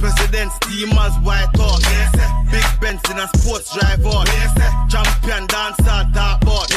President 0.00 0.50
steamers, 0.64 1.14
white 1.20 1.52
talk. 1.52 1.80
Big 2.48 2.64
Benz 2.80 3.04
in 3.12 3.18
a 3.20 3.28
sports 3.36 3.76
drive 3.76 4.00
on. 4.06 4.24
Champion 4.88 5.44
dancer, 5.46 6.00
top 6.16 6.40
board. 6.40 6.72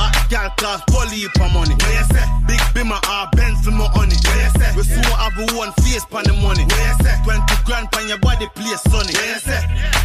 Hot 0.00 0.16
gal 0.30 0.48
cost 0.56 0.86
poly 0.88 1.28
for 1.36 1.48
money. 1.52 1.76
Big 2.48 2.62
bimmer, 2.72 3.00
our 3.08 3.28
Benz 3.36 3.60
for 3.64 3.72
more 3.72 3.92
honey. 3.92 4.16
We 4.76 4.82
soon 4.84 5.04
have 5.04 5.36
one 5.52 5.72
face 5.84 6.04
pan 6.08 6.24
the 6.24 6.32
money. 6.40 6.64
20 6.64 7.64
grand 7.66 7.90
pan 7.92 8.08
your 8.08 8.18
body 8.18 8.46
place 8.54 8.80
sunny. 8.88 9.12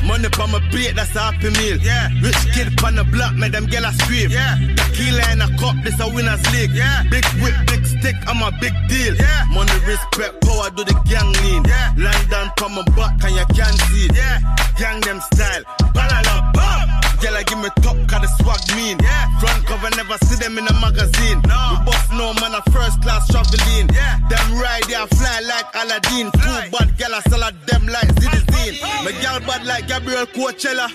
Money 0.04 0.28
pan 0.30 0.52
my 0.52 0.60
plate, 0.72 0.96
that's 0.96 1.16
a 1.16 1.20
happy 1.20 1.50
meal. 1.56 1.78
Rich 2.20 2.44
kid 2.52 2.76
pan 2.78 2.96
the 2.96 3.04
block, 3.04 3.36
make 3.44 3.52
them 3.52 3.66
get 3.66 3.84
a 3.84 3.92
scream. 4.00 4.30
Tequila 4.30 5.24
in 5.34 5.42
a 5.42 5.50
cup, 5.60 5.76
this 5.84 6.00
a 6.00 6.08
winner's 6.08 6.44
league. 6.54 6.72
Yeah. 6.72 7.04
Big 7.10 7.26
whip, 7.42 7.56
big 7.68 7.86
stick, 7.86 8.16
I'm 8.28 8.42
a 8.42 8.52
big 8.60 8.74
deal. 8.88 9.16
Money, 9.52 9.78
respect, 9.86 10.40
power, 10.42 10.70
do 10.72 10.84
the 10.84 10.96
gang 11.04 11.32
lean. 11.44 11.64
London 12.00 12.48
pan 12.58 12.72
my 12.76 12.84
back, 12.96 13.24
and 13.24 13.36
you 13.36 13.46
can't 13.56 13.80
see 13.92 14.08
it. 14.08 14.78
Gang 14.80 15.02
them 15.02 15.20
style, 15.20 15.64
balala 15.94 16.54
bam. 16.54 16.93
Girl, 17.24 17.38
I 17.38 17.44
give 17.44 17.58
me 17.60 17.70
top, 17.80 17.96
cause 18.12 18.20
the 18.20 18.28
swag 18.44 18.60
mean. 18.76 19.00
Front 19.40 19.66
cover, 19.66 19.90
never 19.96 20.18
see 20.28 20.36
them 20.44 20.58
in 20.58 20.68
a 20.68 20.74
magazine. 20.84 21.40
No. 21.48 21.80
We 21.80 21.86
boss 21.88 22.12
no 22.12 22.34
man, 22.36 22.52
a 22.52 22.62
first 22.72 23.02
class 23.02 23.24
traveling. 23.32 23.88
Them 24.28 24.60
ride, 24.60 24.84
they 24.92 25.00
fly 25.16 25.40
like 25.48 25.72
Aladdin. 25.74 26.28
Two 26.36 26.60
bad 26.76 26.98
gal, 26.98 27.16
I 27.16 27.22
sell 27.32 27.44
at 27.46 27.56
them 27.66 27.88
like 27.88 28.12
Zidane. 28.20 28.76
My 29.06 29.12
gal 29.24 29.40
bad 29.40 29.66
like 29.66 29.88
Gabriel 29.88 30.26
Coachella. 30.26 30.92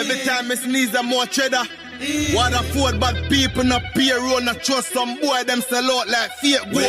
Every 0.00 0.24
time 0.24 0.50
I 0.50 0.54
sneeze, 0.54 0.96
I'm 0.96 1.04
more 1.04 1.26
cheddar. 1.26 1.64
What 2.32 2.52
afford 2.54 3.00
bad 3.00 3.28
people 3.28 3.64
no 3.64 3.80
payroll, 3.94 4.40
not 4.40 4.62
trust 4.62 4.92
some 4.92 5.18
boy, 5.20 5.42
them 5.44 5.60
sell 5.62 5.90
out 5.90 6.06
like 6.08 6.30
fake 6.38 6.62
gold. 6.72 6.84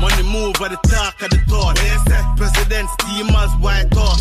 Money 0.00 0.22
move 0.24 0.54
by 0.56 0.68
the 0.68 0.76
talk 0.88 1.20
of 1.22 1.28
the 1.30 1.38
thought. 1.48 1.76
President 2.36 2.88
steamers, 3.00 3.52
white 3.60 3.90
talk. 3.90 4.18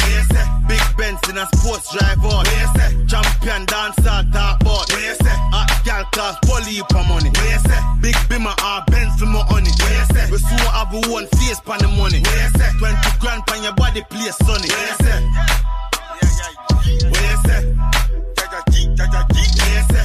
Big 0.67 0.81
Benz 0.97 1.19
in 1.29 1.37
a 1.37 1.45
sports 1.55 1.93
drive 1.95 2.23
on. 2.25 2.43
Champion 3.07 3.65
dancer, 3.65 4.23
top 4.33 4.59
board. 4.63 4.87
Hot 5.55 5.71
gal 5.85 6.03
cost 6.11 6.41
poly 6.43 6.81
for 6.91 7.03
money. 7.07 7.29
Big 8.01 8.15
bimmer, 8.27 8.53
our 8.63 8.83
Benz 8.91 9.15
for 9.19 9.25
more 9.27 9.45
honey. 9.47 9.71
We 10.31 10.37
soon 10.37 10.59
have 10.75 10.93
a 10.93 10.99
one 11.11 11.27
face 11.39 11.59
pan 11.61 11.79
the 11.79 11.87
money. 11.87 12.19
20 12.19 13.19
grand 13.19 13.45
pan 13.47 13.63
your 13.63 13.73
body 13.73 14.01
place 14.09 14.35
sunny. 14.43 14.67
What 14.67 14.99
you 17.23 17.37
say? 17.47 17.61
Jaja 18.35 18.59
G, 18.71 18.73
Jaja 18.95 19.21
G. 19.31 19.35
What 19.39 19.71
you 19.71 19.83
say? 19.95 20.03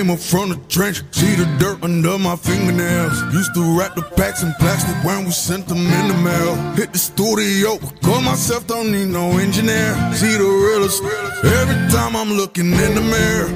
Came 0.00 0.12
up 0.12 0.18
from 0.18 0.48
the 0.48 0.56
trench, 0.72 1.04
see 1.12 1.34
the 1.36 1.44
dirt 1.60 1.84
under 1.84 2.16
my 2.16 2.34
fingernails. 2.34 3.20
Used 3.34 3.52
to 3.52 3.60
wrap 3.76 3.94
the 3.94 4.00
packs 4.16 4.42
in 4.42 4.50
plastic 4.54 4.96
when 5.04 5.26
we 5.26 5.30
sent 5.30 5.68
them 5.68 5.76
in 5.76 6.08
the 6.08 6.16
mail. 6.24 6.56
Hit 6.72 6.94
the 6.94 6.98
studio, 6.98 7.76
call 8.00 8.22
myself, 8.22 8.66
don't 8.66 8.90
need 8.90 9.12
no 9.12 9.36
engineer. 9.36 9.92
See 10.16 10.40
the 10.40 10.48
realest 10.48 11.04
every 11.44 11.76
time 11.92 12.16
I'm 12.16 12.32
looking 12.32 12.72
in 12.72 12.94
the 12.96 13.04
mirror. 13.04 13.52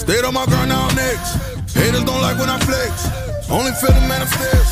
Stayed 0.00 0.24
on 0.24 0.32
my 0.32 0.46
grind 0.46 0.70
now 0.70 0.88
next. 0.96 1.36
Haters 1.76 2.04
don't 2.08 2.22
like 2.24 2.38
when 2.40 2.48
I 2.48 2.56
flex. 2.64 3.04
Only 3.52 3.72
feel 3.84 3.92
the 3.92 4.00
man 4.08 4.22
upstairs. 4.24 4.70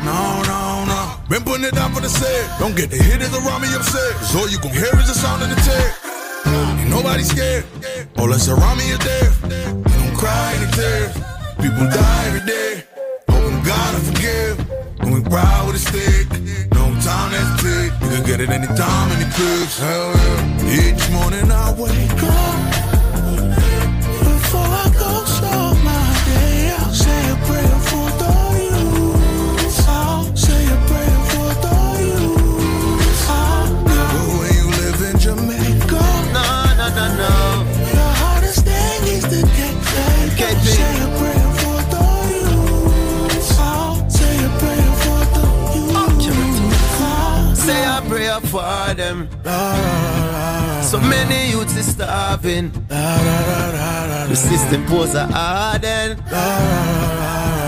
No, 0.00 0.40
no, 0.48 0.88
no. 0.88 1.00
Been 1.28 1.44
putting 1.44 1.66
it 1.68 1.74
down 1.74 1.92
for 1.92 2.00
the 2.00 2.08
set. 2.08 2.58
Don't 2.58 2.74
get 2.74 2.88
the 2.88 2.96
hitters 2.96 3.36
around 3.36 3.60
me 3.60 3.68
upset. 3.76 4.16
Cause 4.16 4.34
all 4.34 4.48
you 4.48 4.56
gon' 4.64 4.72
hear 4.72 4.96
is 4.96 5.12
the 5.12 5.18
sound 5.20 5.42
of 5.42 5.50
the 5.50 5.60
tech. 5.60 5.92
Ain't 6.80 6.88
nobody 6.88 7.22
scared. 7.22 7.66
All 8.16 8.28
that's 8.28 8.48
around 8.48 8.78
me 8.78 8.96
is 8.96 8.98
death. 8.98 9.89
We 10.20 10.26
don't 10.26 10.32
cry 10.32 10.52
any 10.54 10.70
tears. 10.72 11.14
People 11.56 11.88
die 11.88 12.24
every 12.26 12.46
day. 12.46 12.84
Oh, 13.28 13.40
Hoping 13.40 13.62
God 13.62 13.94
I 13.94 14.00
forgive. 14.00 14.70
And 15.00 15.14
we 15.14 15.20
ride 15.20 15.66
with 15.66 15.76
a 15.76 15.78
stick. 15.78 16.28
No 16.74 16.84
time 17.00 17.32
that's 17.32 17.62
tick. 17.62 17.92
You 18.02 18.08
can 18.16 18.26
get 18.26 18.40
it 18.40 18.50
anytime, 18.50 19.10
any 19.12 19.30
place. 19.32 19.78
Hell 19.78 20.12
yeah. 20.12 20.94
Each 20.94 21.10
morning 21.10 21.50
I 21.50 21.72
wake 21.72 22.22
up. 22.22 22.79
Prayer 48.40 48.88
for 48.88 48.94
them. 48.94 49.28
So 50.82 51.00
many 51.00 51.50
youths 51.50 51.76
is 51.76 51.92
starving. 51.92 52.70
The 52.88 54.34
system 54.34 54.84
pose 54.86 55.14
a 55.14 55.26
harden. 55.26 56.16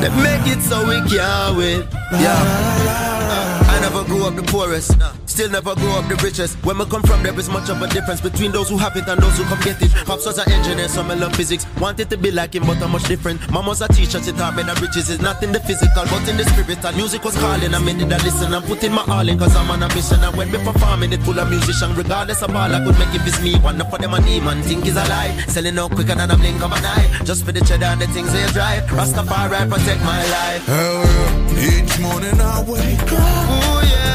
They 0.01 0.11
make 0.23 0.47
it 0.47 0.63
so 0.63 0.87
we 0.87 1.01
can't 1.09 1.57
win. 1.57 1.87
Yeah. 2.13 3.77
A 3.77 3.81
never 3.81 4.05
grew 4.05 4.27
up 4.27 4.35
the 4.37 4.43
poorest. 4.43 4.93
Still 5.33 5.49
never 5.49 5.75
grow 5.75 5.97
up 5.97 6.07
the 6.13 6.17
richest. 6.17 6.61
When 6.63 6.77
we 6.77 6.85
come 6.85 7.03
from, 7.05 7.23
there 7.23 7.33
is 7.41 7.49
much 7.49 7.71
of 7.71 7.81
a 7.81 7.89
difference 7.89 8.21
between 8.21 8.53
those 8.53 8.69
who 8.69 8.77
have 8.77 8.95
it 8.97 9.09
and 9.09 9.17
those 9.19 9.39
who 9.39 9.45
come 9.45 9.61
get 9.65 9.81
it. 9.81 9.91
Pops 10.05 10.27
was 10.27 10.37
an 10.37 10.45
engineer, 10.53 10.89
so 10.89 11.01
I 11.01 11.15
love 11.15 11.35
physics. 11.35 11.65
Wanted 11.81 12.11
to 12.11 12.19
be 12.19 12.31
like 12.31 12.55
him, 12.55 12.67
but 12.67 12.77
I'm 12.83 12.93
much 12.93 13.05
different. 13.05 13.41
Mama's 13.51 13.81
a 13.81 13.89
teacher, 13.89 14.21
she 14.21 14.33
taught 14.33 14.55
me 14.55 14.63
that 14.65 14.79
riches 14.79 15.09
is 15.09 15.23
not 15.23 15.43
in 15.43 15.53
the 15.53 15.61
physical, 15.61 16.05
but 16.05 16.29
in 16.29 16.37
the 16.37 16.45
spirit. 16.45 16.85
And 16.85 16.97
music 16.99 17.25
was 17.25 17.35
calling, 17.41 17.73
I 17.73 17.79
made 17.79 18.03
it 18.05 18.13
a 18.13 18.19
listen. 18.21 18.53
I'm 18.53 18.63
putting 18.65 18.93
my 18.93 19.09
all 19.09 19.27
in, 19.27 19.39
cause 19.39 19.57
I'm 19.57 19.71
on 19.71 19.83
a 19.83 19.89
mission. 19.97 20.21
And 20.21 20.37
when 20.37 20.53
me 20.53 20.59
performing 20.61 21.15
it 21.15 21.23
full 21.23 21.41
of 21.41 21.49
musician, 21.49 21.97
regardless 21.97 22.43
of 22.43 22.55
all, 22.55 22.69
I 22.69 22.85
could 22.85 22.99
make 22.99 23.15
it 23.17 23.25
it's 23.25 23.41
me. 23.41 23.57
One 23.65 23.81
for 23.89 23.97
them 23.97 24.13
and 24.13 24.27
him 24.27 24.49
and 24.49 24.63
think 24.63 24.85
is 24.85 24.97
a 25.01 25.05
lie. 25.09 25.33
Selling 25.49 25.79
out 25.79 25.93
quicker 25.97 26.15
than 26.15 26.31
a 26.31 26.37
blink 26.37 26.61
of 26.61 26.77
an 26.77 26.85
eye. 26.85 27.09
Just 27.25 27.47
for 27.47 27.53
the 27.53 27.65
cheddar 27.65 27.89
and 27.89 28.03
the 28.03 28.07
things 28.09 28.31
they 28.35 28.45
drive. 28.53 28.85
Rastafari 28.85 29.65
protect 29.65 30.05
my 30.05 30.21
life. 30.29 30.67
Hell 30.69 31.09
yeah. 31.09 31.73
Each 31.73 31.99
morning 32.05 32.37
I 32.37 32.61
wake 32.69 33.01
up. 33.01 33.49
Oh 33.49 33.81
yeah. 33.89 34.12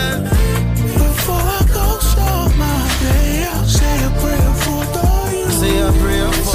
Say 5.67 5.79
a 5.79 5.91
prayer 5.91 6.46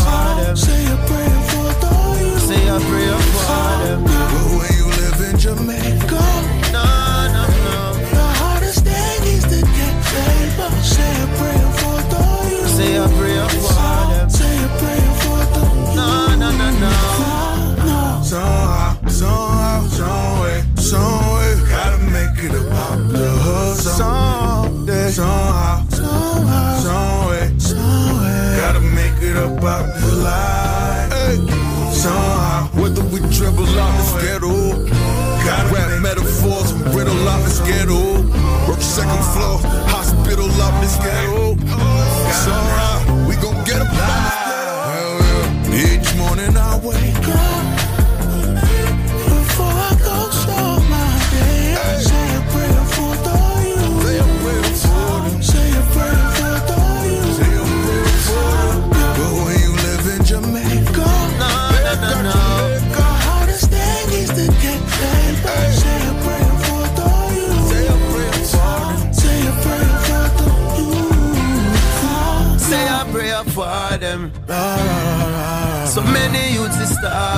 gotta 35.44 35.74
rap 35.74 36.00
metaphors 36.02 36.72
and 36.72 36.94
riddle 36.94 37.28
out 37.28 37.42
this 37.44 37.60
ghetto. 37.60 38.22
Work 38.68 38.80
second 38.80 39.22
floor, 39.32 39.58
hospital 39.88 40.50
out 40.60 40.80
this 40.80 40.96
ghetto. 40.96 41.56
Somehow, 42.44 42.72
we 42.76 42.81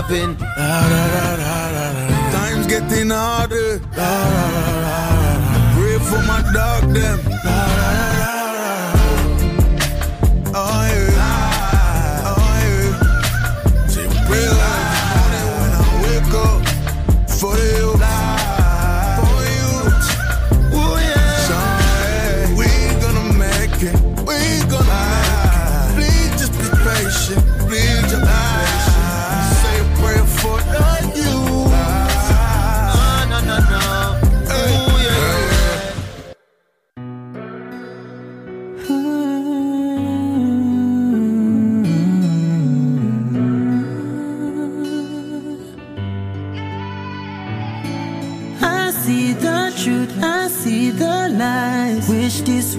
starving. 0.06 0.36
Times 2.32 2.66
getting 2.66 3.10
harder. 3.10 3.80
Pray 5.74 5.98
for 5.98 6.22
my 6.26 6.42
dog 6.52 6.92
them. 6.92 7.83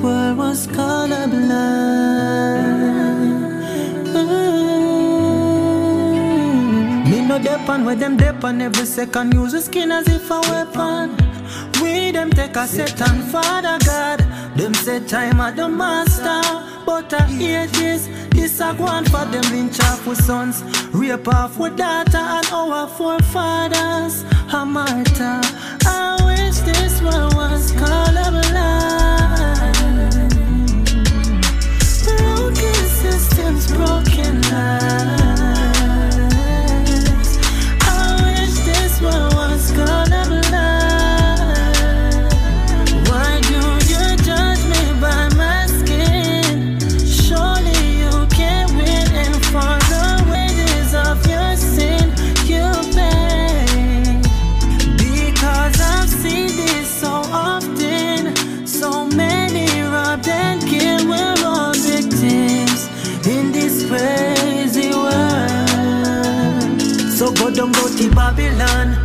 World 0.05 0.37
was 0.37 0.67
colorblind. 0.67 1.45
Mm. 4.13 5.45
Me 7.09 7.17
no 7.27 7.37
depend 7.39 7.85
where 7.85 7.95
them 7.95 8.15
depend 8.17 8.61
every 8.61 8.85
second. 8.85 9.33
Use 9.33 9.53
the 9.53 9.61
skin 9.61 9.91
as 9.91 10.07
if 10.07 10.29
a 10.29 10.39
weapon. 10.51 11.17
We 11.81 12.11
them 12.11 12.29
take 12.31 12.55
a 12.55 12.67
set 12.67 13.01
on 13.01 13.17
Father 13.33 13.77
God. 13.85 14.19
Them 14.55 14.73
say 14.73 14.99
time 15.05 15.39
at 15.41 15.55
the 15.55 15.67
master. 15.67 16.41
But 16.85 17.11
I 17.13 17.25
hear 17.25 17.65
this, 17.67 18.07
this 18.29 18.59
a 18.59 18.73
go 18.77 18.85
on 18.85 19.05
for 19.05 19.25
them 19.33 19.45
lynch 19.53 19.79
off 19.79 20.05
with 20.05 20.23
sons, 20.23 20.63
rape 20.93 21.27
off 21.27 21.57
with 21.57 21.77
daughter 21.77 22.25
and 22.37 22.47
our 22.51 22.87
forefathers. 22.87 24.23
A 24.53 24.65
martyr. 24.65 25.41
I 25.87 26.17
wish 26.27 26.57
this 26.59 27.01
world 27.01 27.33
was 27.33 27.71
colorblind. 27.71 28.24
Broken 33.63 34.41
lives. 34.41 35.34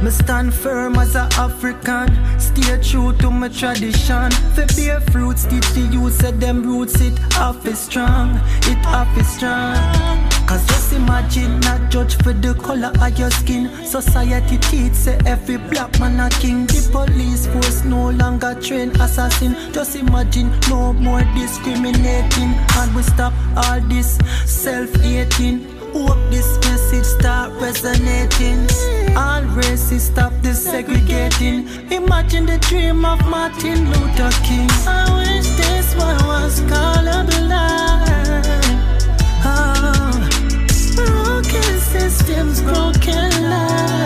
Me 0.03 0.11
stand 0.11 0.55
firm 0.55 0.97
as 0.97 1.15
a 1.15 1.29
African. 1.37 2.09
Stay 2.41 2.81
true 2.83 3.13
to 3.19 3.31
my 3.31 3.49
tradition. 3.49 4.31
For 4.55 4.65
bear 4.75 4.99
fruits, 5.13 5.45
teach 5.45 5.69
the 5.73 5.89
youth 5.93 6.15
said 6.15 6.41
them 6.41 6.63
roots 6.63 6.99
it 7.03 7.21
off 7.37 7.67
is 7.67 7.79
strong. 7.79 8.41
It 8.63 8.79
off 8.87 9.15
is 9.19 9.29
strong. 9.29 9.77
Cause 10.47 10.67
just 10.69 10.95
imagine 10.95 11.61
not 11.61 11.91
judge 11.91 12.17
for 12.23 12.33
the 12.33 12.55
color 12.55 12.93
of 12.99 13.19
your 13.19 13.31
skin. 13.31 13.69
Society 13.85 14.57
teach 14.57 14.95
say 14.95 15.19
every 15.27 15.59
black 15.59 16.01
man 16.01 16.19
a 16.19 16.31
king. 16.31 16.65
The 16.67 16.89
police 16.91 17.47
force 17.49 17.85
no 17.85 18.09
longer 18.11 18.55
train 18.55 18.91
assassin. 19.03 19.55
Just 19.73 19.97
imagine 19.97 20.51
no 20.71 20.95
more 20.95 21.23
discriminating. 21.35 22.55
And 22.79 22.95
we 22.97 23.03
stop 23.03 23.35
all 23.55 23.81
this 23.83 24.17
self-hating. 24.47 25.70
Hope 25.93 26.19
this 26.31 26.59
message 26.61 27.05
start 27.05 27.53
resonating. 27.61 28.67
All 29.17 29.43
races 29.57 30.05
stop 30.05 30.33
segregating. 30.45 31.69
Imagine 31.91 32.47
the 32.47 32.59
dream 32.59 33.05
of 33.05 33.19
Martin 33.27 33.91
Luther 33.91 34.31
King. 34.45 34.69
I 34.87 35.05
wish 35.19 35.49
this 35.57 35.95
one 35.97 36.27
was 36.27 36.61
colorblind. 36.63 37.51
Oh, 39.43 39.53
ah, 39.53 40.29
broken 40.97 41.81
systems, 41.81 42.63
broken 42.63 43.31
lives. 43.51 44.00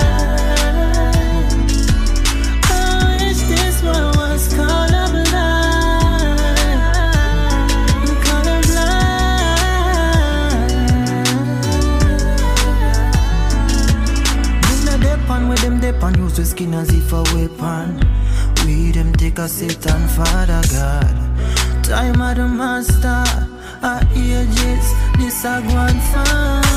Use 16.39 16.51
the 16.51 16.57
skin 16.57 16.75
as 16.75 16.93
if 16.93 17.13
a 17.13 17.23
weapon. 17.35 18.01
We 18.67 18.91
them 18.91 19.13
take 19.13 19.39
a 19.39 19.49
Satan, 19.49 20.09
Father 20.09 20.63
God. 20.73 21.85
Time 21.85 22.21
of 22.21 22.37
the 22.37 22.49
master, 22.49 23.25
our 23.83 24.01
ages, 24.15 24.87
this 25.19 25.45
a 25.45 25.61
grand 25.63 26.03
fan. 26.03 26.74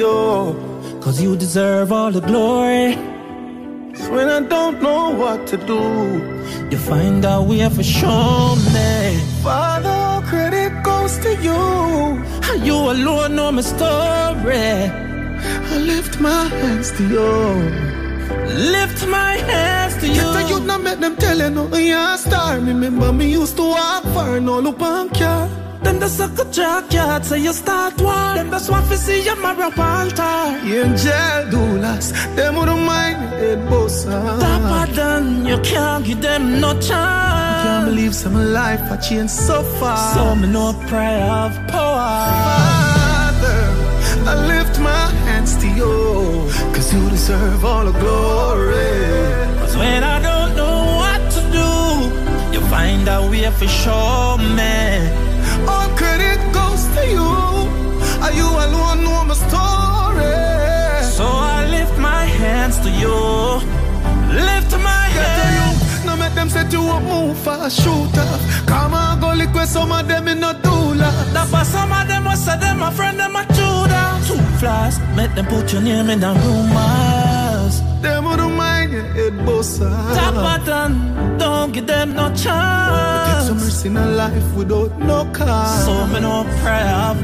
You, 0.00 0.98
cause 1.02 1.20
you 1.20 1.36
deserve 1.36 1.92
all 1.92 2.10
the 2.10 2.20
glory. 2.30 2.94
When 4.14 4.26
I 4.38 4.40
don't 4.54 4.76
know 4.82 5.04
what 5.22 5.46
to 5.50 5.56
do, 5.72 5.82
you 6.70 6.78
find 6.78 7.24
out 7.24 7.42
we 7.50 7.58
have 7.64 7.74
for 7.76 7.82
show 7.82 8.56
me. 8.74 8.92
Father, 9.42 10.26
credit 10.30 10.72
goes 10.82 11.14
to 11.24 11.30
you. 11.46 11.60
You 12.66 12.76
alone 12.94 13.36
know 13.36 13.52
my 13.52 13.62
story. 13.62 14.70
I 15.72 15.76
lift 15.92 16.20
my 16.20 16.44
hands 16.60 16.88
to 16.96 17.02
you. 17.16 17.30
Lift 18.76 19.06
my 19.06 19.34
hands 19.52 19.94
to 20.00 20.06
you. 20.08 20.14
Get 20.14 20.40
a 20.40 20.48
youth 20.50 20.66
now 20.70 20.78
make 20.78 21.00
them 21.04 21.16
tell 21.16 21.38
you 21.38 21.50
no 21.50 21.64
you 21.76 21.96
a 21.96 22.16
star. 22.18 22.58
Remember 22.58 23.12
me 23.12 23.26
used 23.40 23.56
to 23.56 23.66
walk 23.76 24.04
far, 24.14 24.40
no 24.40 24.60
look 24.60 24.80
on. 24.80 25.59
Them 25.82 25.98
the 25.98 26.08
suck 26.08 26.38
a 26.38 26.44
jackyard, 26.50 27.24
say 27.24 27.38
you 27.40 27.52
start 27.54 27.98
war. 28.02 28.34
Then 28.34 28.50
the 28.50 28.68
want 28.70 28.86
to 28.90 28.98
see 28.98 29.24
you 29.24 29.34
marry 29.40 29.70
Walter. 29.78 30.38
Angel 30.62 31.38
doulas, 31.52 32.12
them 32.36 32.56
wouldn't 32.56 32.82
mind 32.82 33.16
head 33.40 33.60
bossa. 33.70 34.38
Tougher 34.40 34.92
than 34.92 35.46
you 35.46 35.58
can't 35.60 36.04
give 36.04 36.20
them 36.20 36.60
no 36.60 36.72
chance. 36.74 36.84
You 36.84 37.64
can't 37.64 37.86
believe 37.86 38.14
some 38.14 38.34
life 38.52 38.82
I 38.92 38.96
changed 38.98 39.32
so 39.32 39.62
far. 39.78 40.14
So 40.14 40.34
me 40.36 40.48
no 40.48 40.74
prayer 40.86 41.24
of 41.44 41.52
power. 41.68 42.12
Father, 42.28 43.62
I 44.28 44.34
lift 44.52 44.78
my 44.80 45.06
hands 45.24 45.56
to 45.62 45.66
you, 45.66 45.94
cause 46.74 46.92
you 46.92 47.08
deserve 47.08 47.64
all 47.64 47.86
the 47.86 47.98
glory. 47.98 49.00
Cause 49.60 49.76
when 49.78 50.04
I 50.04 50.20
don't 50.20 50.56
know 50.60 50.78
what 51.00 51.22
to 51.36 51.40
do, 51.58 51.70
you 52.54 52.60
find 52.68 53.08
out 53.08 53.30
we 53.30 53.38
have 53.40 53.54
for 53.54 53.66
show 53.66 54.36
me. 54.36 55.29
You. 63.00 63.60
Lift 64.46 64.72
my 64.78 65.04
head. 65.16 66.06
No 66.06 66.16
make 66.16 66.34
them 66.34 66.48
set 66.48 66.72
you 66.72 66.82
up, 66.82 67.02
move 67.02 67.36
fast, 67.38 67.80
shoot 67.82 68.18
off. 68.18 68.66
Come 68.66 68.94
on, 68.94 69.20
go 69.20 69.32
lick 69.32 69.52
with 69.52 69.68
some 69.68 69.92
of 69.92 70.06
them 70.06 70.28
in 70.28 70.40
no 70.40 70.52
doula. 70.54 71.10
That 71.34 71.48
for 71.48 71.64
some 71.64 71.92
of 71.92 72.06
them 72.08 72.24
was 72.24 72.44
say 72.44 72.58
them 72.58 72.78
my 72.78 72.90
friend, 72.92 73.18
them 73.18 73.36
a 73.36 73.44
Judah. 73.56 74.20
Two 74.26 74.38
flies, 74.58 74.98
make 75.16 75.34
them 75.34 75.46
put 75.46 75.72
your 75.72 75.82
name 75.82 76.10
in 76.10 76.20
the 76.20 76.32
rumors. 76.42 77.80
Them 78.02 78.24
wouldn't 78.24 78.54
mind 78.54 78.92
your 78.92 79.04
head 79.16 79.34
bossa. 79.46 79.90
Ah. 79.92 80.14
Top 80.18 80.34
button, 80.34 81.38
don't 81.38 81.72
give 81.72 81.86
them 81.86 82.14
no 82.14 82.28
chance. 82.34 83.28
Take 83.28 83.48
some 83.48 83.58
risk 83.58 83.86
in 83.86 83.96
a 83.96 84.06
life 84.06 84.54
without 84.54 84.98
no 84.98 85.24
cause. 85.32 85.84
So 85.84 86.06
me 86.06 86.20
no 86.20 86.44
prayer 86.62 86.94
of 87.10 87.18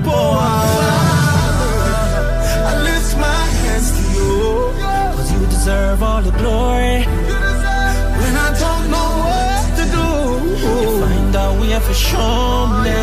deserve 5.66 6.00
all 6.00 6.22
the 6.22 6.30
glory. 6.42 6.98
When 8.20 8.34
I 8.46 8.50
don't 8.64 8.86
know 8.94 9.10
what 9.26 9.64
to 9.78 9.84
do, 9.98 10.08
you 10.62 11.00
find 11.02 11.34
out 11.34 11.60
we 11.60 11.70
have 11.74 11.82
for 11.82 11.98
show 12.08 12.66
me. 12.86 13.02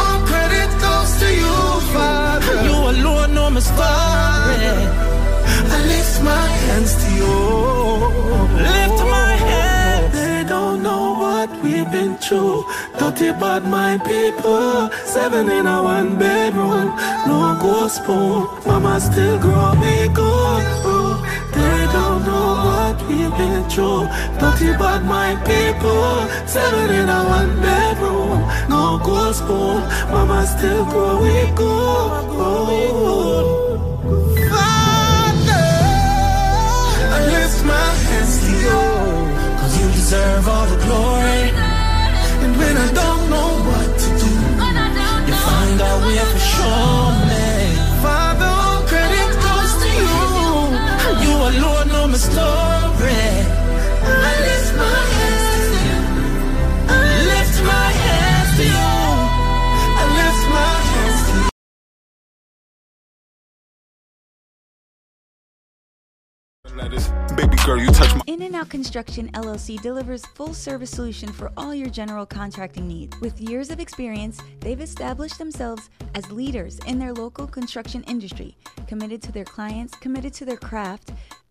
All 0.00 0.18
credit 0.30 0.70
goes 0.84 1.10
to 1.22 1.28
you, 1.42 1.58
Father. 1.94 2.56
You 2.66 2.76
alone 2.92 3.34
know 3.36 3.50
my 3.50 3.60
story. 3.60 4.74
I 5.74 5.78
lift 5.92 6.16
my 6.32 6.46
hands 6.64 6.92
to 7.02 7.08
you. 7.20 7.36
Lift 8.70 9.00
my 9.16 9.32
hands. 9.50 10.12
They 10.18 10.42
don't 10.54 10.82
know 10.82 11.04
what 11.24 11.50
we've 11.62 11.90
been 11.96 12.16
through. 12.16 12.64
Dirty 12.98 13.30
bad 13.40 13.62
my 13.78 13.92
people. 14.10 14.90
Seven 15.14 15.48
in 15.58 15.68
a 15.68 15.78
one 15.84 16.18
bedroom. 16.18 16.86
No 17.28 17.38
ghost 17.62 18.02
spoon. 18.02 18.38
Mama 18.66 18.98
still 18.98 19.38
grow 19.38 19.74
me 19.82 20.08
good. 20.18 21.13
They 21.54 21.86
don't 21.92 22.20
know 22.26 22.48
what 22.66 22.96
we've 23.08 23.34
been 23.38 23.62
through. 23.70 24.06
Dirty 24.40 24.70
bad 24.80 25.04
my 25.04 25.30
people. 25.46 26.26
Seven 26.48 26.90
in 26.90 27.08
a 27.08 27.20
one 27.38 27.52
bedroom. 27.62 28.38
No 28.68 28.98
ghost 29.04 29.38
spoon. 29.38 29.80
Mama 30.10 30.46
still 30.46 30.84
grow 30.84 31.22
me 31.22 31.52
good. 31.54 32.24
Father, 34.50 35.66
I 37.16 37.18
lift 37.34 37.60
my 37.64 37.88
hands 38.08 38.34
to 38.42 38.50
you. 38.66 38.82
Cause 39.60 39.74
you 39.80 39.86
deserve 39.92 40.48
all 40.48 40.66
the 40.66 40.78
glory. 40.84 41.42
And 42.42 42.52
when 42.58 42.76
I 42.76 42.88
don't 43.00 43.24
know 43.30 43.50
what 43.68 43.90
to 44.02 44.08
do, 44.22 44.32
you 45.28 45.34
find 45.48 45.80
out 45.80 45.98
we 46.06 46.16
have 46.16 46.28
for 46.32 46.38
show 46.38 47.03
alone 52.14 52.36
know 52.36 52.44
my 52.44 52.94
story. 52.94 53.10
I 54.06 54.40
lift 54.40 54.76
my 54.76 55.00
hands 55.14 55.66
to 55.70 55.76
you. 55.84 56.00
Lift 57.26 57.56
my 57.64 57.90
hands 58.04 58.50
to 58.56 58.64
you. 58.64 58.88
I 59.96 59.98
lift 60.18 60.44
my 60.54 60.74
hands 60.90 61.20
to 61.26 61.32
you. 61.34 61.40
Baby 67.36 67.56
girl, 67.66 67.78
you 67.78 67.90
touch 67.90 68.14
my. 68.14 68.20
In 68.28 68.42
and 68.42 68.54
Out 68.54 68.68
Construction 68.68 69.28
LLC 69.32 69.80
delivers 69.82 70.24
full 70.24 70.54
service 70.54 70.90
solution 70.90 71.32
for 71.32 71.50
all 71.56 71.74
your 71.74 71.90
general 71.90 72.24
contracting 72.26 72.86
needs. 72.86 73.20
With 73.20 73.40
years 73.40 73.70
of 73.70 73.80
experience, 73.80 74.40
they've 74.60 74.80
established 74.80 75.38
themselves 75.38 75.90
as 76.14 76.30
leaders 76.30 76.78
in 76.86 77.00
their 77.00 77.12
local 77.12 77.48
construction 77.48 78.04
industry, 78.04 78.56
committed 78.86 79.20
to 79.22 79.32
their 79.32 79.44
clients, 79.44 79.96
committed 79.96 80.32
to 80.34 80.44
their 80.44 80.56
craft. 80.56 81.10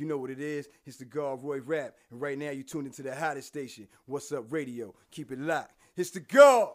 You 0.00 0.06
know 0.06 0.16
what 0.16 0.30
it 0.30 0.40
is? 0.40 0.66
It's 0.86 0.96
the 0.96 1.04
God 1.04 1.42
Roy 1.42 1.60
Rap. 1.60 1.94
And 2.10 2.18
right 2.22 2.38
now 2.38 2.48
you 2.50 2.62
tuned 2.62 2.86
into 2.86 3.02
the 3.02 3.14
hottest 3.14 3.48
station. 3.48 3.86
What's 4.06 4.32
up, 4.32 4.50
radio? 4.50 4.94
Keep 5.10 5.30
it 5.30 5.38
locked. 5.38 5.74
It's 5.94 6.08
the 6.08 6.20
God. 6.20 6.70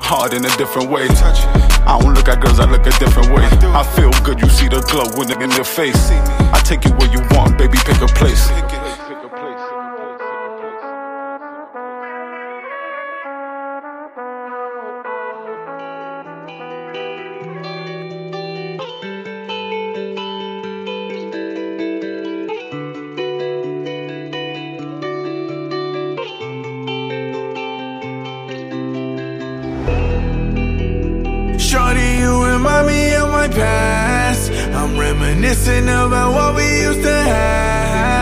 Hard 0.00 0.32
in 0.32 0.42
a 0.42 0.56
different 0.56 0.88
way. 0.88 1.06
I 1.10 1.98
don't 2.00 2.14
look 2.14 2.26
at 2.26 2.40
girls, 2.40 2.58
I 2.58 2.64
look 2.64 2.86
a 2.86 2.98
different 2.98 3.28
way. 3.34 3.44
I 3.44 3.84
feel 3.96 4.10
good, 4.24 4.40
you 4.40 4.48
see 4.48 4.68
the 4.68 4.80
glow 4.88 5.04
when 5.18 5.30
in 5.42 5.50
your 5.50 5.64
face. 5.64 6.10
I 6.10 6.62
take 6.64 6.86
you 6.86 6.92
where 6.92 7.12
you 7.12 7.20
want, 7.36 7.58
baby, 7.58 7.76
pick 7.84 8.00
a 8.00 8.06
place. 8.06 8.48
Reminiscing 35.30 35.84
about 35.84 36.32
what 36.32 36.56
we 36.56 36.82
used 36.82 37.02
to 37.02 37.08
have. 37.08 37.69